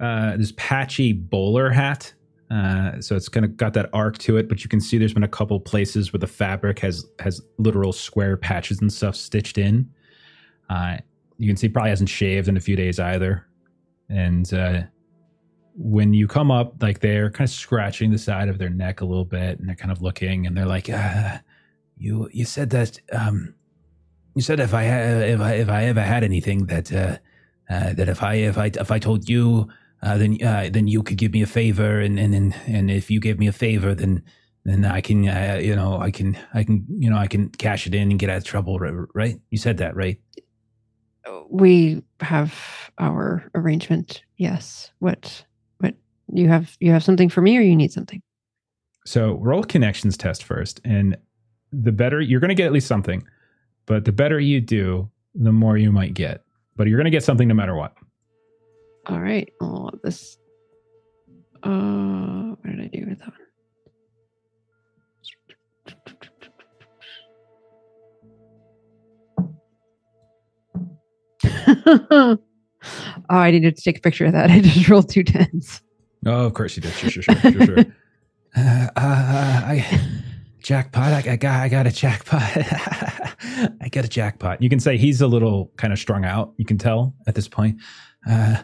uh, 0.00 0.36
this 0.36 0.52
patchy 0.56 1.12
bowler 1.12 1.70
hat. 1.70 2.12
Uh, 2.50 3.00
so 3.00 3.16
it's 3.16 3.28
kind 3.28 3.44
of 3.44 3.56
got 3.56 3.74
that 3.74 3.90
arc 3.92 4.18
to 4.18 4.36
it, 4.36 4.48
but 4.48 4.62
you 4.62 4.70
can 4.70 4.80
see 4.80 4.98
there's 4.98 5.14
been 5.14 5.24
a 5.24 5.28
couple 5.28 5.58
places 5.58 6.12
where 6.12 6.18
the 6.18 6.26
fabric 6.26 6.78
has 6.78 7.04
has 7.18 7.42
literal 7.58 7.92
square 7.92 8.36
patches 8.36 8.80
and 8.80 8.92
stuff 8.92 9.16
stitched 9.16 9.58
in. 9.58 9.88
Uh, 10.70 10.96
you 11.38 11.48
can 11.48 11.56
see 11.56 11.68
probably 11.68 11.90
hasn't 11.90 12.08
shaved 12.08 12.48
in 12.48 12.56
a 12.56 12.60
few 12.60 12.76
days 12.76 12.98
either. 12.98 13.46
And 14.08 14.52
uh, 14.54 14.82
when 15.74 16.14
you 16.14 16.26
come 16.26 16.50
up, 16.50 16.80
like 16.80 17.00
they're 17.00 17.30
kind 17.30 17.48
of 17.48 17.52
scratching 17.52 18.10
the 18.10 18.18
side 18.18 18.48
of 18.48 18.58
their 18.58 18.70
neck 18.70 19.00
a 19.00 19.04
little 19.04 19.24
bit, 19.24 19.58
and 19.58 19.68
they're 19.68 19.76
kind 19.76 19.92
of 19.92 20.00
looking, 20.00 20.46
and 20.46 20.56
they're 20.56 20.66
like, 20.66 20.88
uh, 20.88 21.38
"You 21.98 22.30
you 22.32 22.44
said 22.44 22.70
that 22.70 22.98
um, 23.12 23.54
you 24.36 24.42
said 24.42 24.60
if 24.60 24.74
I 24.74 24.84
ha- 24.84 25.24
if 25.34 25.40
I 25.40 25.52
if 25.54 25.68
I 25.68 25.84
ever 25.84 26.02
had 26.02 26.22
anything 26.22 26.66
that 26.66 26.92
uh, 26.92 27.16
uh, 27.68 27.92
that 27.94 28.08
if 28.08 28.22
I 28.22 28.34
if 28.34 28.58
I 28.58 28.66
if 28.66 28.90
I 28.90 28.98
told 28.98 29.28
you 29.28 29.68
uh, 30.02 30.16
then 30.18 30.36
uh, 30.44 30.68
then 30.70 30.86
you 30.86 31.02
could 31.02 31.16
give 31.16 31.32
me 31.32 31.42
a 31.42 31.46
favor 31.46 31.98
and 31.98 32.18
and 32.18 32.34
and, 32.34 32.54
and 32.66 32.90
if 32.90 33.10
you 33.10 33.18
give 33.18 33.38
me 33.38 33.48
a 33.48 33.52
favor 33.52 33.94
then 33.94 34.22
then 34.64 34.84
I 34.84 35.00
can 35.00 35.26
uh, 35.28 35.58
you 35.62 35.74
know 35.74 35.98
I 35.98 36.10
can 36.10 36.38
I 36.54 36.64
can 36.64 36.84
you 36.88 37.10
know 37.10 37.16
I 37.16 37.26
can 37.26 37.48
cash 37.48 37.86
it 37.86 37.94
in 37.94 38.10
and 38.10 38.18
get 38.20 38.30
out 38.30 38.36
of 38.38 38.44
trouble 38.44 38.78
ri- 38.78 39.06
right 39.14 39.40
you 39.50 39.58
said 39.58 39.78
that 39.78 39.96
right 39.96 40.18
We 41.50 42.02
have 42.20 42.52
our 42.98 43.50
arrangement. 43.54 44.22
Yes. 44.36 44.90
What? 44.98 45.44
What? 45.78 45.94
You 46.32 46.48
have 46.48 46.76
you 46.80 46.92
have 46.92 47.02
something 47.04 47.28
for 47.30 47.40
me, 47.40 47.56
or 47.56 47.62
you 47.62 47.76
need 47.76 47.92
something? 47.92 48.22
so 49.06 49.34
roll 49.34 49.62
connections 49.62 50.16
test 50.16 50.42
first 50.42 50.80
and 50.84 51.16
the 51.72 51.92
better 51.92 52.20
you're 52.20 52.40
going 52.40 52.48
to 52.48 52.56
get 52.56 52.66
at 52.66 52.72
least 52.72 52.88
something 52.88 53.22
but 53.86 54.04
the 54.04 54.12
better 54.12 54.38
you 54.38 54.60
do 54.60 55.08
the 55.34 55.52
more 55.52 55.76
you 55.76 55.90
might 55.92 56.14
get 56.14 56.44
but 56.76 56.86
you're 56.86 56.98
going 56.98 57.04
to 57.04 57.10
get 57.10 57.24
something 57.24 57.48
no 57.48 57.54
matter 57.54 57.74
what 57.74 57.94
All 59.06 59.20
right. 59.20 59.50
Oh, 59.60 59.90
this. 60.02 60.36
Uh, 61.62 62.54
what 62.60 62.70
did 62.70 62.80
I 62.80 62.86
do 62.86 63.06
with 63.08 63.18
that 63.20 63.32
oh, 71.86 72.38
I 73.28 73.50
needed 73.50 73.76
to 73.76 73.82
take 73.82 73.98
a 73.98 74.00
picture 74.00 74.26
of 74.26 74.32
that. 74.32 74.50
I 74.50 74.60
just 74.60 74.88
rolled 74.88 75.08
two 75.08 75.24
tens. 75.24 75.80
Oh, 76.24 76.46
of 76.46 76.54
course 76.54 76.76
you 76.76 76.82
did. 76.82 76.92
Sure, 76.92 77.10
sure, 77.10 77.22
sure, 77.22 77.52
sure, 77.52 77.66
sure. 77.66 77.78
Uh, 78.56 78.88
uh, 78.96 79.62
I 79.66 80.00
jackpot. 80.66 81.12
I, 81.12 81.32
I 81.32 81.36
got. 81.36 81.60
I 81.60 81.68
got 81.68 81.86
a 81.86 81.92
jackpot. 81.92 82.42
I 83.80 83.88
got 83.90 84.04
a 84.04 84.08
jackpot. 84.08 84.60
You 84.60 84.68
can 84.68 84.80
say 84.80 84.96
he's 84.96 85.20
a 85.20 85.26
little 85.26 85.70
kind 85.76 85.92
of 85.92 85.98
strung 85.98 86.24
out. 86.24 86.54
You 86.56 86.64
can 86.64 86.76
tell 86.76 87.14
at 87.28 87.36
this 87.36 87.46
point. 87.46 87.80
Uh, 88.28 88.56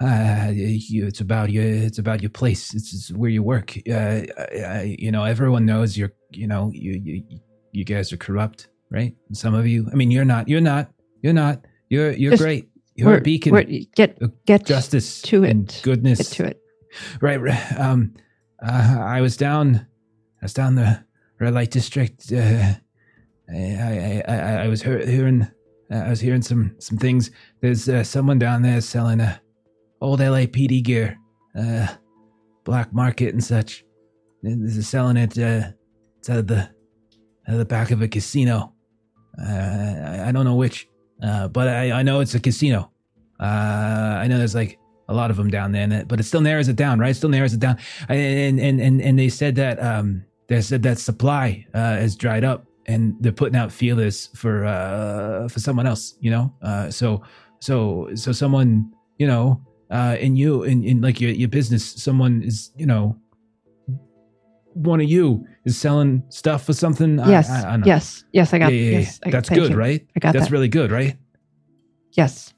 uh, 0.00 0.48
you, 0.50 1.06
it's 1.06 1.20
about 1.20 1.50
you. 1.50 1.60
It's 1.60 1.98
about 1.98 2.22
your 2.22 2.30
place. 2.30 2.74
It's, 2.74 2.94
it's 2.94 3.12
where 3.12 3.28
you 3.28 3.42
work. 3.42 3.76
Uh, 3.88 3.92
I, 3.92 4.24
I, 4.64 4.96
you 4.98 5.12
know, 5.12 5.24
everyone 5.24 5.66
knows 5.66 5.98
you're. 5.98 6.12
You 6.30 6.46
know, 6.46 6.70
you, 6.74 6.92
you, 6.92 7.40
you 7.72 7.84
guys 7.84 8.10
are 8.12 8.16
corrupt, 8.16 8.68
right? 8.90 9.14
Some 9.32 9.54
of 9.54 9.66
you. 9.66 9.86
I 9.92 9.96
mean, 9.96 10.10
you're 10.10 10.24
not. 10.24 10.48
You're 10.48 10.62
not. 10.62 10.90
You're 11.22 11.34
not. 11.34 11.66
You're. 11.90 12.12
You're 12.12 12.32
Just- 12.32 12.42
great. 12.42 12.66
You're 12.96 13.16
a 13.16 13.20
beacon. 13.20 13.54
get 13.94 14.18
get 14.44 14.66
justice 14.66 15.22
to 15.22 15.42
and 15.44 15.70
it. 15.70 15.80
goodness. 15.82 16.18
Get 16.18 16.36
to 16.36 16.44
it. 16.50 16.60
Right. 17.22 17.40
right. 17.40 17.78
Um, 17.78 18.12
uh, 18.62 18.98
I 19.00 19.22
was 19.22 19.38
down. 19.38 19.86
I 20.42 20.44
was 20.44 20.52
down 20.52 20.74
the 20.74 21.02
red 21.40 21.54
light 21.54 21.70
district. 21.70 22.32
Uh, 22.32 22.74
I, 23.52 23.56
I, 23.56 24.22
I, 24.28 24.64
I 24.64 24.68
was 24.68 24.82
hear- 24.82 25.04
hearing. 25.04 25.48
Uh, 25.90 25.96
I 25.96 26.10
was 26.10 26.20
hearing 26.20 26.42
some 26.42 26.76
some 26.78 26.98
things. 26.98 27.30
There's 27.60 27.88
uh, 27.88 28.04
someone 28.04 28.38
down 28.38 28.62
there 28.62 28.80
selling 28.80 29.20
uh, 29.20 29.38
old 30.00 30.20
LAPD 30.20 30.84
gear, 30.84 31.18
uh, 31.58 31.88
black 32.64 32.92
market 32.92 33.32
and 33.32 33.42
such. 33.42 33.84
This 34.42 34.76
is 34.76 34.88
selling 34.88 35.16
it. 35.16 35.36
Uh, 35.36 35.72
it's 36.18 36.30
out 36.30 36.38
of 36.38 36.46
the 36.46 36.60
out 37.48 37.54
of 37.54 37.58
the 37.58 37.64
back 37.64 37.90
of 37.90 38.02
a 38.02 38.08
casino. 38.08 38.72
Uh, 39.40 39.46
I, 39.50 40.28
I 40.28 40.32
don't 40.32 40.44
know 40.44 40.54
which, 40.54 40.88
uh, 41.22 41.48
but 41.48 41.66
I, 41.66 41.92
I 41.92 42.02
know 42.02 42.20
it's 42.20 42.34
a 42.34 42.40
casino. 42.40 42.92
Uh, 43.40 44.18
I 44.22 44.26
know 44.28 44.38
there's 44.38 44.54
like 44.54 44.78
a 45.08 45.14
lot 45.14 45.30
of 45.30 45.36
them 45.36 45.48
down 45.48 45.72
there, 45.72 46.04
but 46.06 46.20
it 46.20 46.24
still 46.24 46.40
narrows 46.40 46.68
it 46.68 46.76
down, 46.76 46.98
right? 46.98 47.10
It 47.10 47.14
still 47.14 47.30
narrows 47.30 47.54
it 47.54 47.60
down. 47.60 47.78
And 48.08 48.60
and 48.60 48.80
and 48.80 49.02
and 49.02 49.18
they 49.18 49.28
said 49.28 49.56
that 49.56 49.82
um 49.82 50.24
they 50.50 50.60
said 50.60 50.82
that 50.82 50.98
supply 50.98 51.64
uh 51.74 51.96
has 52.02 52.16
dried 52.16 52.44
up, 52.44 52.66
and 52.86 53.14
they're 53.20 53.32
putting 53.32 53.56
out 53.56 53.70
feelers 53.72 54.28
for 54.34 54.64
uh 54.66 55.46
for 55.48 55.60
someone 55.60 55.86
else, 55.86 56.16
you 56.20 56.30
know. 56.30 56.52
Uh, 56.60 56.90
so 56.90 57.22
so 57.60 58.08
so 58.14 58.32
someone 58.32 58.90
you 59.18 59.26
know 59.26 59.62
uh 59.90 60.16
in 60.20 60.36
you 60.36 60.64
in 60.64 60.82
in 60.84 61.00
like 61.00 61.20
your 61.22 61.30
your 61.30 61.48
business, 61.48 61.84
someone 62.02 62.42
is 62.42 62.72
you 62.76 62.86
know 62.86 63.16
one 64.74 65.00
of 65.00 65.08
you 65.10 65.44
is 65.64 65.76
selling 65.76 66.22
stuff 66.28 66.64
for 66.64 66.72
something. 66.72 67.18
Yes. 67.18 67.50
I, 67.50 67.70
I 67.70 67.76
know. 67.76 67.86
yes. 67.86 68.24
Yes. 68.32 68.54
I 68.54 68.58
got. 68.58 68.72
Yeah, 68.72 68.78
yeah, 68.80 68.90
yeah. 68.92 68.98
yes. 69.00 69.20
I- 69.26 69.30
That's 69.30 69.48
good, 69.48 69.70
you. 69.72 69.76
right? 69.76 70.06
I 70.16 70.20
got 70.20 70.32
That's 70.32 70.46
that. 70.46 70.52
really 70.52 70.68
good, 70.68 70.90
right? 70.92 71.16
Yes. 72.12 72.54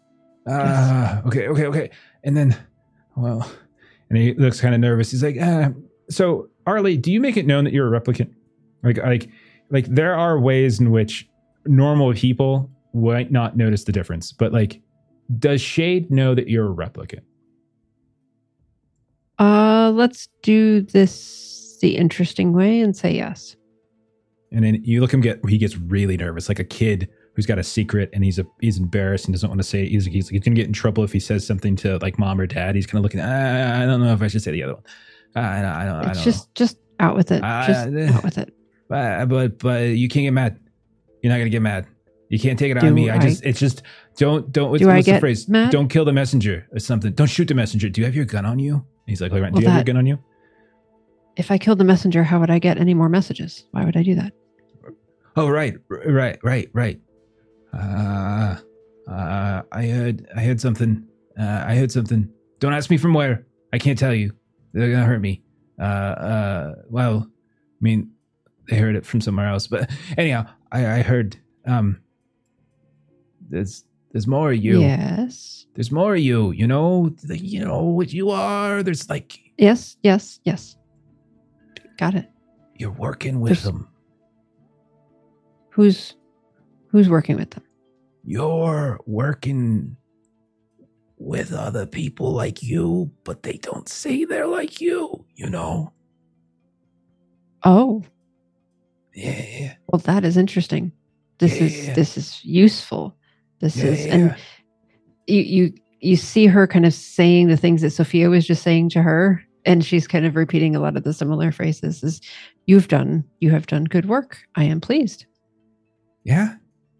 Uh, 0.46 1.22
okay, 1.26 1.48
okay, 1.48 1.66
okay. 1.66 1.90
And 2.24 2.36
then, 2.36 2.56
well, 3.16 3.50
and 4.10 4.18
he 4.18 4.34
looks 4.34 4.60
kind 4.60 4.74
of 4.74 4.80
nervous. 4.80 5.10
He's 5.10 5.22
like, 5.22 5.40
uh, 5.40 5.70
so 6.10 6.48
Arly, 6.66 6.96
do 6.96 7.12
you 7.12 7.20
make 7.20 7.36
it 7.36 7.46
known 7.46 7.64
that 7.64 7.72
you're 7.72 7.92
a 7.92 8.00
replicant? 8.00 8.32
Like, 8.82 8.98
like, 8.98 9.28
like 9.70 9.86
there 9.86 10.14
are 10.14 10.38
ways 10.38 10.80
in 10.80 10.90
which 10.90 11.28
normal 11.66 12.12
people 12.14 12.70
might 12.94 13.30
not 13.30 13.56
notice 13.56 13.84
the 13.84 13.92
difference, 13.92 14.32
but 14.32 14.52
like, 14.52 14.80
does 15.38 15.60
Shade 15.60 16.10
know 16.10 16.34
that 16.34 16.48
you're 16.48 16.70
a 16.70 16.74
replicant? 16.74 17.22
Uh, 19.38 19.90
let's 19.94 20.28
do 20.42 20.82
this 20.82 21.78
the 21.80 21.96
interesting 21.96 22.52
way 22.52 22.80
and 22.80 22.96
say 22.96 23.14
yes. 23.14 23.56
And 24.52 24.64
then 24.64 24.82
you 24.84 25.00
look 25.00 25.12
him 25.12 25.20
get, 25.20 25.40
he 25.48 25.58
gets 25.58 25.76
really 25.76 26.16
nervous, 26.16 26.48
like 26.48 26.58
a 26.58 26.64
kid 26.64 27.08
who's 27.34 27.46
got 27.46 27.58
a 27.58 27.64
secret 27.64 28.10
and 28.12 28.22
he's 28.22 28.38
a 28.38 28.44
he's 28.60 28.78
embarrassed 28.78 29.24
and 29.24 29.34
doesn't 29.34 29.48
want 29.48 29.58
to 29.58 29.66
say 29.66 29.82
it. 29.82 29.88
He's, 29.88 30.04
he's, 30.04 30.28
he's 30.28 30.40
gonna 30.42 30.54
get 30.54 30.66
in 30.66 30.72
trouble 30.72 31.02
if 31.02 31.12
he 31.12 31.20
says 31.20 31.46
something 31.46 31.74
to 31.76 31.96
like 31.98 32.18
mom 32.18 32.40
or 32.40 32.46
dad. 32.46 32.74
He's 32.74 32.86
kind 32.86 32.98
of 32.98 33.02
looking. 33.02 33.20
I, 33.20 33.82
I 33.82 33.86
don't 33.86 34.02
know 34.02 34.12
if 34.12 34.20
I 34.20 34.28
should 34.28 34.42
say 34.42 34.52
the 34.52 34.62
other 34.62 34.74
one. 34.74 34.82
I, 35.34 35.40
I, 35.40 35.82
I 35.82 35.84
don't. 35.84 35.94
I 35.96 36.10
It's 36.10 36.18
don't 36.18 36.24
just 36.24 36.54
just 36.54 36.78
out 37.00 37.16
with 37.16 37.30
it. 37.32 37.42
Uh, 37.42 37.66
just 37.66 37.88
uh, 37.88 38.14
out 38.16 38.24
with 38.24 38.38
it. 38.38 38.54
but 38.88 39.26
but 39.28 39.58
but 39.58 39.82
you 39.88 40.08
can't 40.08 40.24
get 40.24 40.32
mad. 40.32 40.58
You're 41.22 41.32
not 41.32 41.38
gonna 41.38 41.50
get 41.50 41.62
mad. 41.62 41.86
You 42.28 42.38
can't 42.38 42.58
take 42.58 42.70
it 42.70 42.80
Do 42.80 42.86
on 42.86 42.94
me. 42.94 43.10
I 43.10 43.16
I- 43.16 43.18
just 43.18 43.44
it's 43.44 43.58
just 43.60 43.82
don't 44.16 44.50
don't. 44.52 44.70
What's, 44.70 44.82
Do 44.82 44.90
I 44.90 44.96
what's 44.96 45.06
the 45.06 45.20
phrase? 45.20 45.48
mad? 45.48 45.70
Don't 45.70 45.88
kill 45.88 46.04
the 46.04 46.12
messenger 46.12 46.66
or 46.72 46.78
something. 46.78 47.12
Don't 47.12 47.26
shoot 47.28 47.48
the 47.48 47.54
messenger. 47.54 47.88
Do 47.88 48.00
you 48.00 48.04
have 48.06 48.14
your 48.16 48.24
gun 48.24 48.44
on 48.46 48.58
you? 48.58 48.84
He's 49.06 49.20
like, 49.20 49.32
like, 49.32 49.42
do 49.42 49.52
Well, 49.54 49.62
you 49.62 49.68
have 49.68 49.78
your 49.78 49.84
gun 49.84 49.96
on 49.98 50.06
you? 50.06 50.18
If 51.36 51.50
I 51.50 51.58
killed 51.58 51.78
the 51.78 51.84
messenger, 51.84 52.22
how 52.22 52.40
would 52.40 52.50
I 52.50 52.58
get 52.58 52.78
any 52.78 52.94
more 52.94 53.08
messages? 53.08 53.64
Why 53.72 53.84
would 53.84 53.96
I 53.96 54.02
do 54.02 54.14
that? 54.16 54.32
Oh 55.36 55.48
right, 55.48 55.74
right, 55.88 56.38
right, 56.42 56.68
right. 56.74 57.00
Uh, 57.72 58.56
uh, 59.08 59.62
I 59.72 59.86
heard 59.86 60.26
I 60.36 60.40
heard 60.42 60.60
something. 60.60 61.04
Uh, 61.38 61.64
I 61.66 61.74
heard 61.76 61.90
something. 61.90 62.28
Don't 62.60 62.74
ask 62.74 62.90
me 62.90 62.98
from 62.98 63.14
where. 63.14 63.46
I 63.72 63.78
can't 63.78 63.98
tell 63.98 64.14
you. 64.14 64.32
They're 64.72 64.90
gonna 64.90 65.04
hurt 65.04 65.20
me. 65.20 65.42
Uh, 65.78 65.82
uh. 65.84 66.74
Well, 66.88 67.26
I 67.28 67.78
mean, 67.80 68.10
they 68.68 68.76
heard 68.78 68.96
it 68.96 69.04
from 69.06 69.20
somewhere 69.20 69.48
else. 69.48 69.66
But 69.66 69.90
anyhow, 70.16 70.46
I 70.70 70.98
I 70.98 71.02
heard. 71.02 71.36
Um. 71.66 72.00
There's 73.50 73.84
there's 74.12 74.26
more 74.26 74.52
of 74.52 74.58
you. 74.62 74.80
Yes. 74.80 75.66
There's 75.74 75.90
more 75.92 76.14
of 76.14 76.20
you. 76.20 76.52
You 76.52 76.66
know. 76.66 77.10
The, 77.24 77.38
you 77.38 77.64
know 77.64 77.82
what 77.82 78.12
you 78.12 78.30
are. 78.30 78.82
There's 78.82 79.08
like 79.10 79.38
Yes. 79.58 79.96
Yes. 80.02 80.40
Yes. 80.44 80.76
Got 81.98 82.14
it. 82.14 82.28
you're 82.76 82.90
working 82.90 83.40
with 83.40 83.50
There's- 83.52 83.64
them. 83.64 83.88
Who's 85.70 86.14
who's 86.88 87.08
working 87.08 87.36
with 87.36 87.50
them? 87.50 87.64
You're 88.24 89.00
working 89.06 89.96
with 91.22 91.52
other 91.52 91.86
people 91.86 92.32
like 92.32 92.62
you, 92.62 93.10
but 93.24 93.42
they 93.42 93.54
don't 93.54 93.88
say 93.88 94.24
they're 94.24 94.46
like 94.46 94.80
you, 94.80 95.24
you 95.36 95.48
know? 95.48 95.92
Oh, 97.64 98.02
Yeah, 99.14 99.44
yeah. 99.60 99.74
well, 99.88 100.00
that 100.00 100.24
is 100.24 100.36
interesting. 100.36 100.90
This 101.38 101.60
Yeah. 101.60 101.66
is 101.66 101.94
this 101.94 102.16
is 102.16 102.44
useful. 102.44 103.14
This 103.60 103.76
yeah, 103.76 103.84
is 103.84 104.06
and 104.06 104.34
you 105.26 105.40
you 105.42 105.74
you 106.00 106.16
see 106.16 106.46
her 106.46 106.66
kind 106.66 106.86
of 106.86 106.94
saying 106.94 107.48
the 107.48 107.56
things 107.56 107.82
that 107.82 107.90
Sophia 107.90 108.30
was 108.30 108.46
just 108.46 108.62
saying 108.62 108.88
to 108.90 109.02
her, 109.02 109.42
and 109.64 109.84
she's 109.84 110.08
kind 110.08 110.24
of 110.26 110.34
repeating 110.34 110.74
a 110.74 110.80
lot 110.80 110.96
of 110.96 111.04
the 111.04 111.12
similar 111.12 111.52
phrases. 111.52 112.02
Is 112.02 112.20
you've 112.66 112.88
done 112.88 113.22
you 113.40 113.50
have 113.50 113.66
done 113.66 113.84
good 113.84 114.06
work. 114.06 114.38
I 114.56 114.64
am 114.64 114.80
pleased. 114.80 115.26
Yeah. 116.24 116.54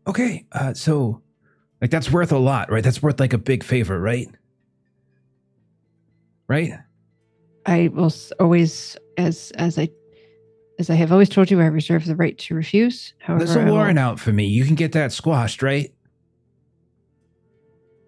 Okay. 0.06 0.44
Uh, 0.52 0.74
so, 0.74 1.21
like, 1.82 1.90
that's 1.90 2.10
worth 2.10 2.30
a 2.30 2.38
lot, 2.38 2.70
right? 2.70 2.82
That's 2.82 3.02
worth 3.02 3.18
like 3.20 3.32
a 3.32 3.38
big 3.38 3.64
favor, 3.64 4.00
right? 4.00 4.28
Right. 6.48 6.72
I 7.66 7.88
will 7.92 8.12
always, 8.38 8.96
as 9.18 9.52
as 9.56 9.78
I 9.78 9.88
as 10.78 10.90
I 10.90 10.94
have 10.94 11.12
always 11.12 11.28
told 11.28 11.50
you, 11.50 11.60
I 11.60 11.66
reserve 11.66 12.06
the 12.06 12.16
right 12.16 12.38
to 12.38 12.54
refuse. 12.54 13.14
However, 13.18 13.44
There's 13.44 13.56
a 13.56 13.70
warrant 13.70 13.98
out 13.98 14.20
for 14.20 14.32
me. 14.32 14.46
You 14.46 14.64
can 14.64 14.74
get 14.74 14.92
that 14.92 15.12
squashed, 15.12 15.62
right? 15.62 15.92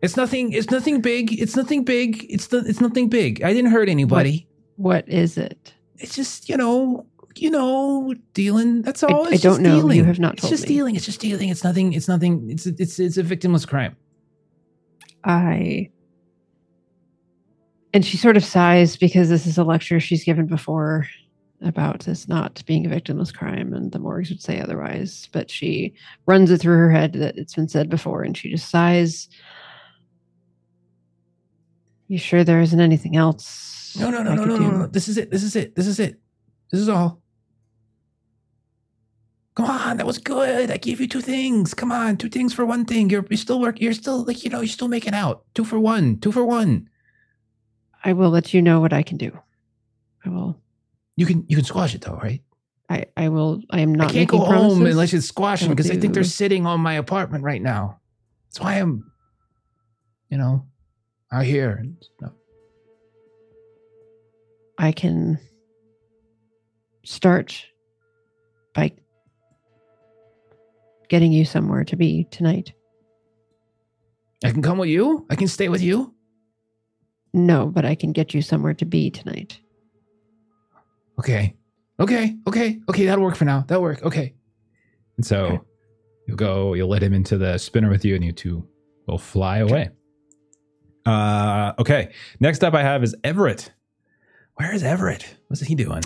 It's 0.03 0.17
nothing. 0.17 0.53
It's 0.53 0.71
nothing 0.71 1.01
big. 1.01 1.41
It's 1.41 1.57
nothing 1.57 1.83
big. 1.83 2.27
It's 2.29 2.49
the, 2.49 2.59
It's 2.59 2.81
nothing 2.81 3.09
big. 3.09 3.43
I 3.43 3.53
didn't 3.53 3.71
hurt 3.71 3.89
anybody. 3.89 4.47
What 4.77 5.09
is 5.09 5.37
it? 5.37 5.73
It's 5.99 6.15
just 6.15 6.49
you 6.49 6.57
know, 6.57 7.07
you 7.37 7.51
know, 7.51 8.15
dealing. 8.35 8.83
That's 8.83 9.03
all. 9.03 9.27
I 9.29 9.33
It's 9.33 9.43
don't 9.43 9.61
just 9.61 9.61
know. 9.61 9.77
You 9.77 9.83
Dealing. 9.83 10.05
have 10.05 10.19
not 10.19 10.35
It's 10.35 10.43
told 10.43 10.53
just 10.53 10.65
me. 10.65 10.69
dealing. 10.69 10.97
It's 10.97 11.07
just 11.07 11.21
dealing. 11.21 11.49
It's 11.49 11.65
nothing. 11.65 11.93
It's 11.93 12.09
nothing. 12.09 12.51
It's 12.51 12.67
it's 12.67 12.99
it's 12.99 13.17
a 13.17 13.23
victimless 13.23 13.67
crime. 13.67 13.97
I 15.25 15.91
and 17.93 18.05
she 18.05 18.17
sort 18.17 18.37
of 18.37 18.45
sighs 18.45 18.97
because 18.97 19.29
this 19.29 19.47
is 19.47 19.57
a 19.59 19.65
lecture 19.65 20.01
she's 20.01 20.25
given 20.25 20.47
before 20.47 21.07
about 21.63 22.01
this 22.01 22.29
not 22.29 22.63
being 22.67 22.85
a 22.85 22.91
victimless 22.91 23.33
crime 23.35 23.73
and 23.73 23.93
the 23.93 23.99
morgues 23.99 24.29
would 24.29 24.43
say 24.43 24.61
otherwise 24.61 25.29
but 25.33 25.51
she 25.51 25.95
runs 26.27 26.51
it 26.51 26.61
through 26.61 26.77
her 26.77 26.91
head 26.91 27.13
that 27.15 27.39
it's 27.39 27.55
been 27.55 27.69
said 27.69 27.89
before 27.89 28.23
and 28.23 28.37
she 28.37 28.51
just 28.51 28.69
sighs 28.69 29.29
you 32.09 32.19
sure 32.19 32.45
there 32.45 32.61
isn't 32.61 32.81
anything 32.81 33.17
else 33.17 33.97
No, 33.99 34.11
no, 34.11 34.23
no, 34.23 34.33
I 34.33 34.35
no, 34.35 34.45
no, 34.45 34.57
no, 34.59 34.71
no. 34.73 34.87
This 34.89 35.09
is 35.09 35.17
it. 35.17 35.31
This 35.31 35.43
is 35.43 35.57
it. 35.57 35.75
This 35.77 35.87
is 35.87 36.01
it. 36.01 36.21
This 36.71 36.81
is 36.81 36.89
all. 36.89 37.23
Come 39.57 39.67
on, 39.67 39.97
that 39.99 40.07
was 40.07 40.19
good. 40.19 40.71
I 40.71 40.77
gave 40.79 41.01
you 41.01 41.07
two 41.07 41.21
things. 41.21 41.75
Come 41.75 41.93
on, 41.93 42.17
two 42.17 42.29
things 42.29 42.53
for 42.53 42.67
one 42.67 42.85
thing. 42.85 43.09
You're, 43.09 43.25
you're 43.31 43.37
still 43.37 43.61
work. 43.61 43.81
You're 43.81 43.93
still 43.93 44.25
like 44.25 44.43
you 44.43 44.51
know. 44.51 44.61
You're 44.61 44.69
still 44.69 44.89
making 44.89 45.15
out. 45.15 45.45
Two 45.55 45.65
for 45.65 45.79
one. 45.79 46.19
Two 46.19 46.33
for 46.33 46.45
one. 46.45 46.89
i 48.05 48.13
will 48.13 48.31
let 48.31 48.53
you 48.53 48.61
know 48.61 48.81
what 48.81 48.93
i 48.93 49.03
can 49.03 49.17
do 49.17 49.31
i 50.27 50.29
will 50.29 50.61
You 51.17 51.25
can 51.27 51.45
you 51.49 51.57
can 51.57 51.65
squash 51.65 51.95
it 51.95 52.01
though, 52.03 52.19
right? 52.23 52.43
i 52.91 53.07
i 53.17 53.29
will 53.29 53.63
i 53.71 53.81
am 53.81 53.95
not 53.95 54.11
I 54.11 54.13
can't 54.13 54.29
go 54.29 54.39
home 54.39 54.85
unless 54.85 55.13
you 55.13 55.21
squash 55.21 55.61
them 55.61 55.71
because 55.71 55.91
I 55.91 55.97
think 55.97 56.13
they're 56.15 56.25
sitting 56.25 56.67
on 56.67 56.81
my 56.81 56.95
apartment 56.95 57.45
right 57.45 57.63
now. 57.63 58.01
That's 58.49 58.61
why 58.61 58.75
I'm, 58.75 59.11
you 60.31 60.37
know, 60.37 60.67
out 61.33 61.45
here. 61.47 61.71
and 61.81 61.97
stuff. 62.19 62.33
I 64.79 64.93
can 64.93 65.39
start 67.05 67.65
getting 71.15 71.31
you 71.33 71.45
somewhere 71.45 71.85
to 71.85 71.95
be 71.95 72.25
tonight. 72.33 72.73
I 74.43 74.51
can 74.51 74.63
come 74.63 74.79
with 74.79 74.89
you. 74.89 75.25
I 75.31 75.37
can 75.37 75.47
stay 75.47 75.69
with 75.69 75.81
you. 75.81 76.13
No, 77.33 77.67
but 77.67 77.85
I 77.85 77.95
can 77.95 78.11
get 78.11 78.35
you 78.35 78.43
somewhere 78.43 78.75
to 78.75 78.85
be 78.85 79.11
tonight. 79.13 79.61
Okay. 81.21 81.55
Okay. 82.01 82.37
Okay. 82.49 82.81
Okay. 82.89 83.07
That'll 83.07 83.23
work 83.23 83.37
for 83.37 83.45
now. 83.45 83.65
That'll 83.69 83.81
work. 83.85 84.03
Okay. 84.03 84.35
And 85.17 85.25
so 85.25 85.45
Okay. 85.45 85.61
you'll 86.27 86.37
go, 86.37 86.75
you'll 86.75 86.89
let 86.89 87.01
him 87.01 87.15
into 87.15 87.39
the 87.39 87.59
spinner 87.59 87.91
with 87.91 88.05
you, 88.05 88.17
and 88.17 88.25
you 88.25 88.33
two 88.33 88.67
will 89.07 89.17
fly 89.19 89.59
away. 89.59 89.91
Uh, 91.07 91.75
okay. 91.79 92.11
Next 92.41 92.65
up, 92.65 92.75
I 92.75 92.83
have 92.83 93.05
is 93.05 93.15
Everett. 93.23 93.71
Where 94.57 94.75
is 94.75 94.83
Everett? 94.83 95.37
What's 95.47 95.63
he 95.63 95.77
doing? 95.77 96.03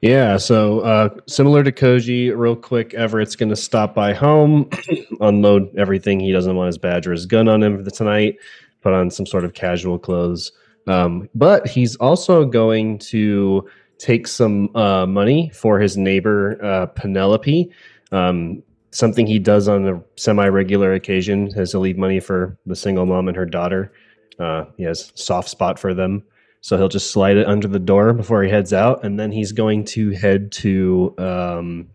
Yeah, 0.00 0.38
so 0.38 0.80
uh, 0.80 1.10
similar 1.26 1.62
to 1.62 1.70
Koji, 1.70 2.34
real 2.34 2.56
quick, 2.56 2.94
Everett's 2.94 3.36
going 3.36 3.50
to 3.50 3.56
stop 3.56 3.94
by 3.94 4.14
home, 4.14 4.70
unload 5.20 5.76
everything. 5.76 6.20
He 6.20 6.32
doesn't 6.32 6.56
want 6.56 6.68
his 6.68 6.78
badge 6.78 7.06
or 7.06 7.12
his 7.12 7.26
gun 7.26 7.48
on 7.48 7.62
him 7.62 7.76
for 7.76 7.82
the 7.82 7.90
tonight, 7.90 8.38
put 8.80 8.94
on 8.94 9.10
some 9.10 9.26
sort 9.26 9.44
of 9.44 9.52
casual 9.52 9.98
clothes. 9.98 10.52
Um, 10.86 11.28
but 11.34 11.68
he's 11.68 11.96
also 11.96 12.46
going 12.46 12.98
to 12.98 13.68
take 13.98 14.26
some 14.26 14.74
uh, 14.74 15.04
money 15.04 15.50
for 15.54 15.78
his 15.78 15.98
neighbor, 15.98 16.58
uh, 16.64 16.86
Penelope. 16.86 17.70
Um, 18.10 18.62
something 18.92 19.26
he 19.26 19.38
does 19.38 19.68
on 19.68 19.86
a 19.86 20.02
semi 20.16 20.48
regular 20.48 20.94
occasion 20.94 21.48
is 21.48 21.72
to 21.72 21.78
leave 21.78 21.98
money 21.98 22.20
for 22.20 22.56
the 22.64 22.74
single 22.74 23.04
mom 23.04 23.28
and 23.28 23.36
her 23.36 23.44
daughter. 23.44 23.92
Uh, 24.38 24.64
he 24.78 24.84
has 24.84 25.12
soft 25.14 25.50
spot 25.50 25.78
for 25.78 25.92
them. 25.92 26.22
So 26.62 26.76
he'll 26.76 26.88
just 26.88 27.10
slide 27.10 27.36
it 27.36 27.46
under 27.46 27.66
the 27.66 27.78
door 27.78 28.12
before 28.12 28.42
he 28.42 28.50
heads 28.50 28.72
out, 28.72 29.04
and 29.04 29.18
then 29.18 29.32
he's 29.32 29.52
going 29.52 29.84
to 29.86 30.10
head 30.10 30.52
to 30.52 31.14
um, 31.18 31.88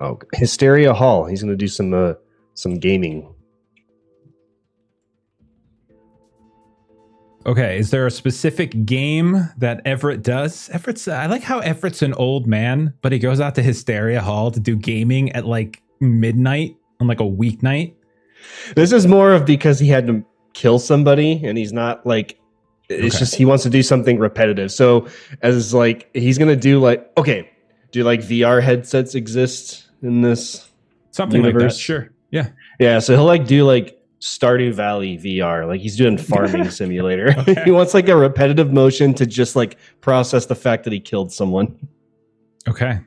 oh 0.00 0.18
Hysteria 0.34 0.92
Hall. 0.92 1.24
He's 1.24 1.42
going 1.42 1.52
to 1.52 1.56
do 1.56 1.68
some 1.68 1.94
uh, 1.94 2.14
some 2.54 2.74
gaming. 2.74 3.34
Okay. 7.44 7.78
Is 7.78 7.90
there 7.90 8.06
a 8.06 8.10
specific 8.10 8.86
game 8.86 9.48
that 9.58 9.80
Everett 9.84 10.22
does? 10.22 10.68
Everett's, 10.70 11.08
I 11.08 11.26
like 11.26 11.42
how 11.42 11.58
Everett's 11.58 12.02
an 12.02 12.14
old 12.14 12.46
man, 12.46 12.94
but 13.02 13.10
he 13.10 13.18
goes 13.18 13.40
out 13.40 13.56
to 13.56 13.62
Hysteria 13.62 14.20
Hall 14.20 14.52
to 14.52 14.60
do 14.60 14.76
gaming 14.76 15.32
at 15.32 15.44
like 15.44 15.82
midnight 16.00 16.76
on 17.00 17.08
like 17.08 17.20
a 17.20 17.24
weeknight. 17.24 17.94
This 18.76 18.92
is 18.92 19.06
more 19.06 19.32
of 19.32 19.44
because 19.44 19.80
he 19.80 19.88
had 19.88 20.06
to 20.06 20.24
kill 20.52 20.78
somebody, 20.78 21.40
and 21.44 21.56
he's 21.58 21.72
not 21.72 22.06
like. 22.06 22.38
It's 22.92 23.14
Okay. 23.16 23.20
just 23.20 23.34
he 23.34 23.44
wants 23.44 23.62
to 23.64 23.70
do 23.70 23.82
something 23.82 24.18
repetitive. 24.18 24.70
So 24.72 25.08
as 25.42 25.72
like 25.74 26.08
he's 26.14 26.38
going 26.38 26.48
to 26.48 26.56
do 26.60 26.80
like 26.80 27.10
okay, 27.16 27.50
do 27.90 28.04
like 28.04 28.20
VR 28.20 28.62
headsets 28.62 29.14
exist 29.14 29.88
in 30.02 30.22
this? 30.22 30.68
Something 31.10 31.42
like 31.42 31.54
that. 31.56 31.74
Sure. 31.74 32.10
Yeah. 32.30 32.48
Yeah, 32.80 32.98
so 33.00 33.14
he'll 33.14 33.24
like 33.26 33.46
do 33.46 33.64
like 33.64 33.98
Stardew 34.20 34.72
Valley 34.72 35.18
VR, 35.18 35.66
like 35.66 35.80
he's 35.80 35.96
doing 35.96 36.16
farming 36.16 36.70
simulator. 36.70 37.34
Okay. 37.38 37.62
he 37.64 37.70
wants 37.70 37.92
like 37.92 38.08
a 38.08 38.16
repetitive 38.16 38.72
motion 38.72 39.12
to 39.14 39.26
just 39.26 39.56
like 39.56 39.76
process 40.00 40.46
the 40.46 40.54
fact 40.54 40.84
that 40.84 40.92
he 40.92 41.00
killed 41.00 41.32
someone. 41.32 41.76
Okay. 42.68 43.00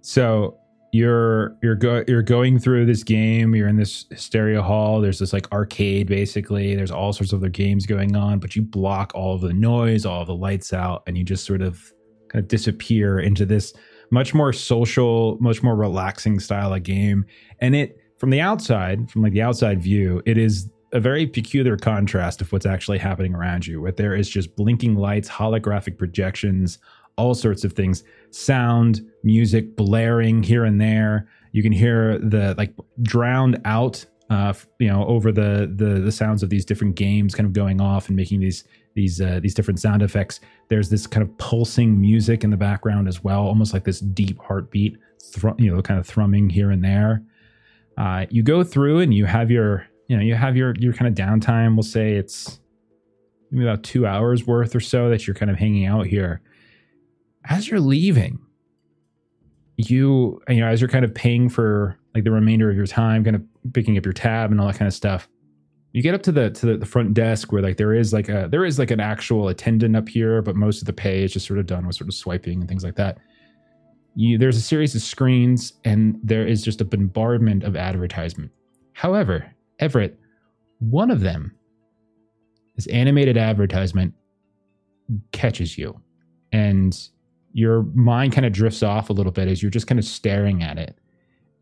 So 0.00 0.58
you're 0.94 1.56
you're 1.60 1.74
go 1.74 2.04
you're 2.06 2.22
going 2.22 2.60
through 2.60 2.86
this 2.86 3.02
game. 3.02 3.52
You're 3.52 3.66
in 3.66 3.76
this 3.76 4.06
hysteria 4.10 4.62
hall. 4.62 5.00
There's 5.00 5.18
this 5.18 5.32
like 5.32 5.50
arcade 5.50 6.06
basically. 6.06 6.76
There's 6.76 6.92
all 6.92 7.12
sorts 7.12 7.32
of 7.32 7.40
other 7.40 7.48
games 7.48 7.84
going 7.84 8.14
on, 8.14 8.38
but 8.38 8.54
you 8.54 8.62
block 8.62 9.10
all 9.12 9.34
of 9.34 9.40
the 9.40 9.52
noise, 9.52 10.06
all 10.06 10.20
of 10.20 10.28
the 10.28 10.36
lights 10.36 10.72
out, 10.72 11.02
and 11.08 11.18
you 11.18 11.24
just 11.24 11.44
sort 11.44 11.62
of 11.62 11.92
kind 12.28 12.44
of 12.44 12.48
disappear 12.48 13.18
into 13.18 13.44
this 13.44 13.74
much 14.12 14.34
more 14.34 14.52
social, 14.52 15.36
much 15.40 15.64
more 15.64 15.74
relaxing 15.74 16.38
style 16.38 16.72
of 16.72 16.84
game. 16.84 17.26
And 17.58 17.74
it 17.74 17.98
from 18.18 18.30
the 18.30 18.40
outside, 18.40 19.10
from 19.10 19.22
like 19.22 19.32
the 19.32 19.42
outside 19.42 19.82
view, 19.82 20.22
it 20.26 20.38
is 20.38 20.70
a 20.92 21.00
very 21.00 21.26
peculiar 21.26 21.76
contrast 21.76 22.40
of 22.40 22.52
what's 22.52 22.66
actually 22.66 22.98
happening 22.98 23.34
around 23.34 23.66
you. 23.66 23.80
Where 23.80 23.90
there 23.90 24.14
is 24.14 24.30
just 24.30 24.54
blinking 24.54 24.94
lights, 24.94 25.28
holographic 25.28 25.98
projections, 25.98 26.78
all 27.16 27.34
sorts 27.34 27.64
of 27.64 27.72
things, 27.72 28.04
sound, 28.30 29.08
music 29.22 29.76
blaring 29.76 30.42
here 30.42 30.64
and 30.64 30.80
there. 30.80 31.28
You 31.52 31.62
can 31.62 31.72
hear 31.72 32.18
the 32.18 32.54
like 32.58 32.74
drowned 33.02 33.60
out, 33.64 34.04
uh, 34.30 34.52
you 34.78 34.88
know, 34.88 35.06
over 35.06 35.30
the 35.30 35.72
the 35.74 36.00
the 36.00 36.12
sounds 36.12 36.42
of 36.42 36.50
these 36.50 36.64
different 36.64 36.96
games 36.96 37.34
kind 37.34 37.46
of 37.46 37.52
going 37.52 37.80
off 37.80 38.08
and 38.08 38.16
making 38.16 38.40
these 38.40 38.64
these 38.94 39.20
uh, 39.20 39.40
these 39.40 39.54
different 39.54 39.80
sound 39.80 40.02
effects. 40.02 40.40
There's 40.68 40.88
this 40.88 41.06
kind 41.06 41.22
of 41.22 41.36
pulsing 41.38 42.00
music 42.00 42.42
in 42.42 42.50
the 42.50 42.56
background 42.56 43.08
as 43.08 43.22
well, 43.22 43.40
almost 43.40 43.72
like 43.72 43.84
this 43.84 44.00
deep 44.00 44.38
heartbeat, 44.40 44.96
you 45.58 45.74
know, 45.74 45.82
kind 45.82 46.00
of 46.00 46.06
thrumming 46.06 46.50
here 46.50 46.70
and 46.70 46.82
there. 46.82 47.22
Uh, 47.96 48.26
you 48.30 48.42
go 48.42 48.64
through 48.64 49.00
and 49.00 49.14
you 49.14 49.24
have 49.26 49.50
your 49.50 49.86
you 50.08 50.16
know 50.16 50.22
you 50.22 50.34
have 50.34 50.56
your 50.56 50.74
your 50.78 50.92
kind 50.92 51.08
of 51.08 51.14
downtime. 51.14 51.74
We'll 51.74 51.82
say 51.84 52.14
it's 52.14 52.60
maybe 53.50 53.68
about 53.68 53.84
two 53.84 54.06
hours 54.06 54.46
worth 54.46 54.74
or 54.74 54.80
so 54.80 55.08
that 55.10 55.26
you're 55.26 55.34
kind 55.34 55.50
of 55.50 55.56
hanging 55.56 55.86
out 55.86 56.06
here. 56.06 56.40
As 57.48 57.68
you're 57.68 57.80
leaving, 57.80 58.38
you 59.76 60.40
you 60.48 60.60
know 60.60 60.68
as 60.68 60.80
you're 60.80 60.88
kind 60.88 61.04
of 61.04 61.14
paying 61.14 61.48
for 61.48 61.98
like 62.14 62.24
the 62.24 62.30
remainder 62.30 62.70
of 62.70 62.76
your 62.76 62.86
time, 62.86 63.24
kind 63.24 63.36
of 63.36 63.42
picking 63.72 63.98
up 63.98 64.04
your 64.04 64.12
tab 64.12 64.50
and 64.50 64.60
all 64.60 64.66
that 64.66 64.76
kind 64.76 64.88
of 64.88 64.94
stuff 64.94 65.28
you 65.94 66.02
get 66.02 66.12
up 66.12 66.22
to 66.24 66.32
the 66.32 66.50
to 66.50 66.76
the 66.76 66.84
front 66.84 67.14
desk 67.14 67.52
where 67.52 67.62
like 67.62 67.76
there 67.76 67.94
is 67.94 68.12
like 68.12 68.28
a 68.28 68.48
there 68.50 68.64
is 68.64 68.80
like 68.80 68.90
an 68.90 68.98
actual 68.98 69.48
attendant 69.48 69.96
up 69.96 70.08
here 70.08 70.42
but 70.42 70.56
most 70.56 70.82
of 70.82 70.86
the 70.86 70.92
pay 70.92 71.22
is 71.22 71.32
just 71.32 71.46
sort 71.46 71.58
of 71.58 71.66
done 71.66 71.86
with 71.86 71.94
sort 71.94 72.08
of 72.08 72.14
swiping 72.14 72.58
and 72.58 72.68
things 72.68 72.84
like 72.84 72.96
that. 72.96 73.16
You, 74.16 74.36
there's 74.36 74.56
a 74.56 74.60
series 74.60 74.94
of 74.94 75.02
screens 75.02 75.72
and 75.84 76.18
there 76.22 76.46
is 76.46 76.62
just 76.62 76.80
a 76.80 76.84
bombardment 76.84 77.62
of 77.62 77.76
advertisement. 77.76 78.50
However 78.92 79.54
everett 79.78 80.18
one 80.80 81.12
of 81.12 81.20
them 81.20 81.54
this 82.74 82.88
animated 82.88 83.36
advertisement 83.36 84.14
catches 85.30 85.78
you 85.78 86.00
and 86.50 87.08
your 87.54 87.84
mind 87.94 88.32
kind 88.32 88.44
of 88.44 88.52
drifts 88.52 88.82
off 88.82 89.08
a 89.08 89.12
little 89.12 89.32
bit 89.32 89.48
as 89.48 89.62
you're 89.62 89.70
just 89.70 89.86
kind 89.86 89.98
of 89.98 90.04
staring 90.04 90.62
at 90.62 90.78
it 90.78 90.98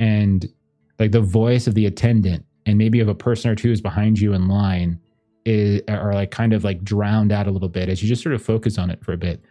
and 0.01 0.53
like 0.99 1.13
the 1.13 1.21
voice 1.21 1.67
of 1.67 1.75
the 1.75 1.87
attendant 1.87 2.45
and 2.67 2.79
maybe 2.79 3.01
of 3.01 3.09
a 3.09 3.15
person 3.15 3.51
or 3.51 3.55
two 3.55 3.71
is 3.71 3.81
behind 3.81 4.19
you 4.19 4.33
in 4.33 4.49
line 4.49 4.99
is 5.45 5.83
are 5.89 6.15
like 6.15 6.31
kind 6.31 6.53
of 6.53 6.65
like 6.65 6.83
drowned 6.83 7.33
out 7.33 7.47
a 7.47 7.51
little 7.51 7.69
bit 7.69 7.89
as 7.89 8.03
you 8.03 8.09
just 8.09 8.23
sort 8.23 8.35
of 8.35 8.43
focus 8.43 8.79
on 8.79 8.91
it 8.91 9.05
for 9.05 9.13
a 9.13 9.17
bit. 9.17 9.43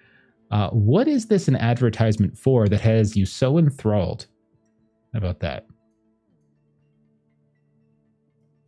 Uh, 0.51 0.69
what 0.69 1.07
is 1.07 1.27
this 1.27 1.47
an 1.47 1.55
advertisement 1.55 2.37
for 2.37 2.67
that 2.67 2.81
has 2.81 3.15
you 3.15 3.25
so 3.25 3.57
enthralled? 3.57 4.27
About 5.13 5.41
that? 5.41 5.65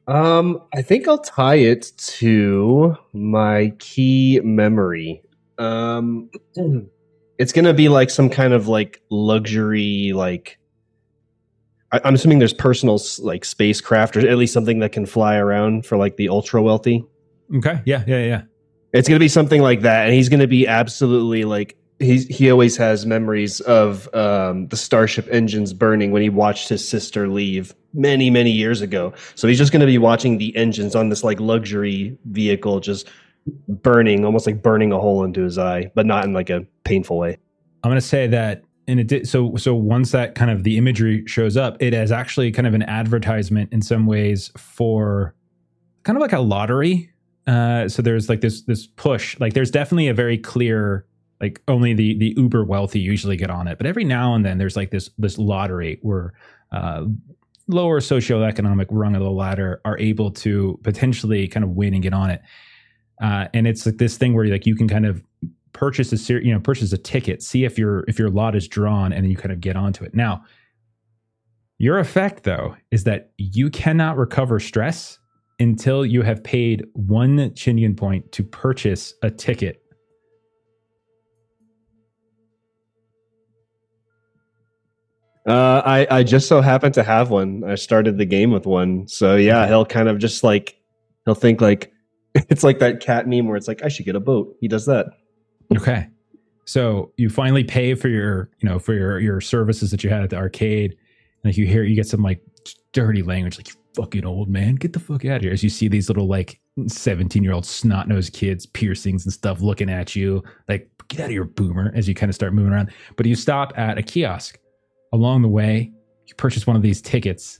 Um, 0.07 0.61
I 0.73 0.81
think 0.81 1.07
I'll 1.07 1.19
tie 1.19 1.55
it 1.55 1.93
to 1.97 2.97
my 3.13 3.73
key 3.79 4.41
memory. 4.43 5.23
Um, 5.57 6.29
it's 7.37 7.51
gonna 7.51 7.73
be 7.73 7.89
like 7.89 8.09
some 8.09 8.29
kind 8.29 8.53
of 8.53 8.67
like 8.67 9.01
luxury, 9.09 10.13
like 10.13 10.59
I, 11.91 12.01
am 12.03 12.15
assuming 12.15 12.39
there's 12.39 12.53
personal 12.53 12.99
like 13.19 13.45
spacecraft 13.45 14.17
or 14.17 14.27
at 14.27 14.37
least 14.37 14.53
something 14.53 14.79
that 14.79 14.91
can 14.91 15.05
fly 15.05 15.35
around 15.37 15.85
for 15.85 15.97
like 15.97 16.17
the 16.17 16.29
ultra 16.29 16.61
wealthy. 16.61 17.05
Okay. 17.55 17.81
Yeah. 17.85 18.03
Yeah. 18.07 18.23
Yeah. 18.23 18.41
It's 18.93 19.07
gonna 19.07 19.19
be 19.19 19.27
something 19.27 19.61
like 19.61 19.81
that, 19.81 20.05
and 20.05 20.13
he's 20.13 20.29
gonna 20.29 20.47
be 20.47 20.67
absolutely 20.67 21.45
like 21.45 21.75
he 21.99 22.17
he 22.19 22.51
always 22.51 22.77
has 22.77 23.05
memories 23.05 23.59
of 23.61 24.13
um, 24.13 24.67
the 24.67 24.77
starship 24.77 25.27
engines 25.31 25.73
burning 25.73 26.11
when 26.11 26.21
he 26.21 26.29
watched 26.29 26.69
his 26.69 26.87
sister 26.87 27.27
leave 27.27 27.73
many 27.93 28.29
many 28.29 28.51
years 28.51 28.81
ago. 28.81 29.13
So 29.35 29.47
he's 29.47 29.57
just 29.57 29.71
gonna 29.71 29.87
be 29.87 29.97
watching 29.97 30.37
the 30.37 30.55
engines 30.55 30.95
on 30.95 31.09
this 31.09 31.23
like 31.23 31.39
luxury 31.39 32.17
vehicle 32.25 32.79
just 32.79 33.09
burning, 33.67 34.25
almost 34.25 34.45
like 34.45 34.61
burning 34.61 34.91
a 34.91 34.99
hole 34.99 35.23
into 35.23 35.41
his 35.41 35.57
eye, 35.57 35.91
but 35.95 36.05
not 36.05 36.25
in 36.25 36.33
like 36.33 36.49
a 36.49 36.65
painful 36.83 37.17
way. 37.17 37.37
I'm 37.83 37.91
gonna 37.91 38.01
say 38.01 38.27
that 38.27 38.63
and 38.87 38.99
it 38.99 39.07
did 39.07 39.27
so 39.27 39.55
so 39.55 39.75
once 39.75 40.11
that 40.11 40.35
kind 40.35 40.51
of 40.51 40.63
the 40.63 40.77
imagery 40.77 41.25
shows 41.25 41.55
up 41.55 41.81
it 41.81 41.93
is 41.93 42.11
actually 42.11 42.51
kind 42.51 42.67
of 42.67 42.73
an 42.73 42.83
advertisement 42.83 43.71
in 43.71 43.81
some 43.81 44.05
ways 44.05 44.51
for 44.57 45.33
kind 46.03 46.17
of 46.17 46.21
like 46.21 46.33
a 46.33 46.39
lottery. 46.39 47.09
Uh 47.47 47.87
so 47.89 48.01
there's 48.01 48.29
like 48.29 48.41
this 48.41 48.63
this 48.63 48.87
push. 48.87 49.39
Like 49.39 49.53
there's 49.53 49.71
definitely 49.71 50.07
a 50.07 50.13
very 50.13 50.37
clear 50.37 51.05
like 51.41 51.61
only 51.67 51.93
the 51.93 52.17
the 52.17 52.33
uber 52.37 52.63
wealthy 52.63 52.99
usually 52.99 53.35
get 53.35 53.49
on 53.49 53.67
it 53.67 53.77
but 53.77 53.85
every 53.85 54.05
now 54.05 54.33
and 54.33 54.45
then 54.45 54.57
there's 54.57 54.77
like 54.77 54.91
this 54.91 55.09
this 55.17 55.37
lottery 55.37 55.99
where 56.01 56.33
uh 56.71 57.03
lower 57.67 57.99
socioeconomic 57.99 58.87
rung 58.89 59.15
of 59.15 59.21
the 59.21 59.29
ladder 59.29 59.81
are 59.83 59.97
able 59.99 60.31
to 60.31 60.79
potentially 60.83 61.47
kind 61.47 61.63
of 61.63 61.71
win 61.71 61.93
and 61.93 62.01
get 62.03 62.13
on 62.13 62.29
it 62.29 62.41
uh, 63.23 63.47
and 63.53 63.65
it's 63.65 63.85
like 63.85 63.97
this 63.97 64.17
thing 64.17 64.33
where 64.33 64.45
like 64.45 64.65
you 64.65 64.75
can 64.75 64.87
kind 64.87 65.05
of 65.05 65.23
purchase 65.71 66.11
a 66.11 66.17
ser- 66.17 66.41
you 66.41 66.53
know 66.53 66.59
purchase 66.59 66.93
a 66.93 66.97
ticket 66.97 67.41
see 67.41 67.63
if 67.63 67.79
your 67.79 68.03
if 68.07 68.19
your 68.19 68.29
lot 68.29 68.55
is 68.55 68.67
drawn 68.67 69.11
and 69.11 69.23
then 69.23 69.31
you 69.31 69.37
kind 69.37 69.51
of 69.51 69.61
get 69.61 69.75
onto 69.77 70.03
it. 70.03 70.13
Now 70.13 70.43
your 71.79 71.97
effect 71.99 72.43
though 72.43 72.75
is 72.91 73.05
that 73.05 73.31
you 73.37 73.69
cannot 73.69 74.17
recover 74.17 74.59
stress 74.59 75.17
until 75.59 76.05
you 76.05 76.21
have 76.21 76.43
paid 76.43 76.85
one 76.93 77.37
Chinyen 77.51 77.95
point 77.95 78.29
to 78.33 78.43
purchase 78.43 79.13
a 79.23 79.31
ticket. 79.31 79.79
Uh, 85.47 85.81
I 85.85 86.07
I 86.09 86.23
just 86.23 86.49
so 86.49 86.59
happen 86.59 86.91
to 86.91 87.03
have 87.03 87.29
one. 87.29 87.63
I 87.65 87.75
started 87.75 88.17
the 88.17 88.25
game 88.25 88.51
with 88.51 88.65
one, 88.65 89.07
so 89.07 89.37
yeah, 89.37 89.65
he'll 89.65 89.85
kind 89.85 90.09
of 90.09 90.19
just 90.19 90.43
like 90.43 90.77
he'll 91.25 91.35
think 91.35 91.61
like 91.61 91.93
it's 92.49 92.63
like 92.63 92.79
that 92.79 92.99
cat 92.99 93.27
meme 93.27 93.47
where 93.47 93.57
it's 93.57 93.67
like 93.67 93.83
I 93.83 93.87
should 93.87 94.05
get 94.05 94.15
a 94.15 94.19
boat. 94.19 94.55
He 94.59 94.67
does 94.67 94.85
that. 94.85 95.07
Okay. 95.75 96.07
So 96.65 97.11
you 97.17 97.29
finally 97.29 97.63
pay 97.63 97.93
for 97.93 98.07
your, 98.07 98.49
you 98.59 98.69
know, 98.69 98.79
for 98.79 98.93
your 98.93 99.19
your 99.19 99.41
services 99.41 99.91
that 99.91 100.03
you 100.03 100.09
had 100.09 100.23
at 100.23 100.29
the 100.29 100.37
arcade. 100.37 100.91
And 100.91 101.51
like 101.51 101.57
you 101.57 101.65
hear 101.65 101.83
you 101.83 101.95
get 101.95 102.07
some 102.07 102.21
like 102.21 102.41
dirty 102.93 103.21
language, 103.21 103.57
like 103.57 103.69
you 103.69 103.75
fucking 103.95 104.25
old 104.25 104.49
man, 104.49 104.75
get 104.75 104.93
the 104.93 104.99
fuck 104.99 105.25
out 105.25 105.37
of 105.37 105.41
here. 105.43 105.51
As 105.51 105.63
you 105.63 105.69
see 105.69 105.87
these 105.87 106.09
little 106.09 106.27
like 106.27 106.59
17 106.87 107.43
year 107.43 107.53
old 107.53 107.65
snot 107.65 108.07
nosed 108.07 108.33
kids, 108.33 108.65
piercings 108.65 109.25
and 109.25 109.33
stuff 109.33 109.61
looking 109.61 109.89
at 109.89 110.15
you, 110.15 110.43
like, 110.67 110.89
get 111.09 111.19
out 111.19 111.25
of 111.27 111.31
your 111.31 111.45
boomer 111.45 111.91
as 111.93 112.07
you 112.07 112.15
kind 112.15 112.29
of 112.29 112.35
start 112.35 112.53
moving 112.53 112.71
around. 112.71 112.91
But 113.17 113.25
you 113.25 113.35
stop 113.35 113.73
at 113.77 113.97
a 113.97 114.03
kiosk. 114.03 114.57
Along 115.11 115.43
the 115.43 115.49
way, 115.49 115.91
you 116.25 116.35
purchase 116.35 116.65
one 116.65 116.75
of 116.75 116.81
these 116.81 117.01
tickets 117.01 117.59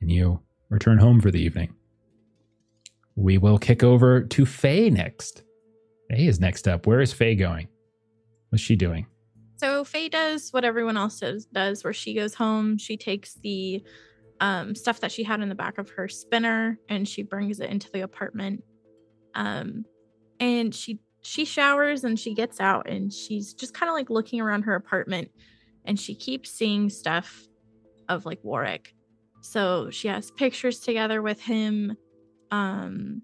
and 0.00 0.10
you 0.10 0.40
return 0.70 0.98
home 0.98 1.20
for 1.20 1.30
the 1.30 1.40
evening. 1.40 1.74
We 3.18 3.36
will 3.36 3.58
kick 3.58 3.82
over 3.82 4.20
to 4.22 4.46
Fae 4.46 4.90
next. 4.90 5.42
Fae 6.08 6.18
is 6.18 6.38
next 6.38 6.68
up. 6.68 6.86
Where 6.86 7.00
is 7.00 7.12
Fae 7.12 7.34
going? 7.34 7.66
What's 8.50 8.62
she 8.62 8.76
doing? 8.76 9.08
So 9.56 9.82
Fae 9.82 10.06
does 10.06 10.50
what 10.50 10.64
everyone 10.64 10.96
else 10.96 11.18
does, 11.18 11.46
does 11.46 11.82
where 11.82 11.92
she 11.92 12.14
goes 12.14 12.34
home, 12.34 12.78
she 12.78 12.96
takes 12.96 13.34
the 13.42 13.82
um, 14.38 14.76
stuff 14.76 15.00
that 15.00 15.10
she 15.10 15.24
had 15.24 15.40
in 15.40 15.48
the 15.48 15.56
back 15.56 15.78
of 15.78 15.90
her 15.90 16.06
spinner 16.06 16.78
and 16.88 17.08
she 17.08 17.24
brings 17.24 17.58
it 17.58 17.70
into 17.70 17.90
the 17.90 18.02
apartment. 18.02 18.62
Um, 19.34 19.84
and 20.38 20.72
she 20.72 21.00
she 21.22 21.44
showers 21.44 22.04
and 22.04 22.20
she 22.20 22.34
gets 22.34 22.60
out 22.60 22.88
and 22.88 23.12
she's 23.12 23.52
just 23.52 23.74
kind 23.74 23.90
of 23.90 23.94
like 23.94 24.10
looking 24.10 24.40
around 24.40 24.62
her 24.62 24.76
apartment 24.76 25.32
and 25.84 25.98
she 25.98 26.14
keeps 26.14 26.52
seeing 26.52 26.88
stuff 26.88 27.48
of 28.08 28.24
like 28.24 28.38
Warwick. 28.44 28.94
So 29.40 29.90
she 29.90 30.06
has 30.06 30.30
pictures 30.30 30.78
together 30.78 31.20
with 31.20 31.40
him. 31.40 31.96
Um, 32.50 33.22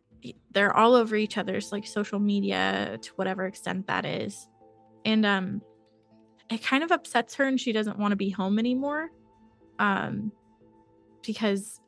they're 0.53 0.75
all 0.75 0.95
over 0.95 1.17
each 1.17 1.37
other's 1.37 1.73
like 1.73 1.87
social 1.87 2.19
media 2.19 2.99
to 3.01 3.13
whatever 3.17 3.47
extent 3.47 3.87
that 3.87 4.05
is. 4.05 4.49
And 5.05 5.27
um 5.27 5.63
it 6.51 6.63
kind 6.63 6.85
of 6.85 6.93
upsets 6.93 7.35
her 7.35 7.45
and 7.45 7.61
she 7.61 7.73
doesn't 7.73 7.99
want 7.99 8.13
to 8.13 8.17
be 8.17 8.31
home 8.31 8.59
anymore 8.59 9.09
um 9.79 10.31
because 11.27 11.81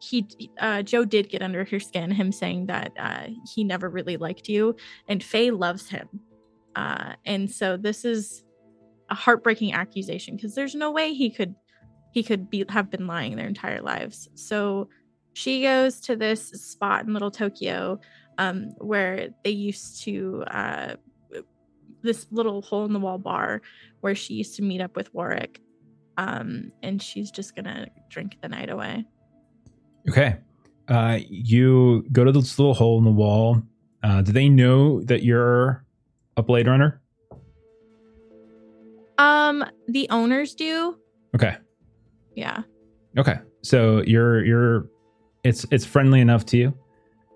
he 0.00 0.26
uh 0.58 0.82
joe 0.82 1.04
did 1.04 1.28
get 1.28 1.42
under 1.42 1.64
her 1.64 1.80
skin 1.80 2.10
him 2.10 2.30
saying 2.32 2.66
that 2.66 2.92
uh 2.98 3.26
he 3.54 3.64
never 3.64 3.88
really 3.88 4.16
liked 4.16 4.48
you 4.48 4.74
and 5.08 5.22
fae 5.22 5.50
loves 5.50 5.88
him. 5.88 6.08
Uh 6.74 7.14
and 7.24 7.50
so 7.50 7.76
this 7.76 8.04
is 8.04 8.44
a 9.10 9.14
heartbreaking 9.14 9.72
accusation 9.72 10.36
because 10.36 10.54
there's 10.54 10.74
no 10.74 10.90
way 10.90 11.12
he 11.12 11.30
could 11.30 11.54
he 12.12 12.22
could 12.22 12.48
be 12.48 12.64
have 12.68 12.90
been 12.90 13.06
lying 13.06 13.36
their 13.36 13.48
entire 13.48 13.82
lives. 13.82 14.28
So 14.34 14.88
she 15.34 15.62
goes 15.62 16.00
to 16.00 16.16
this 16.16 16.48
spot 16.48 17.04
in 17.04 17.12
Little 17.12 17.30
Tokyo 17.30 18.00
um, 18.38 18.70
where 18.78 19.28
they 19.42 19.50
used 19.50 20.02
to 20.04 20.44
uh, 20.46 20.94
this 22.02 22.26
little 22.30 22.62
hole 22.62 22.84
in 22.84 22.92
the 22.92 22.98
wall 22.98 23.18
bar 23.18 23.62
where 24.00 24.14
she 24.14 24.34
used 24.34 24.56
to 24.56 24.62
meet 24.62 24.80
up 24.80 24.96
with 24.96 25.12
Warwick, 25.14 25.60
um, 26.16 26.72
and 26.82 27.02
she's 27.02 27.30
just 27.30 27.56
gonna 27.56 27.88
drink 28.08 28.36
the 28.42 28.48
night 28.48 28.70
away. 28.70 29.04
Okay, 30.08 30.36
uh, 30.88 31.18
you 31.28 32.04
go 32.12 32.24
to 32.24 32.32
this 32.32 32.58
little 32.58 32.74
hole 32.74 32.98
in 32.98 33.04
the 33.04 33.10
wall. 33.10 33.62
Uh, 34.02 34.22
do 34.22 34.32
they 34.32 34.48
know 34.48 35.02
that 35.02 35.22
you're 35.22 35.84
a 36.36 36.42
Blade 36.42 36.68
Runner? 36.68 37.00
Um, 39.16 39.64
the 39.88 40.08
owners 40.10 40.54
do. 40.54 40.98
Okay. 41.34 41.56
Yeah. 42.34 42.62
Okay. 43.16 43.38
so 43.62 44.02
you're 44.02 44.44
you're 44.44 44.88
it's 45.44 45.66
it's 45.70 45.84
friendly 45.84 46.20
enough 46.20 46.44
to 46.46 46.56
you. 46.56 46.74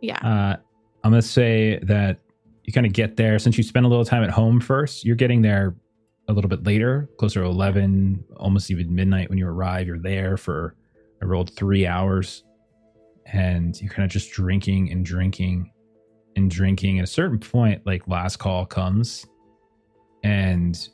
Yeah. 0.01 0.19
Uh, 0.19 0.57
I'm 1.05 1.12
gonna 1.12 1.23
say 1.23 1.78
that 1.83 2.19
you 2.65 2.73
kind 2.73 2.87
of 2.87 2.93
get 2.93 3.17
there 3.17 3.39
since 3.39 3.57
you 3.57 3.65
spend 3.65 3.87
a 3.87 3.89
little 3.89 4.05
time 4.05 4.25
at 4.25 4.31
home 4.31 4.61
first. 4.61 5.05
You're 5.05 5.17
getting 5.17 5.43
there 5.43 5.77
a 6.28 6.33
little 6.33 6.51
bit 6.51 6.65
later, 6.65 7.09
closer 7.19 7.41
to 7.41 7.47
11, 7.47 8.23
almost 8.37 8.70
even 8.70 8.95
midnight 8.95 9.31
when 9.31 9.39
you 9.39 9.47
arrive. 9.47 9.87
You're 9.87 9.99
there 9.99 10.37
for 10.37 10.75
I 11.23 11.25
rolled 11.25 11.55
three 11.55 11.87
hours, 11.87 12.45
and 13.27 13.81
you're 13.81 13.91
kind 13.91 14.05
of 14.05 14.11
just 14.11 14.33
drinking 14.33 14.91
and 14.93 15.05
drinking 15.05 15.73
and 16.37 16.51
drinking. 16.51 16.99
At 16.99 17.05
a 17.05 17.09
certain 17.09 17.39
point, 17.39 17.87
like 17.87 18.07
last 18.09 18.37
call 18.37 18.67
comes, 18.67 19.27
and 20.23 20.89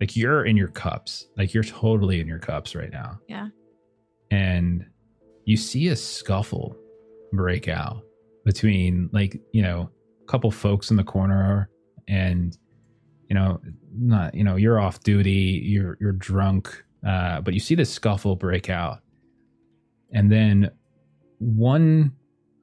like 0.00 0.16
you're 0.16 0.44
in 0.44 0.56
your 0.56 0.68
cups, 0.68 1.28
like 1.36 1.54
you're 1.54 1.64
totally 1.64 2.20
in 2.20 2.26
your 2.26 2.38
cups 2.38 2.74
right 2.74 2.90
now. 2.90 3.18
Yeah. 3.28 3.48
And 4.30 4.86
you 5.44 5.56
see 5.56 5.88
a 5.88 5.96
scuffle 5.96 6.76
break 7.32 7.68
out 7.68 8.02
between 8.44 9.08
like 9.12 9.40
you 9.52 9.62
know 9.62 9.90
a 10.22 10.26
couple 10.30 10.50
folks 10.50 10.90
in 10.90 10.96
the 10.96 11.04
corner 11.04 11.68
and 12.08 12.58
you 13.28 13.34
know 13.34 13.60
not 13.96 14.34
you 14.34 14.44
know 14.44 14.56
you're 14.56 14.78
off 14.78 15.00
duty 15.00 15.62
you're 15.64 15.96
you're 16.00 16.12
drunk 16.12 16.84
uh, 17.06 17.40
but 17.40 17.54
you 17.54 17.60
see 17.60 17.74
this 17.74 17.92
scuffle 17.92 18.36
break 18.36 18.70
out. 18.70 19.00
And 20.12 20.30
then 20.30 20.70
one 21.38 22.12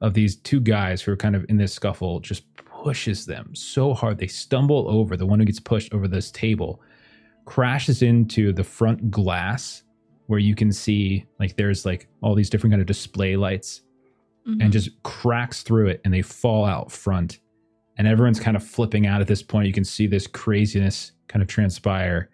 of 0.00 0.14
these 0.14 0.36
two 0.36 0.60
guys 0.60 1.00
who 1.00 1.12
are 1.12 1.16
kind 1.16 1.36
of 1.36 1.44
in 1.48 1.56
this 1.56 1.72
scuffle 1.72 2.18
just 2.20 2.44
pushes 2.56 3.24
them 3.24 3.54
so 3.54 3.94
hard. 3.94 4.18
They 4.18 4.26
stumble 4.26 4.88
over 4.88 5.16
the 5.16 5.26
one 5.26 5.38
who 5.38 5.44
gets 5.44 5.60
pushed 5.60 5.94
over 5.94 6.08
this 6.08 6.30
table 6.30 6.80
crashes 7.44 8.02
into 8.02 8.52
the 8.52 8.64
front 8.64 9.10
glass 9.10 9.82
where 10.26 10.38
you 10.38 10.54
can 10.54 10.72
see 10.72 11.26
like 11.38 11.56
there's 11.56 11.84
like 11.84 12.08
all 12.22 12.34
these 12.34 12.48
different 12.50 12.72
kind 12.72 12.80
of 12.80 12.86
display 12.86 13.36
lights 13.36 13.82
Mhm. 14.46 14.60
and 14.60 14.72
just 14.72 14.90
cracks 15.04 15.62
through 15.62 15.86
it 15.88 16.00
and 16.04 16.12
they 16.12 16.22
fall 16.22 16.64
out 16.64 16.90
front. 16.90 17.38
And 17.96 18.08
everyone's 18.08 18.40
kind 18.40 18.56
of 18.56 18.64
flipping 18.64 19.06
out 19.06 19.20
at 19.20 19.28
this 19.28 19.42
point. 19.42 19.66
You 19.68 19.72
can 19.72 19.84
see 19.84 20.06
this 20.08 20.26
craziness 20.26 21.12
kind 21.28 21.42
of 21.42 21.48
transpire. 21.48 22.28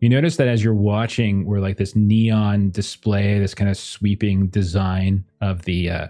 You 0.00 0.08
notice 0.08 0.36
that 0.36 0.46
as 0.46 0.62
you're 0.62 0.74
watching 0.74 1.44
where 1.46 1.60
like 1.60 1.76
this 1.76 1.96
neon 1.96 2.70
display 2.70 3.40
this 3.40 3.54
kind 3.54 3.68
of 3.68 3.76
sweeping 3.76 4.46
design 4.48 5.24
of 5.40 5.62
the 5.62 5.90
uh, 5.90 6.08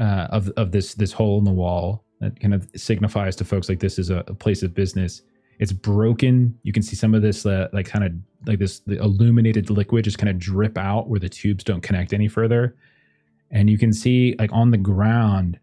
uh 0.00 0.26
of 0.30 0.48
of 0.56 0.72
this 0.72 0.94
this 0.94 1.12
hole 1.12 1.38
in 1.38 1.44
the 1.44 1.52
wall 1.52 2.04
that 2.20 2.40
kind 2.40 2.54
of 2.54 2.68
signifies 2.74 3.36
to 3.36 3.44
folks 3.44 3.68
like 3.68 3.78
this 3.78 3.98
is 3.98 4.10
a, 4.10 4.24
a 4.26 4.34
place 4.34 4.62
of 4.64 4.74
business 4.74 5.22
it's 5.58 5.72
broken. 5.72 6.56
You 6.62 6.72
can 6.72 6.82
see 6.82 6.94
some 6.94 7.14
of 7.14 7.22
this 7.22 7.44
uh, 7.44 7.68
like 7.72 7.86
kind 7.86 8.04
of 8.04 8.12
like 8.46 8.58
this 8.58 8.80
the 8.80 8.98
illuminated 8.98 9.70
liquid 9.70 10.04
just 10.04 10.18
kind 10.18 10.30
of 10.30 10.38
drip 10.38 10.78
out 10.78 11.08
where 11.08 11.20
the 11.20 11.28
tubes 11.28 11.64
don't 11.64 11.80
connect 11.80 12.12
any 12.12 12.28
further. 12.28 12.76
And 13.50 13.68
you 13.68 13.78
can 13.78 13.92
see 13.92 14.36
like 14.38 14.52
on 14.52 14.70
the 14.70 14.78
ground 14.78 15.58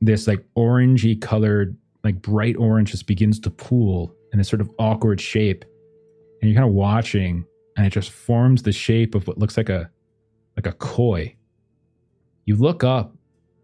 this 0.00 0.26
like 0.26 0.44
orangey 0.56 1.20
colored 1.20 1.76
like 2.02 2.20
bright 2.20 2.56
orange 2.56 2.90
just 2.90 3.06
begins 3.06 3.40
to 3.40 3.50
pool 3.50 4.14
in 4.32 4.38
this 4.38 4.48
sort 4.48 4.60
of 4.60 4.70
awkward 4.78 5.20
shape. 5.20 5.64
And 6.40 6.50
you're 6.50 6.58
kind 6.58 6.68
of 6.68 6.74
watching 6.74 7.44
and 7.76 7.86
it 7.86 7.90
just 7.90 8.10
forms 8.10 8.62
the 8.62 8.72
shape 8.72 9.14
of 9.14 9.26
what 9.26 9.38
looks 9.38 9.56
like 9.56 9.68
a 9.68 9.90
like 10.56 10.66
a 10.66 10.72
koi. 10.72 11.34
You 12.46 12.56
look 12.56 12.84
up 12.84 13.14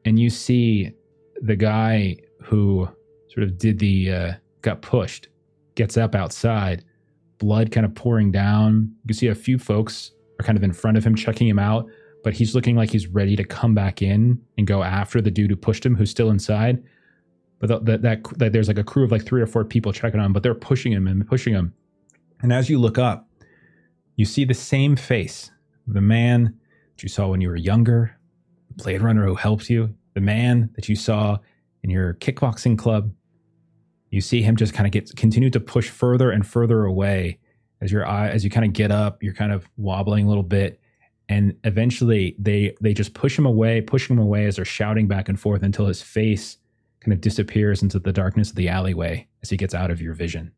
and 0.04 0.18
you 0.18 0.28
see 0.28 0.92
the 1.40 1.56
guy 1.56 2.16
who 2.42 2.88
sort 3.28 3.44
of 3.44 3.58
did 3.58 3.78
the 3.78 4.12
uh, 4.12 4.32
got 4.62 4.82
pushed 4.82 5.28
gets 5.80 5.96
up 5.96 6.14
outside 6.14 6.84
blood 7.38 7.70
kind 7.70 7.86
of 7.86 7.94
pouring 7.94 8.30
down 8.30 8.92
you 9.02 9.08
can 9.08 9.16
see 9.16 9.28
a 9.28 9.34
few 9.34 9.58
folks 9.58 10.12
are 10.38 10.44
kind 10.44 10.58
of 10.58 10.64
in 10.64 10.72
front 10.72 10.96
of 10.96 11.04
him 11.04 11.14
checking 11.14 11.48
him 11.48 11.58
out 11.58 11.86
but 12.22 12.34
he's 12.34 12.54
looking 12.54 12.76
like 12.76 12.90
he's 12.90 13.06
ready 13.06 13.36
to 13.36 13.44
come 13.44 13.74
back 13.74 14.02
in 14.02 14.40
and 14.58 14.66
go 14.66 14.82
after 14.82 15.20
the 15.20 15.30
dude 15.30 15.50
who 15.50 15.56
pushed 15.56 15.84
him, 15.84 15.94
who's 15.94 16.10
still 16.10 16.30
inside. 16.30 16.82
But 17.58 17.68
th- 17.68 17.80
that, 17.84 18.02
that 18.02 18.38
that 18.38 18.52
there's 18.52 18.68
like 18.68 18.78
a 18.78 18.84
crew 18.84 19.04
of 19.04 19.12
like 19.12 19.24
three 19.24 19.42
or 19.42 19.46
four 19.46 19.64
people 19.64 19.92
checking 19.92 20.20
on 20.20 20.26
him, 20.26 20.32
but 20.32 20.42
they're 20.42 20.54
pushing 20.54 20.92
him 20.92 21.06
and 21.06 21.26
pushing 21.26 21.54
him. 21.54 21.74
And 22.42 22.52
as 22.52 22.70
you 22.70 22.78
look 22.78 22.98
up, 22.98 23.28
you 24.16 24.24
see 24.24 24.44
the 24.44 24.54
same 24.54 24.96
face, 24.96 25.50
the 25.86 26.00
man 26.00 26.58
that 26.94 27.02
you 27.02 27.08
saw 27.08 27.28
when 27.28 27.40
you 27.40 27.48
were 27.48 27.56
younger, 27.56 28.16
Blade 28.76 29.02
Runner 29.02 29.26
who 29.26 29.34
helped 29.34 29.68
you, 29.68 29.94
the 30.14 30.20
man 30.20 30.70
that 30.74 30.88
you 30.88 30.96
saw 30.96 31.38
in 31.82 31.90
your 31.90 32.14
kickboxing 32.14 32.78
club. 32.78 33.12
You 34.10 34.20
see 34.20 34.42
him 34.42 34.56
just 34.56 34.74
kind 34.74 34.86
of 34.86 34.92
get 34.92 35.14
continue 35.16 35.50
to 35.50 35.60
push 35.60 35.88
further 35.88 36.30
and 36.30 36.46
further 36.46 36.84
away 36.84 37.38
as 37.80 37.90
your 37.92 38.06
eye 38.06 38.28
as 38.28 38.44
you 38.44 38.50
kind 38.50 38.66
of 38.66 38.72
get 38.72 38.90
up. 38.90 39.22
You're 39.22 39.34
kind 39.34 39.52
of 39.52 39.68
wobbling 39.76 40.26
a 40.26 40.28
little 40.28 40.42
bit 40.42 40.80
and 41.30 41.54
eventually 41.64 42.34
they 42.38 42.74
they 42.80 42.92
just 42.92 43.14
push 43.14 43.38
him 43.38 43.46
away 43.46 43.80
push 43.80 44.10
him 44.10 44.18
away 44.18 44.46
as 44.46 44.56
they're 44.56 44.64
shouting 44.64 45.06
back 45.06 45.28
and 45.28 45.38
forth 45.40 45.62
until 45.62 45.86
his 45.86 46.02
face 46.02 46.58
kind 47.00 47.12
of 47.12 47.20
disappears 47.20 47.82
into 47.82 47.98
the 47.98 48.12
darkness 48.12 48.50
of 48.50 48.56
the 48.56 48.68
alleyway 48.68 49.26
as 49.42 49.48
he 49.48 49.56
gets 49.56 49.72
out 49.72 49.90
of 49.90 50.02
your 50.02 50.12
vision 50.12 50.52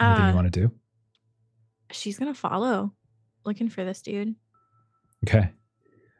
anything 0.00 0.24
Uh, 0.24 0.28
you 0.30 0.34
want 0.34 0.52
to 0.52 0.60
do 0.60 0.70
she's 1.92 2.18
gonna 2.18 2.34
follow, 2.34 2.92
looking 3.44 3.68
for 3.68 3.84
this 3.84 4.02
dude. 4.02 4.34
okay 5.26 5.50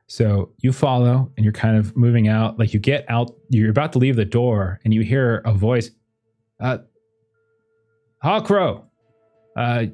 so 0.06 0.50
you 0.58 0.72
follow 0.72 1.30
and 1.36 1.44
you're 1.44 1.52
kind 1.52 1.76
of 1.76 1.96
moving 1.96 2.28
out 2.28 2.58
like 2.58 2.72
you 2.72 2.80
get 2.80 3.04
out 3.08 3.32
you're 3.50 3.70
about 3.70 3.92
to 3.92 3.98
leave 3.98 4.16
the 4.16 4.24
door 4.24 4.80
and 4.84 4.94
you 4.94 5.02
hear 5.02 5.42
a 5.44 5.52
voice 5.52 5.90
uh 6.60 6.78
harcrow 8.24 8.84
uh 9.56 9.84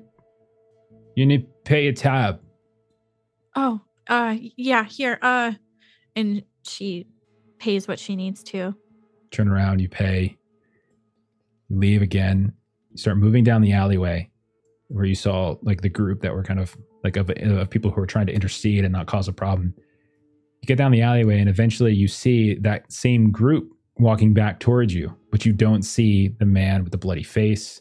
you 1.17 1.27
need 1.27 1.43
to 1.43 1.49
pay 1.65 1.87
a 1.89 1.93
tab 1.93 2.41
Oh, 3.55 3.81
uh, 4.09 4.37
yeah, 4.57 4.85
here, 4.85 5.19
uh, 5.21 5.53
and 6.17 6.43
she 6.63 7.07
pays 7.59 7.87
what 7.87 7.99
she 7.99 8.17
needs 8.17 8.43
to. 8.45 8.75
turn 9.31 9.49
around, 9.49 9.81
you 9.81 9.89
pay, 9.89 10.37
you 11.69 11.79
leave 11.79 12.03
again, 12.03 12.53
you 12.91 12.97
start 12.97 13.19
moving 13.19 13.45
down 13.45 13.61
the 13.63 13.73
alleyway 13.73 14.29
where 14.89 15.05
you 15.05 15.15
saw 15.15 15.57
like 15.63 15.81
the 15.83 15.89
group 15.89 16.21
that 16.21 16.35
were 16.35 16.43
kind 16.43 16.61
of 16.61 16.77
like 17.05 17.17
of, 17.17 17.31
of 17.31 17.71
people 17.71 17.91
who 17.91 18.01
were 18.01 18.07
trying 18.07 18.27
to 18.27 18.33
intercede 18.33 18.85
and 18.85 18.93
not 18.93 19.07
cause 19.07 19.29
a 19.29 19.33
problem. 19.33 19.75
You 20.63 20.67
get 20.67 20.79
down 20.79 20.93
the 20.93 21.03
alleyway 21.03 21.41
and 21.41 21.49
eventually 21.49 21.93
you 21.93 22.07
see 22.09 22.55
that 22.57 22.91
same 22.93 23.31
group 23.33 23.73
walking 23.99 24.33
back 24.33 24.61
towards 24.61 24.95
you, 24.95 25.15
but 25.31 25.45
you 25.45 25.53
don't 25.53 25.83
see 25.83 26.29
the 26.29 26.47
man 26.47 26.83
with 26.85 26.93
the 26.93 26.99
bloody 26.99 27.25
face. 27.25 27.81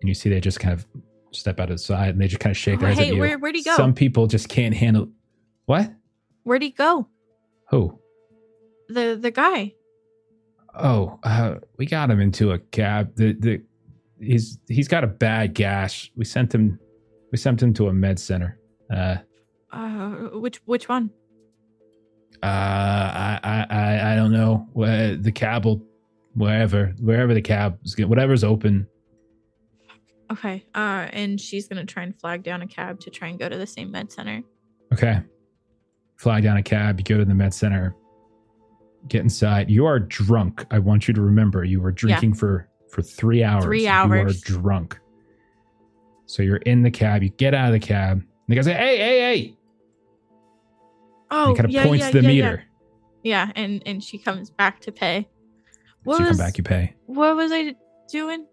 And 0.00 0.08
you 0.08 0.14
see 0.14 0.28
they 0.28 0.40
just 0.40 0.58
kind 0.58 0.74
of 0.74 0.84
step 1.30 1.60
out 1.60 1.70
of 1.70 1.76
the 1.76 1.82
side 1.82 2.10
and 2.10 2.20
they 2.20 2.26
just 2.26 2.40
kind 2.40 2.50
of 2.50 2.56
shake 2.56 2.80
their 2.80 2.88
heads 2.88 3.00
hey, 3.00 3.08
at 3.08 3.14
you. 3.14 3.20
where- 3.20 3.38
where'd 3.38 3.54
he 3.54 3.62
go? 3.62 3.76
Some 3.76 3.94
people 3.94 4.26
just 4.26 4.48
can't 4.48 4.74
handle 4.74 5.08
what? 5.66 5.92
Where'd 6.42 6.62
he 6.62 6.70
go? 6.70 7.06
Who? 7.70 7.98
The 8.88 9.16
the 9.18 9.30
guy. 9.30 9.74
Oh, 10.74 11.20
uh, 11.22 11.56
we 11.78 11.86
got 11.86 12.10
him 12.10 12.18
into 12.20 12.50
a 12.50 12.58
cab. 12.58 13.14
The 13.14 13.32
the 13.34 13.62
he's 14.20 14.58
he's 14.68 14.88
got 14.88 15.04
a 15.04 15.06
bad 15.06 15.54
gash. 15.54 16.10
We 16.16 16.24
sent 16.24 16.52
him 16.52 16.80
we 17.30 17.38
sent 17.38 17.62
him 17.62 17.72
to 17.74 17.86
a 17.88 17.92
med 17.92 18.18
center. 18.18 18.58
Uh, 18.92 19.16
Uh, 19.70 20.10
which 20.34 20.60
which 20.66 20.88
one? 20.88 21.10
Uh, 22.42 22.46
I 22.46 23.66
I 23.70 24.12
I, 24.12 24.16
don't 24.16 24.32
know 24.32 24.68
where 24.72 25.16
the 25.16 25.30
cab 25.30 25.64
will 25.64 25.82
wherever 26.34 26.94
wherever 26.98 27.34
the 27.34 27.42
cab 27.42 27.78
is 27.84 27.96
whatever's 27.98 28.42
open. 28.42 28.86
Okay. 30.30 30.64
Uh, 30.74 31.08
and 31.12 31.40
she's 31.40 31.68
gonna 31.68 31.84
try 31.84 32.02
and 32.02 32.18
flag 32.18 32.42
down 32.42 32.62
a 32.62 32.66
cab 32.66 33.00
to 33.00 33.10
try 33.10 33.28
and 33.28 33.38
go 33.38 33.48
to 33.48 33.56
the 33.56 33.66
same 33.66 33.90
med 33.90 34.10
center. 34.10 34.42
Okay, 34.92 35.20
fly 36.16 36.40
down 36.40 36.56
a 36.56 36.62
cab. 36.62 36.98
You 36.98 37.04
go 37.04 37.18
to 37.18 37.24
the 37.24 37.34
med 37.34 37.54
center. 37.54 37.94
Get 39.08 39.22
inside. 39.22 39.70
You 39.70 39.86
are 39.86 39.98
drunk. 39.98 40.64
I 40.70 40.78
want 40.78 41.08
you 41.08 41.14
to 41.14 41.20
remember 41.20 41.64
you 41.64 41.80
were 41.80 41.92
drinking 41.92 42.34
for 42.34 42.68
for 42.90 43.02
three 43.02 43.42
hours. 43.42 43.64
Three 43.64 43.88
hours. 43.88 44.48
You 44.48 44.56
are 44.56 44.60
drunk. 44.60 44.98
So 46.26 46.42
you're 46.42 46.56
in 46.58 46.82
the 46.82 46.90
cab. 46.90 47.22
You 47.22 47.30
get 47.30 47.54
out 47.54 47.66
of 47.66 47.72
the 47.72 47.86
cab. 47.86 48.18
And 48.18 48.26
the 48.48 48.54
guy 48.56 48.62
says, 48.62 48.76
"Hey, 48.76 48.96
hey, 48.96 49.18
hey!" 49.18 49.56
Oh, 51.32 51.48
and 51.48 51.50
he 51.50 51.56
kind 51.56 51.64
of 51.64 51.70
yeah, 51.72 51.84
points 51.84 52.04
yeah, 52.04 52.10
the 52.10 52.20
yeah, 52.20 52.28
yeah. 52.28 52.50
meter. 52.50 52.64
Yeah, 53.24 53.52
and 53.56 53.82
and 53.86 54.04
she 54.04 54.18
comes 54.18 54.50
back 54.50 54.80
to 54.80 54.92
pay. 54.92 55.28
What 56.04 56.16
so 56.16 56.22
you 56.22 56.28
was 56.28 56.38
come 56.38 56.46
back, 56.46 56.58
you 56.58 56.64
pay. 56.64 56.94
what 57.06 57.36
was 57.36 57.50
I 57.52 57.74
doing? 58.10 58.46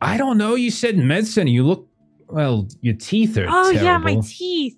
I 0.00 0.16
don't 0.16 0.38
know. 0.38 0.54
You 0.54 0.70
said 0.70 0.98
medicine. 0.98 1.46
You 1.46 1.64
look 1.64 1.88
well. 2.28 2.68
Your 2.80 2.94
teeth 2.94 3.36
are. 3.36 3.46
Oh 3.48 3.70
yeah, 3.70 3.98
my 3.98 4.20
teeth. 4.22 4.76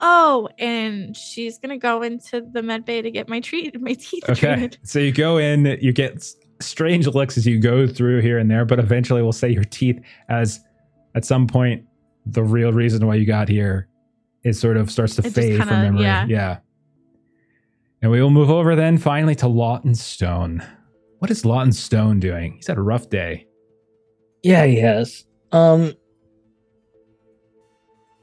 Oh, 0.00 0.48
and 0.58 1.16
she's 1.16 1.58
gonna 1.58 1.78
go 1.78 2.02
into 2.02 2.42
the 2.52 2.62
med 2.62 2.84
bay 2.84 3.00
to 3.00 3.10
get 3.10 3.28
my 3.28 3.40
treat 3.40 3.80
my 3.80 3.94
teeth 3.94 4.28
Okay, 4.28 4.54
treated. 4.54 4.78
so 4.82 4.98
you 4.98 5.12
go 5.12 5.38
in. 5.38 5.78
You 5.80 5.92
get 5.92 6.26
strange 6.60 7.06
looks 7.06 7.36
as 7.36 7.46
you 7.46 7.60
go 7.60 7.86
through 7.86 8.20
here 8.20 8.38
and 8.38 8.50
there, 8.50 8.64
but 8.64 8.78
eventually, 8.78 9.22
we'll 9.22 9.32
say 9.32 9.50
your 9.50 9.64
teeth. 9.64 10.00
As 10.28 10.60
at 11.14 11.24
some 11.24 11.46
point, 11.46 11.84
the 12.24 12.42
real 12.42 12.72
reason 12.72 13.06
why 13.06 13.14
you 13.14 13.26
got 13.26 13.48
here, 13.48 13.88
it 14.46 14.54
sort 14.54 14.76
of 14.76 14.90
starts 14.90 15.16
to 15.16 15.26
It 15.26 15.32
fade 15.32 15.58
from 15.58 15.68
kinda- 15.68 15.82
memory. 15.84 16.02
yeah. 16.02 16.26
yeah. 16.28 16.58
And 18.02 18.10
we 18.10 18.20
will 18.22 18.30
move 18.30 18.50
over 18.50 18.76
then 18.76 18.98
finally 18.98 19.34
to 19.36 19.48
Lawton 19.48 19.94
Stone. 19.94 20.62
What 21.18 21.30
is 21.30 21.44
Lawton 21.44 21.72
Stone 21.72 22.20
doing? 22.20 22.54
He's 22.56 22.66
had 22.66 22.78
a 22.78 22.82
rough 22.82 23.08
day. 23.08 23.46
Yeah, 24.42 24.64
he 24.66 24.76
has. 24.76 25.24
Um, 25.50 25.94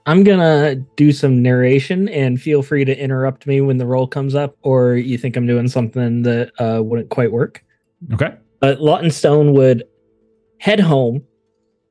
I'm 0.05 0.23
gonna 0.23 0.75
do 0.97 1.11
some 1.11 1.41
narration 1.41 2.09
and 2.09 2.39
feel 2.41 2.61
free 2.61 2.83
to 2.85 2.97
interrupt 2.97 3.47
me 3.47 3.61
when 3.61 3.77
the 3.77 3.85
roll 3.85 4.05
comes 4.05 4.35
up, 4.35 4.55
or 4.61 4.95
you 4.95 5.17
think 5.17 5.37
I'm 5.37 5.47
doing 5.47 5.67
something 5.67 6.23
that 6.23 6.51
uh, 6.59 6.83
wouldn't 6.83 7.09
quite 7.09 7.31
work. 7.31 7.63
Okay. 8.13 8.33
But 8.59 8.81
Lawton 8.81 9.11
Stone 9.11 9.53
would 9.53 9.83
head 10.59 10.79
home 10.79 11.23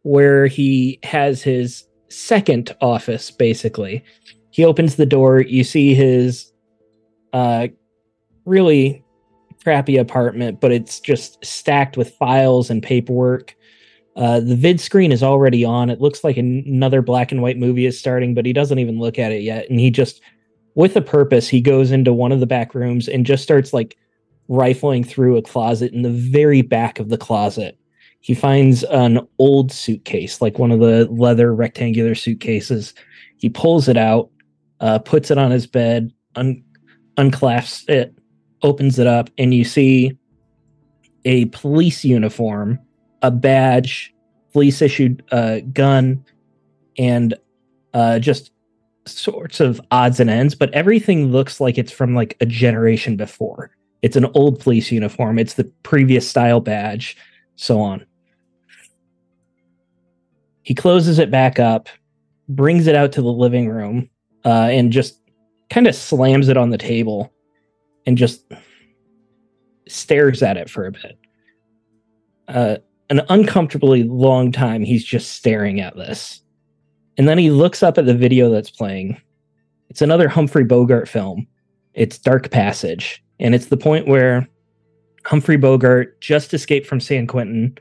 where 0.02 0.46
he 0.46 0.98
has 1.02 1.42
his 1.42 1.84
second 2.12 2.74
office, 2.80 3.30
basically. 3.30 4.04
He 4.50 4.64
opens 4.64 4.96
the 4.96 5.06
door, 5.06 5.40
you 5.40 5.64
see 5.64 5.94
his 5.94 6.52
uh, 7.32 7.68
really 8.44 9.02
crappy 9.62 9.96
apartment, 9.96 10.60
but 10.60 10.72
it's 10.72 11.00
just 11.00 11.42
stacked 11.44 11.96
with 11.96 12.14
files 12.16 12.68
and 12.70 12.82
paperwork. 12.82 13.54
Uh, 14.16 14.40
the 14.40 14.56
vid 14.56 14.80
screen 14.80 15.12
is 15.12 15.22
already 15.22 15.64
on. 15.64 15.88
It 15.88 16.00
looks 16.00 16.22
like 16.22 16.36
another 16.36 17.00
black 17.00 17.32
and 17.32 17.40
white 17.40 17.56
movie 17.56 17.86
is 17.86 17.98
starting, 17.98 18.34
but 18.34 18.44
he 18.44 18.52
doesn't 18.52 18.78
even 18.78 18.98
look 18.98 19.18
at 19.18 19.32
it 19.32 19.42
yet. 19.42 19.70
And 19.70 19.80
he 19.80 19.90
just, 19.90 20.20
with 20.74 20.96
a 20.96 21.00
purpose, 21.00 21.48
he 21.48 21.60
goes 21.60 21.90
into 21.90 22.12
one 22.12 22.32
of 22.32 22.40
the 22.40 22.46
back 22.46 22.74
rooms 22.74 23.08
and 23.08 23.24
just 23.24 23.42
starts 23.42 23.72
like 23.72 23.96
rifling 24.48 25.04
through 25.04 25.36
a 25.36 25.42
closet 25.42 25.92
in 25.92 26.02
the 26.02 26.10
very 26.10 26.60
back 26.60 26.98
of 26.98 27.08
the 27.08 27.16
closet. 27.16 27.78
He 28.22 28.34
finds 28.34 28.84
an 28.84 29.20
old 29.38 29.70
suitcase, 29.70 30.40
like 30.40 30.58
one 30.58 30.70
of 30.70 30.80
the 30.80 31.06
leather 31.10 31.54
rectangular 31.54 32.14
suitcases. 32.14 32.94
He 33.36 33.50
pulls 33.50 33.88
it 33.88 33.96
out, 33.96 34.30
uh, 34.80 35.00
puts 35.00 35.30
it 35.30 35.38
on 35.38 35.50
his 35.50 35.66
bed, 35.66 36.12
un- 36.36 36.64
unclasps 37.16 37.84
it, 37.88 38.14
opens 38.62 38.98
it 38.98 39.06
up, 39.06 39.28
and 39.38 39.52
you 39.52 39.64
see 39.64 40.16
a 41.24 41.44
police 41.46 42.04
uniform 42.04 42.78
a 43.22 43.30
badge, 43.30 44.12
police 44.52 44.82
issued 44.82 45.22
uh, 45.32 45.60
gun, 45.72 46.24
and 46.98 47.34
uh, 47.94 48.18
just 48.18 48.50
sorts 49.06 49.60
of 49.60 49.80
odds 49.90 50.20
and 50.20 50.28
ends. 50.28 50.54
But 50.54 50.72
everything 50.74 51.32
looks 51.32 51.60
like 51.60 51.78
it's 51.78 51.92
from 51.92 52.14
like 52.14 52.36
a 52.40 52.46
generation 52.46 53.16
before. 53.16 53.70
It's 54.02 54.16
an 54.16 54.26
old 54.34 54.60
police 54.60 54.90
uniform. 54.90 55.38
It's 55.38 55.54
the 55.54 55.64
previous 55.84 56.28
style 56.28 56.60
badge, 56.60 57.16
so 57.54 57.80
on. 57.80 58.04
He 60.62 60.74
closes 60.74 61.18
it 61.18 61.30
back 61.30 61.58
up, 61.58 61.88
brings 62.48 62.86
it 62.86 62.94
out 62.94 63.12
to 63.12 63.22
the 63.22 63.32
living 63.32 63.68
room, 63.68 64.08
uh, 64.44 64.68
and 64.70 64.92
just 64.92 65.18
kind 65.70 65.86
of 65.86 65.94
slams 65.94 66.48
it 66.48 66.56
on 66.56 66.70
the 66.70 66.78
table 66.78 67.32
and 68.06 68.16
just 68.16 68.44
stares 69.88 70.42
at 70.42 70.56
it 70.56 70.70
for 70.70 70.86
a 70.86 70.92
bit. 70.92 71.18
Uh, 72.48 72.76
an 73.10 73.22
uncomfortably 73.28 74.04
long 74.04 74.52
time 74.52 74.82
he's 74.82 75.04
just 75.04 75.32
staring 75.32 75.80
at 75.80 75.96
this. 75.96 76.40
And 77.18 77.28
then 77.28 77.38
he 77.38 77.50
looks 77.50 77.82
up 77.82 77.98
at 77.98 78.06
the 78.06 78.14
video 78.14 78.50
that's 78.50 78.70
playing. 78.70 79.20
It's 79.90 80.02
another 80.02 80.28
Humphrey 80.28 80.64
Bogart 80.64 81.08
film. 81.08 81.46
It's 81.94 82.18
Dark 82.18 82.50
Passage. 82.50 83.22
And 83.38 83.54
it's 83.54 83.66
the 83.66 83.76
point 83.76 84.08
where 84.08 84.48
Humphrey 85.26 85.56
Bogart 85.56 86.20
just 86.20 86.54
escaped 86.54 86.86
from 86.86 87.00
San 87.00 87.26
Quentin 87.26 87.76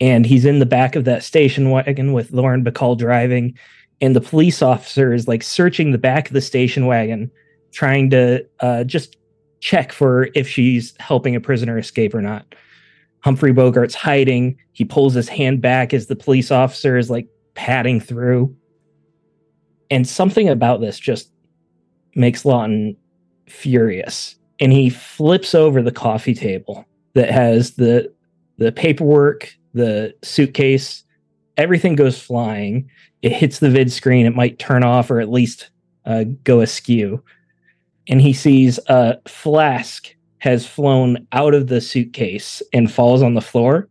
and 0.00 0.26
he's 0.26 0.44
in 0.44 0.58
the 0.58 0.66
back 0.66 0.96
of 0.96 1.04
that 1.04 1.22
station 1.22 1.70
wagon 1.70 2.12
with 2.12 2.32
Lauren 2.32 2.64
Bacall 2.64 2.98
driving. 2.98 3.56
And 4.00 4.14
the 4.14 4.20
police 4.20 4.60
officer 4.60 5.12
is 5.12 5.28
like 5.28 5.42
searching 5.42 5.92
the 5.92 5.98
back 5.98 6.28
of 6.28 6.34
the 6.34 6.40
station 6.40 6.86
wagon, 6.86 7.30
trying 7.72 8.10
to 8.10 8.44
uh, 8.60 8.84
just 8.84 9.16
check 9.60 9.92
for 9.92 10.28
if 10.34 10.48
she's 10.48 10.94
helping 10.98 11.36
a 11.36 11.40
prisoner 11.40 11.78
escape 11.78 12.14
or 12.14 12.20
not. 12.20 12.54
Humphrey 13.20 13.52
Bogart's 13.52 13.94
hiding. 13.94 14.58
He 14.72 14.84
pulls 14.84 15.14
his 15.14 15.28
hand 15.28 15.62
back 15.62 15.94
as 15.94 16.06
the 16.06 16.16
police 16.16 16.50
officer 16.50 16.98
is 16.98 17.08
like 17.08 17.26
padding 17.54 18.00
through. 18.00 18.54
And 19.90 20.06
something 20.06 20.48
about 20.48 20.80
this 20.80 20.98
just 20.98 21.30
makes 22.14 22.44
Lawton 22.44 22.96
furious. 23.48 24.36
And 24.60 24.72
he 24.72 24.90
flips 24.90 25.54
over 25.54 25.80
the 25.80 25.92
coffee 25.92 26.34
table 26.34 26.84
that 27.14 27.30
has 27.30 27.72
the 27.72 28.12
the 28.58 28.70
paperwork, 28.70 29.56
the 29.74 30.14
suitcase, 30.22 31.04
everything 31.56 31.94
goes 31.96 32.18
flying. 32.20 32.88
It 33.22 33.32
hits 33.32 33.58
the 33.58 33.70
vid 33.70 33.92
screen. 33.92 34.26
It 34.26 34.34
might 34.34 34.58
turn 34.58 34.82
off 34.82 35.10
or 35.10 35.20
at 35.20 35.30
least 35.30 35.70
uh, 36.06 36.24
go 36.44 36.60
askew. 36.60 37.22
And 38.08 38.20
he 38.20 38.32
sees 38.32 38.78
a 38.88 39.18
flask 39.26 40.14
has 40.38 40.66
flown 40.66 41.26
out 41.32 41.54
of 41.54 41.68
the 41.68 41.80
suitcase 41.80 42.62
and 42.72 42.92
falls 42.92 43.22
on 43.22 43.34
the 43.34 43.40
floor. 43.40 43.88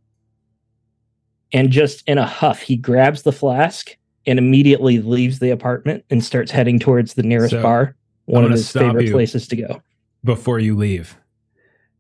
And 1.52 1.72
just 1.72 2.08
in 2.08 2.18
a 2.18 2.26
huff, 2.26 2.62
he 2.62 2.76
grabs 2.76 3.24
the 3.24 3.32
flask 3.32 3.96
and 4.26 4.38
immediately 4.40 5.00
leaves 5.00 5.40
the 5.40 5.50
apartment 5.50 6.06
and 6.10 6.24
starts 6.24 6.52
heading 6.52 6.80
towards 6.80 7.16
the 7.16 7.24
nearest 7.24 7.52
So, 7.52 7.62
bar, 7.62 7.96
one 8.26 8.44
of 8.44 8.52
his 8.52 8.72
favorite 8.72 9.12
places 9.12 9.48
to 9.48 9.56
go. 9.56 9.82
before 10.24 10.60
you 10.60 10.76
leave. 10.76 11.18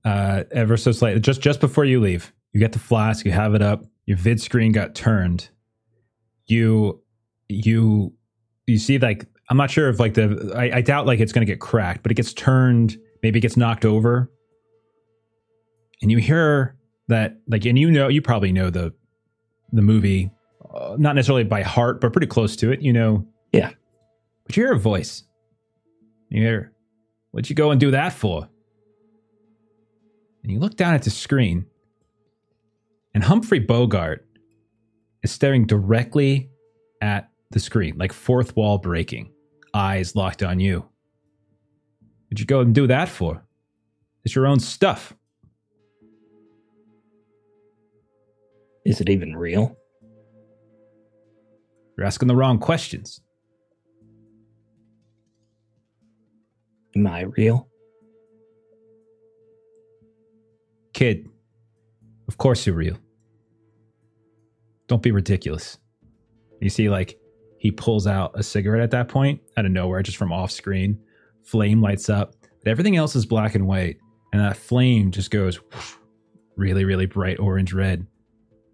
Uh, 0.05 0.43
ever 0.51 0.75
so 0.77 0.91
slightly, 0.91 1.19
just 1.19 1.41
just 1.41 1.59
before 1.59 1.85
you 1.85 1.99
leave, 1.99 2.33
you 2.53 2.59
get 2.59 2.71
the 2.71 2.79
flask, 2.79 3.25
you 3.25 3.31
have 3.31 3.53
it 3.55 3.61
up, 3.61 3.83
your 4.05 4.17
vid 4.17 4.41
screen 4.41 4.71
got 4.71 4.95
turned. 4.95 5.49
You 6.45 7.01
you 7.49 8.13
you 8.67 8.77
see 8.77 8.97
like 8.99 9.25
I'm 9.49 9.57
not 9.57 9.71
sure 9.71 9.89
if 9.89 9.99
like 9.99 10.13
the 10.13 10.53
I, 10.55 10.77
I 10.77 10.81
doubt 10.81 11.05
like 11.05 11.19
it's 11.19 11.33
gonna 11.33 11.45
get 11.45 11.59
cracked, 11.59 12.03
but 12.03 12.11
it 12.11 12.15
gets 12.15 12.33
turned, 12.33 12.97
maybe 13.21 13.39
it 13.39 13.41
gets 13.41 13.57
knocked 13.57 13.85
over. 13.85 14.31
And 16.01 16.11
you 16.11 16.17
hear 16.17 16.77
that 17.07 17.37
like 17.47 17.65
and 17.65 17.77
you 17.77 17.91
know 17.91 18.07
you 18.07 18.21
probably 18.21 18.51
know 18.51 18.69
the 18.69 18.93
the 19.71 19.81
movie 19.81 20.31
uh, 20.73 20.95
not 20.97 21.15
necessarily 21.15 21.43
by 21.43 21.61
heart, 21.61 22.01
but 22.01 22.11
pretty 22.11 22.27
close 22.27 22.55
to 22.57 22.71
it, 22.71 22.81
you 22.81 22.91
know. 22.91 23.27
Yeah. 23.51 23.71
But 24.45 24.57
you 24.57 24.63
hear 24.63 24.73
a 24.73 24.79
voice. 24.79 25.23
You 26.29 26.41
hear, 26.41 26.73
What'd 27.31 27.49
you 27.49 27.55
go 27.55 27.71
and 27.71 27.79
do 27.79 27.91
that 27.91 28.13
for? 28.13 28.47
And 30.43 30.51
you 30.51 30.59
look 30.59 30.75
down 30.75 30.93
at 30.93 31.03
the 31.03 31.09
screen, 31.09 31.65
and 33.13 33.23
Humphrey 33.23 33.59
Bogart 33.59 34.25
is 35.21 35.31
staring 35.31 35.65
directly 35.65 36.49
at 37.01 37.29
the 37.51 37.59
screen, 37.59 37.97
like 37.97 38.11
fourth 38.11 38.55
wall 38.55 38.77
breaking, 38.77 39.31
eyes 39.73 40.15
locked 40.15 40.43
on 40.43 40.59
you. 40.59 40.85
What'd 42.25 42.39
you 42.39 42.45
go 42.45 42.61
and 42.61 42.73
do 42.73 42.87
that 42.87 43.09
for? 43.09 43.45
It's 44.23 44.35
your 44.35 44.47
own 44.47 44.59
stuff. 44.59 45.13
Is 48.85 48.99
it 48.99 49.09
even 49.09 49.35
real? 49.35 49.77
You're 51.97 52.07
asking 52.07 52.27
the 52.27 52.35
wrong 52.35 52.57
questions. 52.57 53.21
Am 56.95 57.07
I 57.07 57.21
real? 57.21 57.67
Kid, 60.93 61.29
of 62.27 62.37
course 62.37 62.65
you're 62.65 62.75
real. 62.75 62.97
Don't 64.93 65.01
be 65.01 65.09
ridiculous. 65.09 65.79
You 66.61 66.69
see, 66.69 66.87
like, 66.87 67.17
he 67.57 67.71
pulls 67.71 68.05
out 68.05 68.31
a 68.35 68.43
cigarette 68.43 68.83
at 68.83 68.91
that 68.91 69.07
point, 69.07 69.41
out 69.57 69.65
of 69.65 69.71
nowhere, 69.71 70.03
just 70.03 70.17
from 70.17 70.31
off 70.31 70.51
screen. 70.51 70.99
Flame 71.41 71.81
lights 71.81 72.11
up, 72.11 72.35
but 72.59 72.69
everything 72.69 72.95
else 72.95 73.15
is 73.15 73.25
black 73.25 73.55
and 73.55 73.65
white. 73.65 73.97
And 74.31 74.39
that 74.39 74.55
flame 74.55 75.09
just 75.09 75.31
goes 75.31 75.59
really, 76.57 76.85
really 76.85 77.07
bright 77.07 77.39
orange 77.39 77.73
red. 77.73 78.05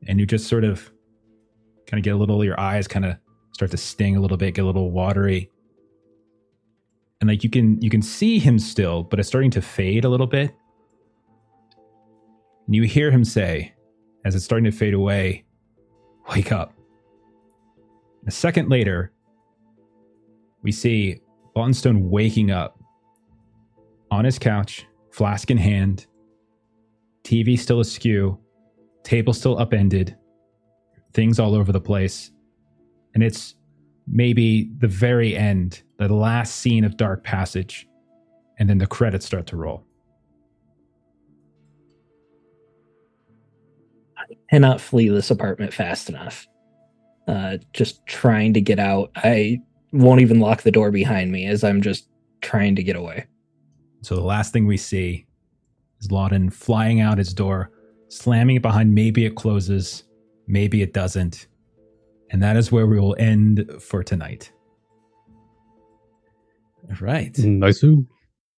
And 0.09 0.19
you 0.19 0.25
just 0.25 0.49
sort 0.49 0.65
of 0.65 0.91
kind 1.87 1.99
of 1.99 2.03
get 2.03 2.15
a 2.15 2.17
little, 2.17 2.43
your 2.43 2.59
eyes 2.59 2.85
kind 2.85 3.05
of 3.05 3.15
start 3.53 3.71
to 3.71 3.77
sting 3.77 4.17
a 4.17 4.19
little 4.19 4.35
bit, 4.35 4.55
get 4.55 4.63
a 4.63 4.67
little 4.67 4.91
watery. 4.91 5.49
And 7.21 7.29
like 7.29 7.45
you 7.45 7.49
can 7.49 7.81
you 7.81 7.89
can 7.89 8.01
see 8.01 8.39
him 8.39 8.59
still, 8.59 9.03
but 9.03 9.19
it's 9.19 9.29
starting 9.29 9.51
to 9.51 9.61
fade 9.61 10.03
a 10.03 10.09
little 10.09 10.27
bit. 10.27 10.53
And 12.65 12.75
you 12.75 12.83
hear 12.83 13.09
him 13.09 13.23
say, 13.23 13.73
as 14.25 14.35
it's 14.35 14.43
starting 14.43 14.69
to 14.69 14.77
fade 14.77 14.93
away, 14.93 15.45
wake 16.29 16.51
up. 16.51 16.73
A 18.27 18.31
second 18.31 18.69
later, 18.69 19.11
we 20.61 20.71
see 20.71 21.19
Stone 21.71 22.09
waking 22.09 22.51
up 22.51 22.79
on 24.11 24.23
his 24.23 24.39
couch, 24.39 24.85
flask 25.11 25.51
in 25.51 25.57
hand, 25.57 26.07
TV 27.23 27.59
still 27.59 27.81
askew, 27.81 28.39
table 29.03 29.33
still 29.33 29.59
upended, 29.59 30.15
things 31.13 31.39
all 31.39 31.53
over 31.53 31.71
the 31.71 31.81
place. 31.81 32.31
And 33.13 33.21
it's 33.21 33.55
maybe 34.07 34.71
the 34.77 34.87
very 34.87 35.35
end, 35.35 35.83
the 35.97 36.07
last 36.07 36.57
scene 36.57 36.85
of 36.85 36.95
Dark 36.95 37.23
Passage, 37.25 37.87
and 38.57 38.69
then 38.69 38.77
the 38.77 38.87
credits 38.87 39.25
start 39.25 39.47
to 39.47 39.57
roll. 39.57 39.85
Cannot 44.49 44.81
flee 44.81 45.09
this 45.09 45.31
apartment 45.31 45.73
fast 45.73 46.09
enough. 46.09 46.47
Uh, 47.27 47.57
just 47.73 48.05
trying 48.07 48.53
to 48.53 48.61
get 48.61 48.79
out. 48.79 49.11
I 49.15 49.59
won't 49.91 50.21
even 50.21 50.39
lock 50.39 50.63
the 50.63 50.71
door 50.71 50.91
behind 50.91 51.31
me 51.31 51.45
as 51.45 51.63
I'm 51.63 51.81
just 51.81 52.07
trying 52.41 52.75
to 52.75 52.83
get 52.83 52.95
away. 52.95 53.25
So 54.01 54.15
the 54.15 54.21
last 54.21 54.53
thing 54.53 54.65
we 54.65 54.77
see 54.77 55.27
is 55.99 56.11
Lawton 56.11 56.49
flying 56.49 57.01
out 57.01 57.17
his 57.17 57.33
door, 57.33 57.71
slamming 58.07 58.55
it 58.55 58.61
behind. 58.61 58.95
Maybe 58.95 59.25
it 59.25 59.35
closes, 59.35 60.03
maybe 60.47 60.81
it 60.81 60.93
doesn't. 60.93 61.47
And 62.31 62.41
that 62.41 62.57
is 62.57 62.71
where 62.71 62.87
we 62.87 62.99
will 62.99 63.15
end 63.19 63.69
for 63.79 64.03
tonight. 64.03 64.51
Right. 67.01 67.37
Nice. 67.37 67.83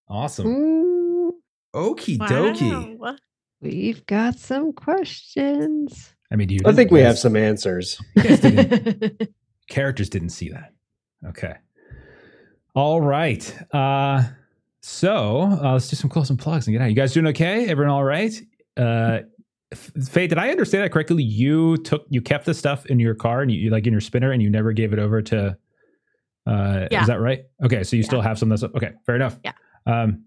Awesome. 0.07 0.47
Ooh, 0.47 1.33
Okie 1.73 2.17
dokie. 2.17 2.97
Wow. 2.97 3.15
We've 3.61 4.05
got 4.07 4.39
some 4.39 4.73
questions. 4.73 6.13
I 6.31 6.35
mean, 6.35 6.47
do 6.47 6.55
you 6.55 6.61
I 6.65 6.73
think 6.73 6.91
we 6.91 7.01
have 7.01 7.17
some 7.19 7.35
answers. 7.35 7.99
didn't- 8.15 9.29
characters 9.69 10.09
didn't 10.09 10.29
see 10.29 10.49
that. 10.49 10.73
Okay. 11.27 11.53
All 12.75 13.01
right. 13.01 13.55
Uh 13.73 14.23
so 14.83 15.41
uh, 15.41 15.73
let's 15.73 15.89
do 15.89 15.95
some 15.95 16.09
close 16.09 16.29
and 16.31 16.39
plugs 16.39 16.65
and 16.67 16.73
get 16.73 16.81
out. 16.81 16.89
You 16.89 16.95
guys 16.95 17.13
doing 17.13 17.27
okay? 17.27 17.67
Everyone 17.69 17.93
all 17.93 18.03
right? 18.03 18.33
Uh 18.77 19.19
Fae, 19.75 20.27
did 20.27 20.37
I 20.37 20.49
understand 20.49 20.83
that 20.83 20.91
correctly? 20.91 21.23
You 21.23 21.77
took 21.77 22.05
you 22.09 22.21
kept 22.21 22.45
the 22.45 22.53
stuff 22.53 22.85
in 22.87 22.99
your 22.99 23.13
car 23.15 23.41
and 23.41 23.51
you, 23.51 23.59
you 23.59 23.69
like 23.69 23.85
in 23.85 23.93
your 23.93 24.01
spinner 24.01 24.31
and 24.31 24.41
you 24.41 24.49
never 24.49 24.73
gave 24.73 24.91
it 24.93 24.99
over 24.99 25.21
to 25.21 25.55
uh 26.47 26.87
Yeah. 26.91 27.01
is 27.01 27.07
that 27.07 27.19
right? 27.21 27.43
Okay, 27.63 27.83
so 27.83 27.95
you 27.95 28.01
Yeah. 28.01 28.07
still 28.07 28.21
have 28.21 28.39
some 28.39 28.51
of 28.51 28.59
that 28.59 28.67
stuff. 28.67 28.75
Okay, 28.83 28.93
fair 29.05 29.15
enough. 29.15 29.37
Yeah. 29.45 29.53
Um 29.85 30.25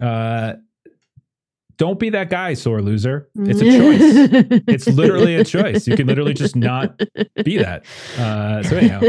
uh 0.00 0.54
don't 1.78 1.98
be 1.98 2.10
that 2.10 2.30
guy, 2.30 2.54
sore 2.54 2.80
loser. 2.80 3.28
It's 3.34 3.60
a 3.60 3.64
choice. 4.50 4.62
It's 4.66 4.86
literally 4.86 5.36
a 5.36 5.44
choice. 5.44 5.86
You 5.86 5.96
can 5.96 6.06
literally 6.06 6.34
just 6.34 6.56
not 6.56 6.98
be 7.44 7.58
that. 7.58 7.84
Uh, 8.18 8.62
so 8.62 8.76
anyhow, 8.76 9.02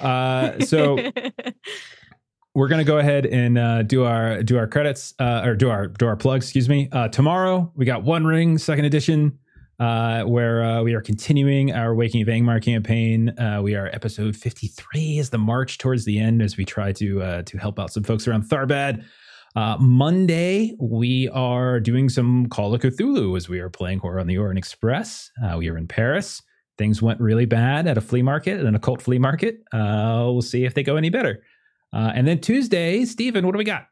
uh, 0.00 0.60
so 0.64 0.96
we're 2.54 2.68
gonna 2.68 2.84
go 2.84 2.98
ahead 2.98 3.26
and 3.26 3.58
uh, 3.58 3.82
do 3.82 4.04
our 4.04 4.42
do 4.42 4.56
our 4.56 4.66
credits 4.66 5.14
uh, 5.18 5.42
or 5.44 5.56
do 5.56 5.70
our 5.70 5.88
do 5.88 6.06
our 6.06 6.16
plugs. 6.16 6.46
Excuse 6.46 6.68
me. 6.68 6.88
Uh, 6.92 7.08
tomorrow 7.08 7.72
we 7.74 7.84
got 7.84 8.04
One 8.04 8.24
Ring 8.24 8.58
Second 8.58 8.84
Edition, 8.84 9.38
uh, 9.80 10.22
where 10.22 10.62
uh, 10.62 10.82
we 10.82 10.94
are 10.94 11.00
continuing 11.00 11.72
our 11.72 11.94
Waking 11.94 12.22
of 12.22 12.28
Angmar 12.28 12.62
campaign. 12.62 13.36
Uh, 13.38 13.60
we 13.62 13.74
are 13.74 13.88
episode 13.92 14.36
fifty 14.36 14.68
three 14.68 15.18
is 15.18 15.30
the 15.30 15.38
march 15.38 15.78
towards 15.78 16.04
the 16.04 16.18
end 16.18 16.42
as 16.42 16.56
we 16.56 16.64
try 16.64 16.92
to 16.92 17.22
uh, 17.22 17.42
to 17.42 17.58
help 17.58 17.80
out 17.80 17.92
some 17.92 18.04
folks 18.04 18.28
around 18.28 18.44
Tharbad. 18.44 19.04
Uh, 19.56 19.76
Monday, 19.78 20.74
we 20.80 21.28
are 21.28 21.78
doing 21.78 22.08
some 22.08 22.48
Call 22.48 22.74
of 22.74 22.80
Cthulhu 22.80 23.36
as 23.36 23.48
we 23.48 23.60
are 23.60 23.70
playing 23.70 24.00
Horror 24.00 24.20
on 24.20 24.26
the 24.26 24.38
Orient 24.38 24.58
Express. 24.58 25.30
Uh, 25.44 25.56
we 25.56 25.68
are 25.68 25.78
in 25.78 25.86
Paris. 25.86 26.42
Things 26.76 27.00
went 27.00 27.20
really 27.20 27.44
bad 27.44 27.86
at 27.86 27.96
a 27.96 28.00
flea 28.00 28.22
market, 28.22 28.60
an 28.60 28.74
occult 28.74 29.00
flea 29.00 29.18
market. 29.18 29.62
Uh, 29.72 30.24
we'll 30.26 30.42
see 30.42 30.64
if 30.64 30.74
they 30.74 30.82
go 30.82 30.96
any 30.96 31.08
better. 31.08 31.44
Uh, 31.92 32.10
and 32.14 32.26
then 32.26 32.40
Tuesday, 32.40 33.04
Steven, 33.04 33.46
what 33.46 33.52
do 33.52 33.58
we 33.58 33.64
got? 33.64 33.86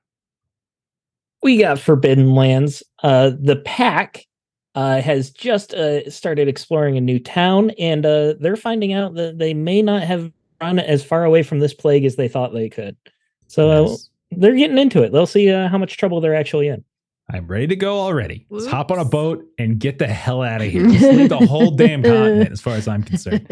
we 1.43 1.59
got 1.59 1.79
Forbidden 1.79 2.35
Lands. 2.35 2.83
Uh, 3.03 3.33
the 3.39 3.57
pack 3.57 4.27
uh, 4.75 5.01
has 5.01 5.31
just 5.31 5.75
uh, 5.75 6.09
started 6.09 6.49
exploring 6.49 6.97
a 6.97 7.01
new 7.01 7.19
town, 7.19 7.71
and 7.79 8.07
uh, 8.07 8.35
they're 8.41 8.57
finding 8.57 8.93
out 8.93 9.15
that 9.15 9.39
they 9.39 9.53
may 9.53 9.83
not 9.83 10.03
have 10.03 10.33
run 10.61 10.79
as 10.79 11.05
far 11.05 11.25
away 11.25 11.43
from 11.43 11.59
this 11.59 11.75
plague 11.75 12.05
as 12.05 12.17
they 12.17 12.29
thought 12.29 12.55
they 12.55 12.69
could. 12.69 12.97
So 13.49 13.87
Nice. 13.87 14.09
They're 14.37 14.55
getting 14.55 14.79
into 14.79 15.03
it. 15.03 15.13
They'll 15.13 15.27
see 15.27 15.51
uh, 15.51 15.69
how 15.69 15.79
much 15.79 15.97
trouble 15.97 16.21
they're 16.21 16.35
actually 16.35 16.69
in. 16.69 16.85
I'm 17.31 17.47
ready 17.47 17.67
to 17.69 17.77
go 17.77 17.99
already. 18.01 18.47
Let's 18.51 18.67
hop 18.67 18.91
on 18.91 18.99
a 18.99 19.05
boat 19.05 19.45
and 19.59 19.79
get 19.79 19.99
the 19.99 20.07
hell 20.07 20.43
out 20.43 20.61
of 20.61 20.71
here. 20.71 20.87
Just 20.87 21.13
leave 21.13 21.29
the 21.29 21.39
whole 21.39 21.71
damn 21.77 22.03
continent, 22.03 22.51
as 22.51 22.61
far 22.61 22.75
as 22.75 22.89
I'm 22.89 23.03
concerned. 23.03 23.47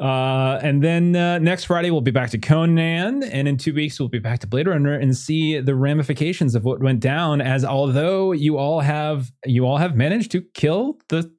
Uh, 0.00 0.58
and 0.62 0.82
then 0.82 1.14
uh, 1.14 1.38
next 1.38 1.64
Friday 1.64 1.90
we'll 1.90 2.00
be 2.00 2.10
back 2.10 2.30
to 2.30 2.38
Conan, 2.38 3.22
and 3.22 3.46
in 3.46 3.58
two 3.58 3.74
weeks 3.74 4.00
we'll 4.00 4.08
be 4.08 4.18
back 4.18 4.38
to 4.40 4.46
Blade 4.46 4.66
Runner 4.66 4.94
and 4.94 5.14
see 5.16 5.60
the 5.60 5.74
ramifications 5.74 6.54
of 6.54 6.64
what 6.64 6.80
went 6.80 7.00
down. 7.00 7.40
As 7.40 7.64
although 7.64 8.32
you 8.32 8.56
all 8.56 8.80
have 8.80 9.30
you 9.44 9.66
all 9.66 9.76
have 9.76 9.94
managed 9.94 10.30
to 10.32 10.42
kill 10.54 10.98
the 11.08 11.30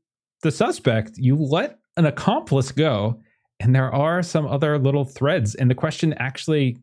the 0.43 0.51
suspect, 0.51 1.13
you 1.15 1.35
let 1.35 1.79
an 1.97 2.05
accomplice 2.05 2.71
go, 2.71 3.19
and 3.59 3.75
there 3.75 3.91
are 3.91 4.21
some 4.21 4.45
other 4.45 4.77
little 4.77 5.05
threads. 5.05 5.55
And 5.55 5.69
the 5.69 5.75
question 5.75 6.13
actually 6.13 6.77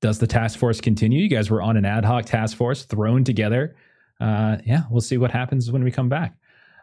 does 0.00 0.18
the 0.18 0.26
task 0.26 0.58
force 0.58 0.80
continue? 0.80 1.22
You 1.22 1.28
guys 1.28 1.50
were 1.50 1.62
on 1.62 1.76
an 1.76 1.84
ad 1.84 2.04
hoc 2.04 2.26
task 2.26 2.56
force 2.56 2.84
thrown 2.84 3.24
together. 3.24 3.76
Uh, 4.20 4.58
yeah, 4.64 4.82
we'll 4.90 5.00
see 5.00 5.18
what 5.18 5.30
happens 5.30 5.70
when 5.70 5.84
we 5.84 5.90
come 5.90 6.08
back. 6.08 6.36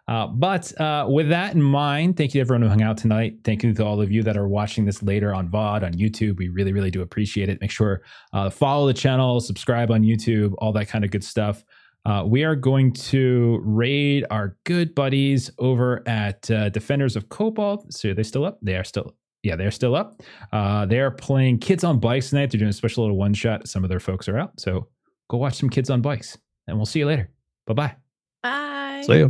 Uh, 0.08 0.27
but 0.27 0.77
uh, 0.82 1.08
with 1.09 1.30
that 1.30 1.53
in 1.53 1.61
mind, 1.61 2.17
thank 2.17 2.33
you 2.33 2.40
to 2.40 2.42
everyone 2.42 2.61
who 2.61 2.67
hung 2.67 2.82
out 2.82 2.98
tonight. 2.98 3.38
Thank 3.45 3.64
you 3.64 3.74
to 3.74 3.85
all 3.85 4.01
of 4.01 4.11
you 4.11 4.22
that 4.24 4.35
are 4.35 4.48
watching 4.48 4.85
this 4.85 5.01
later 5.01 5.33
on 5.33 5.48
VOD 5.48 5.83
on 5.83 5.93
YouTube. 5.93 6.38
We 6.38 6.50
really, 6.50 6.74
really 6.74 6.92
do 6.92 7.01
appreciate 7.01 7.48
it. 7.48 7.61
Make 7.61 7.72
sure 7.72 8.01
uh, 8.33 8.50
follow 8.50 8.85
the 8.88 8.93
channel, 8.93 9.40
subscribe 9.40 9.92
on 9.92 10.03
YouTube, 10.03 10.53
all 10.58 10.74
that 10.74 10.90
kind 10.90 11.06
of 11.06 11.11
good 11.11 11.24
stuff. 11.24 11.64
Uh, 12.06 12.24
we 12.27 12.43
are 12.43 12.56
going 12.56 12.92
to 12.92 13.61
raid 13.64 14.25
our 14.30 14.58
good 14.66 14.93
buddies 14.93 15.50
over 15.58 16.03
at 16.06 16.51
uh, 16.51 16.67
Defenders 16.67 17.16
of 17.16 17.30
Cobalt. 17.30 17.93
So 17.93 18.09
are 18.09 18.14
they 18.14 18.24
still 18.24 18.43
up? 18.43 18.59
They 18.61 18.75
are 18.75 18.83
still. 18.83 19.16
Yeah, 19.43 19.57
they're 19.57 19.72
still 19.72 19.95
up. 19.95 20.22
Uh, 20.51 20.85
they 20.85 20.99
are 20.99 21.11
playing 21.11 21.59
Kids 21.59 21.83
on 21.83 21.99
Bikes 21.99 22.30
tonight. 22.30 22.49
They're 22.49 22.59
doing 22.59 22.69
a 22.69 22.73
special 22.73 23.03
little 23.03 23.17
one 23.17 23.33
shot. 23.33 23.67
Some 23.67 23.83
of 23.83 23.89
their 23.89 23.99
folks 23.99 24.27
are 24.30 24.39
out. 24.39 24.59
So 24.59 24.88
go 25.30 25.38
watch 25.38 25.55
some 25.55 25.69
Kids 25.69 25.89
on 25.89 26.01
Bikes, 26.01 26.38
and 26.67 26.77
we'll 26.77 26.85
see 26.85 26.99
you 26.99 27.05
later. 27.05 27.30
Bye 27.67 27.73
bye. 27.73 27.95
Bye. 28.41 29.03
See 29.05 29.19
ya. 29.19 29.27